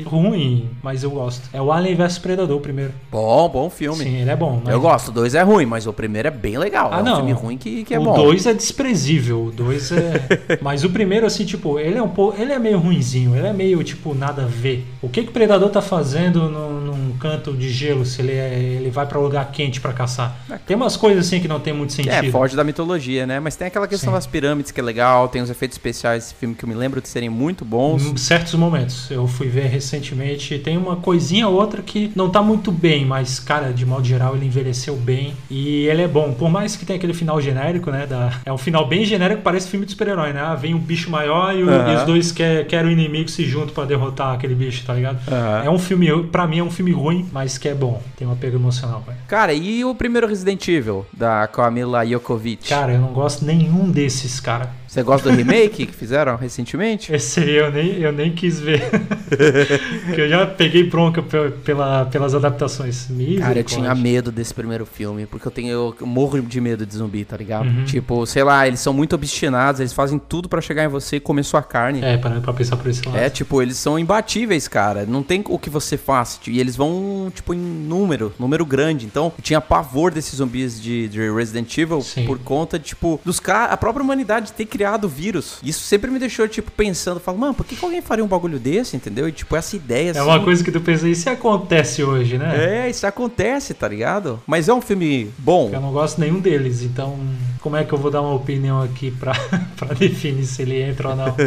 ruim, 0.07 0.69
mas 0.83 1.03
eu 1.03 1.11
gosto. 1.11 1.49
É 1.53 1.61
o 1.61 1.73
Alien 1.73 1.95
vs 1.97 2.19
Predador, 2.19 2.57
o 2.57 2.61
primeiro. 2.61 2.93
Bom, 3.11 3.49
bom 3.49 3.71
filme. 3.71 4.05
Sim, 4.05 4.17
ele 4.21 4.31
é 4.31 4.37
bom. 4.37 4.61
mas- 4.65 4.73
Eu 4.73 4.81
gosto, 4.81 5.09
o 5.09 5.13
dois 5.13 5.35
é 5.35 5.43
ruim, 5.43 5.67
mas 5.67 5.87
o 5.87 5.93
primeiro 5.93 6.29
é 6.29 6.31
bem 6.31 6.59
legal. 6.59 6.91
Ah, 6.93 6.99
é 6.99 7.03
um 7.03 7.05
não. 7.05 7.17
filme 7.17 7.33
ruim 7.33 7.59
que, 7.59 7.85
que 7.85 7.95
é 7.95 7.99
o 7.99 8.05
bom. 8.05 8.15
2 8.15 8.47
é 8.47 8.55
desprezível, 8.55 9.47
o 9.47 9.51
2 9.51 9.93
é. 9.93 10.59
Mas 10.63 10.85
o 10.85 10.91
primeiro, 10.91 11.27
assim, 11.27 11.45
tipo, 11.45 11.79
ele 11.79 11.99
é 11.99 12.03
um 12.03 12.09
pouco. 12.09 12.41
Ele 12.41 12.53
é 12.53 12.59
meio 12.59 12.79
ruinzinho, 12.79 13.35
ele 13.37 13.47
é 13.47 13.53
meio, 13.53 13.83
tipo, 13.83 14.15
nada 14.15 14.43
a 14.43 14.47
ver. 14.47 14.87
O 15.03 15.09
que, 15.09 15.23
que 15.23 15.29
o 15.29 15.33
predador 15.33 15.69
tá 15.71 15.83
fazendo 15.83 16.49
no- 16.49 16.81
num 16.81 17.13
canto 17.19 17.53
de 17.53 17.69
gelo 17.71 18.05
se 18.05 18.21
ele, 18.23 18.33
é- 18.33 18.55
ele 18.59 18.91
vai 18.91 19.07
pra 19.07 19.19
lugar 19.19 19.51
quente 19.51 19.81
pra 19.81 19.93
caçar? 19.93 20.37
Tem 20.67 20.77
umas 20.77 20.97
coisas 20.97 21.27
assim 21.27 21.41
que 21.41 21.49
não 21.49 21.61
tem 21.61 21.73
muito 21.73 21.93
sentido. 21.93 22.13
É, 22.13 22.31
foge 22.31 22.57
da 22.57 22.65
mitologia, 22.65 23.27
né? 23.27 23.41
Mas 23.41 23.57
tem 23.57 23.67
aquela 23.67 23.87
questão 23.89 24.11
Sim. 24.11 24.15
das 24.17 24.27
pirâmides 24.27 24.71
que 24.71 24.81
é 24.81 24.83
legal, 24.83 25.29
tem 25.29 25.43
os 25.43 25.51
efeitos 25.51 25.77
especiais 25.77 26.25
desse 26.25 26.35
filme 26.35 26.55
que 26.55 26.65
eu 26.65 26.69
me 26.69 26.75
lembro 26.75 27.01
de 27.01 27.09
serem 27.09 27.29
muito 27.29 27.65
bons. 27.65 28.05
Em 28.05 28.17
certos 28.17 28.55
momentos. 28.55 29.04
Eu 29.13 29.27
fui 29.27 29.49
ver 29.49 29.67
recentemente. 29.67 30.59
Tem 30.59 30.77
uma 30.77 30.97
coisinha 30.97 31.49
ou 31.49 31.55
outra 31.55 31.83
que 31.83 32.11
não 32.15 32.31
tá 32.31 32.43
muito 32.43 32.71
bem, 32.73 33.05
mas, 33.05 33.39
cara, 33.39 33.73
de 33.73 33.85
modo 33.85 34.05
geral, 34.07 34.35
ele 34.37 34.47
envelheceu 34.47 34.97
bem. 34.97 35.35
E 35.51 35.87
ele 35.87 36.03
é 36.03 36.09
bom. 36.09 36.33
Por 36.33 36.49
mais 36.51 36.77
que 36.77 36.85
tenha 36.87 36.97
aquele 36.97 37.15
final 37.15 37.41
genérico, 37.41 37.91
né? 37.91 38.07
Da... 38.07 38.31
É 38.45 38.53
um 38.53 38.59
final 38.59 38.87
bem 38.87 39.05
genérico, 39.05 39.43
parece 39.43 39.69
filme 39.69 39.85
de 39.87 39.93
super-herói, 39.93 40.33
né? 40.33 40.41
Ah, 40.41 40.55
vem 40.55 40.75
um 40.75 40.79
bicho 40.79 41.11
maior 41.11 41.55
e, 41.55 41.63
o- 41.63 41.69
Aham. 41.71 41.93
e 41.93 41.97
os 41.97 42.03
dois 42.05 42.33
quer, 42.33 42.67
querem 42.67 42.89
o 42.89 42.93
inimigo 42.93 43.29
se 43.29 43.45
juntam 43.45 43.75
pra 43.75 43.85
derrotar 43.85 44.35
aquele 44.35 44.55
bicho, 44.55 44.85
tá 44.87 44.95
ligado? 44.95 45.19
Aham. 45.31 45.63
É 45.65 45.71
um 45.71 45.79
filme, 45.79 46.09
pra 46.25 46.47
mim, 46.47 46.59
é 46.59 46.63
um 46.65 46.71
filme 46.71 46.93
ruim, 46.93 47.27
mas 47.33 47.59
que 47.59 47.69
é 47.69 47.75
bom. 47.75 48.03
Tem 48.17 48.27
um 48.27 48.33
apego 48.33 48.57
emocional, 48.57 49.03
velho. 49.07 49.19
Cara, 49.29 49.53
e 49.53 49.85
o 49.85 49.95
primeiro 49.95 50.27
Resident 50.27 50.67
Evil, 50.69 51.07
da 51.13 51.47
Camila 51.47 52.05
Jokovic? 52.07 52.69
Cara, 52.69 52.93
eu 52.93 53.01
não 53.01 53.13
gosto 53.13 53.45
nenhum 53.45 53.91
desses, 53.91 54.41
cara. 54.41 54.71
Você 54.95 55.03
gosta 55.03 55.29
do 55.29 55.35
remake 55.35 55.87
que 55.87 55.93
fizeram 55.93 56.37
recentemente? 56.37 57.13
Esse 57.13 57.41
aí 57.41 57.57
eu 57.57 57.73
nem, 57.73 57.99
eu 57.99 58.13
nem 58.13 58.31
quis 58.33 58.61
ver. 58.61 58.81
Porque 60.07 60.21
eu 60.21 60.29
já 60.29 60.47
peguei 60.47 60.85
bronca 60.89 61.21
pe- 61.21 61.51
pela, 61.65 62.05
pelas 62.05 62.33
adaptações. 62.33 63.09
Cara, 63.41 63.59
eu 63.59 63.65
tinha 63.65 63.93
medo 63.93 64.31
desse 64.31 64.55
primeiro 64.55 64.87
filme, 64.87 65.27
porque 65.27 65.49
eu 65.49 65.51
tenho 65.51 65.71
eu 66.01 66.07
morro 66.07 66.41
de 66.41 66.61
medo 66.61 66.87
de 66.87 66.95
zumbi, 66.95 67.25
tá 67.25 67.37
ligado? 67.37 67.67
Uhum. 67.67 67.85
Tipo, 67.85 68.25
sei 68.25 68.45
lá, 68.45 68.69
eles 68.69 68.79
são 68.79 68.93
muito 68.93 69.15
obstinados, 69.17 69.81
eles 69.81 69.93
fazem 69.93 70.17
tudo 70.17 70.49
pra 70.49 70.61
chegar 70.61 70.85
em 70.85 70.89
você 70.89 71.17
e 71.17 71.21
comer 71.21 71.43
sua 71.43 71.61
carne. 71.61 72.01
É, 72.01 72.17
para 72.17 72.41
pra 72.41 72.53
pensar 72.53 72.77
por 72.77 72.89
esse 72.89 73.05
lado. 73.05 73.19
É, 73.19 73.29
tipo, 73.29 73.61
eles 73.61 73.77
são 73.77 73.99
imbatíveis, 73.99 74.69
cara. 74.69 75.05
Não 75.05 75.25
tem 75.25 75.43
o 75.49 75.59
que 75.59 75.69
você 75.69 75.97
faça. 75.97 76.39
E 76.47 76.61
eles 76.61 76.77
vão, 76.77 77.33
tipo, 77.35 77.53
em 77.53 77.59
número, 77.59 78.33
número 78.39 78.65
grande. 78.65 79.07
Então, 79.07 79.33
eu 79.37 79.43
tinha 79.43 79.61
pavor 79.61 80.13
desses 80.13 80.37
zumbis 80.37 80.81
de, 80.81 81.09
de 81.09 81.33
Resident 81.33 81.77
Evil 81.77 82.01
Sim. 82.01 82.27
por 82.27 82.39
conta, 82.39 82.79
tipo, 82.79 83.21
dos 83.25 83.41
caras. 83.41 83.73
A 83.73 83.77
própria 83.77 84.05
humanidade 84.05 84.53
ter 84.53 84.67
criado 84.67 84.84
o 85.07 85.09
vírus. 85.09 85.59
Isso 85.63 85.81
sempre 85.81 86.11
me 86.11 86.19
deixou, 86.19 86.47
tipo, 86.49 86.71
pensando, 86.71 87.21
falo, 87.21 87.39
mano, 87.39 87.55
por 87.55 87.65
que, 87.67 87.77
que 87.77 87.85
alguém 87.85 88.03
faria 88.03 88.25
um 88.25 88.29
bagulho 88.29 88.59
desse, 88.59 88.97
entendeu? 88.97 89.29
E, 89.29 89.33
tipo, 89.33 89.55
essa 89.57 89.77
ideia 89.77 90.09
É 90.09 90.11
assim. 90.11 90.21
uma 90.21 90.41
coisa 90.41 90.63
que 90.63 90.71
tu 90.71 90.81
pensa, 90.81 91.09
isso 91.09 91.29
acontece 91.31 92.03
hoje, 92.03 92.39
né? 92.39 92.85
É, 92.87 92.91
isso 92.91 93.07
acontece, 93.07 93.75
tá 93.75 93.89
ligado? 93.89 94.41
Mas 94.47 94.69
é 94.69 94.75
um 94.75 94.81
filme 94.81 95.31
bom. 95.39 95.71
Eu 95.73 95.81
não 95.81 95.93
gosto 95.93 96.21
nenhum 96.21 96.41
deles, 96.41 96.83
então 96.83 97.19
como 97.61 97.77
é 97.77 97.85
que 97.85 97.93
eu 97.95 97.99
vou 97.99 98.11
dar 98.11 98.21
uma 98.21 98.35
opinião 98.35 98.83
aqui 98.83 99.11
pra, 99.11 99.33
pra 99.77 99.95
definir 99.95 100.45
se 100.45 100.63
ele 100.63 100.81
entra 100.83 101.11
ou 101.11 101.17
não? 101.17 101.35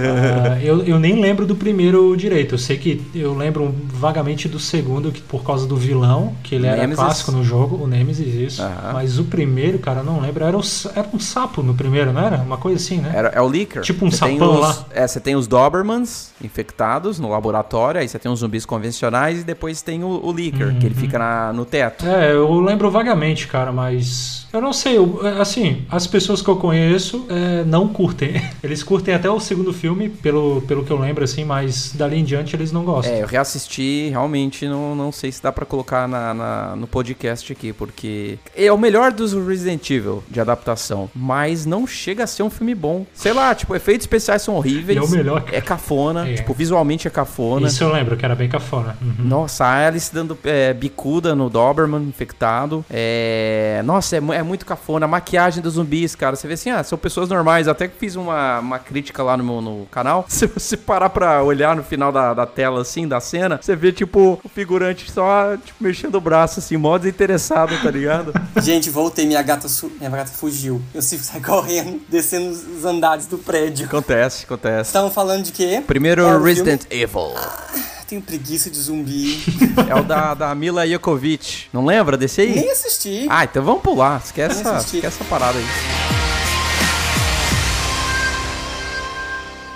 Ah, 0.47 0.59
eu, 0.61 0.83
eu 0.83 0.99
nem 0.99 1.19
lembro 1.19 1.45
do 1.45 1.55
primeiro 1.55 2.15
direito. 2.15 2.55
Eu 2.55 2.59
sei 2.59 2.77
que 2.77 3.01
eu 3.13 3.33
lembro 3.35 3.73
vagamente 3.87 4.47
do 4.47 4.59
segundo, 4.59 5.11
que 5.11 5.21
por 5.21 5.43
causa 5.43 5.65
do 5.67 5.75
vilão, 5.75 6.33
que 6.43 6.55
ele 6.55 6.65
era 6.67 6.77
Nemesis. 6.77 7.03
clássico 7.03 7.31
no 7.31 7.43
jogo, 7.43 7.83
o 7.83 7.87
Nemesis, 7.87 8.33
isso. 8.33 8.61
Mas 8.93 9.19
o 9.19 9.23
primeiro, 9.25 9.77
cara, 9.79 9.99
eu 9.99 10.03
não 10.03 10.19
lembro. 10.19 10.43
Era, 10.43 10.61
sa- 10.63 10.91
era 10.95 11.07
um 11.13 11.19
sapo 11.19 11.61
no 11.61 11.73
primeiro, 11.73 12.11
não 12.13 12.21
era? 12.25 12.37
Uma 12.37 12.57
coisa 12.57 12.77
assim, 12.77 12.97
né? 12.97 13.11
Era, 13.13 13.26
é 13.33 13.41
o 13.41 13.47
Licker. 13.49 13.81
Tipo 13.81 14.05
um 14.05 14.11
Você 14.11 14.17
sapão 14.17 14.55
os- 14.55 14.59
lá. 14.59 14.85
É, 14.93 15.07
você 15.07 15.19
tem 15.19 15.35
os 15.35 15.47
Dobermans 15.47 16.31
infectados 16.41 17.19
no 17.19 17.29
laboratório, 17.29 17.99
aí 18.01 18.07
você 18.07 18.17
tem 18.19 18.31
os 18.31 18.39
zumbis 18.39 18.65
convencionais 18.65 19.41
e 19.41 19.43
depois 19.43 19.81
tem 19.81 20.03
o, 20.03 20.07
o 20.23 20.31
Licker, 20.31 20.77
que 20.79 20.85
ele 20.85 20.95
Uhum. 20.95 21.01
fica 21.01 21.19
na- 21.19 21.53
no 21.53 21.65
teto. 21.65 22.05
É, 22.05 22.31
eu 22.33 22.59
lembro 22.59 22.89
vagamente, 22.91 23.47
cara, 23.47 23.71
mas. 23.71 24.47
Eu 24.53 24.61
não 24.61 24.71
sei, 24.73 24.97
eu- 24.97 25.19
assim, 25.39 25.85
as 25.89 26.07
pessoas 26.07 26.41
que 26.41 26.47
eu 26.49 26.55
conheço 26.55 27.25
é, 27.29 27.63
não 27.65 27.87
curtem. 27.87 28.41
Eles 28.63 28.81
curtem 28.83 29.13
até 29.13 29.29
o 29.29 29.39
segundo 29.39 29.73
filme, 29.73 30.09
pelo, 30.09 30.61
pelo 30.61 30.83
que 30.83 30.91
eu 30.91 30.97
lembro, 30.99 31.23
assim, 31.23 31.43
mas 31.43 31.91
dali 31.93 32.17
em 32.17 32.23
diante 32.23 32.55
eles 32.55 32.71
não 32.71 32.83
gostam. 32.83 33.13
É, 33.13 33.21
eu 33.23 33.27
reassisti, 33.27 34.09
realmente 34.09 34.67
não, 34.67 34.95
não 34.95 35.11
sei 35.11 35.31
se 35.31 35.41
dá 35.43 35.51
pra 35.51 35.65
colocar 35.65 36.07
na, 36.07 36.33
na- 36.33 36.75
no 36.75 36.87
podcast 36.87 37.51
aqui, 37.51 37.73
porque 37.73 38.39
é 38.55 38.71
o 38.71 38.77
melhor 38.77 39.11
dos 39.11 39.33
Resident 39.33 39.89
Evil 39.89 40.23
de 40.29 40.39
adaptação, 40.39 41.09
mas 41.15 41.65
não 41.65 41.85
chega 41.85 42.23
a 42.23 42.27
ser 42.27 42.43
um 42.43 42.49
filme 42.49 42.73
bom. 42.73 43.05
Sei 43.17 43.33
lá, 43.33 43.53
tipo, 43.55 43.75
efeitos 43.75 44.03
especiais 44.03 44.41
são 44.43 44.55
horríveis. 44.55 44.97
E 44.97 45.01
é 45.01 45.03
o 45.03 45.09
melhor. 45.09 45.43
É 45.51 45.59
cafona, 45.59 46.29
É. 46.29 46.35
tipo, 46.35 46.53
visualmente 46.53 47.07
é 47.07 47.11
cafona. 47.11 47.67
Isso 47.67 47.83
eu 47.83 47.91
lembro, 47.91 48.15
que 48.15 48.23
era 48.23 48.35
bem 48.35 48.47
cafona. 48.47 48.95
Uhum. 49.01 49.15
Nossa, 49.25 49.65
a 49.65 49.87
Alice 49.87 50.13
dando 50.13 50.37
é, 50.43 50.71
bicuda 50.73 51.33
no 51.35 51.49
Doberman 51.49 52.03
infectado. 52.03 52.85
É... 52.89 53.81
Nossa, 53.83 54.15
é, 54.17 54.19
é 54.19 54.43
muito 54.43 54.65
cafona. 54.65 55.05
A 55.05 55.07
maquiagem 55.07 55.61
dos 55.63 55.73
zumbis, 55.73 56.15
cara. 56.15 56.35
Você 56.35 56.47
vê 56.47 56.53
assim, 56.53 56.69
ah, 56.69 56.83
são 56.83 56.97
pessoas 56.97 57.29
normais. 57.29 57.67
Até 57.67 57.87
que 57.87 57.97
fiz 57.97 58.15
uma, 58.15 58.59
uma 58.59 58.79
crítica 58.79 59.23
lá 59.23 59.35
no 59.35 59.43
meu 59.43 59.61
no 59.61 59.87
canal. 59.91 60.25
Se 60.29 60.45
você 60.45 60.77
parar 60.77 61.09
pra 61.09 61.41
olhar 61.43 61.75
no 61.75 61.83
final 61.83 62.11
da, 62.11 62.33
da 62.33 62.45
tela, 62.45 62.81
assim, 62.81 63.07
da 63.07 63.19
cena, 63.19 63.59
você 63.61 63.75
vê, 63.75 63.91
tipo, 63.91 64.39
o 64.43 64.49
figurante 64.49 65.11
só, 65.11 65.57
tipo, 65.57 65.83
mexendo 65.83 66.15
o 66.15 66.21
braço, 66.21 66.59
assim, 66.59 66.77
mó 66.77 66.97
desinteressado, 66.97 67.73
tá 67.81 67.89
ligado? 67.89 68.31
Gente, 68.61 68.89
voltei, 68.89 69.25
minha 69.25 69.41
gata, 69.41 69.67
su- 69.67 69.91
minha 69.97 70.09
gata 70.09 70.29
fugiu. 70.31 70.81
Eu 70.93 71.01
sigo 71.01 71.23
correndo, 71.43 72.01
descendo 72.07 72.51
os 72.51 72.85
andares 72.97 73.27
do 73.27 73.37
prédio. 73.37 73.85
acontece, 73.85 74.43
acontece. 74.45 74.89
Estavam 74.89 75.11
falando 75.11 75.43
de 75.43 75.51
quê? 75.51 75.81
Primeiro, 75.85 76.25
o 76.27 76.43
Resident 76.43 76.83
Evil. 76.89 77.33
filme? 77.35 77.87
Tenho 78.07 78.21
preguiça 78.21 78.69
de 78.69 78.77
zumbi. 78.79 79.43
É 79.89 79.93
o 79.93 80.03
da, 80.03 80.33
da 80.33 80.55
Mila 80.55 80.87
Jokovic. 80.87 81.65
Não 81.73 81.85
lembra 81.85 82.15
desse 82.15 82.41
aí? 82.41 82.55
Nem 82.55 82.71
assisti. 82.71 83.27
Ah, 83.29 83.43
então 83.43 83.63
vamos 83.63 83.81
pular. 83.81 84.21
Esquece, 84.23 84.61
essa, 84.61 84.77
esquece 84.77 85.07
essa 85.07 85.23
parada 85.25 85.57
aí. 85.57 86.26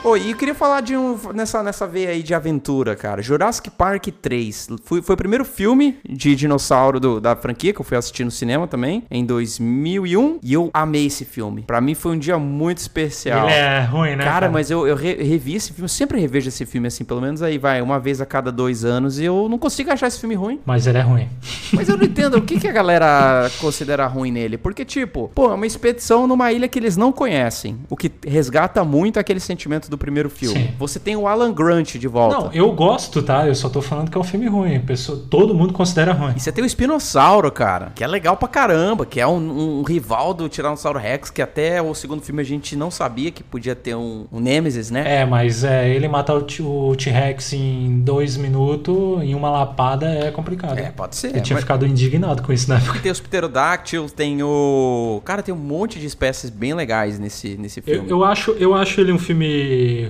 Oi, 0.04 0.20
e 0.24 0.32
eu 0.32 0.36
queria 0.38 0.56
falar 0.56 0.82
de 0.82 0.97
um 0.97 1.16
nessa, 1.32 1.62
nessa 1.62 1.86
veia 1.86 2.10
aí 2.10 2.24
de 2.24 2.34
aventura, 2.34 2.95
cara. 2.95 3.22
Jurassic 3.22 3.70
Park 3.70 4.08
3. 4.20 4.70
Foi, 4.84 4.99
foi 4.99 5.14
o 5.14 5.18
primeiro 5.18 5.45
filme 5.45 5.99
de 6.10 6.36
dinossauro 6.36 6.99
do- 6.99 7.22
da 7.22 7.36
franquia 7.36 7.72
que 7.72 7.80
eu 7.80 7.86
fui 7.86 7.95
assistir 7.95 8.24
no 8.24 8.32
cinema 8.32 8.66
também, 8.68 9.04
em 9.12 9.24
2001. 9.24 10.39
E 10.41 10.54
eu 10.54 10.72
amei 10.74 11.06
esse 11.06 11.24
filme. 11.24 11.62
Pra 11.68 11.80
mim 11.80 11.93
foi 11.93 12.14
um 12.14 12.18
dia 12.18 12.39
muito 12.39 12.80
especial. 12.80 13.45
Ele 13.47 13.54
é 13.56 13.82
ruim, 13.84 14.16
né? 14.16 14.24
Cara, 14.24 14.49
mas 14.49 14.72
eu, 14.72 14.88
eu 14.88 14.95
re- 14.95 15.22
revi 15.22 15.54
esse 15.54 15.68
filme, 15.72 15.84
eu 15.86 15.89
sempre 15.89 16.20
revejo 16.20 16.49
esse 16.49 16.66
filme 16.66 16.88
assim, 16.88 17.04
pelo 17.04 17.22
menos 17.22 17.43
aí 17.43 17.60
vai, 17.60 17.80
uma 17.80 17.99
vez 17.99 18.20
a 18.20 18.26
cada 18.26 18.52
dois 18.52 18.84
anos, 18.84 19.20
e 19.20 19.26
eu 19.26 19.47
não 19.47 19.60
consigo 19.60 19.91
achar 19.91 20.08
esse 20.08 20.20
filme 20.20 20.34
ruim. 20.34 20.60
Mas 20.66 20.88
ele 20.88 20.97
é 20.97 21.02
ruim. 21.02 21.30
Mas 21.74 21.88
eu 21.88 21.95
não 21.95 22.04
entendo 22.06 22.38
o 22.38 22.41
que, 22.41 22.60
que 22.60 22.68
a 22.68 22.72
galera 22.72 23.52
considera 23.60 24.08
ruim 24.08 24.32
nele. 24.32 24.58
Porque, 24.58 24.84
tipo, 24.84 25.30
pô, 25.36 25.52
é 25.52 25.54
uma 25.54 25.68
expedição 25.68 26.26
numa 26.26 26.52
ilha 26.52 26.68
que 26.68 26.80
eles 26.80 26.97
não 26.97 27.12
conhecem. 27.12 27.78
O 27.88 27.95
que 27.95 28.12
resgata 28.26 28.84
muito 28.84 29.20
aquele 29.20 29.39
sentimento 29.39 29.91
do 29.92 29.98
primeiro 29.98 30.30
filme. 30.30 30.58
Sim. 30.58 30.70
Você 30.80 31.00
tem 31.00 31.16
o 31.16 31.28
Alan 31.28 31.54
Grant 31.54 31.96
de 31.98 32.08
volta. 32.08 32.38
Não, 32.38 32.52
eu 32.54 32.72
gosto, 32.72 33.22
tá? 33.22 33.46
Eu 33.48 33.54
só 33.54 33.70
tô 33.70 33.82
falando 33.82 34.10
que 34.10 34.18
é 34.18 34.22
um 34.22 34.24
filme 34.24 34.48
ruim. 34.48 34.80
Pessoa, 34.80 35.22
todo 35.30 35.54
mundo 35.54 35.74
considera 35.74 36.14
ruim. 36.14 36.34
E 36.36 36.39
você 36.39 36.52
tem 36.52 36.64
o 36.64 36.68
Espinossauro, 36.68 37.52
cara, 37.52 37.92
que 37.94 38.04
é 38.04 38.08
legal 38.08 38.38
pra 38.38 38.48
caramba, 38.48 39.06
que 39.06 39.20
é 39.20 39.28
um, 39.28 39.80
um 39.80 39.84
rival 39.84 40.34
do 40.34 40.48
Tiranossauro 40.50 40.98
Rex, 40.98 41.30
que 41.30 41.42
até 41.42 41.82
o 41.82 41.94
segundo 41.94 42.22
filme 42.22 42.42
a 42.42 42.46
gente 42.46 42.76
não 42.76 42.89
sabia 42.89 43.32
que 43.32 43.44
podia 43.44 43.76
ter 43.76 43.96
um, 43.96 44.26
um 44.32 44.39
Nemesis, 44.39 44.89
né? 44.89 45.22
É, 45.22 45.26
mas 45.26 45.64
é, 45.64 45.89
ele 45.94 46.08
matar 46.08 46.36
o 46.36 46.96
T-Rex 46.96 47.54
em 47.54 48.00
dois 48.02 48.38
minutos, 48.38 49.22
em 49.22 49.36
uma 49.36 49.50
lapada, 49.50 50.06
é 50.08 50.32
complicado. 50.32 50.78
É, 50.80 50.89
pode 50.92 51.16
ser. 51.16 51.36
Eu 51.36 51.42
tinha 51.42 51.56
mas- 51.56 51.64
ficado 51.64 51.86
indignado 51.86 52.42
com 52.42 52.54
isso 52.54 52.70
na 52.70 52.78
época. 52.78 53.00
Tem 53.02 53.12
os 53.12 53.20
pterodáctilos, 53.20 54.12
tem 54.12 54.44
o. 54.44 55.22
Cara, 55.26 55.42
tem 55.42 55.54
um 55.54 55.58
monte 55.58 56.00
de 56.00 56.06
espécies 56.06 56.50
bem 56.50 56.74
legais 56.74 57.18
nesse, 57.18 57.58
nesse 57.58 57.80
Eu, 57.80 57.84
filme. 57.84 58.10
eu 58.10 58.24
acho, 58.24 58.52
eu 58.52 58.74
acho 58.76 59.02
ele 59.02 59.12
um 59.12 59.18
filme 59.18 59.46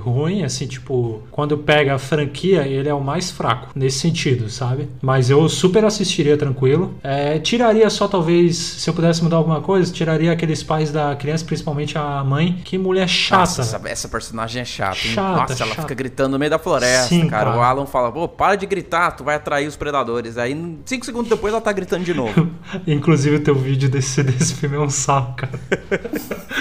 ruim, 0.02 0.44
assim, 0.44 0.68
tipo, 0.68 1.22
quando 1.32 1.58
pega 1.58 1.96
a 1.96 2.00
franquia, 2.00 2.68
ele 2.68 2.90
é 2.90 2.94
o 2.94 3.02
mais 3.02 3.32
fraco 3.32 3.70
nesse 3.76 4.00
sentido, 4.00 4.50
sabe? 4.50 4.90
Mas 5.02 5.30
eu 5.30 5.48
super 5.50 5.84
assistiria 5.86 6.38
tranquilo. 6.38 6.96
É, 7.04 7.40
tiraria 7.40 7.90
só, 7.90 8.08
talvez, 8.08 8.56
se 8.56 8.90
eu 8.90 8.94
pudesse 8.94 9.24
mudar 9.24 9.38
alguma 9.38 9.62
coisa, 9.62 9.92
tiraria 9.92 10.32
aqueles 10.32 10.64
pais 10.64 10.92
da 10.92 11.16
criança, 11.16 11.46
principalmente 11.46 11.98
a 11.98 12.24
mãe. 12.24 12.60
Que 12.64 12.78
mulher 12.78 13.08
chata. 13.08 13.42
Nossa, 13.42 13.62
essa, 13.62 13.82
essa 13.88 14.08
personagem 14.08 14.62
é 14.62 14.66
chata, 14.66 14.98
hein? 15.06 15.14
Chata, 15.14 15.40
Nossa, 15.52 15.64
ela 15.64 15.72
chata. 15.72 15.82
fica 15.82 15.96
gritando 15.96 16.32
no 16.32 16.40
meio 16.40 16.50
da 16.52 16.60
floresta, 16.60 17.10
Sim, 17.10 17.28
cara. 17.28 17.46
cara. 17.46 17.58
O 17.58 17.62
Alan 17.62 17.86
fala, 17.86 18.12
pô, 18.12 18.28
para 18.28 18.56
de 18.56 18.66
gritar, 18.66 19.12
tu 19.12 19.24
vai 19.24 19.36
atrair 19.36 19.68
os 19.68 19.76
predadores. 19.76 20.38
Aí, 20.38 20.56
cinco 20.86 21.06
segundos 21.06 21.30
depois, 21.30 21.54
ela 21.54 21.62
tá 21.62 21.72
gritando 21.72 22.04
de 22.04 22.14
novo. 22.14 22.50
Inclusive, 22.88 23.38
o 23.38 23.44
teu 23.44 23.56
vídeo 23.56 23.90
desse, 23.90 24.24
desse 24.24 24.56
filme 24.56 24.76
é 24.76 24.80
um 24.80 24.90
sarro, 24.90 25.36
cara. 25.36 25.60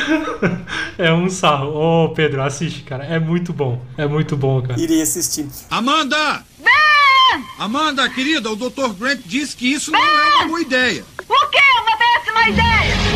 é 0.99 1.13
um 1.13 1.29
sarro. 1.29 1.75
Ô, 1.75 2.09
Pedro, 2.11 2.43
assiste, 2.43 2.83
cara. 2.83 3.00
É 3.05 3.19
muito 3.19 3.53
bom. 3.53 3.85
É 3.97 4.07
muito 4.07 4.37
bom, 4.37 4.63
cara. 4.63 4.81
Irei 4.81 5.03
assistir. 5.03 5.47
Amanda! 5.71 6.45
Amanda, 7.59 8.09
querida, 8.09 8.51
o 8.51 8.57
Dr. 8.57 8.89
Grant 8.99 9.21
disse 9.25 9.55
que 9.55 9.71
isso 9.71 9.93
não 9.93 10.01
é 10.01 10.35
uma 10.37 10.47
boa 10.47 10.61
ideia. 10.63 11.05
O 11.29 11.47
que? 11.51 11.61
Uma 11.81 11.97
péssima 11.97 12.49
ideia! 12.49 13.10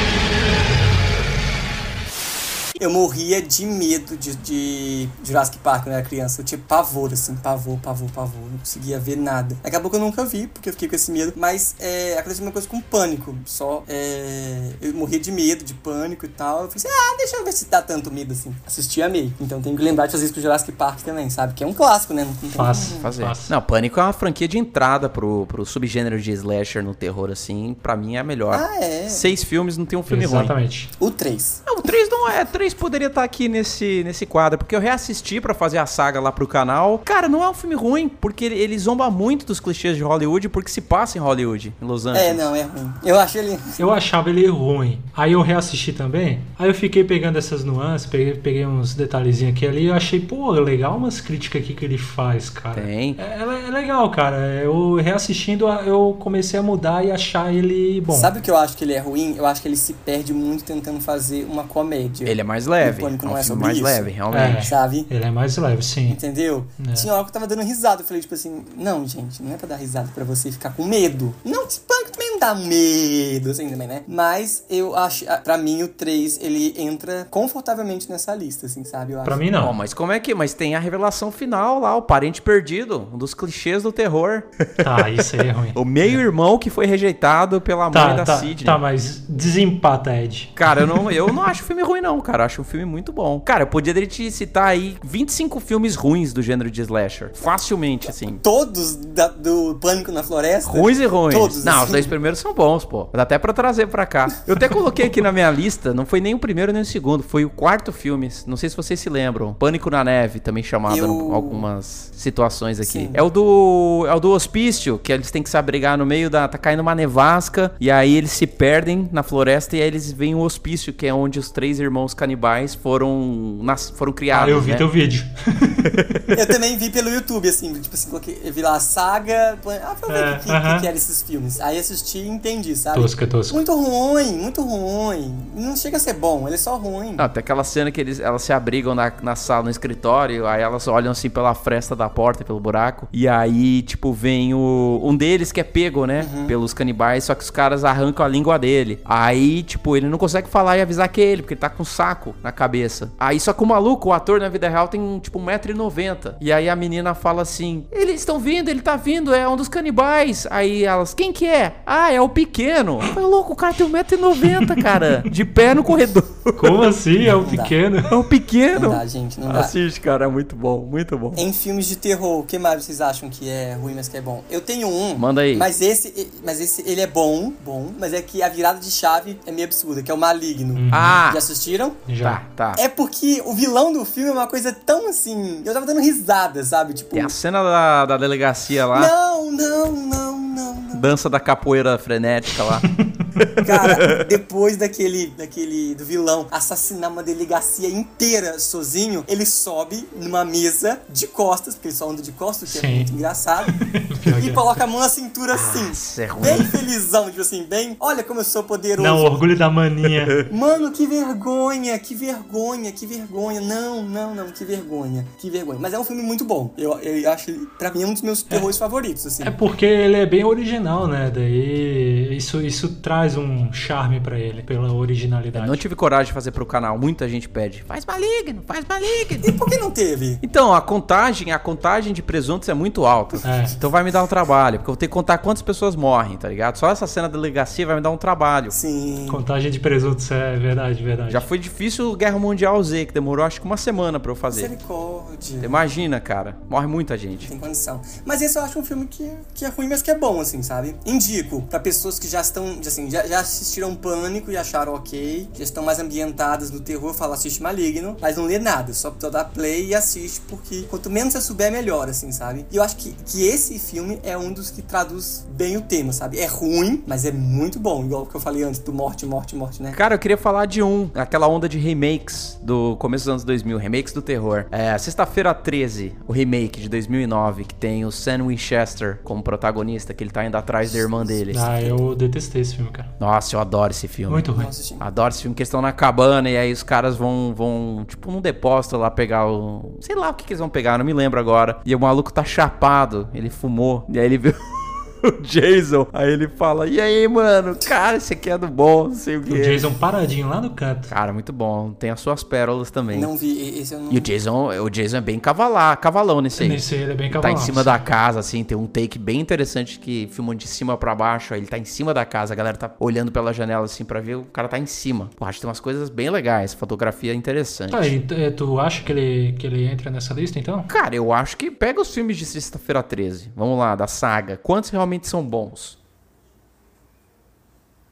Eu 2.81 2.91
morria 2.91 3.41
de 3.41 3.65
medo 3.65 4.17
de, 4.17 4.35
de 4.37 5.09
Jurassic 5.25 5.59
Park 5.59 5.85
quando 5.85 5.93
eu 5.93 5.99
era 5.99 6.07
criança. 6.07 6.41
Eu 6.41 6.45
tinha 6.45 6.59
pavor, 6.59 7.13
assim, 7.13 7.35
pavor, 7.37 7.79
pavor, 7.79 8.11
pavor. 8.11 8.51
Não 8.51 8.59
conseguia 8.59 8.99
ver 8.99 9.17
nada. 9.17 9.57
Acabou 9.63 9.89
que 9.91 9.97
eu 9.97 10.01
nunca 10.01 10.25
vi, 10.25 10.49
porque 10.49 10.69
eu 10.71 10.73
fiquei 10.73 10.89
com 10.89 10.97
esse 10.97 11.11
medo. 11.13 11.33
Mas 11.37 11.77
é, 11.79 12.19
aconteceu 12.19 12.45
uma 12.45 12.51
coisa 12.51 12.67
com 12.67 12.81
pânico. 12.81 13.35
Só 13.45 13.85
é, 13.89 14.71
eu 14.81 14.93
morria 14.93 15.21
de 15.21 15.31
medo, 15.31 15.63
de 15.65 15.73
pânico 15.73 16.27
e 16.27 16.29
tal. 16.29 16.65
Eu 16.65 16.69
falei 16.71 16.77
assim, 16.77 16.89
ah, 16.89 17.17
deixa 17.17 17.37
eu 17.37 17.45
ver 17.45 17.53
se 17.53 17.67
dá 17.67 17.81
tanto 17.81 18.11
medo 18.13 18.33
assim. 18.33 18.53
Assisti 18.67 19.01
amei. 19.03 19.33
Então 19.41 19.63
tenho 19.63 19.77
que 19.77 19.83
lembrar 19.83 20.07
de 20.07 20.13
fazer 20.13 20.25
isso 20.25 20.35
com 20.35 20.41
Jurassic 20.41 20.73
Park 20.73 21.01
também, 21.03 21.31
sabe? 21.31 21.55
Que 21.55 21.63
é 21.63 21.67
um 21.67 21.73
clássico, 21.73 22.13
né? 22.13 22.25
Não 22.25 22.35
tem 22.35 22.51
Fácil. 22.51 22.89
como- 22.91 23.01
Fazer. 23.03 23.23
Fácil. 23.25 23.45
Não, 23.55 23.63
Pânico 23.63 24.01
é 24.01 24.03
uma 24.03 24.13
franquia 24.13 24.49
de 24.49 24.59
entrada 24.59 25.09
pro, 25.09 25.47
pro 25.47 25.65
subgênero 25.65 26.21
de 26.21 26.33
slasher 26.33 26.83
no 26.83 26.95
terror, 26.95 27.31
assim. 27.31 27.77
Pra 27.81 27.97
mim 27.97 28.17
é 28.17 28.19
a 28.19 28.25
melhor. 28.25 28.55
Ah, 28.55 28.83
é. 28.85 29.09
Seis 29.09 29.45
filmes 29.45 29.77
não 29.79 29.87
tem 29.87 29.97
um 29.97 30.03
filme 30.03 30.25
ruim. 30.25 30.39
Exatamente. 30.41 30.91
O 30.99 31.11
3. 31.11 31.63
Não, 31.67 31.79
o 31.79 31.83
3 31.83 32.09
não 32.11 32.29
é. 32.29 32.45
3 32.75 32.85
poderia 32.85 33.07
estar 33.09 33.25
aqui 33.25 33.49
nesse, 33.49 34.03
nesse 34.05 34.27
quadro, 34.27 34.59
porque 34.59 34.75
eu 34.75 34.81
reassisti 34.81 35.41
pra 35.41 35.55
fazer 35.55 35.79
a 35.79 35.87
saga 35.87 36.21
lá 36.21 36.31
pro 36.31 36.47
canal. 36.47 37.01
Cara, 37.05 37.29
não 37.29 37.43
é 37.43 37.49
um 37.49 37.55
filme 37.55 37.75
ruim, 37.75 38.09
porque 38.09 38.45
ele, 38.45 38.57
ele 38.57 38.79
zomba 38.79 39.11
muito 39.11 39.47
dos 39.47 39.61
clichês 39.61 39.97
de 39.97 40.03
Hollywood, 40.03 40.49
porque 40.49 40.71
se 40.71 40.81
passa 40.81 41.19
em 41.19 41.21
Hollywood, 41.21 41.73
em 41.81 41.85
Los 41.85 42.07
Angeles. 42.07 42.29
É, 42.29 42.35
não, 42.35 42.55
é 42.55 42.63
ruim. 42.63 42.93
Eu 43.05 43.19
acho 43.19 43.39
ele. 43.39 43.59
Eu 43.79 43.91
achava 43.91 44.31
ele 44.31 44.47
ruim. 44.47 45.01
Aí 45.17 45.33
eu 45.33 45.43
reassisti 45.43 45.93
também. 45.93 46.41
Aí 46.59 46.69
eu 46.69 46.75
fiquei 46.75 47.05
pegando 47.05 47.39
essas 47.39 47.65
nuances, 47.65 48.07
peguei, 48.07 48.35
peguei 48.35 48.67
uns 48.67 48.95
detalhezinhos 48.95 49.55
aqui 49.55 49.65
e 49.65 49.69
ali. 49.69 49.85
E 49.85 49.87
eu 49.87 49.95
achei, 49.95 50.21
pô, 50.21 50.51
legal 50.53 50.97
umas 50.97 51.21
críticas 51.21 51.63
aqui 51.63 51.75
que 51.75 51.85
ele 51.85 51.99
faz, 51.99 52.51
cara. 52.51 52.81
Tem. 52.81 53.17
É, 53.19 53.67
é 53.69 53.71
legal, 53.71 54.11
cara. 54.11 54.37
Eu 54.63 54.97
reassistindo, 54.97 55.69
eu 55.69 56.17
comecei 56.21 56.59
a 56.59 56.63
mudar 56.63 57.05
e 57.05 57.11
achar 57.11 57.53
ele 57.53 58.01
bom. 58.01 58.15
Sabe 58.15 58.39
o 58.39 58.43
que 58.43 58.51
eu 58.51 58.57
acho 58.57 58.77
que 58.77 58.85
ele 58.85 58.95
é 58.95 58.99
ruim? 58.99 59.35
Eu 59.37 59.47
acho 59.47 59.61
que 59.63 59.69
ele 59.69 59.77
se 59.77 59.93
perde 59.93 60.33
muito 60.33 60.65
tentando 60.65 61.01
fazer 61.01 61.47
uma 61.51 61.65
comédia. 61.65 62.29
Ele 62.29 62.41
é 62.41 62.45
mais 62.45 62.54
leve. 62.67 63.03
O 63.03 63.05
Pânico 63.07 63.25
é 63.25 63.29
um 63.29 63.33
não 63.33 63.39
é 63.39 63.43
filme 63.43 63.49
sobre 63.61 63.65
mais 63.65 63.77
isso. 63.77 63.85
leve, 63.85 64.11
realmente. 64.11 64.59
É. 64.59 64.61
Sabe? 64.63 65.07
Ele 65.11 65.25
é 65.25 65.31
mais 65.31 65.57
leve, 65.57 65.83
sim. 65.85 66.11
Entendeu? 66.11 66.65
É. 66.89 66.93
Tinha 66.93 67.13
hora 67.13 67.23
que 67.25 67.29
eu 67.31 67.33
tava 67.33 67.47
dando 67.47 67.63
risada. 67.63 68.03
Eu 68.03 68.07
falei, 68.07 68.23
tipo 68.23 68.35
assim, 68.35 68.65
não, 68.77 69.07
gente, 69.07 69.43
não 69.43 69.53
é 69.53 69.57
pra 69.57 69.67
dar 69.69 69.77
risada 69.77 70.09
pra 70.15 70.25
você 70.25 70.51
ficar 70.53 70.71
com 70.71 70.85
medo. 70.85 71.35
Não, 71.45 71.67
esse 71.67 71.81
pânico 71.81 72.13
também 72.13 72.31
não 72.31 72.39
dá 72.39 72.55
medo, 72.55 73.51
assim 73.51 73.69
também, 73.69 73.89
né? 73.89 74.03
Mas 74.07 74.65
eu 74.71 74.95
acho, 74.97 75.25
pra 75.43 75.59
mim, 75.59 75.83
o 75.83 75.89
3, 75.89 76.39
ele 76.41 76.75
entra 76.79 77.27
confortavelmente 77.31 78.09
nessa 78.11 78.35
lista, 78.35 78.67
assim, 78.67 78.85
sabe? 78.85 79.13
Eu 79.13 79.19
acho. 79.19 79.25
Pra 79.25 79.37
mim, 79.37 79.51
não. 79.51 79.67
Bom, 79.67 79.73
mas 79.73 79.93
como 79.93 80.13
é 80.13 80.21
que. 80.21 80.35
Mas 80.35 80.55
tem 80.55 80.75
a 80.75 80.79
revelação 80.79 81.31
final 81.33 81.79
lá, 81.81 81.95
o 81.97 82.03
parente 82.03 82.41
perdido, 82.43 83.09
um 83.13 83.19
dos 83.19 83.35
clichês 83.35 83.83
do 83.83 83.93
terror. 83.93 84.43
Tá, 84.83 85.09
isso 85.11 85.41
aí 85.41 85.49
é 85.49 85.53
ruim. 85.53 85.73
o 85.77 85.85
meio-irmão 85.85 86.59
que 86.59 86.71
foi 86.71 86.87
rejeitado 86.87 87.61
pela 87.61 87.85
mãe 87.85 87.93
Tá, 87.93 88.13
da 88.15 88.25
tá, 88.25 88.37
Sidney. 88.39 88.65
tá, 88.65 88.77
mas 88.79 89.23
desempata, 89.29 90.15
Ed. 90.17 90.53
Cara, 90.55 90.83
eu 90.83 90.87
não, 90.87 91.11
eu 91.11 91.33
não 91.33 91.43
acho 91.43 91.63
o 91.63 91.67
filme 91.67 91.83
ruim, 91.83 92.01
não, 92.01 92.21
cara. 92.21 92.44
Eu 92.45 92.47
acho 92.47 92.61
um 92.61 92.65
filme 92.65 92.85
muito 92.85 93.11
bom. 93.11 93.41
Cara, 93.41 93.63
eu 93.63 93.67
poderia 93.67 94.07
te 94.07 94.31
citar 94.31 94.67
aí 94.69 94.97
25 95.03 95.59
filmes 95.61 95.95
ruins 95.95 96.33
do 96.35 96.43
gênero 96.43 96.71
de 96.71 96.83
slasher. 96.83 97.31
Facilmente, 97.35 98.11
assim. 98.11 98.39
Todos 98.43 98.97
da- 98.97 99.29
do 99.29 99.77
Pânico 99.81 100.13
na 100.13 100.23
Floresta. 100.23 100.71
Ruins 100.71 100.99
e 100.99 101.07
ruins. 101.07 101.35
Todos, 101.35 101.65
não, 101.65 101.73
assim. 101.77 101.85
os 101.87 101.91
dois 101.91 102.07
primeiros 102.07 102.39
são 102.39 102.53
bons, 102.53 102.85
pô. 102.85 103.09
Dá 103.15 103.23
até 103.23 103.39
pra 103.39 103.53
trazer 103.55 103.87
pra 103.87 104.05
cá. 104.05 104.29
Eu 104.47 104.55
até 104.57 104.69
coloquei 104.69 105.07
aqui 105.07 105.23
na 105.23 105.33
minha 105.33 105.51
lista, 105.51 105.95
não 105.95 106.05
foi 106.05 106.21
nem 106.21 106.35
o 106.35 106.39
primeiro 106.39 106.71
nem 106.73 106.83
o 106.83 106.85
segundo, 106.85 107.23
foi 107.23 107.45
o 107.47 107.51
quarto 107.51 107.93
filme. 107.93 108.29
Não 108.47 108.57
sei 108.59 108.69
se 108.69 108.77
vocês 108.77 109.01
se 109.01 109.09
lembram. 109.09 109.55
Pânico 109.55 109.89
na 109.91 110.05
Neve, 110.05 110.39
também 110.41 110.63
chamado 110.63 110.99
Eu- 110.99 111.07
em 111.31 111.33
algumas 111.33 112.11
situações 112.15 112.79
aqui. 112.79 112.91
Sim. 112.91 113.11
É 113.15 113.23
o 113.23 113.31
do 113.31 114.05
é 114.07 114.15
o 114.15 114.21
do 114.21 114.31
hospício, 114.33 114.99
que 114.99 115.13
eles 115.13 115.31
têm 115.31 115.43
que 115.43 115.49
se 115.49 115.57
abrigar 115.57 115.97
no 115.97 116.05
meio 116.05 116.29
da 116.29 116.47
tá 116.47 116.59
caindo 116.59 116.81
uma 116.81 116.95
nevasca 116.95 117.73
e 117.81 117.91
aí 117.91 118.15
eles 118.15 118.33
se 118.33 118.47
perdem 118.47 119.09
na 119.11 119.23
floresta 119.23 119.77
e 119.77 119.81
aí 119.81 119.87
eles 119.87 120.13
veem 120.13 120.35
o 120.35 120.41
hospício, 120.41 120.93
que 120.93 121.07
é 121.07 121.15
onde 121.15 121.39
os 121.39 121.51
três 121.51 121.79
irmãos 121.81 122.13
canibais 122.13 122.34
foram 122.75 123.59
nas, 123.63 123.91
foram 123.91 124.13
criados, 124.13 124.49
Ah, 124.49 124.51
eu 124.51 124.61
vi 124.61 124.71
né? 124.73 124.77
teu 124.77 124.89
vídeo. 124.89 125.25
Eu 126.27 126.47
também 126.47 126.77
vi 126.79 126.89
pelo 126.91 127.11
YouTube, 127.11 127.47
assim, 127.49 127.73
tipo 127.75 127.95
assim, 127.95 128.09
coloquei, 128.09 128.41
eu 128.43 128.53
vi 128.53 128.63
lá 128.63 128.77
a 128.77 128.81
saga, 128.81 129.59
ah, 129.83 129.95
pra 129.95 130.09
ver 130.09 130.15
o 130.15 130.27
É, 130.27 130.39
que, 130.39 130.45
que, 130.47 130.51
aham. 130.51 130.81
que 130.81 130.87
eram 130.87 130.97
esses 130.97 131.23
filmes. 131.23 131.61
Aí 131.61 131.79
assisti 131.79 132.19
e 132.19 132.27
entendi, 132.29 132.75
sabe? 132.75 132.99
Tosca, 133.01 133.27
tosca. 133.27 133.55
Muito 133.55 133.73
ruim, 133.75 134.33
muito 134.39 134.63
ruim. 134.63 135.35
Não 135.55 135.77
chega 135.77 135.99
a 135.99 136.01
ser 136.01 136.15
bom, 136.15 136.47
ele 136.47 136.55
é 136.55 136.59
só 136.59 136.77
ruim. 136.77 137.13
Não, 137.15 137.29
tem 137.29 137.41
aquela 137.41 137.63
cena 137.63 137.91
que 137.91 138.01
eles, 138.01 138.19
elas 138.19 138.43
se 138.43 138.53
abrigam 138.53 138.95
na, 138.95 139.13
na 139.23 139.37
sala, 139.37 139.65
no 139.65 139.71
escritório, 139.71 140.47
aí 140.47 140.63
elas 140.63 140.89
olham 140.89 141.13
assim 141.13 141.29
pela 141.29 141.55
fresta 141.55 141.95
da 141.95 142.09
porta, 142.09 142.45
pelo 142.45 142.59
buraco, 142.59 143.07
e 143.13 143.29
aí, 143.29 143.83
tipo, 143.83 144.13
vem 144.13 144.55
o. 144.55 145.01
Um 145.05 145.15
deles 145.15 145.53
que 145.53 145.61
é 145.61 145.65
pego, 145.65 146.07
né? 146.07 146.27
Pelos 146.47 146.73
canibais, 146.73 147.25
só 147.25 147.35
que 147.35 147.45
os 147.45 147.51
caras 147.51 147.85
arrancam 147.85 148.25
a 148.25 148.29
língua 148.29 148.59
dele. 148.59 149.01
Aí, 149.05 149.63
tipo, 149.63 149.97
ele 149.97 150.09
não 150.09 150.17
consegue 150.19 150.49
falar 150.49 150.79
e 150.79 150.81
avisar 150.81 151.09
que 151.11 151.21
é 151.21 151.25
ele, 151.25 151.43
porque 151.43 151.53
ele 151.55 151.61
tá 151.61 151.69
com 151.69 151.83
um 151.83 151.87
saco 151.87 152.24
na 152.43 152.53
cabeça. 152.53 153.13
Aí, 153.19 153.41
só 153.41 153.53
que 153.53 153.63
o 153.63 153.67
maluco, 153.67 154.09
o 154.09 154.13
ator 154.13 154.41
na 154.41 154.49
vida 154.49 154.69
real, 154.69 154.89
tem 154.89 155.19
tipo 155.19 155.39
1,90m. 155.39 156.35
E 156.41 156.53
aí 156.53 156.69
a 156.69 156.77
menina 156.77 157.15
fala 157.15 157.43
assim: 157.43 157.85
Eles 157.91 158.21
estão 158.21 158.39
vindo, 158.39 158.69
ele 158.69 158.81
tá 158.83 158.97
vindo, 158.97 159.35
é 159.35 159.49
um 159.49 159.57
dos 159.57 159.69
canibais. 159.69 160.47
Aí 160.51 160.85
elas, 160.85 161.15
quem 161.15 161.33
que 161.33 161.47
é? 161.47 161.77
Ah, 161.87 162.13
é 162.13 162.21
o 162.21 162.29
pequeno. 162.29 162.95
Eu 163.01 163.09
falei, 163.15 163.29
louco, 163.29 163.53
o 163.53 163.57
cara 163.57 163.75
tem 163.75 163.87
1,90m, 163.89 164.81
cara. 164.83 165.23
De 165.31 165.45
pé 165.45 165.75
no 165.75 165.83
corredor. 165.83 166.23
Como 166.59 166.83
assim? 166.83 167.25
É 167.25 167.35
o 167.35 167.39
Não 167.43 167.45
dá. 167.45 167.51
pequeno. 167.63 167.99
É 167.99 168.15
o 168.15 168.25
pequeno. 168.25 168.89
Não 168.89 168.99
dá, 168.99 169.07
gente, 169.07 169.41
não 169.41 169.53
dá. 169.53 169.61
Assiste, 169.61 170.01
cara, 170.01 170.25
é 170.27 170.29
muito 170.29 170.55
bom, 170.57 170.81
muito 170.81 171.17
bom. 171.19 171.33
Em 171.37 171.53
filmes 171.53 171.87
de 171.87 171.97
terror, 171.97 172.41
o 172.41 172.43
que 172.45 172.59
mais 172.59 172.85
vocês 172.85 173.01
acham 173.01 173.29
que 173.29 173.49
é 173.49 173.75
ruim, 173.75 173.95
mas 173.95 174.09
que 174.09 174.17
é 174.17 174.21
bom? 174.21 174.43
Eu 174.51 174.61
tenho 174.61 174.89
um. 174.89 175.17
Manda 175.17 175.41
aí. 175.41 175.57
Mas 175.57 175.81
esse, 175.81 176.29
mas 176.45 176.61
esse 176.61 176.83
ele 176.89 177.01
é 177.01 177.07
bom, 177.07 177.53
bom, 177.65 177.91
mas 177.99 178.13
é 178.13 178.21
que 178.21 178.43
a 178.43 178.49
virada 178.49 178.79
de 178.79 178.91
chave 178.91 179.39
é 179.47 179.51
meio 179.53 179.67
absurda, 179.67 180.03
que 180.03 180.11
é 180.11 180.15
o 180.15 180.19
Maligno. 180.19 180.75
Ah, 180.93 181.31
Já 181.33 181.39
assistiram? 181.39 181.93
Já. 182.15 182.43
tá, 182.57 182.73
tá. 182.73 182.83
É 182.83 182.89
porque 182.89 183.43
o 183.45 183.53
vilão 183.55 183.93
do 183.93 184.05
filme 184.05 184.31
é 184.31 184.33
uma 184.33 184.47
coisa 184.47 184.73
tão 184.73 185.09
assim. 185.09 185.63
Eu 185.65 185.73
tava 185.73 185.87
dando 185.87 186.01
risada, 186.01 186.63
sabe? 186.65 186.95
Tipo. 186.95 187.11
Tem 187.11 187.23
a 187.23 187.29
cena 187.29 187.63
da, 187.63 188.07
da 188.07 188.17
delegacia 188.17 188.87
lá, 188.87 189.01
Não, 189.01 189.51
não, 189.53 189.93
não, 189.93 190.39
não, 190.39 190.75
não. 190.75 191.01
dança 191.01 191.29
da 191.29 191.41
capoeira 191.41 191.99
frenética 191.99 192.63
lá. 192.63 192.81
Cara, 193.67 194.25
depois 194.25 194.77
daquele, 194.77 195.27
daquele 195.37 195.95
do 195.95 196.05
vilão 196.05 196.47
assassinar 196.51 197.11
uma 197.11 197.23
delegacia 197.23 197.89
inteira 197.89 198.59
sozinho, 198.59 199.25
ele 199.27 199.45
sobe 199.45 200.07
numa 200.17 200.45
mesa 200.45 201.01
de 201.09 201.27
costas, 201.27 201.75
porque 201.75 201.89
ele 201.89 201.95
só 201.97 202.09
anda 202.09 202.23
de 202.23 202.33
costas, 202.33 202.73
que 202.73 202.79
Sim. 202.79 202.87
é 202.87 202.91
muito 202.91 203.13
engraçado, 203.13 203.73
e 204.43 204.49
é. 204.49 204.53
coloca 204.53 204.85
a 204.85 204.87
mão 204.87 205.01
na 205.01 205.09
cintura 205.09 205.55
assim. 205.55 205.91
Isso 205.91 206.21
é 206.21 206.27
ruim. 206.27 206.43
Bem 206.43 206.65
felizão, 206.65 207.27
tipo 207.27 207.41
assim, 207.41 207.65
bem. 207.65 207.97
Olha 207.99 208.23
como 208.23 208.41
eu 208.41 208.45
sou 208.45 208.63
poderoso. 208.63 209.03
Não, 209.03 209.19
o 209.19 209.25
orgulho 209.25 209.57
da 209.59 209.69
maninha. 209.69 210.49
Mano, 210.53 210.93
que 210.93 211.07
vergonha, 211.07 211.99
que 212.05 212.15
vergonha, 212.15 212.93
que 212.93 213.07
vergonha. 213.07 213.61
Não, 213.61 214.03
não, 214.03 214.35
não, 214.35 214.47
que 214.51 214.65
vergonha, 214.65 215.27
que 215.39 215.51
vergonha. 215.51 215.79
Mas 215.81 215.93
é 215.93 215.99
um 215.99 216.05
filme 216.05 216.23
muito 216.23 216.45
bom. 216.45 216.73
Eu, 216.77 216.99
eu 217.01 217.31
acho, 217.33 217.51
ele, 217.51 217.67
pra 217.79 217.91
mim, 217.91 218.03
é 218.03 218.07
um 218.07 218.13
dos 218.13 218.23
meus 218.23 218.43
terrores 218.43 218.77
favoritos, 218.79 219.27
assim. 219.27 219.43
É 219.43 219.51
porque 219.51 219.87
ele 219.87 220.17
é 220.17 220.27
bem 220.27 220.45
original, 220.45 221.09
né? 221.09 221.31
Daí 221.33 222.37
isso, 222.37 222.61
isso 222.61 222.97
traz 222.97 223.37
um 223.37 223.73
charme 223.73 224.21
pra 224.21 224.39
ele, 224.39 224.63
pela 224.63 224.93
originalidade. 224.93 225.67
Não 225.67 225.77
tive 225.77 225.95
coragem 225.95 226.27
de 226.27 226.33
fazer 226.33 226.51
pro 226.51 226.67
canal, 226.67 226.99
muita 226.99 227.29
gente 227.29 227.49
pede. 227.49 227.83
Faz 227.83 228.05
maligno, 228.05 228.63
faz 228.67 228.85
maligno. 228.87 229.41
E 229.47 229.53
por 229.53 229.69
que 229.69 229.77
não 229.77 229.91
teve? 229.91 230.39
Então, 230.43 230.75
a 230.75 230.81
contagem, 230.81 231.53
a 231.53 231.59
contagem 231.59 232.13
de 232.13 232.23
presuntos 232.23 232.69
é 232.69 232.75
muito 232.75 233.07
alta. 233.07 233.37
É. 233.49 233.65
Então 233.77 233.91
vai 233.91 234.03
me 234.03 234.11
dar 234.11 234.23
um 234.23 234.27
trabalho, 234.27 234.79
porque 234.79 234.91
eu 234.91 234.95
vou 234.95 234.99
ter 234.99 235.07
que 235.07 235.13
contar 235.13 235.39
quantas 235.39 235.63
pessoas 235.63 235.97
morrem, 235.97 236.37
tá 236.37 236.49
ligado? 236.49 236.77
Só 236.77 236.91
essa 236.91 237.07
cena 237.07 237.29
da 237.29 237.37
delegacia 237.37 237.87
vai 237.87 237.97
me 237.97 238.03
dar 238.03 238.11
um 238.11 238.17
trabalho. 238.17 238.71
Sim. 238.71 239.27
Contagem 239.31 239.71
de 239.71 239.81
presuntos 239.81 240.31
é 240.31 240.57
verdade, 240.57 241.03
verdade. 241.03 241.33
Já 241.33 241.41
foi 241.41 241.59
difícil 241.59 241.94
o 242.03 242.17
Guerra 242.17 242.39
Mundial 242.39 242.83
Z, 242.83 243.07
que 243.07 243.15
demorou 243.15 243.45
acho 243.45 243.61
que 243.61 243.67
uma 243.67 243.77
semana 243.77 244.21
pra 244.21 244.31
eu 244.31 244.37
fazer. 244.37 244.63
Misericórdia. 244.63 245.61
Imagina, 245.65 246.21
cara. 246.21 246.57
Morre 246.69 246.87
muita 246.87 247.17
gente. 247.17 247.49
Tem 247.49 247.59
condição. 247.59 248.01
Mas 248.25 248.43
esse 248.43 248.59
eu 248.59 248.63
acho 248.63 248.79
um 248.79 248.85
filme 248.85 249.07
que, 249.07 249.31
que 249.55 249.65
é 249.65 249.69
ruim, 249.69 249.89
mas 249.89 250.03
que 250.03 250.11
é 250.11 250.19
bom, 250.19 250.41
assim, 250.41 250.63
sabe? 250.63 250.95
Indico 251.07 251.63
pra 251.63 251.81
pessoas 251.81 252.19
que 252.19 252.29
já 252.29 252.41
estão, 252.41 252.79
assim, 252.87 253.11
já, 253.11 253.27
já 253.27 253.41
assistiram 253.41 253.95
Pânico 253.95 254.51
e 254.51 254.57
acharam 254.57 254.95
ok, 254.95 255.49
já 255.55 255.65
estão 255.65 255.83
mais 255.83 255.99
ambientadas 255.99 256.71
no 256.71 256.81
terror, 256.81 257.15
fala 257.15 257.35
assiste 257.35 257.63
Maligno, 257.63 258.17
mas 258.21 258.37
não 258.37 258.45
lê 258.45 258.59
nada, 258.59 258.93
só 258.93 259.11
pra 259.11 259.29
dar 259.29 259.45
play 259.45 259.87
e 259.87 259.95
assiste, 259.95 260.41
porque 260.49 260.83
quanto 260.91 261.09
menos 261.11 261.33
você 261.33 261.41
souber, 261.41 261.73
melhor, 261.73 262.09
assim, 262.09 262.31
sabe? 262.31 262.67
E 262.71 262.77
eu 262.77 262.83
acho 262.83 262.97
que, 262.97 263.13
que 263.25 263.47
esse 263.47 263.79
filme 263.79 264.21
é 264.23 264.37
um 264.37 264.53
dos 264.53 264.71
que 264.71 264.83
traduz 264.83 265.47
bem 265.51 265.77
o 265.77 265.81
tema, 265.81 266.13
sabe? 266.13 266.39
É 266.39 266.47
ruim, 266.47 267.03
mas 267.07 267.25
é 267.25 267.33
muito 267.33 267.79
bom, 267.79 268.05
igual 268.05 268.27
que 268.27 268.35
eu 268.35 268.41
falei 268.41 268.63
antes, 268.63 268.81
do 268.81 268.93
morte, 268.93 269.27
morte, 269.27 269.57
morte, 269.57 269.83
né? 269.83 269.93
Cara, 269.93 270.15
eu 270.15 270.19
queria 270.19 270.37
falar 270.37 270.67
de 270.67 270.83
um, 270.83 271.11
aquela 271.15 271.49
onda 271.49 271.69
de 271.69 271.79
remakes 271.85 272.59
do 272.63 272.97
começo 272.97 273.25
dos 273.25 273.31
anos 273.31 273.45
2000, 273.45 273.79
remakes 273.79 274.13
do 274.13 274.23
terror. 274.23 274.65
É, 274.71 274.97
Sexta-feira 274.97 275.53
13, 275.53 276.15
o 276.27 276.33
remake 276.33 276.81
de 276.81 276.89
2009, 276.89 277.65
que 277.65 277.75
tem 277.75 278.05
o 278.05 278.11
Sam 278.11 278.47
Winchester 278.47 279.21
como 279.23 279.43
protagonista, 279.43 280.15
que 280.15 280.25
ele 280.25 280.31
tá 280.31 280.45
indo 280.45 280.57
atrás 280.57 280.93
da 280.93 280.99
irmã 280.99 281.25
dele. 281.25 281.53
Ah, 281.59 281.81
eu 281.81 282.15
detestei 282.15 282.63
esse 282.63 282.77
filme, 282.77 282.91
cara. 282.91 283.09
Nossa, 283.21 283.55
eu 283.55 283.61
adoro 283.61 283.91
esse 283.93 284.09
filme. 284.09 284.33
Muito 284.33 284.53
ruim. 284.53 284.67
Adoro 284.99 285.29
esse 285.29 285.43
filme, 285.43 285.55
que 285.55 285.63
eles 285.63 285.69
estão 285.69 285.83
na 285.83 285.93
cabana 285.93 286.49
e 286.49 286.57
aí 286.57 286.73
os 286.73 286.83
caras 286.83 287.17
vão, 287.17 287.53
vão 287.55 288.05
tipo, 288.09 288.31
num 288.31 288.41
depósito 288.41 288.97
lá 288.97 289.11
pegar 289.11 289.47
o. 289.47 289.97
Sei 290.01 290.17
lá 290.17 290.31
o 290.31 290.35
que, 290.35 290.45
que 290.45 290.53
eles 290.53 290.61
vão 290.61 290.69
pegar, 290.69 290.99
não 290.99 291.05
me 291.05 291.13
lembro 291.13 291.39
agora. 291.39 291.79
E 291.85 291.95
o 291.95 292.01
maluco 292.01 292.33
tá 292.33 292.45
chapado, 292.45 293.29
ele 293.35 293.51
fumou. 293.51 294.07
E 294.09 294.19
aí 294.19 294.25
ele 294.25 294.39
viu 294.39 294.55
o 295.39 295.43
Jason. 295.43 296.07
Aí 296.13 296.33
ele 296.33 296.49
fala: 296.49 296.87
E 296.87 297.01
aí, 297.01 297.27
mano? 297.29 297.77
Cara, 297.87 298.17
esse 298.17 298.33
aqui 298.33 298.51
é 298.51 298.59
do 298.59 298.67
bom, 298.69 299.09
não 299.09 299.15
sei 299.15 299.37
o 299.37 299.41
O 299.41 299.43
que. 299.45 299.61
Jason 299.63 299.93
paradinho 299.95 300.49
lá 300.49 300.61
no 300.61 300.71
canto. 300.71 301.09
Cara, 301.09 301.33
muito 301.33 301.53
bom. 301.53 301.93
Tem 301.93 302.11
as 302.11 302.21
suas 302.21 302.43
pérolas 302.43 302.91
também. 302.91 303.19
Não 303.21 303.37
vi, 303.37 303.47
e- 303.47 303.81
esse 303.81 303.95
eu 303.95 304.01
não... 304.01 304.13
E 304.13 304.19
o 304.19 304.21
Jason, 304.21 304.69
o 304.83 304.91
Jason 304.91 305.17
é 305.17 305.21
bem 305.21 305.39
cavalar, 305.39 305.97
cavalão 305.99 306.41
nesse 306.41 306.63
aí. 306.65 306.69
Nesse 306.69 306.95
ele 306.95 307.13
é 307.13 307.15
bem 307.15 307.29
Tá 307.31 307.35
cavalão. 307.41 307.57
em 307.57 307.61
cima 307.61 307.83
da 307.85 307.99
casa, 307.99 308.41
assim, 308.41 308.63
tem 308.65 308.77
um 308.77 308.87
take 308.87 309.19
bem 309.19 309.41
interessante 309.41 309.99
que 309.99 310.29
filmam 310.31 310.55
de 310.55 310.67
cima 310.69 310.97
pra 310.97 311.15
baixo. 311.15 311.55
Aí 311.55 311.61
ele 311.61 311.67
tá 311.67 311.79
em 311.79 311.85
cima 311.85 312.13
da 312.13 312.25
casa, 312.25 312.53
a 312.53 312.57
galera 312.57 312.77
tá 312.77 312.91
olhando 313.01 313.33
pela 313.33 313.53
janela 313.53 313.85
assim 313.85 314.05
pra 314.05 314.21
ver, 314.21 314.37
o 314.37 314.45
cara 314.45 314.69
tá 314.69 314.79
em 314.79 314.87
cima. 314.87 315.31
Pô, 315.37 315.45
acho 315.45 315.59
que 315.59 315.63
tem 315.63 315.69
umas 315.69 315.81
coisas 315.81 316.09
bem 316.11 316.31
legais, 316.31 316.75
fotografia 316.75 317.35
interessante. 317.35 317.91
Tá, 317.91 318.07
e, 318.07 318.25
eh, 318.31 318.51
tu 318.51 318.79
acha 318.79 319.03
que 319.03 319.13
ele, 319.13 319.53
que 319.59 319.67
ele 319.67 319.85
entra 319.87 320.11
nessa 320.11 320.35
lista, 320.35 320.59
então? 320.59 320.83
Cara, 320.85 321.15
eu 321.15 321.33
acho 321.33 321.57
que 321.57 321.71
pega 321.71 322.01
os 322.01 322.13
filmes 322.13 322.37
de 322.37 322.45
Sexta-feira 322.45 323.03
13. 323.03 323.51
Vamos 323.57 323.79
lá, 323.79 323.95
da 323.95 324.07
saga. 324.07 324.59
Quantos 324.63 324.91
realmente 324.91 325.14
são 325.23 325.45
bons? 325.45 325.99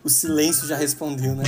O 0.04 0.08
silêncio 0.08 0.66
já 0.66 0.74
respondeu, 0.76 1.32
né? 1.36 1.44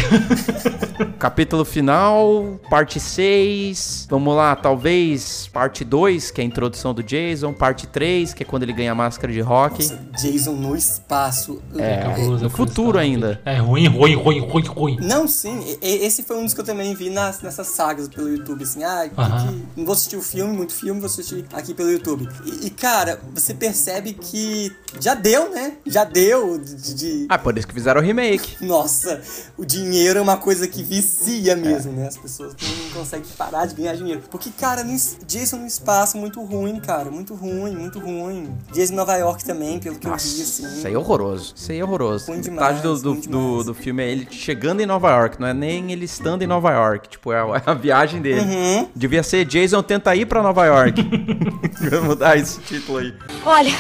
Capítulo 1.19 1.65
final, 1.65 2.61
parte 2.71 3.01
6. 3.01 4.07
Vamos 4.09 4.37
lá, 4.37 4.55
talvez 4.55 5.49
parte 5.53 5.85
2, 5.85 6.31
que 6.31 6.41
é 6.41 6.45
a 6.45 6.47
introdução 6.47 6.95
do 6.95 7.03
Jason. 7.03 7.53
Parte 7.53 7.87
3, 7.89 8.33
que 8.33 8.45
é 8.45 8.47
quando 8.47 8.63
ele 8.63 8.73
ganha 8.73 8.93
a 8.93 8.95
máscara 8.95 9.33
de 9.33 9.41
rock. 9.41 9.83
Nossa, 9.83 9.99
Jason 10.21 10.53
no 10.53 10.77
espaço. 10.77 11.61
É, 11.77 11.97
Cabuloso, 12.03 12.45
no 12.45 12.51
futuro 12.51 12.97
ainda. 12.97 13.41
É 13.45 13.57
ruim, 13.57 13.89
ruim, 13.89 14.15
ruim, 14.15 14.39
ruim, 14.41 14.65
ruim. 14.67 14.99
Não, 15.01 15.27
sim. 15.27 15.77
Esse 15.83 16.23
foi 16.23 16.37
um 16.37 16.45
dos 16.45 16.55
que 16.55 16.61
eu 16.61 16.65
também 16.65 16.95
vi 16.95 17.11
nas, 17.11 17.41
nessas 17.43 17.67
sagas 17.67 18.09
pelo 18.09 18.29
YouTube, 18.29 18.63
assim. 18.63 18.85
Ah, 18.85 19.09
que- 19.09 19.63
não 19.77 19.85
vou 19.85 19.95
assistir 19.95 20.17
o 20.17 20.23
filme, 20.23 20.57
muito 20.57 20.73
filme, 20.75 21.01
vou 21.01 21.07
assistir 21.09 21.45
aqui 21.53 21.75
pelo 21.75 21.91
YouTube. 21.91 22.29
E, 22.45 22.67
e, 22.67 22.71
cara, 22.71 23.21
você 23.35 23.53
percebe 23.53 24.13
que 24.13 24.71
já 25.01 25.15
deu, 25.15 25.51
né? 25.51 25.73
Já 25.87 26.05
deu 26.05 26.57
de... 26.59 26.95
de- 26.95 27.27
Ah, 27.29 27.39
por 27.39 27.59
isso 27.59 27.67
que 27.67 27.75
fizeram 27.75 28.01
o 28.01 28.05
remake. 28.05 28.44
Nossa, 28.61 29.21
o 29.57 29.65
dinheiro 29.65 30.19
é 30.19 30.23
uma 30.23 30.37
coisa 30.37 30.67
que 30.67 30.83
vicia 30.83 31.55
mesmo, 31.57 31.93
É. 31.93 31.97
né? 31.97 32.09
As 32.09 32.17
pessoas 32.17 32.55
não 32.61 32.91
conseguem 33.01 33.27
parar 33.37 33.67
de 33.67 33.75
ganhar 33.75 33.95
dinheiro. 33.97 34.23
Porque, 34.31 34.51
cara, 34.51 34.83
no, 34.85 34.95
Jason 35.27 35.57
no 35.59 35.67
espaço, 35.67 36.17
muito 36.17 36.43
ruim, 36.43 36.81
cara. 36.81 37.11
Muito 37.11 37.35
ruim, 37.35 37.75
muito 37.77 37.99
ruim. 37.99 38.49
Jason 38.73 38.93
em 38.93 38.97
Nova 38.97 39.17
York 39.17 39.45
também, 39.45 39.79
pelo 39.79 39.97
que 39.99 40.07
Nossa, 40.07 40.27
eu 40.27 40.37
vi, 40.37 40.43
assim. 40.43 40.67
isso 40.79 40.87
aí 40.87 40.95
é 40.95 40.99
horroroso. 40.99 41.53
Isso 41.57 41.73
aí 41.73 41.79
é 41.79 41.85
horroroso. 41.85 42.27
Ruim 42.27 42.39
do, 42.39 42.43
demais, 42.45 42.81
do, 42.81 42.95
ruim 42.95 43.21
do, 43.21 43.21
demais. 43.21 43.67
do 43.67 43.75
filme 43.75 44.03
é 44.03 44.11
ele 44.11 44.29
chegando 44.31 44.81
em 44.81 44.87
Nova 44.87 45.11
York, 45.11 45.41
não 45.41 45.49
é 45.49 45.55
nem 45.55 45.93
ele 45.93 46.05
estando 46.05 46.43
em 46.43 46.47
Nova 46.47 46.71
York. 46.73 47.09
Tipo, 47.09 47.33
é 47.33 47.41
a, 47.41 47.57
é 47.57 47.63
a 47.71 47.75
viagem 47.75 48.21
dele. 48.23 48.41
Uhum. 48.41 48.89
Devia 48.95 49.23
ser 49.23 49.45
Jason 49.45 49.83
tenta 49.83 50.15
ir 50.15 50.27
pra 50.27 50.43
Nova 50.43 50.65
York. 50.67 51.01
Vamos 51.91 52.07
mudar 52.07 52.37
esse 52.39 52.61
título 52.61 52.99
aí. 52.99 53.15
Olha, 53.45 53.73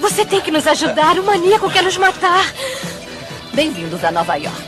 você 0.00 0.24
tem 0.24 0.40
que 0.40 0.50
nos 0.50 0.66
ajudar. 0.66 1.18
O 1.18 1.24
maníaco 1.24 1.70
quer 1.70 1.82
nos 1.82 1.96
matar. 1.96 2.52
Bem-vindos 3.56 4.04
a 4.04 4.12
Nova 4.12 4.34
York. 4.34 4.62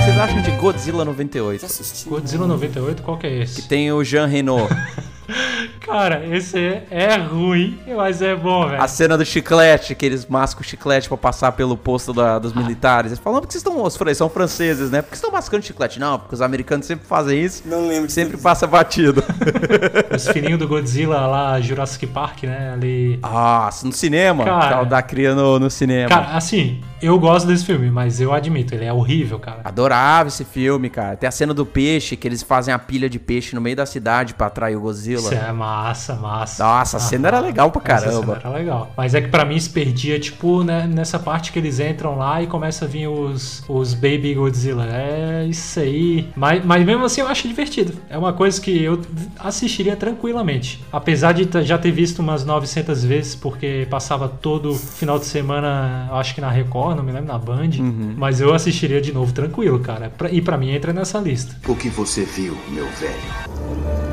Vocês 0.00 0.18
acham 0.18 0.42
de 0.42 0.50
Godzilla 0.50 1.04
98? 1.04 1.60
Já 1.60 1.66
assisti. 1.68 2.08
Godzilla 2.08 2.48
98, 2.48 3.02
qual 3.04 3.16
que 3.18 3.28
é 3.28 3.42
esse? 3.42 3.68
Tem 3.68 3.92
o 3.92 4.02
Jean 4.02 4.26
Reno. 4.26 4.66
Cara, 5.80 6.26
esse 6.26 6.58
é, 6.58 6.86
é 6.90 7.16
ruim, 7.16 7.78
mas 7.96 8.20
é 8.22 8.34
bom, 8.34 8.68
velho. 8.68 8.82
A 8.82 8.88
cena 8.88 9.16
do 9.16 9.24
chiclete, 9.24 9.94
que 9.94 10.04
eles 10.04 10.26
mascam 10.26 10.60
o 10.60 10.64
chiclete 10.64 11.08
pra 11.08 11.16
passar 11.16 11.52
pelo 11.52 11.76
posto 11.76 12.12
da- 12.12 12.38
dos 12.38 12.52
militares. 12.52 13.12
Eles 13.12 13.18
falam, 13.22 13.40
por 13.40 13.46
que 13.46 13.52
vocês 13.54 13.64
estão... 13.64 13.82
Os 13.82 14.16
são 14.16 14.28
franceses, 14.28 14.90
né? 14.90 15.02
Por 15.02 15.10
que 15.10 15.16
vocês 15.16 15.24
estão 15.24 15.32
mascando 15.32 15.62
chiclete? 15.62 16.00
Não, 16.00 16.18
porque 16.18 16.34
os 16.34 16.42
americanos 16.42 16.86
sempre 16.86 17.06
fazem 17.06 17.42
isso. 17.42 17.62
Não 17.66 17.86
lembro 17.88 18.08
Sempre 18.10 18.36
passa 18.36 18.66
batido. 18.66 19.22
Os 20.14 20.28
filhinhos 20.28 20.58
do 20.58 20.66
Godzilla 20.66 21.26
lá, 21.26 21.60
Jurassic 21.60 22.06
Park, 22.06 22.44
né? 22.44 22.72
Ali. 22.72 23.18
Nossa, 23.22 23.86
no 23.86 23.92
cinema. 23.92 24.44
Cara. 24.44 24.68
Cara, 24.68 24.84
da 24.84 25.02
cria 25.02 25.34
no, 25.34 25.58
no 25.58 25.70
cinema. 25.70 26.08
Cara, 26.08 26.36
assim, 26.36 26.80
eu 27.00 27.18
gosto 27.18 27.46
desse 27.46 27.64
filme, 27.64 27.90
mas 27.90 28.20
eu 28.20 28.32
admito, 28.32 28.74
ele 28.74 28.84
é 28.84 28.92
horrível, 28.92 29.38
cara. 29.38 29.60
Adorava 29.64 30.28
esse 30.28 30.44
filme, 30.44 30.90
cara. 30.90 31.16
Tem 31.16 31.28
a 31.28 31.32
cena 31.32 31.54
do 31.54 31.64
peixe, 31.64 32.16
que 32.16 32.26
eles 32.26 32.42
fazem 32.42 32.72
a 32.72 32.78
pilha 32.78 33.08
de 33.08 33.18
peixe 33.18 33.54
no 33.54 33.60
meio 33.60 33.76
da 33.76 33.86
cidade 33.86 34.34
pra 34.34 34.46
atrair 34.46 34.76
o 34.76 34.80
Godzilla. 34.80 35.17
Isso 35.18 35.34
é 35.34 35.52
massa, 35.52 36.14
massa. 36.14 36.64
Nossa, 36.64 36.96
a 36.96 37.00
cena 37.00 37.28
era 37.28 37.40
legal 37.40 37.70
pra 37.70 37.82
Essa 37.94 38.06
caramba. 38.06 38.34
cena 38.34 38.40
era 38.44 38.58
legal. 38.58 38.92
Mas 38.96 39.14
é 39.14 39.20
que 39.20 39.28
pra 39.28 39.44
mim 39.44 39.58
se 39.58 39.70
perdia, 39.70 40.18
tipo, 40.18 40.62
né, 40.62 40.86
nessa 40.86 41.18
parte 41.18 41.52
que 41.52 41.58
eles 41.58 41.80
entram 41.80 42.16
lá 42.16 42.42
e 42.42 42.46
começa 42.46 42.84
a 42.84 42.88
vir 42.88 43.06
os, 43.08 43.62
os 43.68 43.94
Baby 43.94 44.34
Godzilla. 44.34 44.86
É 44.86 45.46
isso 45.48 45.80
aí. 45.80 46.28
Mas, 46.36 46.64
mas 46.64 46.84
mesmo 46.84 47.04
assim 47.04 47.20
eu 47.20 47.28
acho 47.28 47.46
divertido. 47.48 47.92
É 48.08 48.16
uma 48.16 48.32
coisa 48.32 48.60
que 48.60 48.82
eu 48.82 49.00
assistiria 49.38 49.96
tranquilamente. 49.96 50.84
Apesar 50.92 51.32
de 51.32 51.48
já 51.64 51.78
ter 51.78 51.90
visto 51.90 52.20
umas 52.20 52.44
900 52.44 53.04
vezes, 53.04 53.34
porque 53.34 53.86
passava 53.90 54.28
todo 54.28 54.74
final 54.74 55.18
de 55.18 55.26
semana, 55.26 56.08
acho 56.12 56.34
que 56.34 56.40
na 56.40 56.50
Record, 56.50 56.96
não 56.96 57.04
me 57.04 57.12
lembro, 57.12 57.28
na 57.28 57.38
Band. 57.38 57.70
Uhum. 57.78 58.14
Mas 58.16 58.40
eu 58.40 58.54
assistiria 58.54 59.00
de 59.00 59.12
novo 59.12 59.32
tranquilo, 59.32 59.78
cara. 59.80 60.12
E 60.30 60.40
pra 60.40 60.56
mim 60.56 60.70
entra 60.70 60.92
nessa 60.92 61.18
lista. 61.18 61.56
O 61.66 61.74
que 61.76 61.88
você 61.88 62.24
viu, 62.24 62.56
meu 62.70 62.86
velho? 62.92 64.07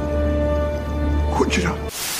Continua. 1.35 1.75
Se- 1.89 2.14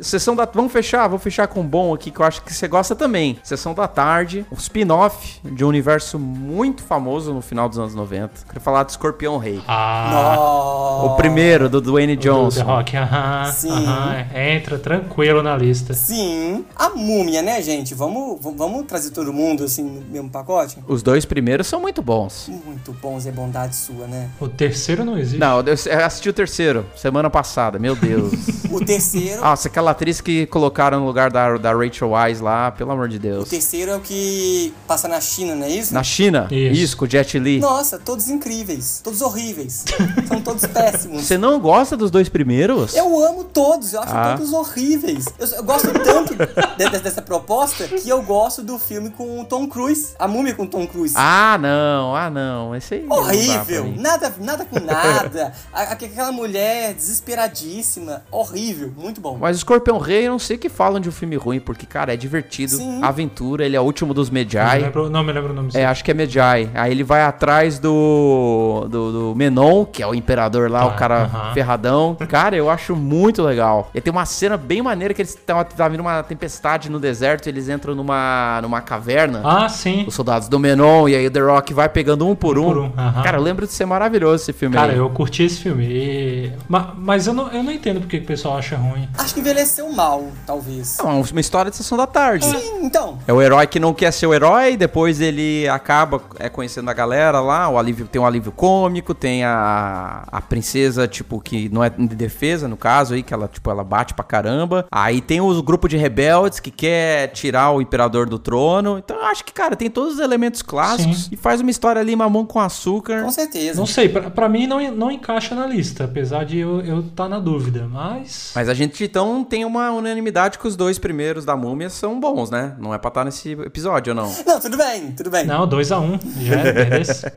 Sessão 0.00 0.34
da... 0.36 0.44
Vamos 0.52 0.72
fechar? 0.72 1.08
Vou 1.08 1.18
fechar 1.18 1.46
com 1.46 1.60
um 1.60 1.66
bom 1.66 1.94
aqui, 1.94 2.10
que 2.10 2.20
eu 2.20 2.24
acho 2.26 2.42
que 2.42 2.52
você 2.52 2.68
gosta 2.68 2.94
também. 2.94 3.38
Sessão 3.42 3.74
da 3.74 3.86
Tarde, 3.88 4.46
um 4.50 4.56
spin-off 4.56 5.40
de 5.44 5.64
um 5.64 5.68
universo 5.68 6.18
muito 6.18 6.82
famoso 6.82 7.32
no 7.32 7.40
final 7.42 7.68
dos 7.68 7.78
anos 7.78 7.94
90. 7.94 8.46
Queria 8.46 8.60
falar 8.60 8.82
do 8.84 8.90
Escorpião 8.90 9.38
Rei. 9.38 9.60
Ah, 9.66 11.02
O 11.04 11.16
primeiro, 11.16 11.68
do 11.68 11.80
Dwayne 11.80 12.14
o 12.14 12.16
The 12.16 12.22
Johnson. 12.22 12.62
Rock, 12.64 12.96
aham, 12.96 13.52
Sim. 13.52 13.70
aham, 13.70 14.26
entra 14.34 14.78
tranquilo 14.78 15.42
na 15.42 15.56
lista. 15.56 15.94
Sim. 15.94 16.64
A 16.76 16.90
múmia, 16.90 17.42
né, 17.42 17.60
gente? 17.62 17.94
Vamos, 17.94 18.38
vamos 18.40 18.86
trazer 18.86 19.10
todo 19.10 19.32
mundo, 19.32 19.64
assim, 19.64 19.82
no 19.82 20.00
mesmo 20.10 20.30
pacote? 20.30 20.78
Os 20.86 21.02
dois 21.02 21.24
primeiros 21.24 21.66
são 21.66 21.80
muito 21.80 22.02
bons. 22.02 22.48
Muito 22.64 22.92
bons, 22.92 23.26
é 23.26 23.32
bondade 23.32 23.74
sua, 23.76 24.06
né? 24.06 24.28
O 24.40 24.48
terceiro 24.48 25.04
não 25.04 25.18
existe. 25.18 25.38
Não, 25.38 25.58
eu 25.60 25.64
eu 25.92 26.04
assisti 26.06 26.28
o 26.28 26.32
terceiro, 26.32 26.86
semana 26.96 27.28
passada, 27.30 27.78
meu 27.78 27.94
Deus. 27.96 28.32
O 28.72 28.82
terceiro... 28.82 29.42
Nossa, 29.42 29.68
aquela 29.72 29.92
atriz 29.92 30.20
que 30.20 30.44
colocaram 30.46 31.00
no 31.00 31.06
lugar 31.06 31.30
da, 31.30 31.56
da 31.56 31.72
Rachel 31.72 32.12
Wise 32.12 32.42
lá, 32.42 32.70
pelo 32.70 32.90
amor 32.92 33.08
de 33.08 33.16
O 33.16 33.20
Deus. 33.20 33.48
terceiro 33.48 33.90
é 33.92 33.96
o 33.96 34.00
que 34.00 34.72
passa 34.86 35.08
na 35.08 35.18
China, 35.18 35.54
não 35.54 35.64
é 35.66 35.70
isso? 35.70 35.94
Na 35.94 36.02
China? 36.02 36.46
Isso. 36.50 36.82
Isso, 36.82 36.96
com 36.98 37.06
o 37.06 37.10
Jet 37.10 37.38
Li. 37.38 37.58
Nossa, 37.58 37.98
todos 37.98 38.28
incríveis. 38.28 39.00
Todos 39.02 39.22
horríveis. 39.22 39.84
São 40.28 40.42
todos 40.42 40.66
péssimos. 40.66 41.22
Você 41.24 41.38
não 41.38 41.58
gosta 41.58 41.96
dos 41.96 42.10
dois 42.10 42.28
primeiros? 42.28 42.94
Eu 42.94 43.18
amo 43.24 43.44
todos, 43.44 43.94
eu 43.94 44.00
acho 44.02 44.12
Ah. 44.14 44.34
todos 44.36 44.52
horríveis. 44.52 45.24
Eu, 45.38 45.46
eu 45.48 45.62
gosto 45.64 45.88
tanto 45.90 46.34
de- 46.34 46.90
de- 46.90 46.98
dessa 47.00 47.22
proposta 47.22 47.88
que 47.88 48.08
eu 48.08 48.22
gosto 48.22 48.62
do 48.62 48.78
filme 48.78 49.08
com 49.08 49.40
o 49.40 49.44
Tom 49.46 49.66
Cruise. 49.66 50.12
A 50.18 50.28
múmia 50.28 50.54
com 50.54 50.64
o 50.64 50.66
Tom 50.68 50.86
Cruise. 50.86 51.14
Ah, 51.16 51.56
não, 51.58 52.14
ah, 52.14 52.28
não. 52.28 52.76
Esse 52.76 52.94
aí. 52.96 53.06
Horrível, 53.08 53.94
nada, 53.96 54.34
nada 54.38 54.66
com 54.66 54.78
nada. 54.78 55.54
A- 55.72 55.92
Aquela 55.92 56.30
mulher 56.32 56.92
desesperadíssima, 56.94 58.22
horrível, 58.30 58.92
muito 58.96 59.20
bom. 59.20 59.38
Mas 59.40 59.61
o 59.62 59.64
Scorpion 59.64 59.98
Rei, 59.98 60.26
eu 60.26 60.32
não 60.32 60.38
sei 60.38 60.56
o 60.56 60.58
que 60.58 60.68
falam 60.68 61.00
de 61.00 61.08
um 61.08 61.12
filme 61.12 61.36
ruim, 61.36 61.60
porque, 61.60 61.86
cara, 61.86 62.12
é 62.12 62.16
divertido. 62.16 62.72
Sim. 62.76 63.00
Aventura, 63.02 63.64
ele 63.64 63.76
é 63.76 63.80
o 63.80 63.84
último 63.84 64.12
dos 64.12 64.28
Não 64.28 64.34
Medjai. 64.34 64.80
lembro, 64.80 65.08
não 65.08 65.22
me 65.22 65.32
lembro 65.32 65.52
o 65.52 65.54
nome 65.54 65.70
É, 65.74 65.84
acho 65.86 66.04
que 66.04 66.10
é 66.10 66.14
Medjai. 66.14 66.68
Aí 66.74 66.90
ele 66.90 67.04
vai 67.04 67.22
atrás 67.22 67.78
do, 67.78 68.86
do, 68.90 69.12
do 69.30 69.34
Menon, 69.36 69.84
que 69.84 70.02
é 70.02 70.06
o 70.06 70.14
imperador 70.14 70.70
lá, 70.70 70.80
Tá, 70.80 70.86
o 70.86 70.94
cara 70.96 71.22
aham. 71.24 71.54
ferradão. 71.54 72.16
Cara, 72.28 72.56
eu 72.56 72.68
acho 72.70 72.96
muito 72.96 73.42
legal. 73.42 73.90
E 73.94 74.00
tem 74.00 74.10
uma 74.10 74.24
cena 74.26 74.56
bem 74.56 74.80
maneira 74.82 75.12
que 75.14 75.20
eles 75.22 75.30
estão 75.34 75.62
tá 75.64 75.88
vindo 75.88 76.00
uma 76.00 76.22
tempestade 76.22 76.90
no 76.90 76.98
deserto, 76.98 77.46
eles 77.46 77.68
entram 77.68 77.94
numa, 77.94 78.58
numa 78.62 78.80
caverna. 78.80 79.42
Ah, 79.44 79.68
sim. 79.68 80.04
Os 80.06 80.14
soldados 80.14 80.48
do 80.48 80.58
Menon, 80.58 81.08
e 81.08 81.14
aí 81.14 81.26
o 81.26 81.30
The 81.30 81.40
Rock 81.40 81.72
vai 81.74 81.88
pegando 81.88 82.26
um 82.26 82.34
por 82.34 82.58
um. 82.58 82.64
por 82.64 82.78
um, 82.78 82.92
aham. 82.96 83.22
Cara, 83.22 83.38
eu 83.38 83.42
lembro 83.42 83.66
de 83.66 83.72
ser 83.72 83.84
maravilhoso 83.86 84.42
esse 84.42 84.52
filme 84.52 84.74
Cara, 84.76 84.92
aí. 84.92 84.98
eu 84.98 85.08
curti 85.10 85.42
esse 85.44 85.60
filme. 85.60 85.84
E 85.86 86.02
E... 86.46 86.52
Ma- 86.68 86.92
Mas 86.96 87.26
eu 87.26 87.32
não, 87.34 87.48
eu 87.52 87.62
não 87.62 87.70
entendo 87.72 88.00
porque 88.00 88.18
que 88.18 88.24
o 88.24 88.26
pessoal 88.26 88.56
acha 88.58 88.76
ruim. 88.76 89.08
Acho 89.18 89.34
que 89.34 89.40
envelheceu 89.52 89.90
mal, 89.92 90.28
talvez. 90.46 90.98
É 90.98 91.02
uma 91.02 91.40
história 91.40 91.70
de 91.70 91.76
sessão 91.76 91.96
da 91.96 92.06
tarde. 92.06 92.44
Sim, 92.44 92.80
então. 92.82 93.18
É 93.26 93.32
o 93.32 93.40
herói 93.40 93.66
que 93.66 93.78
não 93.78 93.94
quer 93.94 94.10
ser 94.12 94.26
o 94.26 94.34
herói, 94.34 94.76
depois 94.76 95.20
ele 95.20 95.68
acaba 95.68 96.20
é, 96.38 96.48
conhecendo 96.48 96.90
a 96.90 96.94
galera 96.94 97.40
lá, 97.40 97.68
o 97.68 97.78
alívio, 97.78 98.06
tem 98.06 98.20
um 98.20 98.26
alívio 98.26 98.50
cômico, 98.50 99.14
tem 99.14 99.44
a, 99.44 100.24
a 100.30 100.40
princesa, 100.40 101.06
tipo, 101.06 101.40
que 101.40 101.68
não 101.68 101.84
é 101.84 101.90
de 101.90 102.16
defesa, 102.16 102.66
no 102.66 102.76
caso 102.76 103.14
aí, 103.14 103.22
que 103.22 103.32
ela, 103.32 103.46
tipo, 103.46 103.70
ela 103.70 103.84
bate 103.84 104.14
pra 104.14 104.24
caramba. 104.24 104.86
Aí 104.90 105.20
tem 105.20 105.40
o 105.40 105.62
grupo 105.62 105.88
de 105.88 105.96
rebeldes 105.96 106.58
que 106.58 106.70
quer 106.70 107.28
tirar 107.28 107.70
o 107.70 107.80
imperador 107.80 108.28
do 108.28 108.38
trono. 108.38 108.98
Então 108.98 109.16
eu 109.16 109.24
acho 109.26 109.44
que, 109.44 109.52
cara, 109.52 109.76
tem 109.76 109.90
todos 109.90 110.14
os 110.14 110.20
elementos 110.20 110.62
clássicos 110.62 111.24
Sim. 111.24 111.30
e 111.32 111.36
faz 111.36 111.60
uma 111.60 111.70
história 111.70 112.00
ali 112.00 112.16
mamão 112.16 112.44
com 112.44 112.58
açúcar. 112.58 113.22
Com 113.22 113.30
certeza. 113.30 113.78
Não 113.78 113.86
sei, 113.86 114.08
pra, 114.08 114.30
pra 114.30 114.48
mim 114.48 114.66
não, 114.66 114.90
não 114.92 115.10
encaixa 115.10 115.54
na 115.54 115.66
lista, 115.66 116.04
apesar 116.04 116.44
de 116.44 116.58
eu 116.58 116.80
estar 116.80 116.92
eu 116.92 117.02
tá 117.14 117.28
na 117.28 117.38
dúvida, 117.38 117.88
mas. 117.90 118.52
Mas 118.54 118.68
a 118.68 118.74
gente 118.74 119.02
então 119.12 119.41
tem 119.44 119.64
uma 119.64 119.90
unanimidade 119.90 120.58
que 120.58 120.66
os 120.66 120.76
dois 120.76 120.98
primeiros 120.98 121.44
da 121.44 121.56
múmia 121.56 121.88
são 121.90 122.18
bons, 122.20 122.50
né? 122.50 122.74
Não 122.78 122.92
é 122.94 122.98
pra 122.98 123.08
estar 123.08 123.24
nesse 123.24 123.52
episódio 123.52 124.14
não? 124.14 124.32
Não, 124.46 124.60
tudo 124.60 124.76
bem, 124.76 125.12
tudo 125.12 125.30
bem. 125.30 125.44
Não, 125.46 125.68
2x1. 125.68 126.00
Um, 126.02 126.18
já 126.44 126.54
é 126.56 126.72
beleza. 126.72 127.32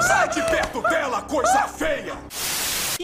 Sai 0.00 0.28
de 0.28 0.42
perto 0.42 0.82
dela, 0.82 1.22
coisa 1.22 1.68
feia! 1.68 2.14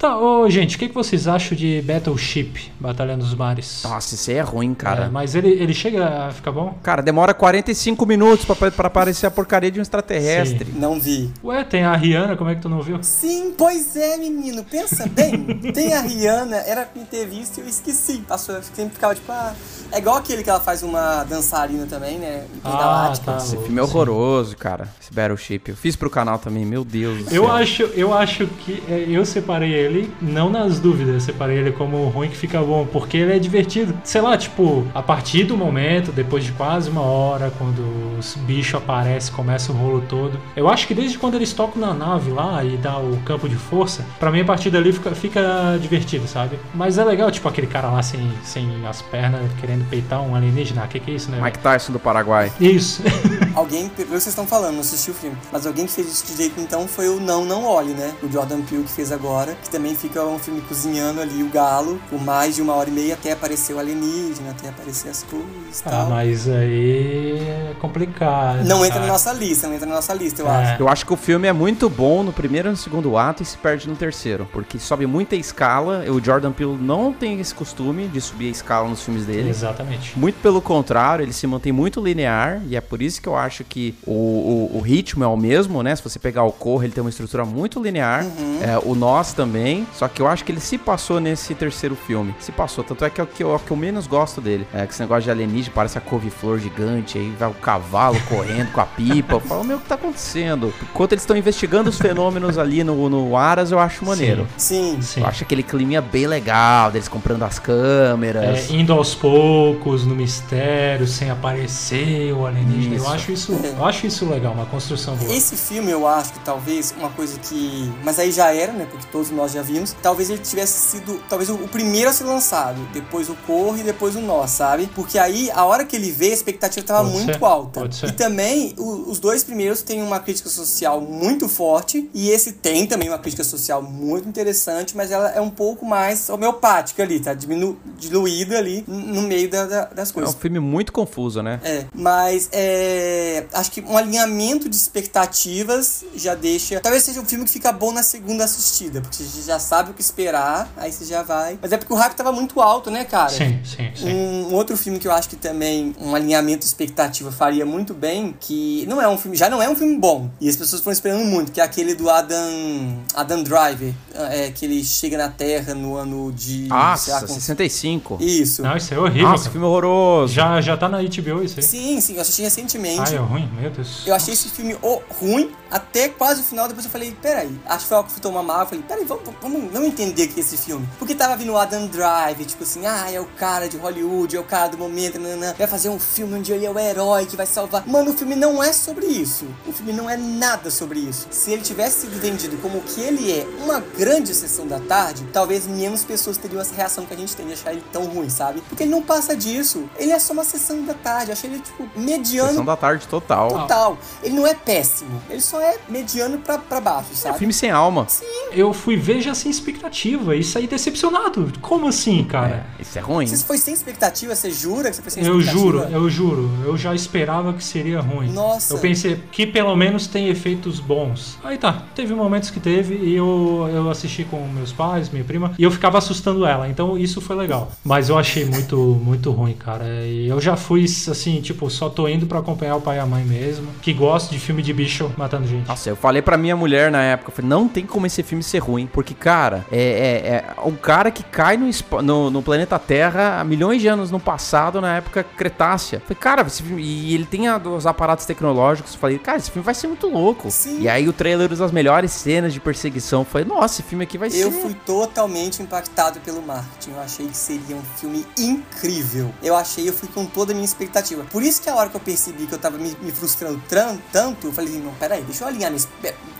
Tá, 0.00 0.18
ô, 0.18 0.48
gente, 0.50 0.76
o 0.76 0.78
que, 0.78 0.88
que 0.88 0.94
vocês 0.94 1.26
acham 1.26 1.56
de 1.56 1.82
Battleship, 1.82 2.70
Batalha 2.78 3.16
nos 3.16 3.34
Mares? 3.34 3.82
Nossa, 3.84 4.14
isso 4.14 4.30
aí 4.30 4.36
é 4.36 4.42
ruim, 4.42 4.74
cara. 4.74 5.04
É, 5.04 5.08
mas 5.08 5.34
ele, 5.34 5.48
ele 5.50 5.72
chega 5.74 6.26
a 6.26 6.30
ficar 6.32 6.52
bom? 6.52 6.76
Cara, 6.82 7.02
demora 7.02 7.32
45 7.32 8.04
minutos 8.06 8.44
pra, 8.44 8.70
pra 8.70 8.86
aparecer 8.88 9.26
a 9.26 9.30
porcaria 9.30 9.70
de 9.70 9.78
um 9.78 9.82
extraterrestre. 9.82 10.72
Não 10.74 11.00
vi. 11.00 11.30
Ué, 11.42 11.64
tem 11.64 11.84
a 11.84 11.94
Rihanna, 11.96 12.36
como 12.36 12.50
é 12.50 12.54
que 12.54 12.60
tu 12.62 12.68
não 12.68 12.82
viu? 12.82 12.98
Sim, 13.02 13.54
pois 13.56 13.96
é, 13.96 14.16
menino. 14.16 14.64
Pensa 14.64 15.06
bem. 15.08 15.44
tem 15.72 15.94
a 15.94 16.00
Rihanna, 16.00 16.56
era 16.56 16.84
pra 16.84 17.00
me 17.00 17.06
ter 17.06 17.26
visto 17.26 17.58
e 17.58 17.60
eu 17.62 17.68
esqueci. 17.68 18.18
Passou, 18.28 18.54
eu 18.54 18.62
sempre 18.62 18.94
ficava 18.94 19.14
tipo, 19.14 19.30
ah. 19.32 19.54
É 19.92 19.98
igual 19.98 20.16
aquele 20.16 20.42
que 20.42 20.50
ela 20.50 20.60
faz 20.60 20.82
uma 20.82 21.22
dançarina 21.24 21.86
também, 21.86 22.18
né? 22.18 22.44
Galáctica. 22.62 23.32
tá. 23.32 23.38
Esse 23.38 23.56
filme 23.56 23.78
é 23.78 23.82
horroroso, 23.82 24.56
cara. 24.56 24.88
Esse 25.00 25.12
Battleship. 25.12 25.62
Eu 25.68 25.76
fiz 25.76 25.94
pro 25.96 26.10
canal 26.10 26.38
também, 26.38 26.64
meu 26.66 26.84
Deus 26.84 27.24
do 27.24 27.34
Eu 27.34 27.44
céu. 27.44 27.52
acho, 27.52 27.82
eu 27.94 28.12
acho 28.12 28.46
que 28.46 28.82
é, 28.88 29.06
eu 29.08 29.24
separei 29.24 29.85
ele, 29.86 30.12
não 30.20 30.50
nas 30.50 30.78
dúvidas, 30.78 31.22
separei 31.22 31.58
ele 31.58 31.72
como 31.72 32.08
ruim 32.08 32.28
que 32.28 32.36
fica 32.36 32.60
bom, 32.60 32.86
porque 32.86 33.16
ele 33.16 33.34
é 33.34 33.38
divertido. 33.38 33.94
Sei 34.04 34.20
lá, 34.20 34.36
tipo, 34.36 34.86
a 34.94 35.02
partir 35.02 35.44
do 35.44 35.56
momento, 35.56 36.12
depois 36.12 36.44
de 36.44 36.52
quase 36.52 36.90
uma 36.90 37.02
hora, 37.02 37.52
quando 37.58 37.82
os 38.18 38.34
bichos 38.34 38.74
aparecem, 38.74 39.34
começa 39.34 39.72
o 39.72 39.74
rolo 39.74 40.02
todo. 40.08 40.38
Eu 40.54 40.68
acho 40.68 40.86
que 40.86 40.94
desde 40.94 41.18
quando 41.18 41.34
eles 41.34 41.52
tocam 41.52 41.80
na 41.80 41.94
nave 41.94 42.30
lá 42.30 42.62
e 42.64 42.76
dá 42.76 42.98
o 42.98 43.16
campo 43.24 43.48
de 43.48 43.56
força, 43.56 44.04
pra 44.18 44.30
mim 44.30 44.40
a 44.40 44.44
partir 44.44 44.70
dali 44.70 44.92
fica, 44.92 45.14
fica 45.14 45.78
divertido, 45.80 46.26
sabe? 46.26 46.58
Mas 46.74 46.98
é 46.98 47.04
legal, 47.04 47.30
tipo, 47.30 47.48
aquele 47.48 47.66
cara 47.66 47.88
lá 47.88 48.02
sem, 48.02 48.30
sem 48.42 48.86
as 48.86 49.02
pernas 49.02 49.50
querendo 49.60 49.88
peitar 49.88 50.22
um 50.22 50.34
alienígena. 50.34 50.84
O 50.84 50.88
que, 50.88 51.00
que 51.00 51.10
é 51.10 51.14
isso, 51.14 51.30
né? 51.30 51.40
Mike 51.42 51.58
Tyson 51.58 51.92
do 51.92 51.98
Paraguai. 51.98 52.52
Isso. 52.60 53.02
Alguém, 53.54 53.88
pelo 53.88 54.08
que 54.08 54.12
vocês 54.12 54.26
estão 54.26 54.46
falando, 54.46 54.74
não 54.74 54.80
assisti 54.80 55.10
o 55.10 55.14
filme, 55.14 55.36
mas 55.50 55.66
alguém 55.66 55.86
que 55.86 55.92
fez 55.92 56.06
isso 56.08 56.26
de 56.26 56.36
jeito 56.36 56.60
então 56.60 56.86
foi 56.86 57.08
o 57.08 57.18
Não 57.18 57.44
Não 57.44 57.64
Olhe, 57.64 57.94
né? 57.94 58.14
O 58.22 58.30
Jordan 58.30 58.60
Peele 58.60 58.84
que 58.84 58.90
fez 58.90 59.10
agora, 59.10 59.56
que 59.62 59.70
também 59.76 59.94
fica 59.94 60.24
um 60.24 60.38
filme 60.38 60.62
cozinhando 60.62 61.20
ali 61.20 61.42
o 61.42 61.48
galo 61.50 62.00
por 62.08 62.18
mais 62.22 62.54
de 62.56 62.62
uma 62.62 62.74
hora 62.74 62.88
e 62.88 62.92
meia 62.92 63.12
até 63.12 63.32
aparecer 63.32 63.74
o 63.74 63.78
alienígena, 63.78 64.50
até 64.52 64.70
aparecer 64.70 65.10
as 65.10 65.22
coisas 65.22 65.80
e 65.80 65.82
Ah, 65.84 65.90
tal. 65.90 66.08
mas 66.10 66.48
aí 66.48 67.38
é 67.46 67.74
complicado. 67.78 68.64
Não 68.64 68.78
entra 68.78 68.94
cara. 68.94 69.06
na 69.06 69.12
nossa 69.12 69.32
lista, 69.34 69.66
não 69.68 69.74
entra 69.74 69.86
na 69.86 69.96
nossa 69.96 70.14
lista, 70.14 70.40
eu 70.40 70.48
É. 70.50 70.50
acho. 70.72 70.82
Eu 70.82 70.88
acho 70.88 71.04
que 71.04 71.12
o 71.12 71.16
filme 71.16 71.46
é 71.46 71.52
muito 71.52 71.90
bom 71.90 72.22
no 72.22 72.32
primeiro 72.32 72.68
e 72.68 72.70
no 72.70 72.76
segundo 72.76 73.18
ato 73.18 73.42
e 73.42 73.46
se 73.46 73.58
perde 73.58 73.86
no 73.86 73.94
terceiro. 73.96 74.48
Porque 74.50 74.78
sobe 74.78 75.06
muita 75.06 75.36
escala. 75.36 76.04
O 76.10 76.24
Jordan 76.24 76.52
Peele 76.52 76.78
não 76.80 77.12
tem 77.12 77.38
esse 77.38 77.54
costume 77.54 78.08
de 78.08 78.20
subir 78.20 78.48
a 78.48 78.50
escala 78.52 78.88
nos 78.88 79.02
filmes 79.02 79.26
dele. 79.26 79.50
Exatamente. 79.50 80.18
Muito 80.18 80.36
pelo 80.40 80.62
contrário, 80.62 81.22
ele 81.22 81.34
se 81.34 81.46
mantém 81.46 81.70
muito 81.72 82.00
linear 82.02 82.62
e 82.66 82.76
é 82.76 82.80
por 82.80 83.02
isso 83.02 83.20
que 83.20 83.28
eu 83.28 83.36
acho 83.36 83.62
que 83.62 83.94
o, 84.06 84.70
o, 84.72 84.78
o 84.78 84.80
ritmo 84.80 85.22
é 85.22 85.26
o 85.26 85.36
mesmo, 85.36 85.82
né? 85.82 85.94
Se 85.94 86.02
você 86.02 86.18
pegar 86.18 86.44
o 86.44 86.52
Corra, 86.52 86.84
ele 86.84 86.94
tem 86.94 87.02
uma 87.02 87.10
estrutura 87.10 87.44
muito 87.44 87.82
linear. 87.82 88.24
É, 88.62 88.78
o 88.82 88.94
Nós 88.94 89.34
também. 89.34 89.65
Só 89.92 90.08
que 90.08 90.20
eu 90.20 90.26
acho 90.26 90.44
que 90.44 90.52
ele 90.52 90.60
se 90.60 90.78
passou 90.78 91.20
nesse 91.20 91.54
terceiro 91.54 91.96
filme. 91.96 92.34
Se 92.38 92.52
passou. 92.52 92.84
Tanto 92.84 93.04
é 93.04 93.10
que 93.10 93.20
é 93.20 93.24
o 93.24 93.26
que 93.26 93.42
eu, 93.42 93.52
é 93.52 93.56
o 93.56 93.58
que 93.58 93.70
eu 93.70 93.76
menos 93.76 94.06
gosto 94.06 94.40
dele. 94.40 94.66
É 94.72 94.86
que 94.86 94.92
esse 94.92 95.00
negócio 95.00 95.24
de 95.24 95.30
alienígena 95.30 95.72
parece 95.74 95.98
a 95.98 96.00
couve-flor 96.00 96.58
gigante. 96.58 97.18
Aí 97.18 97.34
vai 97.38 97.48
o 97.50 97.54
cavalo 97.54 98.18
correndo 98.28 98.72
com 98.72 98.80
a 98.80 98.86
pipa. 98.86 99.34
Eu 99.34 99.40
falo, 99.40 99.64
meu, 99.64 99.78
o 99.78 99.80
que 99.80 99.88
tá 99.88 99.94
acontecendo? 99.94 100.72
Enquanto 100.82 101.12
eles 101.12 101.22
estão 101.22 101.36
investigando 101.36 101.90
os 101.90 101.98
fenômenos 101.98 102.58
ali 102.58 102.84
no, 102.84 103.08
no 103.08 103.36
Aras, 103.36 103.70
eu 103.70 103.78
acho 103.78 104.04
maneiro. 104.04 104.46
Sim. 104.56 104.98
Sim. 105.00 105.20
Eu 105.20 105.26
acho 105.26 105.44
aquele 105.44 105.62
clima 105.62 106.00
bem 106.00 106.26
legal, 106.26 106.90
deles 106.90 107.08
comprando 107.08 107.42
as 107.42 107.58
câmeras. 107.58 108.70
É, 108.70 108.74
indo 108.74 108.92
aos 108.92 109.14
poucos 109.14 110.04
no 110.04 110.14
mistério, 110.14 111.06
sem 111.06 111.30
aparecer 111.30 112.32
o 112.32 112.46
alienígena. 112.46 112.96
Eu 112.96 113.02
Isso. 113.02 113.12
acho 113.12 113.32
isso, 113.32 113.52
eu 113.52 113.84
acho 113.84 114.06
isso 114.06 114.28
legal, 114.28 114.52
uma 114.52 114.66
construção 114.66 115.16
boa. 115.16 115.32
Esse 115.32 115.56
filme, 115.56 115.90
eu 115.90 116.06
acho 116.06 116.32
que 116.32 116.40
talvez 116.40 116.94
uma 116.98 117.10
coisa 117.10 117.38
que. 117.38 117.92
Mas 118.04 118.18
aí 118.18 118.30
já 118.32 118.52
era, 118.52 118.72
né? 118.72 118.86
Porque 118.90 119.06
todos 119.10 119.30
nós 119.30 119.45
já 119.52 119.62
vimos. 119.62 119.94
Talvez 120.02 120.30
ele 120.30 120.38
tivesse 120.40 120.78
sido. 120.90 121.20
Talvez 121.28 121.50
o, 121.50 121.54
o 121.54 121.68
primeiro 121.68 122.10
a 122.10 122.12
ser 122.12 122.24
lançado. 122.24 122.80
Depois 122.92 123.28
o 123.28 123.34
Corre 123.46 123.80
e 123.80 123.84
depois 123.84 124.14
o 124.16 124.20
Nós, 124.20 124.50
sabe? 124.50 124.88
Porque 124.94 125.18
aí, 125.18 125.50
a 125.52 125.64
hora 125.64 125.84
que 125.84 125.96
ele 125.96 126.10
vê, 126.10 126.30
a 126.30 126.34
expectativa 126.34 126.86
tava 126.86 127.04
Pode 127.08 127.14
muito 127.24 127.38
ser, 127.38 127.44
alta. 127.44 127.80
pode 127.80 127.96
ser. 127.96 128.06
E 128.08 128.12
também, 128.12 128.74
o- 128.78 129.10
os 129.10 129.18
dois 129.18 129.42
primeiros 129.44 129.82
têm 129.82 130.02
uma 130.02 130.18
crítica 130.20 130.48
social 130.48 131.00
muito 131.00 131.48
forte. 131.48 132.08
E 132.14 132.30
esse 132.30 132.52
tem 132.52 132.86
também 132.86 133.08
uma 133.08 133.18
crítica 133.18 133.44
social 133.44 133.82
muito 133.82 134.28
interessante, 134.28 134.96
mas 134.96 135.10
ela 135.10 135.30
é 135.30 135.40
um 135.40 135.50
pouco 135.50 135.84
mais 135.86 136.28
homeopática 136.28 137.02
ali, 137.02 137.20
tá? 137.20 137.34
Diminu 137.34 137.78
diluída 137.98 138.58
ali 138.58 138.84
no 138.86 139.22
meio 139.22 139.48
da- 139.50 139.66
da- 139.66 139.84
das 139.86 140.08
É 140.08 140.12
um 140.12 140.14
coisas. 140.14 140.34
filme 140.34 140.58
muito 140.60 140.92
confuso, 140.92 141.42
né? 141.42 141.60
É, 141.62 141.84
mas 141.94 142.48
é, 142.52 143.44
acho 143.52 143.70
que 143.70 143.80
um 143.82 143.96
alinhamento 143.96 144.68
de 144.68 144.76
expectativas 144.76 146.04
já 146.14 146.34
deixa. 146.34 146.80
Talvez 146.80 147.02
seja 147.02 147.20
um 147.20 147.24
filme 147.24 147.44
que 147.44 147.50
fica 147.50 147.72
bom 147.72 147.92
na 147.92 148.02
segunda 148.02 148.44
assistida, 148.44 149.00
porque 149.00 149.22
você 149.36 149.48
já 149.50 149.58
sabe 149.58 149.90
o 149.90 149.94
que 149.94 150.00
esperar, 150.00 150.68
aí 150.76 150.90
você 150.92 151.04
já 151.04 151.22
vai. 151.22 151.58
Mas 151.60 151.72
é 151.72 151.76
porque 151.76 151.92
o 151.92 151.96
hype 151.96 152.14
tava 152.14 152.32
muito 152.32 152.60
alto, 152.60 152.90
né, 152.90 153.04
cara? 153.04 153.28
Sim, 153.30 153.60
sim, 153.64 153.90
sim. 153.94 154.12
Um 154.12 154.54
outro 154.54 154.76
filme 154.76 154.98
que 154.98 155.06
eu 155.08 155.12
acho 155.12 155.28
que 155.28 155.36
também 155.36 155.94
um 156.00 156.14
alinhamento 156.14 156.60
de 156.60 156.66
expectativa 156.66 157.30
faria 157.32 157.64
muito 157.66 157.94
bem, 157.94 158.34
que 158.38 158.84
não 158.88 159.00
é 159.00 159.08
um 159.08 159.16
filme, 159.18 159.36
já 159.36 159.48
não 159.48 159.62
é 159.62 159.68
um 159.68 159.76
filme 159.76 159.96
bom, 159.98 160.30
e 160.40 160.48
as 160.48 160.56
pessoas 160.56 160.80
foram 160.82 160.92
esperando 160.92 161.24
muito, 161.24 161.52
que 161.52 161.60
é 161.60 161.64
aquele 161.64 161.94
do 161.94 162.08
Adam 162.10 162.98
Adam 163.14 163.42
Driver, 163.42 163.92
é, 164.14 164.50
que 164.50 164.64
ele 164.64 164.82
chega 164.84 165.16
na 165.16 165.28
Terra 165.28 165.74
no 165.74 165.96
ano 165.96 166.32
de 166.32 166.68
com- 166.68 166.96
65. 166.96 168.18
Isso. 168.20 168.62
Não, 168.62 168.76
isso 168.76 168.92
é 168.94 168.98
horrível. 168.98 169.28
Nossa, 169.28 169.44
cara. 169.44 169.52
filme 169.52 169.66
horroroso. 169.66 170.32
Já, 170.32 170.60
já 170.60 170.76
tá 170.76 170.88
na 170.88 170.98
HBO 170.98 171.42
isso 171.42 171.58
aí. 171.58 171.62
Sim, 171.62 172.00
sim, 172.00 172.14
eu 172.14 172.20
assisti 172.22 172.42
recentemente. 172.42 173.00
Ai, 173.00 173.14
é 173.16 173.18
ruim, 173.18 173.48
meu 173.60 173.70
Deus. 173.70 174.02
Eu 174.06 174.14
achei 174.14 174.34
esse 174.34 174.48
filme 174.48 174.76
o- 174.82 175.02
ruim 175.20 175.50
até 175.70 176.08
quase 176.08 176.40
o 176.40 176.44
final. 176.44 176.66
Depois 176.68 176.84
eu 176.84 176.90
falei, 176.90 177.16
peraí, 177.20 177.50
acho 177.66 177.80
que 177.80 177.88
foi 177.88 177.96
algo 177.96 178.08
que 178.10 178.20
tomar 178.20 178.42
mal. 178.42 178.60
Eu 178.60 178.66
falei, 178.66 178.84
peraí, 178.86 179.04
vamos, 179.04 179.24
vamos, 179.40 179.70
vamos 179.72 179.88
entender 179.88 180.24
aqui 180.24 180.40
esse 180.40 180.56
filme. 180.56 180.86
Porque 180.98 181.14
tava 181.14 181.36
vindo 181.36 181.52
o 181.52 181.56
Adam 181.58 181.86
Drive, 181.86 182.44
tipo 182.44 182.62
assim, 182.62 182.86
ah, 182.86 183.10
é 183.10 183.20
o 183.20 183.26
cara 183.26 183.68
de 183.68 183.76
Hollywood, 183.76 184.36
é 184.36 184.40
o 184.40 184.44
cara 184.44 184.68
do 184.68 184.78
momento, 184.78 185.18
nanana, 185.18 185.54
vai 185.58 185.66
fazer 185.66 185.88
um 185.88 185.98
filme 185.98 186.38
onde 186.38 186.52
ele 186.52 186.64
é 186.66 186.70
o 186.70 186.78
herói 186.78 187.26
que 187.26 187.36
vai 187.36 187.46
salvar. 187.46 187.86
Mano, 187.86 188.10
o 188.10 188.14
filme 188.14 188.34
não 188.34 188.62
é 188.62 188.72
sobre 188.72 189.06
isso. 189.06 189.46
O 189.66 189.72
filme 189.72 189.92
não 189.92 190.08
é 190.08 190.16
nada 190.16 190.70
sobre 190.70 190.98
isso. 191.00 191.26
Se 191.30 191.50
ele 191.52 191.62
tivesse 191.62 192.02
sido 192.02 192.20
vendido 192.20 192.56
como 192.58 192.78
o 192.78 192.82
que 192.82 193.00
ele 193.00 193.30
é, 193.32 193.46
uma 193.62 193.80
grande 193.80 194.34
sessão 194.34 194.66
da 194.66 194.78
tarde, 194.80 195.26
talvez 195.32 195.66
menos 195.66 196.04
pessoas 196.04 196.36
teriam 196.36 196.60
essa 196.60 196.74
reação 196.74 197.04
que 197.06 197.14
a 197.14 197.16
gente 197.16 197.34
tem 197.36 197.46
de 197.46 197.52
achar 197.54 197.72
ele 197.72 197.82
tão 197.92 198.04
ruim, 198.06 198.28
sabe? 198.28 198.60
Porque 198.68 198.82
ele 198.84 198.90
não 198.90 199.02
passa 199.02 199.36
disso. 199.36 199.88
Ele 199.98 200.12
é 200.12 200.18
só 200.18 200.32
uma 200.32 200.44
sessão 200.44 200.84
da 200.84 200.94
tarde. 200.94 201.30
Eu 201.30 201.32
achei 201.32 201.50
ele, 201.50 201.60
tipo, 201.60 201.88
mediano 201.96 202.48
Sessão 202.50 202.64
da 202.64 202.76
tarde 202.76 203.06
total. 203.08 203.48
total. 203.48 203.98
Ele 204.22 204.34
não 204.34 204.46
é 204.46 204.54
péssimo. 204.54 205.22
Ele 205.30 205.40
só 205.40 205.60
é 205.60 205.78
mediano 205.88 206.38
pra, 206.38 206.58
pra 206.58 206.80
baixo, 206.80 207.10
É 207.12 207.16
sabe? 207.16 207.38
filme 207.38 207.52
sem 207.54 207.70
alma. 207.70 208.06
Eu 208.52 208.72
fui 208.72 208.96
ver 208.96 209.15
já 209.20 209.34
sem 209.34 209.50
expectativa 209.50 210.34
e 210.36 210.42
saí 210.42 210.66
decepcionado. 210.66 211.52
Como 211.60 211.88
assim, 211.88 212.24
cara? 212.24 212.66
É, 212.78 212.82
isso 212.82 212.98
é 212.98 213.00
ruim. 213.02 213.26
Você 213.26 213.44
foi 213.44 213.58
sem 213.58 213.74
expectativa? 213.74 214.34
Você 214.34 214.50
jura 214.50 214.90
que 214.90 214.96
você 214.96 215.02
foi 215.02 215.10
sem 215.10 215.24
Eu 215.24 215.40
expectativa? 215.40 215.62
juro, 215.62 215.78
eu 215.92 216.10
juro. 216.10 216.50
Eu 216.64 216.76
já 216.76 216.94
esperava 216.94 217.52
que 217.52 217.62
seria 217.62 218.00
ruim. 218.00 218.30
Nossa. 218.30 218.74
Eu 218.74 218.78
pensei 218.78 219.20
que 219.30 219.46
pelo 219.46 219.74
menos 219.76 220.06
tem 220.06 220.28
efeitos 220.28 220.80
bons. 220.80 221.38
Aí 221.42 221.58
tá, 221.58 221.84
teve 221.94 222.14
momentos 222.14 222.50
que 222.50 222.60
teve 222.60 222.94
e 222.94 223.14
eu, 223.14 223.68
eu 223.72 223.90
assisti 223.90 224.24
com 224.24 224.46
meus 224.48 224.72
pais, 224.72 225.10
minha 225.10 225.24
prima, 225.24 225.52
e 225.58 225.62
eu 225.62 225.70
ficava 225.70 225.98
assustando 225.98 226.44
ela. 226.46 226.68
Então 226.68 226.96
isso 226.96 227.20
foi 227.20 227.36
legal. 227.36 227.70
Mas 227.84 228.08
eu 228.08 228.18
achei 228.18 228.44
muito, 228.44 228.76
muito 228.76 229.30
ruim, 229.30 229.54
cara. 229.54 229.84
E 230.04 230.28
eu 230.28 230.40
já 230.40 230.56
fui 230.56 230.84
assim, 230.84 231.40
tipo, 231.40 231.68
só 231.70 231.88
tô 231.88 232.08
indo 232.08 232.26
pra 232.26 232.38
acompanhar 232.38 232.76
o 232.76 232.80
pai 232.80 232.96
e 232.96 233.00
a 233.00 233.06
mãe 233.06 233.24
mesmo. 233.24 233.66
Que 233.80 233.92
gosto 233.92 234.30
de 234.30 234.38
filme 234.38 234.62
de 234.62 234.72
bicho 234.72 235.10
matando 235.16 235.46
gente. 235.46 235.66
Nossa, 235.68 235.88
eu 235.90 235.96
falei 235.96 236.22
pra 236.22 236.36
minha 236.36 236.56
mulher 236.56 236.90
na 236.90 237.02
época, 237.02 237.30
eu 237.30 237.34
falei, 237.34 237.48
não 237.48 237.68
tem 237.68 237.84
como 237.84 238.06
esse 238.06 238.22
filme 238.22 238.42
ser 238.42 238.58
ruim, 238.58 238.86
porque 238.92 239.05
Porque, 239.06 239.14
cara, 239.22 239.64
é, 239.70 239.78
é, 239.78 240.56
é 240.58 240.60
um 240.66 240.74
cara 240.74 241.12
que 241.12 241.22
cai 241.22 241.56
no, 241.56 241.70
no, 242.02 242.28
no 242.28 242.42
planeta 242.42 242.76
Terra 242.76 243.38
há 243.40 243.44
milhões 243.44 243.80
de 243.80 243.86
anos 243.86 244.10
no 244.10 244.18
passado, 244.18 244.80
na 244.80 244.96
época 244.96 245.22
Cretácea. 245.22 246.00
Falei, 246.00 246.16
cara, 246.20 246.42
esse 246.42 246.60
filme- 246.60 246.82
e 246.82 247.14
ele 247.14 247.24
tem 247.24 247.46
a- 247.46 247.56
os 247.56 247.86
aparatos 247.86 248.26
tecnológicos. 248.26 248.96
Falei, 248.96 249.16
cara, 249.18 249.38
esse 249.38 249.48
filme 249.48 249.64
vai 249.64 249.74
ser 249.74 249.86
muito 249.86 250.08
louco. 250.08 250.50
Sim. 250.50 250.80
E 250.80 250.88
aí 250.88 251.08
o 251.08 251.12
trailer 251.12 251.52
usa 251.52 251.64
as 251.64 251.70
melhores 251.70 252.10
cenas 252.10 252.52
de 252.52 252.58
perseguição. 252.58 253.24
Falei, 253.24 253.46
nossa, 253.46 253.74
esse 253.80 253.82
filme 253.84 254.02
aqui 254.02 254.18
vai 254.18 254.26
Eu 254.28 254.50
ser. 254.50 254.60
fui 254.60 254.74
totalmente 254.84 255.62
impactado 255.62 256.18
pelo 256.18 256.42
marketing. 256.42 256.90
Eu 256.90 257.00
achei 257.00 257.28
que 257.28 257.36
seria 257.36 257.76
um 257.76 257.82
filme 257.96 258.26
incrível. 258.36 259.32
Eu 259.40 259.54
achei, 259.54 259.88
eu 259.88 259.92
fui 259.92 260.08
com 260.12 260.26
toda 260.26 260.50
a 260.50 260.54
minha 260.54 260.64
expectativa. 260.64 261.24
Por 261.30 261.44
isso 261.44 261.62
que 261.62 261.70
a 261.70 261.76
hora 261.76 261.88
que 261.88 261.94
eu 261.96 262.00
percebi 262.00 262.46
que 262.46 262.54
eu 262.54 262.58
tava 262.58 262.76
me, 262.76 262.96
me 263.00 263.12
frustrando 263.12 263.62
tran- 263.68 263.98
tanto, 264.10 264.48
eu 264.48 264.52
falei, 264.52 264.80
não, 264.80 264.92
peraí, 264.94 265.22
deixa 265.22 265.44
eu 265.44 265.48
alinhar 265.48 265.70
minha. 265.70 265.84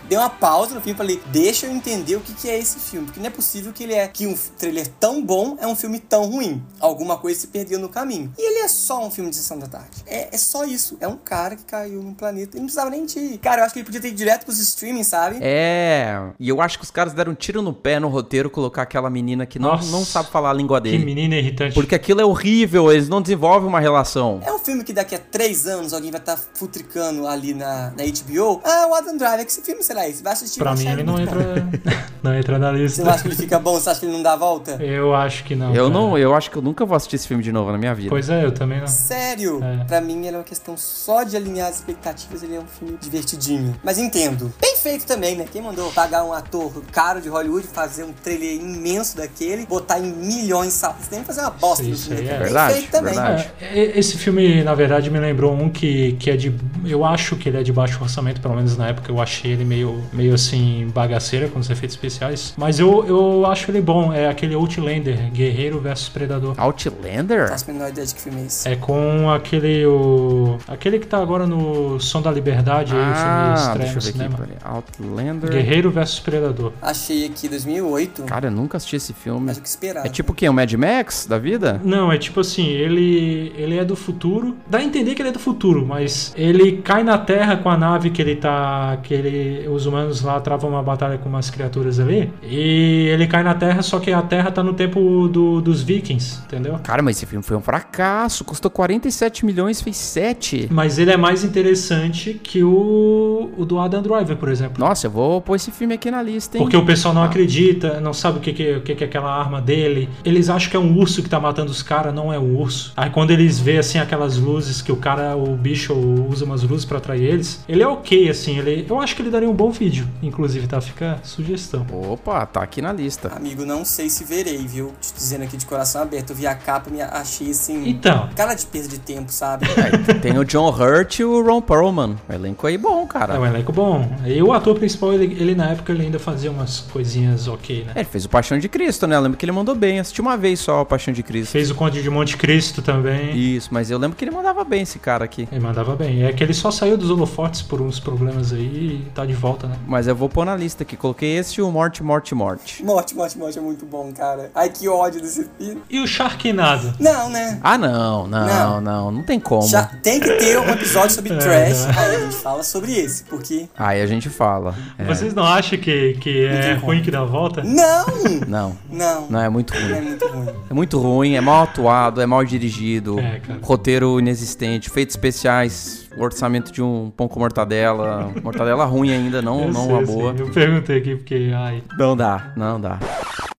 Dei 0.09 0.17
uma 0.17 0.31
pausa 0.31 0.73
no 0.73 0.81
filme 0.81 0.95
e 0.95 0.97
falei, 0.97 1.23
deixa 1.33 1.67
eu 1.67 1.73
entender 1.73 2.15
o 2.15 2.21
que, 2.21 2.33
que 2.33 2.49
é 2.49 2.56
esse 2.59 2.79
filme. 2.79 3.07
Porque 3.07 3.21
não 3.21 3.27
é 3.27 3.31
possível 3.31 3.73
que 3.73 3.83
ele 3.85 3.95
é 3.95 4.07
que 4.09 4.27
um 4.27 4.37
trailer 4.59 4.87
tão 5.01 5.23
bom 5.25 5.57
é 5.61 5.67
um 5.67 5.77
filme 5.77 5.99
tão 5.99 6.27
ruim. 6.31 6.63
Alguma 6.81 7.17
coisa 7.19 7.41
se 7.41 7.47
perdeu 7.49 7.79
no 7.79 7.89
caminho. 7.89 8.33
E 8.39 8.43
ele 8.51 8.61
é 8.61 8.69
só 8.69 9.05
um 9.07 9.11
filme 9.11 9.31
de 9.31 9.37
sessão 9.37 9.59
da 9.59 9.67
tarde. 9.67 10.03
É, 10.07 10.35
é 10.35 10.39
só 10.39 10.65
isso. 10.65 10.97
É 11.01 11.09
um 11.09 11.17
cara 11.17 11.57
que 11.57 11.65
caiu 11.65 12.03
num 12.03 12.15
planeta. 12.15 12.53
Ele 12.57 12.61
não 12.61 12.67
precisava 12.67 12.91
nem 12.91 13.05
de. 13.07 13.39
Cara, 13.39 13.61
eu 13.61 13.65
acho 13.65 13.73
que 13.75 13.81
ele 13.81 13.87
podia 13.87 14.01
ter 14.01 14.09
ido 14.09 14.17
direto 14.17 14.45
pros 14.45 14.59
streaming, 14.59 15.03
sabe? 15.05 15.39
É, 15.41 16.21
e 16.39 16.49
eu 16.49 16.61
acho 16.61 16.79
que 16.79 16.85
os 16.85 16.91
caras 16.91 17.13
deram 17.13 17.33
um 17.33 17.35
tiro 17.35 17.63
no 17.63 17.73
pé 17.73 17.99
no 18.01 18.09
roteiro 18.09 18.49
colocar 18.51 18.83
aquela 18.83 19.11
menina 19.11 19.47
que 19.47 19.59
não, 19.59 19.71
Nossa. 19.73 19.91
não 19.91 20.05
sabe 20.05 20.31
falar 20.31 20.51
a 20.51 20.53
língua 20.53 20.81
Que 20.81 20.91
dele. 20.91 21.05
menina 21.05 21.37
irritante. 21.37 21.75
Porque 21.75 21.95
aquilo 21.95 22.21
é 22.21 22.25
horrível, 22.25 22.91
eles 22.93 23.09
não 23.09 23.21
desenvolvem 23.23 23.69
uma 23.69 23.81
relação. 23.81 24.41
É 24.45 24.53
um 24.53 24.59
filme 24.59 24.85
que 24.85 24.93
daqui 24.93 25.15
a 25.15 25.19
três 25.19 25.67
anos 25.67 25.93
alguém 25.93 26.11
vai 26.11 26.21
estar 26.21 26.37
futricando 26.55 27.27
ali 27.27 27.55
na, 27.55 27.91
na 27.91 28.05
HBO. 28.05 28.61
Ah, 28.65 28.87
o 28.91 28.95
Adam 28.95 29.17
Driver, 29.17 29.45
que 29.45 29.51
esse 29.53 29.63
filme 29.63 29.83
será 29.83 30.09
esse? 30.09 30.23
Vai 30.23 30.33
assistir 30.33 30.59
Pra 30.59 30.75
mim 30.75 30.87
ele 30.89 31.03
não 31.03 31.19
entra, 31.21 31.37
não 32.23 32.35
entra 32.35 32.46
na 32.46 32.46
Você 32.47 32.59
não 32.59 32.73
lista. 32.73 33.11
acha 33.11 33.23
que 33.23 33.29
ele 33.29 33.37
fica 33.37 33.59
bom? 33.59 33.75
Você 33.75 33.91
acha 33.91 34.01
que 34.01 34.07
ele 34.07 34.13
não 34.13 34.23
dá 34.23 34.33
a 34.33 34.37
volta? 34.37 34.73
Eu 34.83 35.15
acho 35.15 35.45
que 35.45 35.55
não. 35.55 35.75
Eu 35.75 35.85
cara. 35.89 35.89
não, 35.91 36.19
eu 36.19 36.35
acho 36.35 36.51
que 36.51 36.57
eu 36.57 36.63
nunca 36.63 36.85
vou 36.85 36.97
assistir 36.97 37.17
esse 37.17 37.27
filme 37.29 37.43
de 37.43 37.53
novo 37.53 37.73
na 37.73 37.79
minha 37.79 37.95
vida. 37.95 38.09
Pois 38.11 38.29
é, 38.31 38.45
eu 38.45 38.53
também 38.53 38.81
não. 38.81 38.87
Sério, 38.87 39.63
É. 39.63 39.85
pra 39.85 40.01
mim 40.01 40.27
ele 40.27 40.37
é 40.37 40.39
uma 40.39 40.45
questão 40.45 40.77
só 40.77 41.23
de 41.23 41.37
alinhar 41.37 41.69
as 41.69 41.77
expectativas, 41.77 42.43
ele 42.43 42.55
é 42.57 42.61
um 42.61 42.67
filme 42.67 42.97
divertidinho. 43.01 43.75
Mas 43.83 43.99
entendo. 43.99 44.53
Bem 44.61 44.77
feito 44.77 45.07
também, 45.07 45.37
né? 45.37 45.47
Quem 45.51 45.63
mandou 45.63 45.91
pagar 45.93 46.25
um 46.25 46.33
ator 46.33 46.73
caro 46.93 47.21
de 47.21 47.29
Hollywood, 47.29 47.67
fazer 47.67 48.05
um 48.05 48.13
trailer 48.13 48.55
imenso 48.61 49.17
daquele, 49.17 49.67
botar 49.67 49.99
em 49.99 50.13
milhões 50.13 50.69
de 50.69 50.73
salas, 50.75 51.09
tem 51.09 51.21
que 51.21 51.27
fazer 51.27 51.41
uma 51.41 51.51
bosta 51.51 51.83
no 51.83 51.91
Isso 51.91 52.09
filme. 52.09 52.23
aí 52.23 52.29
é 52.29 52.31
Bem 52.33 52.39
verdade, 52.45 52.75
feito 52.75 52.91
também. 52.91 53.15
verdade. 53.15 53.51
É, 53.61 53.99
esse 53.99 54.17
filme, 54.19 54.63
na 54.63 54.75
verdade, 54.75 55.11
me 55.11 55.19
lembrou 55.19 55.53
um 55.53 55.69
que, 55.69 56.13
que 56.21 56.31
é 56.31 56.37
de. 56.37 56.55
Eu 56.85 57.05
acho 57.05 57.37
que 57.37 57.49
ele 57.49 57.59
é 57.59 57.63
de 57.63 57.73
baixo 57.73 57.99
orçamento, 58.03 58.41
pelo 58.41 58.55
menos 58.55 58.77
na 58.77 58.89
época 58.89 59.11
eu 59.11 59.21
achei 59.21 59.53
ele 59.53 59.65
meio, 59.65 60.03
meio 60.13 60.35
assim, 60.35 60.89
bagaceira 60.95 61.49
com 61.49 61.59
os 61.59 61.69
efeitos 61.71 61.97
especiais. 61.97 62.36
Mas 62.57 62.79
eu, 62.79 63.05
eu 63.07 63.47
acho 63.47 63.71
ele 63.71 63.81
bom. 63.81 64.13
É 64.13 64.29
aquele 64.29 64.55
Outlander, 64.55 65.31
Guerreiro 65.33 65.81
versus 65.81 66.09
Predador. 66.09 66.55
Outlander? 66.59 67.49
Faço 67.49 67.71
a 67.71 67.73
menor 67.73 67.89
ideia 67.91 68.07
de 68.07 68.15
que 68.15 68.21
filme 68.21 68.43
é 68.43 68.45
esse. 68.47 68.69
É 68.69 68.77
com 68.77 69.31
aquele. 69.31 69.85
O, 69.87 70.59
aquele 70.69 70.99
que 70.99 71.07
tá 71.07 71.19
agora 71.19 71.47
no 71.47 71.99
Som 72.01 72.23
da 72.23 72.31
Liberdade, 72.31 72.93
aí, 72.95 72.99
o 73.01 73.03
filme 73.03 73.17
Ah, 73.17 73.55
estreia 73.57 73.79
deixa 73.79 73.93
no 73.93 73.99
eu 73.99 74.03
ver 74.03 74.13
cinema. 74.13 74.39
aqui. 74.43 74.53
Outlander. 74.65 75.51
Guerreiro 75.51 75.91
versus 75.91 76.21
Predador. 76.21 76.73
Achei 76.81 77.27
aqui 77.27 77.49
2008, 77.49 78.23
Cara, 78.25 78.47
eu 78.49 78.51
nunca 78.53 78.77
assisti 78.77 78.97
esse 78.97 79.13
filme. 79.13 79.47
mas 79.47 79.59
o 79.59 79.63
que 79.63 79.69
esperava. 79.69 80.07
É 80.07 80.11
tipo 80.11 80.33
o 80.33 80.35
quê? 80.35 80.49
Um 80.49 80.53
Mad 80.53 80.73
Max 80.75 81.27
da 81.27 81.39
vida? 81.39 81.81
Não, 81.85 82.11
é 82.13 82.19
tipo 82.19 82.41
assim, 82.41 82.67
ele 82.67 83.53
ele 83.57 83.79
é 83.79 83.85
do 83.85 83.97
futuro. 83.97 84.57
Dá 84.69 84.79
a 84.79 84.83
entender 84.85 85.15
que 85.15 85.23
ele 85.23 85.29
é 85.31 85.33
do 85.33 85.39
futuro, 85.39 85.85
mas 85.87 86.33
ele 86.37 86.79
cai 86.79 87.03
na 87.03 87.19
Terra 87.19 87.57
com 87.57 87.69
a 87.71 87.77
nave 87.77 88.11
que 88.11 88.21
ele 88.21 88.37
tá 88.37 88.99
que 89.03 89.13
ele 89.15 89.69
os 89.69 89.87
humanos 89.87 90.23
lá 90.23 90.41
travam 90.41 90.71
uma 90.71 90.83
batalha 90.83 91.19
com 91.19 91.29
umas 91.29 91.51
criaturas 91.51 91.99
ali. 92.01 92.26
E 92.43 93.09
ele 93.13 93.27
cai 93.27 93.43
na 93.43 93.55
Terra, 93.55 93.83
só 93.83 93.99
que 93.99 94.13
a 94.13 94.23
Terra 94.23 94.51
tá 94.51 94.63
no 94.63 94.73
tempo 94.75 95.29
do- 95.29 95.61
dos 95.61 95.83
vikings, 95.83 96.41
entendeu? 96.45 96.79
Cara, 96.83 97.03
mas 97.03 97.17
esse 97.17 97.27
filme 97.27 97.43
foi 97.43 97.57
um 97.57 97.61
fracasso. 97.61 98.45
Custou 98.45 98.71
47 98.71 99.45
milhões, 99.45 99.81
fez 99.81 99.97
7. 99.97 100.69
Mas 100.71 100.99
ele 100.99 101.11
é 101.11 101.17
mais 101.17 101.45
interessante 101.45 102.35
que 102.35 102.63
o, 102.63 103.51
o 103.57 103.65
do 103.65 103.79
Adam 103.79 104.03
Driver, 104.03 104.37
por 104.37 104.49
exemplo. 104.49 104.83
Nossa, 104.85 105.07
eu 105.07 105.11
vou 105.11 105.41
pôr 105.41 105.57
esse 105.57 105.71
filme 105.71 105.95
aqui 105.95 106.11
na 106.11 106.23
lista, 106.23 106.57
hein? 106.57 106.63
Porque 106.65 106.77
o 106.77 106.85
pessoal 106.85 107.13
não 107.15 107.23
Ah. 107.23 107.27
acredita, 107.27 108.01
não 108.01 108.13
sabe 108.13 108.39
o 108.39 108.41
que, 108.41 108.53
que, 108.53 108.73
o 108.77 108.81
que, 108.83 108.95
que 108.95 109.05
é 109.05 109.07
aquela 109.07 109.31
arma 109.35 109.61
dele. 109.61 110.09
Eles 110.25 110.49
acham 110.49 110.71
que 110.71 110.77
é 110.77 110.81
um 110.81 110.97
urso 110.99 111.23
que 111.23 111.29
tá 111.29 111.39
matando 111.41 111.71
os 111.71 111.83
caras, 111.83 112.15
não 112.15 112.33
é 112.33 112.39
um 112.39 112.57
urso. 112.57 112.93
Aí 112.97 113.11
quando 113.11 113.31
eles 113.31 113.59
vê 113.59 113.79
assim 113.79 113.99
aquelas 113.99 114.37
luzes 114.39 114.81
que 114.83 114.93
o 114.93 114.97
cara, 114.97 115.37
o 115.37 115.57
bicho 115.57 115.93
usa 115.95 116.45
umas 116.45 116.63
luzes 116.63 116.85
pra 116.85 116.99
atrair 116.99 117.23
eles, 117.25 117.65
ele 117.69 117.83
é 117.83 117.89
ok, 117.89 118.29
assim. 118.29 118.59
Ele, 118.59 118.87
eu 118.89 119.01
acho 119.01 119.15
que 119.17 119.23
ele 119.23 119.31
daria 119.31 119.49
um 119.49 119.55
bom 119.55 119.71
vídeo, 119.71 120.07
inclusive, 120.23 120.67
tá? 120.67 120.81
Fica 120.81 121.19
sugestão. 121.23 121.87
Opa, 122.07 122.47
tá 122.47 122.63
aqui 122.63 122.81
na 122.81 122.93
lista. 122.93 123.33
Amigo, 123.35 123.65
não 123.65 123.85
sei 123.85 124.09
se 124.09 124.25
verei, 124.25 124.59
viu? 124.59 124.93
Te 125.01 125.13
dizendo 125.15 125.45
aqui 125.45 125.57
de 125.57 125.67
coração 125.67 126.03
aberto. 126.03 126.31
Eu 126.31 126.37
vi 126.37 126.47
a 126.47 126.55
capa 126.55 126.89
e 126.89 126.93
me 126.93 127.03
achei 127.03 127.51
assim. 127.51 127.89
Então, 127.89 128.29
Cara 128.37 128.55
de 128.55 128.65
perda 128.67 128.89
de 128.89 128.99
tempo, 128.99 129.33
sabe? 129.33 129.67
É, 129.77 130.15
tem 130.15 130.39
o 130.39 130.45
John 130.45 130.69
Hurt 130.71 131.19
e 131.19 131.25
o 131.25 131.43
Ron 131.45 131.61
Perlman. 131.61 132.17
O 132.29 132.33
elenco 132.33 132.67
aí 132.67 132.79
bom, 132.79 133.07
cara. 133.07 133.35
é 133.35 133.39
um 133.39 133.47
elenco 133.47 133.73
bom. 133.73 134.09
E 134.25 134.43
o 134.43 134.53
ator 134.53 134.75
principal, 134.77 135.13
ele, 135.13 135.37
ele 135.39 135.55
na 135.55 135.71
época 135.71 135.93
ele 135.93 136.03
ainda 136.03 136.19
fazia 136.19 136.51
umas 136.51 136.81
coisinhas 136.93 137.47
ok, 137.47 137.85
né? 137.85 137.93
É, 137.95 137.99
ele 138.01 138.09
fez 138.09 138.25
o 138.25 138.29
Paixão 138.29 138.59
de 138.59 138.69
Cristo, 138.69 139.07
né? 139.07 139.17
Eu 139.17 139.21
lembro 139.21 139.37
que 139.39 139.45
ele 139.45 139.53
mandou 139.53 139.75
bem. 139.75 140.01
Assisti 140.01 140.21
uma 140.21 140.37
vez 140.37 140.61
só 140.61 140.83
o 140.83 140.87
Paixão 140.87 141.13
de 141.13 141.23
Cristo. 141.23 141.53
Fez 141.53 141.71
o 141.71 141.75
Conde 141.75 142.03
de 142.03 142.11
Monte 142.11 142.37
Cristo 142.37 142.83
também. 142.83 143.37
Isso, 143.37 143.69
mas 143.71 143.91
eu 143.91 143.99
lembro 143.99 144.17
que 144.17 144.25
ele 144.25 144.31
mandava 144.33 144.65
bem 144.65 144.83
esse 144.83 144.99
cara 144.99 145.25
aqui. 145.25 145.47
Ele 145.53 145.61
mandava 145.61 145.95
bem. 145.95 146.25
É 146.25 146.33
que 146.33 146.43
ele 146.43 146.55
só 146.55 146.71
saiu 146.71 146.97
dos 146.97 147.11
holofotes 147.11 147.63
por 147.63 147.81
uns 147.81 148.01
problemas 148.01 148.53
aí 148.53 149.05
e 149.07 149.11
tá 149.15 149.25
de 149.25 149.35
volta, 149.35 149.67
né? 149.67 149.77
Mas 149.87 150.07
eu 150.09 150.17
vou 150.17 150.29
pôr 150.29 150.45
na 150.45 150.57
lista 150.57 150.83
aqui. 150.83 150.97
Coloquei 150.97 151.37
esse 151.37 151.61
e 151.61 151.63
o 151.63 151.71
Morte, 151.71 151.96
Morte, 152.03 152.35
Morte. 152.35 152.85
Morte, 152.85 153.15
morte, 153.15 153.39
morte 153.39 153.59
é 153.59 153.63
muito 153.63 153.85
bom, 153.87 154.13
cara. 154.13 154.51
Ai, 154.55 154.69
que 154.69 154.89
ódio 154.89 155.21
desse 155.21 155.47
filme. 155.59 155.83
E 155.91 156.01
o 156.01 156.07
Sharknado? 156.07 156.95
Não, 156.99 157.29
né? 157.31 157.59
Ah, 157.63 157.77
não, 157.79 158.27
não, 158.27 158.47
Não. 158.47 158.81
não. 158.81 159.11
Não, 159.11 159.23
tem 159.23 159.39
como. 159.41 159.67
Já 159.67 159.85
tem 159.85 160.21
que 160.21 160.31
ter 160.35 160.59
um 160.59 160.69
episódio 160.71 161.11
sobre 161.15 161.33
É, 161.35 161.37
trash. 161.39 161.85
não. 161.87 161.99
Aí 162.03 162.17
a 162.17 162.21
gente 162.21 162.37
fala 162.37 162.63
sobre 162.63 162.93
esse, 162.93 163.25
porque. 163.25 163.69
Aí 163.77 164.01
a 164.03 164.07
gente 164.07 164.29
fala. 164.29 164.75
É, 164.99 165.05
Vocês 165.05 165.35
não 165.35 165.45
acham 165.45 165.79
que, 165.79 166.15
que 166.21 166.45
é 166.45 166.75
ruim 166.75 167.03
que 167.03 167.11
dá 167.11 167.25
volta? 167.25 167.63
Não! 167.63 168.07
Não, 168.47 168.77
Não. 168.91 169.27
não, 169.29 169.41
é 169.41 169.49
muito 169.49 169.75
É 169.75 169.79
ruim. 169.81 170.01
muito 170.03 170.27
ruim. 170.29 170.47
É 170.71 170.75
muito 170.75 170.99
ruim, 171.01 171.35
é 171.35 171.41
mal 171.41 171.65
atuado, 171.65 172.21
é 172.21 172.27
mal 172.27 172.45
dirigido, 172.45 173.19
É, 173.19 173.41
cara. 173.41 173.59
roteiro 173.63 174.19
inexistente, 174.19 174.91
feitos 174.91 175.15
especiais, 175.15 176.06
orçamento 176.19 176.73
de 176.73 176.83
um 176.83 177.11
pão 177.17 177.29
com 177.29 177.39
mortadela, 177.39 178.33
mortadela 178.43 178.85
ruim 178.85 179.11
ainda, 179.11 179.43
não, 179.43 179.63
Eu 179.65 179.73
não 179.73 179.85
sei, 179.85 179.93
uma 179.93 180.03
boa. 180.03 180.35
Eu 180.37 180.51
perguntei 180.51 180.99
aqui 180.99 181.17
porque, 181.17 181.53
ai. 181.55 181.83
Não 181.99 182.17
dá, 182.17 182.53
não 182.57 182.81
dá. 182.81 182.99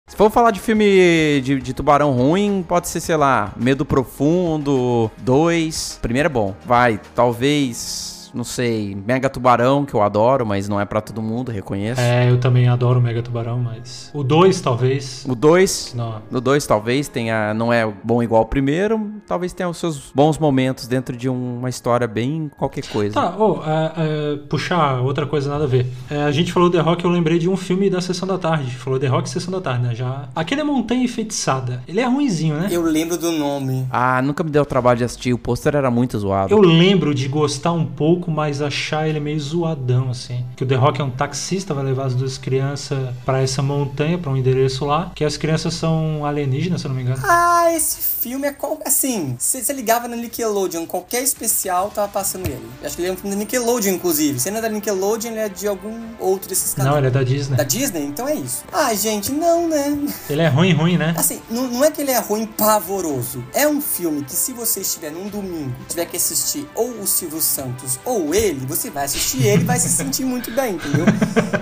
Se 0.08 0.16
for 0.16 0.32
falar 0.32 0.52
de 0.52 0.60
filme 0.60 1.42
de, 1.42 1.60
de 1.60 1.74
tubarão 1.74 2.12
ruim, 2.12 2.66
pode 2.68 2.88
ser, 2.88 3.00
sei 3.02 3.16
lá, 3.18 3.52
Medo 3.58 3.86
Profundo 3.86 5.12
2. 5.20 6.00
Primeiro 6.02 6.28
é 6.28 6.30
bom. 6.30 6.56
Vai, 6.66 7.00
talvez, 7.14 8.17
não 8.34 8.44
sei, 8.44 8.96
Mega 8.96 9.30
Tubarão, 9.30 9.86
que 9.86 9.94
eu 9.94 10.02
adoro, 10.02 10.46
mas 10.46 10.68
não 10.68 10.80
é 10.80 10.86
pra 10.86 11.02
todo 11.02 11.22
mundo, 11.22 11.52
reconheço. 11.52 12.02
É, 12.02 12.30
eu 12.30 12.40
também 12.40 12.68
adoro 12.68 13.00
o 13.00 13.02
Mega 13.02 13.22
Tubarão, 13.22 13.60
mas. 13.60 14.12
O 14.14 14.24
2, 14.24 14.62
talvez. 14.62 15.26
O 15.28 15.36
2, 15.36 15.94
Não. 15.96 16.22
no 16.30 16.42
2 16.42 16.66
talvez 16.66 17.08
tenha, 17.08 17.54
não 17.54 17.72
é 17.72 17.88
bom 18.04 18.22
igual 18.22 18.44
o 18.44 18.46
primeiro, 18.46 19.12
talvez 19.26 19.54
tenha 19.54 19.70
os 19.70 19.78
seus 19.78 20.12
bons 20.14 20.38
momentos 20.38 20.88
dentro 20.88 21.16
de 21.16 21.30
uma 21.30 21.70
história 21.70 22.08
bem 22.08 22.50
qualquer 22.58 22.86
coisa. 22.88 23.14
Tá, 23.14 23.36
oh, 23.38 23.62
é, 23.66 23.92
é, 23.98 24.36
puxar 24.50 25.02
outra 25.02 25.26
coisa 25.26 25.50
nada 25.50 25.66
a 25.66 25.68
ver. 25.68 25.88
É, 26.10 26.24
a 26.24 26.32
gente 26.32 26.52
falou 26.52 26.70
The 26.70 26.80
Rock, 26.80 27.04
eu 27.04 27.12
lembrei 27.12 27.40
de 27.40 27.50
um 27.50 27.58
filme 27.58 27.90
da 27.90 28.02
Sessão 28.02 28.28
da 28.28 28.38
Tarde. 28.38 28.72
Falou 28.76 29.00
The 29.00 29.08
Rock 29.08 29.30
Sessão 29.30 29.52
da 29.52 29.62
Tarde, 29.62 29.88
né? 29.88 29.96
Já. 29.96 30.30
Aquele 30.36 30.62
é 30.62 30.64
Montanha 30.64 31.04
Enfeitiçada. 31.04 31.84
Ele 31.88 32.00
é 32.00 32.06
ruinzinho, 32.06 32.56
né? 32.56 32.68
Eu 32.72 32.82
lembro 32.84 33.18
do 33.18 33.32
nome. 33.32 33.88
Ah, 33.92 34.22
nunca 34.22 34.44
me 34.44 34.50
deu 34.50 34.64
o 34.64 34.66
trabalho 34.66 34.98
de 34.98 35.04
assistir, 35.04 35.34
o 35.34 35.38
pôster 35.38 35.76
era 35.76 35.90
muito 35.90 36.18
zoado. 36.18 36.54
Eu 36.54 36.60
lembro 36.60 37.14
de 37.14 37.28
gostar 37.28 37.72
um 37.72 37.86
pouco, 37.86 38.27
mas 38.32 38.62
achar 38.62 39.08
ele 39.08 39.20
meio 39.20 39.40
zoadão, 39.40 40.10
assim. 40.10 40.46
Que 40.56 40.64
o 40.64 40.68
The 40.68 40.76
Rock 40.76 41.02
é 41.02 41.04
um 41.04 41.10
taxista, 41.10 41.74
vai 41.74 41.84
levar 41.84 42.06
as 42.06 42.16
duas 42.16 42.38
crianças 42.38 42.98
pra 43.26 43.42
essa 43.42 43.62
montanha, 43.62 44.18
pra 44.18 44.32
um 44.32 44.38
endereço 44.38 44.86
lá. 44.86 45.12
Que 45.16 45.24
as 45.24 45.38
crianças 45.38 45.74
são 45.74 46.26
alienígenas, 46.26 46.82
se 46.82 46.88
eu 46.88 46.90
não 46.90 46.96
me 46.96 47.04
engano. 47.04 47.22
Ah, 47.24 47.72
esse 47.74 47.98
filme 48.02 48.48
é 48.48 48.52
qual. 48.52 48.80
Assim, 48.86 49.36
você 49.38 49.74
ligava 49.74 50.08
na 50.08 50.16
Nickelodeon, 50.16 50.86
qualquer 50.86 51.24
especial 51.24 51.90
tava 51.90 52.08
passando 52.08 52.48
ele. 52.48 52.68
Acho 52.84 52.96
que 52.96 53.02
ele 53.02 53.10
é 53.10 53.12
um 53.14 53.18
filme 53.18 53.32
da 53.32 53.40
Nickelodeon, 53.40 53.94
inclusive. 53.94 54.40
Se 54.40 54.52
não 54.52 54.60
é 54.60 54.62
da 54.62 54.70
Nickelodeon, 54.70 55.32
ele 55.32 55.40
é 55.40 55.50
de 55.50 55.68
algum 55.68 55.96
outro 56.20 56.50
desses 56.50 56.74
canais. 56.74 56.92
Não, 56.92 56.98
ele 56.98 57.08
é 57.08 57.12
da 57.12 57.24
Disney. 57.24 57.58
Da 57.58 57.64
Disney? 57.64 58.04
Então 58.06 58.28
é 58.28 58.36
isso. 58.36 58.64
Ah, 58.72 58.94
gente, 58.94 59.32
não, 59.32 59.68
né? 59.68 59.98
Ele 60.30 60.42
é 60.42 60.48
ruim, 60.48 60.74
ruim, 60.74 60.98
né? 60.98 61.14
Assim, 61.18 61.42
não, 61.50 61.68
não 61.68 61.84
é 61.84 61.92
que 61.92 62.02
ele 62.02 62.12
é 62.12 62.20
ruim 62.20 62.46
pavoroso. 62.46 63.44
É 63.54 63.68
um 63.68 63.82
filme 63.82 64.24
que, 64.24 64.34
se 64.34 64.52
você 64.54 64.82
estiver 64.82 65.12
num 65.12 65.30
domingo, 65.30 65.74
tiver 65.88 66.06
que 66.06 66.18
assistir 66.18 66.68
ou 66.76 66.90
o 66.90 67.08
Silvio 67.08 67.42
Santos 67.42 68.00
ou 68.08 68.34
ele, 68.34 68.66
você 68.66 68.90
vai 68.90 69.06
assistir 69.06 69.46
ele 69.46 69.62
e 69.62 69.66
vai 69.66 69.78
se 69.80 69.90
sentir 69.90 70.24
muito 70.26 70.50
bem, 70.52 70.76
entendeu? 70.76 71.06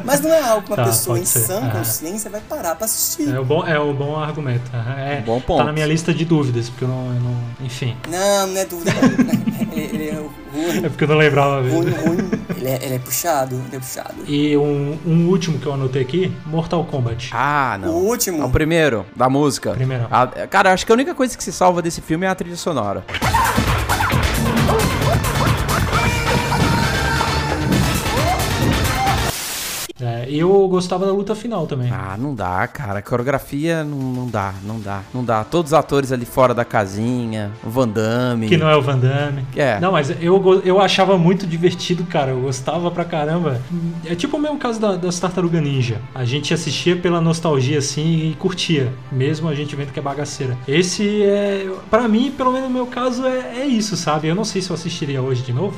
Mas 0.04 0.22
não 0.22 0.32
é 0.32 0.42
algo 0.42 0.62
que 0.66 0.70
uma 0.72 0.78
Tá, 0.86 0.86
pessoa 0.86 1.18
em 1.20 1.26
ser. 1.26 1.40
sã 1.40 1.62
Ah. 1.66 1.70
consciência 1.72 2.30
vai 2.30 2.42
parar 2.42 2.76
pra 2.76 2.86
assistir. 2.86 3.34
É 3.34 3.40
o 3.40 3.46
bom, 3.46 3.66
é 3.66 3.80
o 3.80 3.94
bom 3.94 4.16
argumento. 4.18 4.70
É, 4.98 5.22
Bom 5.26 5.40
ponto. 5.42 5.58
Tá 5.60 5.64
na 5.66 5.74
minha 5.74 5.86
lista 5.86 6.14
de 6.14 6.24
dúvidas, 6.26 6.70
porque 6.70 6.84
eu 6.84 6.88
não. 6.88 7.08
eu 7.14 7.20
não- 7.22 7.46
enfim. 7.66 7.96
Não, 8.10 8.48
não 8.48 8.58
é 8.58 8.66
dúvida 8.66 8.92
não. 8.94 9.72
ele, 9.74 9.82
ele 9.96 10.10
é 10.10 10.14
ruim, 10.16 10.86
É 10.86 10.90
porque 10.90 11.04
eu 11.04 11.08
não 11.08 11.16
lembrava 11.18 11.62
mesmo. 11.62 11.82
ruim, 11.82 11.92
ruim. 11.92 12.32
Ele 12.58 12.68
é, 12.70 12.80
ele 12.86 12.96
é 12.96 13.00
puxado, 13.00 13.56
ele 13.68 13.76
é 13.76 13.80
puxado. 13.80 14.14
E 14.28 14.56
um, 14.58 14.98
um 15.06 15.28
último 15.28 15.58
que 15.60 15.66
eu 15.66 15.74
anotei 15.74 16.02
aqui: 16.02 16.32
Mortal 16.46 16.84
Kombat. 16.86 17.30
Ah, 17.34 17.78
não. 17.82 17.90
O 17.90 18.06
último. 18.08 18.42
É 18.42 18.46
o 18.46 18.50
primeiro, 18.50 19.06
da 19.16 19.28
música. 19.30 19.72
Primeiro. 19.72 20.08
A- 20.12 20.28
cara, 20.48 20.72
acho 20.74 20.86
que 20.86 20.92
a 20.92 20.96
única 20.96 21.14
coisa 21.16 21.36
que 21.38 21.44
se 21.44 21.52
salva 21.52 21.82
desse 21.82 22.02
filme 22.02 22.26
é 22.26 22.30
a 22.30 22.36
trilha 22.36 22.56
sonora. 22.56 23.04
É, 30.26 30.30
e 30.30 30.40
eu 30.40 30.68
gostava 30.68 31.06
da 31.06 31.12
luta 31.12 31.36
final 31.36 31.68
também. 31.68 31.92
Ah, 31.92 32.16
não 32.18 32.34
dá, 32.34 32.68
cara. 32.68 33.00
A 33.00 33.02
coreografia 33.02 33.84
não, 33.84 33.98
não 33.98 34.28
dá, 34.28 34.54
não 34.64 34.80
dá, 34.80 35.02
não 35.14 35.24
dá. 35.24 35.44
Todos 35.44 35.72
os 35.72 35.74
atores 35.74 36.12
ali 36.12 36.26
fora 36.26 36.54
da 36.54 36.66
casinha, 36.66 37.52
o 37.64 37.70
Van 37.70 37.88
Damme. 37.88 38.48
Que 38.48 38.58
não 38.58 38.68
é 38.68 38.76
o 38.76 38.82
Van 38.82 38.98
Damme. 38.98 39.46
É. 39.56 39.80
Não, 39.80 39.92
mas 39.92 40.10
eu, 40.22 40.62
eu 40.64 40.82
achava 40.82 41.18
muito 41.18 41.46
divertido, 41.46 42.04
cara. 42.06 42.32
Eu 42.32 42.42
gostava 42.42 42.90
pra 42.90 43.06
caramba. 43.06 43.62
É 44.06 44.16
tipo 44.16 44.38
o 44.38 44.40
mesmo 44.40 44.58
caso 44.58 44.80
da, 44.80 44.96
das 44.96 45.20
Tartaruga 45.20 45.62
Ninja. 45.62 46.02
A 46.14 46.26
gente 46.26 46.54
assistia 46.54 46.96
pela 46.96 47.22
nostalgia 47.22 47.78
assim 47.78 48.32
e 48.32 48.36
curtia. 48.36 48.92
Mesmo 49.12 49.48
a 49.48 49.56
gente 49.56 49.76
vendo 49.76 49.92
que 49.92 50.00
é 50.00 50.02
bagaceira. 50.02 50.58
Esse 50.68 51.24
é. 51.24 51.70
Pra 51.90 52.08
mim, 52.08 52.32
pelo 52.32 52.52
menos 52.52 52.68
no 52.68 52.74
meu 52.74 52.88
caso, 52.88 53.26
é, 53.26 53.62
é 53.62 53.66
isso, 53.66 53.96
sabe? 53.96 54.28
Eu 54.28 54.36
não 54.36 54.46
sei 54.46 54.62
se 54.62 54.70
eu 54.70 54.74
assistiria 54.74 55.22
hoje 55.22 55.42
de 55.44 55.54
novo. 55.54 55.76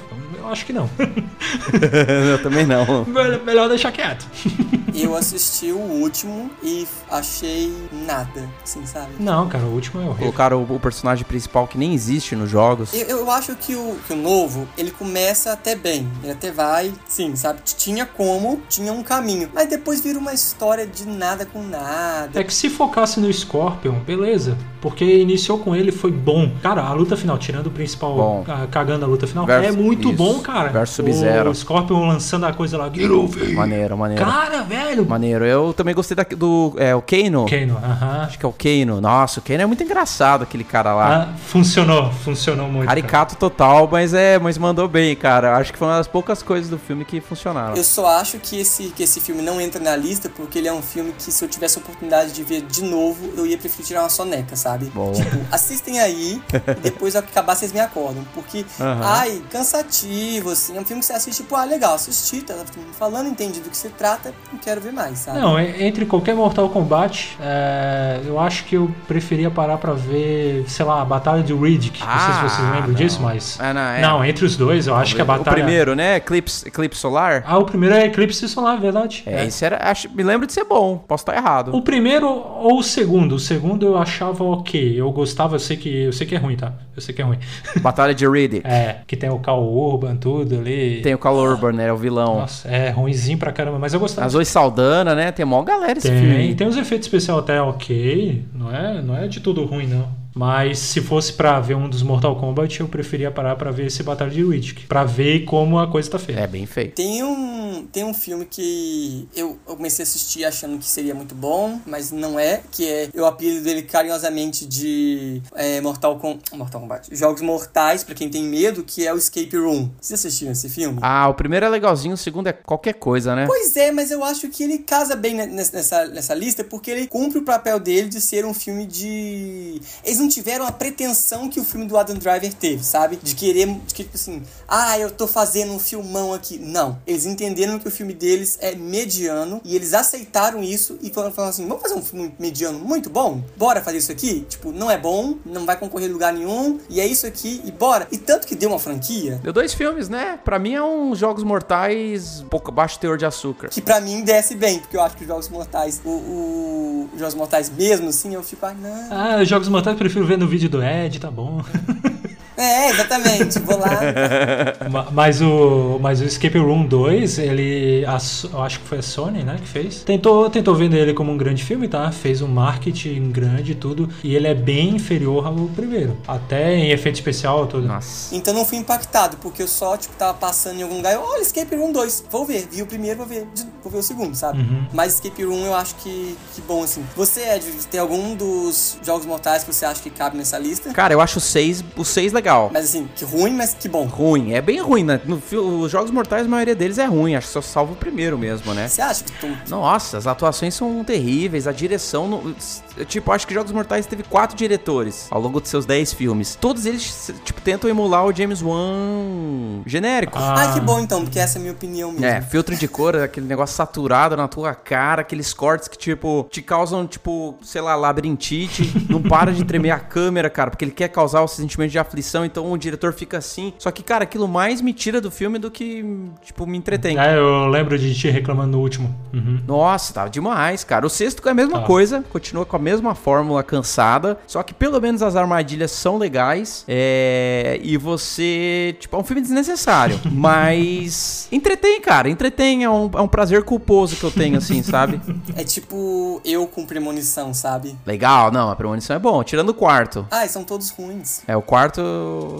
Acho 0.51 0.65
que 0.65 0.73
não. 0.73 0.89
eu 2.31 2.41
também 2.41 2.65
não. 2.65 3.05
Melhor 3.45 3.67
deixar 3.69 3.91
quieto. 3.91 4.25
Eu 4.93 5.15
assisti 5.15 5.71
o 5.71 5.77
último 5.79 6.49
e 6.63 6.87
achei 7.11 7.73
nada, 8.05 8.47
assim, 8.63 8.85
sabe? 8.85 9.09
Não, 9.19 9.47
cara, 9.47 9.63
o 9.65 9.73
último 9.73 10.01
é 10.01 10.05
horrível. 10.05 10.17
Colocaram 10.27 10.63
o, 10.63 10.75
o 10.75 10.79
personagem 10.79 11.25
principal 11.25 11.67
que 11.67 11.77
nem 11.77 11.93
existe 11.93 12.35
nos 12.35 12.49
jogos. 12.49 12.93
Eu, 12.93 13.05
eu 13.19 13.31
acho 13.31 13.55
que 13.55 13.75
o, 13.75 13.97
que 14.07 14.13
o 14.13 14.15
novo, 14.15 14.67
ele 14.77 14.91
começa 14.91 15.51
até 15.51 15.75
bem. 15.75 16.07
Ele 16.23 16.31
até 16.31 16.51
vai, 16.51 16.91
sim, 17.07 17.35
sabe? 17.35 17.59
Tinha 17.63 18.05
como, 18.05 18.61
tinha 18.69 18.91
um 18.93 19.03
caminho. 19.03 19.49
Mas 19.53 19.67
depois 19.69 20.01
vira 20.01 20.17
uma 20.17 20.33
história 20.33 20.85
de 20.87 21.05
nada 21.07 21.45
com 21.45 21.61
nada. 21.63 22.39
É 22.39 22.43
que 22.43 22.53
se 22.53 22.69
focasse 22.69 23.19
no 23.19 23.31
Scorpion, 23.31 23.99
beleza. 24.05 24.57
Porque 24.81 25.03
iniciou 25.03 25.57
com 25.59 25.75
ele, 25.75 25.91
foi 25.91 26.11
bom. 26.11 26.49
Cara, 26.61 26.81
a 26.81 26.93
luta 26.93 27.17
final, 27.17 27.37
tirando 27.37 27.67
o 27.67 27.71
principal 27.71 28.15
Bom. 28.15 28.43
ca- 28.45 28.67
cagando 28.67 29.03
a 29.05 29.07
luta 29.07 29.25
final, 29.27 29.45
Versus- 29.45 29.67
é 29.75 29.77
muito 29.77 30.07
isso. 30.09 30.17
bom, 30.17 30.39
cara. 30.39 30.69
Versus 30.69 30.95
Sub-Zero. 30.95 31.49
O 31.49 31.55
Scorpion 31.55 32.07
lançando 32.07 32.45
a 32.45 32.53
coisa 32.53 32.77
lá, 32.77 32.89
get 32.93 33.09
over. 33.09 33.53
Maneiro, 33.53 33.97
maneiro. 33.97 34.23
Cara, 34.23 34.61
velho. 34.63 34.77
Maneiro. 35.05 35.45
Eu 35.45 35.73
também 35.73 35.93
gostei 35.93 36.15
da, 36.15 36.23
do. 36.23 36.75
É, 36.77 36.95
o 36.95 37.01
Kano. 37.01 37.45
Kano, 37.49 37.77
aham. 37.77 38.25
Acho 38.25 38.39
que 38.39 38.45
é 38.45 38.49
o 38.49 38.53
Kano. 38.53 39.01
Nossa, 39.01 39.39
o 39.39 39.43
Kano 39.43 39.61
é 39.61 39.65
muito 39.65 39.83
engraçado, 39.83 40.43
aquele 40.43 40.63
cara 40.63 40.93
lá. 40.93 41.29
Ah, 41.33 41.37
funcionou, 41.47 42.11
funcionou 42.11 42.67
muito. 42.67 42.87
cara. 42.87 43.01
Caricato 43.01 43.35
total, 43.35 43.87
mas 43.91 44.13
é, 44.13 44.39
mas 44.39 44.57
mandou 44.57 44.87
bem, 44.87 45.15
cara. 45.15 45.57
Acho 45.57 45.71
que 45.71 45.79
foi 45.79 45.87
uma 45.87 45.97
das 45.97 46.07
poucas 46.07 46.41
coisas 46.41 46.69
do 46.69 46.77
filme 46.77 47.05
que 47.05 47.19
funcionaram. 47.21 47.75
Eu 47.75 47.83
só 47.83 48.07
acho 48.07 48.39
que 48.39 48.59
esse, 48.59 48.89
que 48.89 49.03
esse 49.03 49.19
filme 49.19 49.41
não 49.41 49.59
entra 49.59 49.81
na 49.81 49.95
lista 49.95 50.29
porque 50.29 50.59
ele 50.59 50.67
é 50.67 50.73
um 50.73 50.81
filme 50.81 51.13
que, 51.17 51.31
se 51.31 51.43
eu 51.43 51.49
tivesse 51.49 51.77
a 51.77 51.81
oportunidade 51.81 52.31
de 52.31 52.43
ver 52.43 52.61
de 52.61 52.83
novo, 52.83 53.31
eu 53.35 53.45
ia 53.45 53.57
preferir 53.57 53.87
tirar 53.87 54.01
uma 54.01 54.09
soneca, 54.09 54.55
sabe? 54.55 54.85
Bom. 54.93 55.13
Tipo, 55.13 55.37
assistem 55.51 55.99
aí 55.99 56.41
e 56.51 56.81
depois 56.81 57.15
ao 57.15 57.21
que 57.23 57.29
acabar 57.29 57.55
vocês 57.55 57.71
me 57.71 57.79
acordam. 57.79 58.25
Porque, 58.33 58.65
Aham. 58.79 59.01
ai, 59.03 59.41
cansativo, 59.49 60.51
assim. 60.51 60.77
É 60.77 60.81
um 60.81 60.85
filme 60.85 60.99
que 60.99 61.05
você 61.05 61.13
assiste, 61.13 61.43
tipo, 61.43 61.55
ah, 61.55 61.63
legal, 61.63 61.95
assisti, 61.95 62.41
tá 62.41 62.55
falando, 62.97 63.29
entendi 63.29 63.59
do 63.59 63.69
que 63.69 63.77
se 63.77 63.89
trata, 63.89 64.33
não 64.51 64.59
quero 64.67 64.81
ver 64.81 64.91
mais, 64.91 65.19
sabe? 65.19 65.39
Não, 65.39 65.57
entre 65.59 66.05
qualquer 66.05 66.35
Mortal 66.35 66.67
Kombat, 66.67 67.37
é, 67.41 68.19
eu 68.25 68.37
acho 68.37 68.65
que 68.65 68.75
eu 68.75 68.91
preferia 69.07 69.49
parar 69.49 69.77
pra 69.77 69.93
ver, 69.93 70.65
sei 70.67 70.85
lá, 70.85 71.01
a 71.01 71.05
Batalha 71.05 71.41
de 71.41 71.53
Riddick. 71.53 71.99
não 72.01 72.19
sei 72.19 72.33
se 72.33 72.41
vocês 72.41 72.67
Ah, 72.67 72.71
lembram 72.73 72.87
não. 72.89 72.93
disso, 72.95 73.21
mas. 73.21 73.57
Ah, 73.61 73.73
não, 73.73 73.81
é. 73.81 74.01
Não, 74.01 74.25
entre 74.25 74.43
os 74.45 74.57
dois, 74.57 74.87
eu 74.87 74.95
acho 74.95 75.15
que 75.15 75.21
a 75.21 75.25
batalha. 75.25 75.51
O 75.51 75.53
primeiro, 75.63 75.95
né? 75.95 76.17
Eclipse, 76.17 76.67
Eclipse 76.67 76.99
Solar. 76.99 77.43
Ah, 77.47 77.57
o 77.57 77.63
primeiro 77.65 77.95
é 77.95 78.05
Eclipse 78.05 78.47
Solar, 78.49 78.77
verdade. 78.79 79.23
É, 79.25 79.45
esse 79.45 79.63
era. 79.63 79.77
Acho, 79.89 80.09
me 80.13 80.23
lembro 80.23 80.45
de 80.45 80.51
ser 80.51 80.65
bom. 80.65 80.97
Posso 81.07 81.21
estar 81.21 81.35
errado. 81.35 81.73
O 81.73 81.81
primeiro 81.81 82.27
ou 82.27 82.79
o 82.79 82.83
segundo? 82.83 83.35
O 83.35 83.39
segundo 83.39 83.85
eu 83.85 83.97
achava 83.97 84.43
ok. 84.43 84.99
Eu 84.99 85.09
gostava, 85.11 85.55
eu 85.55 85.59
sei 85.59 85.77
que, 85.77 86.03
eu 86.03 86.11
sei 86.11 86.27
que 86.27 86.35
é 86.35 86.37
ruim, 86.37 86.57
tá? 86.57 86.73
Eu 86.95 87.01
sei 87.01 87.13
que 87.15 87.21
é 87.21 87.25
ruim. 87.25 87.37
Batalha 87.79 88.13
de 88.13 88.27
Riddick. 88.27 88.67
É, 88.67 88.97
que 89.07 89.15
tem 89.15 89.29
o 89.29 89.39
Cal 89.39 89.63
Urban, 89.63 90.15
tudo 90.17 90.55
ali. 90.55 90.99
Tem 91.01 91.13
o 91.13 91.17
Cal 91.17 91.35
Urban, 91.35 91.71
né? 91.71 91.93
O 91.93 91.97
vilão. 91.97 92.39
Nossa, 92.39 92.67
é 92.67 92.89
ruimzinho 92.89 93.37
pra 93.37 93.51
caramba, 93.51 93.79
mas 93.79 93.93
eu 93.93 93.99
gostava. 93.99 94.25
As 94.27 94.33
Zoe 94.33 94.45
Saldana, 94.57 95.13
né? 95.13 95.31
Tem 95.31 95.45
mó 95.45 95.61
galera 95.61 95.97
esse 95.97 96.07
filme. 96.07 96.27
Tem, 96.27 96.37
aí. 96.37 96.55
tem 96.55 96.67
uns 96.67 96.77
efeitos 96.77 97.07
especiais 97.07 97.39
até 97.39 97.61
ok, 97.61 98.43
não 98.53 98.75
é, 98.75 99.01
não 99.01 99.15
é 99.15 99.27
de 99.27 99.39
tudo 99.39 99.63
ruim 99.65 99.85
não. 99.85 100.16
Mas 100.37 100.79
se 100.79 101.01
fosse 101.01 101.33
pra 101.33 101.59
ver 101.59 101.75
um 101.75 101.89
dos 101.89 102.01
Mortal 102.03 102.35
Kombat, 102.35 102.79
eu 102.79 102.87
preferia 102.87 103.31
parar 103.31 103.55
pra 103.55 103.71
ver 103.71 103.87
esse 103.87 104.03
Batalha 104.03 104.29
de 104.31 104.43
Riddick, 104.43 104.85
Pra 104.87 105.03
ver 105.03 105.45
como 105.45 105.79
a 105.79 105.87
coisa 105.87 106.09
tá 106.11 106.19
feita. 106.19 106.41
É 106.41 106.47
bem 106.47 106.65
feito. 106.65 106.95
Tem 106.95 107.23
um, 107.23 107.87
tem 107.91 108.03
um 108.03 108.13
filme 108.13 108.45
que 108.45 109.27
eu, 109.35 109.57
eu 109.67 109.75
comecei 109.75 110.03
a 110.03 110.07
assistir 110.07 110.45
achando 110.45 110.77
que 110.77 110.85
seria 110.85 111.15
muito 111.15 111.33
bom, 111.33 111.79
mas 111.85 112.11
não 112.11 112.39
é, 112.39 112.61
que 112.71 112.87
é, 112.87 113.09
eu 113.13 113.25
apelido 113.25 113.63
dele 113.63 113.81
carinhosamente 113.81 114.65
de 114.65 115.41
é, 115.55 115.81
Mortal, 115.81 116.17
Com, 116.19 116.37
Mortal 116.53 116.81
Kombat, 116.81 117.09
Jogos 117.15 117.41
Mortais, 117.41 118.03
pra 118.03 118.13
quem 118.13 118.29
tem 118.29 118.43
medo, 118.43 118.83
que 118.83 119.05
é 119.07 119.13
o 119.13 119.17
Escape 119.17 119.55
Room. 119.57 119.89
Vocês 119.99 120.19
assistiram 120.19 120.51
esse 120.51 120.69
filme? 120.69 120.99
Ah, 121.01 121.27
o 121.29 121.33
primeiro 121.33 121.65
é 121.65 121.69
legalzinho, 121.69 122.13
o 122.13 122.17
segundo 122.17 122.47
é 122.47 122.53
qualquer 122.53 122.93
coisa, 122.93 123.35
né? 123.35 123.45
Pois 123.47 123.75
é, 123.75 123.91
mas 123.91 124.11
eu 124.11 124.23
acho 124.23 124.47
que 124.49 124.63
ele 124.63 124.79
casa 124.79 125.15
bem 125.15 125.33
ne- 125.33 125.47
nessa, 125.47 126.05
nessa 126.07 126.33
lista 126.33 126.63
porque 126.63 126.91
ele 126.91 127.07
cumpre 127.07 127.39
o 127.39 127.43
papel 127.43 127.79
dele 127.79 128.07
de 128.09 128.21
ser 128.21 128.45
um 128.45 128.53
filme 128.53 128.85
de. 128.85 129.81
Eles 130.03 130.19
não 130.19 130.26
tiveram 130.27 130.65
a 130.65 130.71
pretensão 130.71 131.49
que 131.49 131.59
o 131.59 131.63
filme 131.63 131.85
do 131.85 131.97
Adam 131.97 132.15
Driver 132.15 132.53
teve, 132.53 132.83
sabe? 132.83 133.17
De 133.21 133.35
querer, 133.35 133.67
de 133.67 133.93
que, 133.93 134.03
tipo 134.03 134.15
assim, 134.15 134.43
ah, 134.67 134.97
eu 134.99 135.11
tô 135.11 135.27
fazendo 135.27 135.73
um 135.73 135.79
filmão 135.79 136.33
aqui. 136.33 136.57
Não. 136.57 136.99
Eles 137.05 137.25
entenderam 137.25 137.79
que 137.79 137.87
o 137.87 137.91
filme 137.91 138.13
deles 138.13 138.57
é 138.61 138.75
mediano 138.75 139.61
e 139.63 139.75
eles 139.75 139.93
aceitaram 139.93 140.63
isso 140.63 140.97
e 141.01 141.09
falaram 141.09 141.33
falaram 141.33 141.51
assim: 141.51 141.67
vamos 141.67 141.81
fazer 141.81 141.95
um 141.95 142.01
filme 142.01 142.33
mediano 142.39 142.79
muito 142.79 143.09
bom? 143.09 143.41
Bora 143.55 143.81
fazer 143.81 143.97
isso 143.97 144.11
aqui? 144.11 144.45
Tipo, 144.49 144.71
não 144.71 144.89
é 144.89 144.97
bom, 144.97 145.35
não 145.45 145.65
vai 145.65 145.77
concorrer 145.77 146.09
em 146.09 146.13
lugar 146.13 146.33
nenhum 146.33 146.79
e 146.89 146.99
é 146.99 147.05
isso 147.05 147.25
aqui 147.25 147.61
e 147.63 147.71
bora. 147.71 148.07
E 148.11 148.17
tanto 148.17 148.47
que 148.47 148.55
deu 148.55 148.69
uma 148.69 148.79
franquia. 148.79 149.39
Deu 149.43 149.53
dois 149.53 149.73
filmes, 149.73 150.09
né? 150.09 150.39
Pra 150.43 150.59
mim 150.59 150.73
é 150.73 150.83
um 150.83 151.15
Jogos 151.15 151.43
Mortais 151.43 152.43
pouco 152.49 152.71
baixo 152.71 152.99
teor 152.99 153.17
de 153.17 153.25
açúcar. 153.25 153.69
que 153.69 153.81
pra 153.81 154.01
mim 154.01 154.23
desce 154.23 154.55
bem, 154.55 154.79
porque 154.79 154.97
eu 154.97 155.01
acho 155.01 155.15
que 155.15 155.23
os 155.23 155.27
Jogos 155.27 155.49
Mortais, 155.49 156.01
o, 156.03 156.09
o 156.09 156.77
os 157.13 157.19
Jogos 157.19 157.35
Mortais 157.35 157.69
mesmo, 157.69 158.09
assim, 158.09 158.33
eu 158.33 158.43
fico, 158.43 158.65
ah, 158.65 158.73
não. 158.73 159.07
Ah, 159.11 159.43
Jogos 159.43 159.67
Mortais 159.67 159.95
eu 159.95 159.99
prefiro 160.17 160.25
ver 160.25 160.37
no 160.37 160.47
vídeo 160.47 160.69
do 160.69 160.81
Ed, 160.81 161.19
tá 161.19 161.29
bom. 161.29 161.61
É, 162.57 162.89
exatamente, 162.89 163.59
vou 163.59 163.77
lá. 163.79 163.99
Ma- 164.89 165.07
mas, 165.11 165.41
o, 165.41 165.99
mas 166.01 166.21
o 166.21 166.23
Escape 166.23 166.57
Room 166.57 166.85
2, 166.85 167.37
ele. 167.39 168.03
a 168.05 168.17
eu 168.51 168.61
acho 168.61 168.79
que 168.79 168.87
foi 168.87 168.97
a 168.97 169.01
Sony, 169.01 169.43
né, 169.43 169.57
que 169.61 169.67
fez. 169.67 170.01
Tentou, 170.03 170.49
tentou 170.49 170.75
vender 170.75 170.99
ele 170.99 171.13
como 171.13 171.31
um 171.31 171.37
grande 171.37 171.63
filme, 171.63 171.87
tá? 171.87 172.11
Fez 172.11 172.41
um 172.41 172.47
marketing 172.47 173.31
grande 173.31 173.73
e 173.73 173.75
tudo. 173.75 174.09
E 174.23 174.35
ele 174.35 174.47
é 174.47 174.55
bem 174.55 174.95
inferior 174.95 175.45
ao 175.45 175.53
primeiro. 175.75 176.17
Até 176.27 176.73
em 176.75 176.89
efeito 176.91 177.15
especial, 177.15 177.67
tudo. 177.67 177.87
Nossa. 177.87 178.35
Então 178.35 178.53
não 178.53 178.65
fui 178.65 178.77
impactado, 178.77 179.37
porque 179.37 179.61
eu 179.61 179.67
só, 179.67 179.95
tipo, 179.95 180.15
tava 180.15 180.33
passando 180.33 180.79
em 180.79 180.83
algum 180.83 180.97
lugar, 180.97 181.13
eu, 181.13 181.21
olha, 181.21 181.41
Escape 181.41 181.75
Room 181.75 181.91
2, 181.91 182.25
vou 182.31 182.45
ver. 182.45 182.67
Vi 182.71 182.81
o 182.81 182.87
primeiro, 182.87 183.17
vou 183.17 183.27
ver, 183.27 183.47
vou 183.83 183.91
ver 183.91 183.99
o 183.99 184.03
segundo, 184.03 184.33
sabe? 184.35 184.59
Uhum. 184.59 184.87
Mas 184.93 185.15
Escape 185.15 185.43
Room 185.43 185.63
eu 185.65 185.75
acho 185.75 185.95
que, 185.95 186.35
que 186.55 186.61
bom, 186.61 186.83
assim. 186.83 187.03
Você, 187.15 187.41
Ed, 187.41 187.65
tem 187.91 187.99
algum 187.99 188.35
dos 188.35 188.97
Jogos 189.03 189.25
Mortais 189.25 189.63
que 189.63 189.71
você 189.73 189.85
acha 189.85 190.01
que 190.01 190.09
cabe 190.09 190.37
nessa 190.37 190.57
lista? 190.57 190.91
Cara, 190.91 191.13
eu 191.13 191.21
acho 191.21 191.37
o 191.37 191.41
6 191.41 191.83
o 191.95 192.03
seis 192.03 192.33
legal. 192.33 192.46
Mas 192.71 192.85
assim, 192.85 193.07
que 193.15 193.25
ruim, 193.25 193.53
mas 193.53 193.73
que 193.73 193.87
bom. 193.87 194.05
Ruim, 194.05 194.53
é 194.53 194.61
bem 194.61 194.79
ruim, 194.81 195.03
né? 195.03 195.19
No, 195.25 195.41
os 195.81 195.91
Jogos 195.91 196.11
Mortais, 196.11 196.45
a 196.45 196.49
maioria 196.49 196.75
deles 196.75 196.97
é 196.97 197.05
ruim. 197.05 197.35
Acho 197.35 197.47
que 197.47 197.53
só 197.53 197.61
salva 197.61 197.93
o 197.93 197.95
primeiro 197.95 198.37
mesmo, 198.37 198.73
né? 198.73 198.87
Você 198.87 199.01
acha 199.01 199.23
que 199.23 199.31
tu... 199.33 199.47
Nossa, 199.69 200.17
as 200.17 200.27
atuações 200.27 200.73
são 200.73 201.03
terríveis, 201.03 201.67
a 201.67 201.71
direção. 201.71 202.55
eu, 202.95 203.05
tipo, 203.05 203.31
acho 203.31 203.47
que 203.47 203.53
Jogos 203.53 203.71
Mortais 203.71 204.05
teve 204.05 204.23
quatro 204.23 204.55
diretores 204.55 205.27
ao 205.29 205.41
longo 205.41 205.61
de 205.61 205.67
seus 205.67 205.85
10 205.85 206.13
filmes. 206.13 206.55
Todos 206.55 206.85
eles, 206.85 207.31
tipo, 207.43 207.61
tentam 207.61 207.89
emular 207.89 208.25
o 208.25 208.33
James 208.33 208.61
Wan 208.61 209.83
genérico. 209.85 210.37
Ah. 210.37 210.57
Ah, 210.57 210.73
que 210.73 210.79
bom 210.79 210.99
então, 210.99 211.23
porque 211.23 211.39
essa 211.39 211.57
é 211.57 211.59
a 211.59 211.61
minha 211.61 211.73
opinião 211.73 212.11
mesmo. 212.11 212.25
É, 212.25 212.41
filtro 212.41 212.75
de 212.75 212.87
cor, 212.87 213.15
aquele 213.21 213.45
negócio 213.45 213.75
saturado 213.75 214.35
na 214.35 214.47
tua 214.47 214.73
cara, 214.73 215.21
aqueles 215.21 215.53
cortes 215.53 215.87
que, 215.87 215.97
tipo, 215.97 216.47
te 216.49 216.61
causam, 216.61 217.05
tipo, 217.05 217.57
sei 217.61 217.81
lá, 217.81 217.95
labirintite. 217.95 219.05
não 219.09 219.21
para 219.21 219.51
de 219.51 219.63
tremer 219.63 219.91
a 219.91 219.99
câmera, 219.99 220.49
cara, 220.49 220.71
porque 220.71 220.85
ele 220.85 220.91
quer 220.91 221.09
causar 221.09 221.41
o 221.41 221.47
sentimento 221.47 221.91
de 221.91 221.99
aflição 221.99 222.36
direção, 222.37 222.45
então 222.45 222.71
o 222.71 222.77
diretor 222.77 223.13
fica 223.13 223.37
assim. 223.37 223.73
Só 223.77 223.91
que, 223.91 224.03
cara, 224.03 224.23
aquilo 224.23 224.47
mais 224.47 224.81
me 224.81 224.93
tira 224.93 225.19
do 225.19 225.31
filme 225.31 225.57
do 225.57 225.71
que, 225.71 226.03
tipo, 226.43 226.65
me 226.65 226.77
entretém. 226.77 227.17
É, 227.17 227.37
eu 227.37 227.67
lembro 227.67 227.97
de 227.97 228.13
ti 228.15 228.29
reclamando 228.29 228.77
no 228.77 228.83
último. 228.83 229.13
Uhum. 229.33 229.59
Nossa, 229.67 230.13
tava 230.13 230.29
demais, 230.29 230.83
cara. 230.83 231.05
O 231.05 231.09
sexto 231.09 231.47
é 231.47 231.51
a 231.51 231.53
mesma 231.53 231.79
Tá. 231.79 231.85
coisa, 231.85 232.23
continua 232.29 232.65
com 232.65 232.75
a 232.75 232.79
mesma 232.79 233.13
fórmula 233.15 233.63
cansada, 233.63 234.37
só 234.47 234.61
que 234.63 234.73
pelo 234.73 234.99
menos 234.99 235.21
as 235.21 235.35
armadilhas 235.35 235.91
são 235.91 236.17
legais. 236.17 236.83
É... 236.87 237.79
E 237.81 237.97
você. 237.97 238.95
Tipo, 238.99 239.15
é 239.17 239.19
um 239.19 239.23
filme 239.23 239.41
desnecessário. 239.41 240.19
mas. 240.31 241.47
Entretém, 241.51 242.01
cara. 242.01 242.29
Entretém. 242.29 242.83
É 242.83 242.89
um, 242.89 243.09
é 243.13 243.21
um 243.21 243.27
prazer 243.27 243.63
culposo 243.63 244.15
que 244.15 244.23
eu 244.23 244.31
tenho, 244.31 244.57
assim, 244.57 244.81
sabe? 244.83 245.19
É 245.55 245.63
tipo 245.63 246.41
eu 246.45 246.67
com 246.67 246.85
premonição, 246.85 247.53
sabe? 247.53 247.95
Legal, 248.05 248.51
não, 248.51 248.69
a 248.69 248.75
premonição 248.75 249.15
é 249.15 249.19
bom. 249.19 249.43
Tirando 249.43 249.69
o 249.69 249.73
quarto. 249.73 250.25
Ah, 250.31 250.45
e 250.45 250.49
são 250.49 250.63
todos 250.63 250.89
ruins. 250.89 251.41
É, 251.47 251.55
o 251.55 251.61
quarto. 251.61 252.01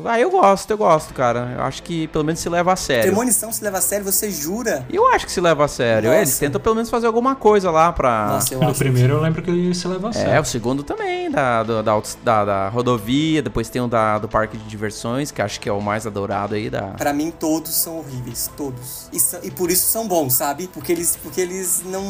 Ah, 0.05 0.19
eu 0.19 0.29
gosto, 0.29 0.71
eu 0.71 0.77
gosto, 0.77 1.13
cara. 1.13 1.53
Eu 1.57 1.63
acho 1.63 1.83
que 1.83 2.07
pelo 2.07 2.23
menos 2.23 2.39
se 2.39 2.49
leva 2.49 2.73
a 2.73 2.75
sério. 2.75 3.03
Premonição 3.11 3.51
se 3.51 3.63
leva 3.63 3.77
a 3.77 3.81
sério, 3.81 4.05
você 4.05 4.29
jura? 4.31 4.85
E 4.89 4.95
eu 4.95 5.07
acho 5.09 5.25
que 5.25 5.31
se 5.31 5.41
leva 5.41 5.65
a 5.65 5.67
sério. 5.67 6.09
Nossa. 6.09 6.21
Eles 6.21 6.37
tentam 6.39 6.59
pelo 6.61 6.75
menos 6.75 6.89
fazer 6.89 7.07
alguma 7.07 7.35
coisa 7.35 7.69
lá 7.71 7.91
pra. 7.91 8.27
Nossa, 8.27 8.53
eu 8.53 8.59
No 8.61 8.69
acho. 8.69 8.79
primeiro 8.79 9.13
eu 9.15 9.21
lembro 9.21 9.41
que 9.41 9.49
ele 9.49 9.73
se 9.73 9.87
leva 9.87 10.07
a 10.07 10.09
É, 10.11 10.13
sério. 10.13 10.41
o 10.41 10.45
segundo 10.45 10.83
também, 10.83 11.29
da, 11.31 11.63
do- 11.63 11.83
da, 11.83 12.01
da, 12.23 12.45
da 12.45 12.69
rodovia, 12.69 13.41
depois 13.41 13.69
tem 13.69 13.81
o 13.81 13.87
da, 13.87 14.17
do 14.17 14.27
parque 14.27 14.57
de 14.57 14.63
diversões, 14.67 15.31
que 15.31 15.41
acho 15.41 15.59
que 15.59 15.67
é 15.69 15.73
o 15.73 15.81
mais 15.81 16.05
adorado 16.07 16.55
aí 16.55 16.69
da. 16.69 16.81
Pra 16.97 17.13
mim, 17.13 17.31
todos 17.31 17.73
são 17.73 17.97
horríveis. 17.99 18.49
Todos. 18.55 19.09
E, 19.11 19.19
são- 19.19 19.39
e 19.43 19.51
por 19.51 19.69
isso 19.69 19.85
são 19.87 20.07
bons, 20.07 20.33
sabe? 20.33 20.67
Porque 20.73 20.91
eles, 20.91 21.17
porque 21.21 21.41
eles 21.41 21.81
não, 21.85 22.03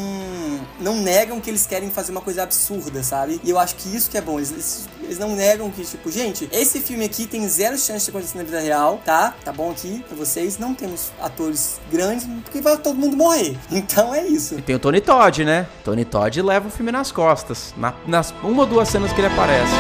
não 0.80 0.96
negam 0.98 1.40
que 1.40 1.50
eles 1.50 1.66
querem 1.66 1.90
fazer 1.90 2.12
uma 2.12 2.22
coisa 2.22 2.44
absurda, 2.44 3.04
sabe? 3.04 3.40
E 3.44 3.50
eu 3.50 3.60
acho 3.60 3.76
que 3.76 3.96
isso 3.96 4.10
que 4.10 4.18
é 4.18 4.22
bom. 4.22 4.38
Eles, 4.38 4.52
eles, 4.52 4.90
eles 5.04 5.20
não 5.20 5.36
negam 5.36 5.70
que, 5.72 5.84
tipo, 5.84 6.12
gente, 6.12 6.48
esse 6.52 6.80
filme 6.80 7.06
aqui 7.06 7.26
tem 7.26 7.47
zero 7.48 7.78
chance 7.78 8.06
de 8.06 8.10
acontecer 8.12 8.38
na 8.38 8.44
vida 8.44 8.60
real, 8.60 9.00
tá? 9.06 9.34
Tá 9.44 9.52
bom 9.52 9.72
aqui 9.72 10.04
pra 10.08 10.16
vocês. 10.18 10.58
Não 10.58 10.74
temos 10.74 11.12
atores 11.22 11.80
grandes, 11.92 12.26
porque 12.44 12.62
vai 12.62 12.78
todo 12.78 12.96
mundo 12.98 13.16
morrer. 13.18 13.58
Então 13.72 14.14
é 14.14 14.26
isso. 14.28 14.56
E 14.58 14.62
tem 14.62 14.76
o 14.76 14.80
Tony 14.80 15.00
Todd, 15.02 15.44
né? 15.46 15.66
Tony 15.84 16.04
Todd 16.06 16.42
leva 16.42 16.68
o 16.68 16.72
filme 16.72 16.92
nas 16.92 17.12
costas. 17.12 17.74
na- 17.78 17.94
nas 18.06 18.34
uma 18.44 18.64
ou 18.64 18.68
duas 18.68 18.90
cenas 18.90 19.12
que 19.14 19.20
ele 19.22 19.28
aparece. 19.28 19.72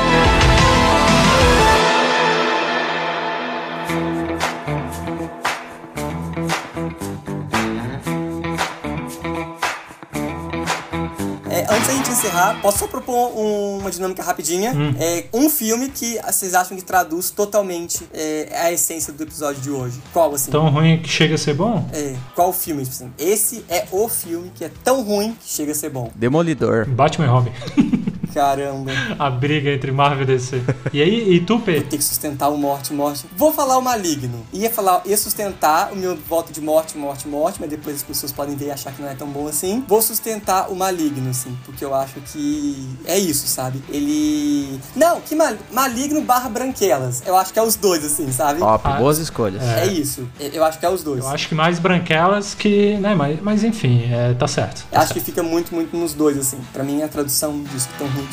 Encerrar, 12.38 12.62
posso 12.62 12.80
só 12.80 12.88
propor 12.88 13.32
um- 13.38 13.80
uma 13.80 13.92
dinâmica 13.92 14.22
rapidinha? 14.24 14.74
É, 15.00 15.26
um 15.34 15.50
filme 15.50 15.90
que 15.90 16.20
vocês 16.26 16.54
acham 16.54 16.78
que 16.78 16.84
traduz 16.84 17.30
totalmente 17.30 18.08
é, 18.14 18.50
a 18.54 18.72
essência 18.72 19.12
do 19.12 19.24
episódio 19.24 19.62
de 19.62 19.70
hoje. 19.70 20.00
Qual, 20.14 20.34
assim? 20.34 20.52
Tão 20.52 20.70
ruim 20.70 21.00
que 21.02 21.10
chega 21.10 21.36
a 21.36 21.38
ser 21.38 21.54
bom? 21.54 21.88
É, 21.94 22.16
qual 22.36 22.52
filme, 22.54 22.84
tipo 22.84 22.96
assim? 22.96 23.12
Esse 23.18 23.66
é 23.70 23.86
o 23.92 24.08
filme 24.08 24.52
que 24.56 24.64
é 24.64 24.72
tão 24.84 25.02
ruim 25.04 25.36
que 25.42 25.50
chega 25.50 25.72
a 25.72 25.76
ser 25.76 25.90
bom. 25.90 26.12
Demolidor. 26.16 26.86
Batman 26.88 27.26
e 27.26 27.30
Robin. 27.30 27.52
Caramba. 28.38 28.92
a 29.18 29.30
briga 29.32 29.72
entre 29.72 29.92
Marvel 29.92 30.22
e 30.22 30.26
DC. 30.28 30.62
E 30.94 31.02
aí, 31.02 31.34
e 31.34 31.40
tu, 31.40 31.60
P? 31.60 31.82
Tem 31.82 31.98
que 31.98 32.06
sustentar 32.06 32.50
o 32.50 32.58
morte, 32.58 32.94
morte. 32.94 33.26
Vou 33.36 33.52
falar 33.52 33.80
o 33.80 33.82
maligno. 33.82 34.46
Ia 34.54 34.70
falar, 34.70 35.02
ia 35.06 35.18
sustentar 35.18 35.92
o 35.92 35.96
meu 35.96 36.16
voto 36.16 36.54
de 36.54 36.62
morte, 36.62 36.98
morte, 36.98 37.28
morte, 37.28 37.58
mas 37.60 37.68
depois 37.68 37.96
as 37.96 38.04
pessoas 38.04 38.32
podem 38.32 38.56
ver 38.56 38.68
e 38.68 38.72
achar 38.72 38.94
que 38.94 39.02
não 39.02 39.10
é 39.10 39.16
tão 39.16 39.28
bom 39.28 39.48
assim. 39.48 39.84
Vou 39.88 40.04
sustentar 40.04 40.70
o 40.70 40.76
maligno, 40.76 41.32
assim, 41.32 41.58
porque 41.66 41.84
eu 41.84 41.96
acho 41.96 42.20
que 42.22 42.88
é 43.06 43.18
isso, 43.18 43.48
sabe? 43.48 43.82
Ele. 43.90 44.80
Não, 44.96 45.20
que 45.20 45.36
mal... 45.36 45.56
maligno 45.72 46.22
barra 46.22 46.48
branquelas. 46.50 47.24
Eu 47.26 47.36
acho 47.36 47.52
que 47.52 47.58
é 47.58 47.64
os 47.64 47.76
dois, 47.76 48.06
assim, 48.06 48.32
sabe? 48.32 48.60
Top, 48.60 48.88
Ah, 48.88 48.98
boas 48.98 49.18
escolhas. 49.18 49.64
É 49.64 49.88
isso. 49.88 50.28
Eu 50.40 50.64
acho 50.64 50.80
que 50.80 50.86
é 50.86 50.90
os 50.90 51.02
dois. 51.04 51.24
Eu 51.24 51.30
acho 51.30 51.48
que 51.48 51.56
mais 51.56 51.80
branquelas 51.80 52.54
que. 52.54 52.98
Né, 52.98 53.16
mas, 53.16 53.42
mas 53.42 53.64
enfim, 53.64 54.04
é, 54.12 54.36
tá 54.36 54.48
certo. 54.48 54.86
Tá 54.92 55.02
Acho 55.02 55.14
que 55.14 55.20
fica 55.20 55.42
muito, 55.42 55.74
muito 55.74 55.96
nos 55.98 56.14
dois, 56.14 56.38
assim. 56.38 56.60
Pra 56.72 56.84
mim, 56.84 57.02
a 57.02 57.08
tradução 57.08 57.64
disso 57.64 57.88
que 57.90 57.98
tão 57.98 58.08
ruim. 58.08 58.27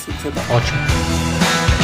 Ótimo. 0.51 1.84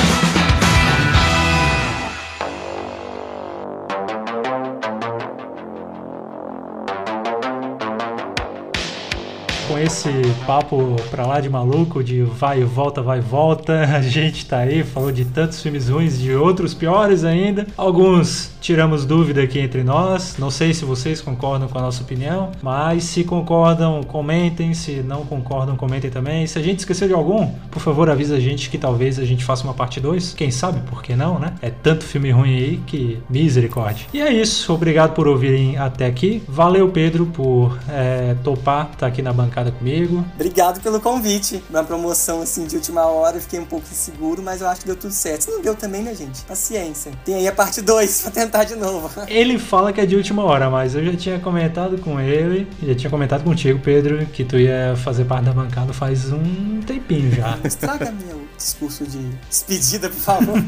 Esse 9.83 10.11
papo 10.47 10.97
pra 11.11 11.27
lá 11.27 11.41
de 11.41 11.49
maluco, 11.49 12.03
de 12.03 12.23
vai 12.23 12.61
e 12.61 12.65
volta, 12.65 13.03
vai 13.03 13.19
e 13.19 13.23
volta, 13.23 13.81
a 13.97 14.03
gente 14.03 14.47
tá 14.47 14.59
aí, 14.59 14.83
falou 14.83 15.11
de 15.11 15.25
tantos 15.25 15.63
filmes 15.63 15.89
ruins, 15.89 16.19
de 16.19 16.35
outros 16.35 16.75
piores 16.75 17.25
ainda. 17.25 17.67
Alguns 17.77 18.51
tiramos 18.61 19.05
dúvida 19.05 19.43
aqui 19.43 19.59
entre 19.59 19.83
nós. 19.83 20.37
Não 20.39 20.51
sei 20.51 20.75
se 20.75 20.85
vocês 20.85 21.21
concordam 21.21 21.69
com 21.69 21.79
a 21.79 21.83
nossa 21.83 22.03
opinião, 22.03 22.51
mas 22.63 23.05
se 23.05 23.25
concordam, 23.25 24.03
comentem. 24.03 24.75
Se 24.75 25.03
não 25.03 25.25
concordam, 25.25 25.77
comentem 25.77 26.11
também. 26.11 26.47
Se 26.47 26.59
a 26.59 26.63
gente 26.63 26.81
esqueceu 26.81 27.09
de 27.09 27.15
algum, 27.15 27.47
por 27.71 27.81
favor, 27.81 28.11
avisa 28.11 28.37
a 28.37 28.41
gente 28.41 28.71
que 28.71 28.79
talvez 28.79 29.19
a 29.19 29.25
gente 29.25 29.45
faça 29.45 29.65
uma 29.65 29.75
parte 29.75 30.01
2. 30.01 30.35
Quem 30.35 30.51
sabe, 30.51 30.81
por 30.89 31.03
que 31.03 31.17
não, 31.17 31.39
né? 31.39 31.55
É 31.63 31.71
tanto 31.71 32.05
filme 32.05 32.31
ruim 32.31 32.55
aí 32.55 32.81
que 32.87 33.19
misericórdia. 33.29 34.07
E 34.13 34.21
é 34.21 34.33
isso. 34.33 34.73
Obrigado 34.73 35.15
por 35.15 35.27
ouvirem 35.27 35.79
até 35.79 36.07
aqui. 36.07 36.43
Valeu, 36.47 36.89
Pedro, 36.89 37.27
por 37.27 37.79
é, 37.89 38.37
topar 38.45 38.91
estar 38.93 39.07
aqui 39.07 39.23
na 39.23 39.33
bancada 39.33 39.70
comigo. 39.73 40.25
Obrigado 40.35 40.81
pelo 40.81 41.01
convite. 41.01 41.63
Uma 41.71 41.85
promoção 41.85 42.43
assim 42.43 42.67
de 42.67 42.77
última 42.77 43.07
hora, 43.07 43.37
eu 43.37 43.41
fiquei 43.41 43.61
um 43.61 43.65
pouco 43.65 43.87
inseguro, 43.91 44.43
mas 44.43 44.61
eu 44.61 44.69
acho 44.69 44.81
que 44.81 44.87
deu 44.87 44.97
tudo 44.97 45.13
certo. 45.13 45.43
Se 45.43 45.51
não 45.51 45.61
deu 45.61 45.75
também, 45.75 46.03
né, 46.03 46.15
gente? 46.15 46.43
Paciência. 46.43 47.13
Tem 47.25 47.35
aí 47.35 47.49
a 47.49 47.53
parte 47.53 47.81
2 47.81 48.23
pra 48.23 48.31
tentar 48.33 48.65
de 48.65 48.77
novo. 48.77 49.11
Ele 49.29 49.59
fala 49.59 49.93
que 49.93 50.01
é 50.01 50.07
de 50.07 50.17
última 50.17 50.45
hora, 50.45 50.71
mas 50.71 50.95
eu 50.95 51.05
já 51.05 51.17
tinha 51.17 51.39
comentado 51.39 51.99
com 51.99 52.21
ele, 52.21 52.69
já 52.83 52.95
tinha 52.95 53.11
comentado 53.11 53.45
contigo, 53.45 53.79
Pedro, 53.79 54.27
que 54.27 54.45
tu 54.45 54.59
ia 54.59 54.95
fazer 54.97 55.25
parte 55.25 55.45
da 55.45 55.53
bancada 55.53 55.93
faz 55.93 56.33
um 56.33 56.81
tempinho 56.87 57.33
já. 57.35 57.59
Estraga 57.65 58.13
meu 58.13 58.41
discurso 58.57 59.05
de 59.05 59.19
despedida, 59.49 60.09
por 60.11 60.19
favor. 60.19 60.65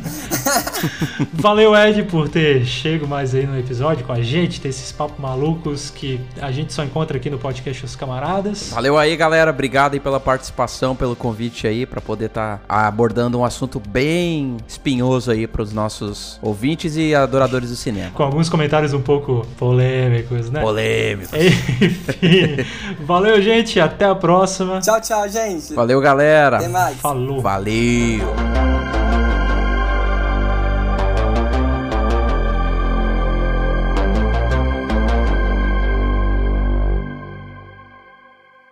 Valeu, 1.33 1.77
Ed, 1.77 2.05
por 2.05 2.29
ter 2.29 2.65
chego 2.65 3.07
mais 3.07 3.35
aí 3.35 3.47
no 3.47 3.59
episódio 3.59 4.05
com 4.05 4.13
a 4.13 4.23
gente, 4.23 4.61
ter 4.61 4.69
esses 4.69 4.91
papos 4.91 5.19
malucos 5.19 5.91
que 5.91 6.21
a 6.41 6.51
gente 6.51 6.73
só 6.73 6.83
encontra 6.83 7.19
aqui 7.19 7.29
no 7.29 7.39
podcast 7.39 7.85
Os 7.85 7.95
Camaradas. 7.95 8.71
Valeu 8.71 8.92
aí, 8.99 9.17
galera. 9.17 9.51
Obrigado 9.51 9.95
aí 9.95 10.01
pela 10.01 10.21
participação, 10.21 10.95
pelo 10.95 11.15
convite 11.15 11.67
aí, 11.67 11.87
pra 11.87 12.01
poder 12.01 12.27
estar 12.27 12.61
abordando 12.69 13.39
um 13.39 13.45
assunto 13.45 13.81
bem 13.81 14.57
espinhoso 14.67 15.31
aí 15.31 15.47
pros 15.47 15.73
nossos 15.73 16.39
ouvintes 16.43 16.97
e 16.97 17.15
adoradores 17.15 17.71
do 17.71 17.77
cinema. 17.77 18.11
Com 18.15 18.23
alguns 18.23 18.49
comentários 18.49 18.93
um 18.93 19.03
pouco 19.03 19.47
polêmicos, 19.57 20.51
né? 20.51 20.61
Polêmico. 20.61 21.35
Enfim. 21.37 22.65
Valeu, 23.05 23.41
gente. 23.41 23.81
Até 23.81 24.05
a 24.05 24.15
próxima. 24.15 24.81
tchau, 24.81 25.01
tchau, 25.01 25.29
gente. 25.29 25.75
Valeu, 25.75 26.01
galera. 26.01 26.57
Até 26.59 26.69
mais. 26.69 26.97
Falou. 26.97 27.41
Valeu. 27.41 28.72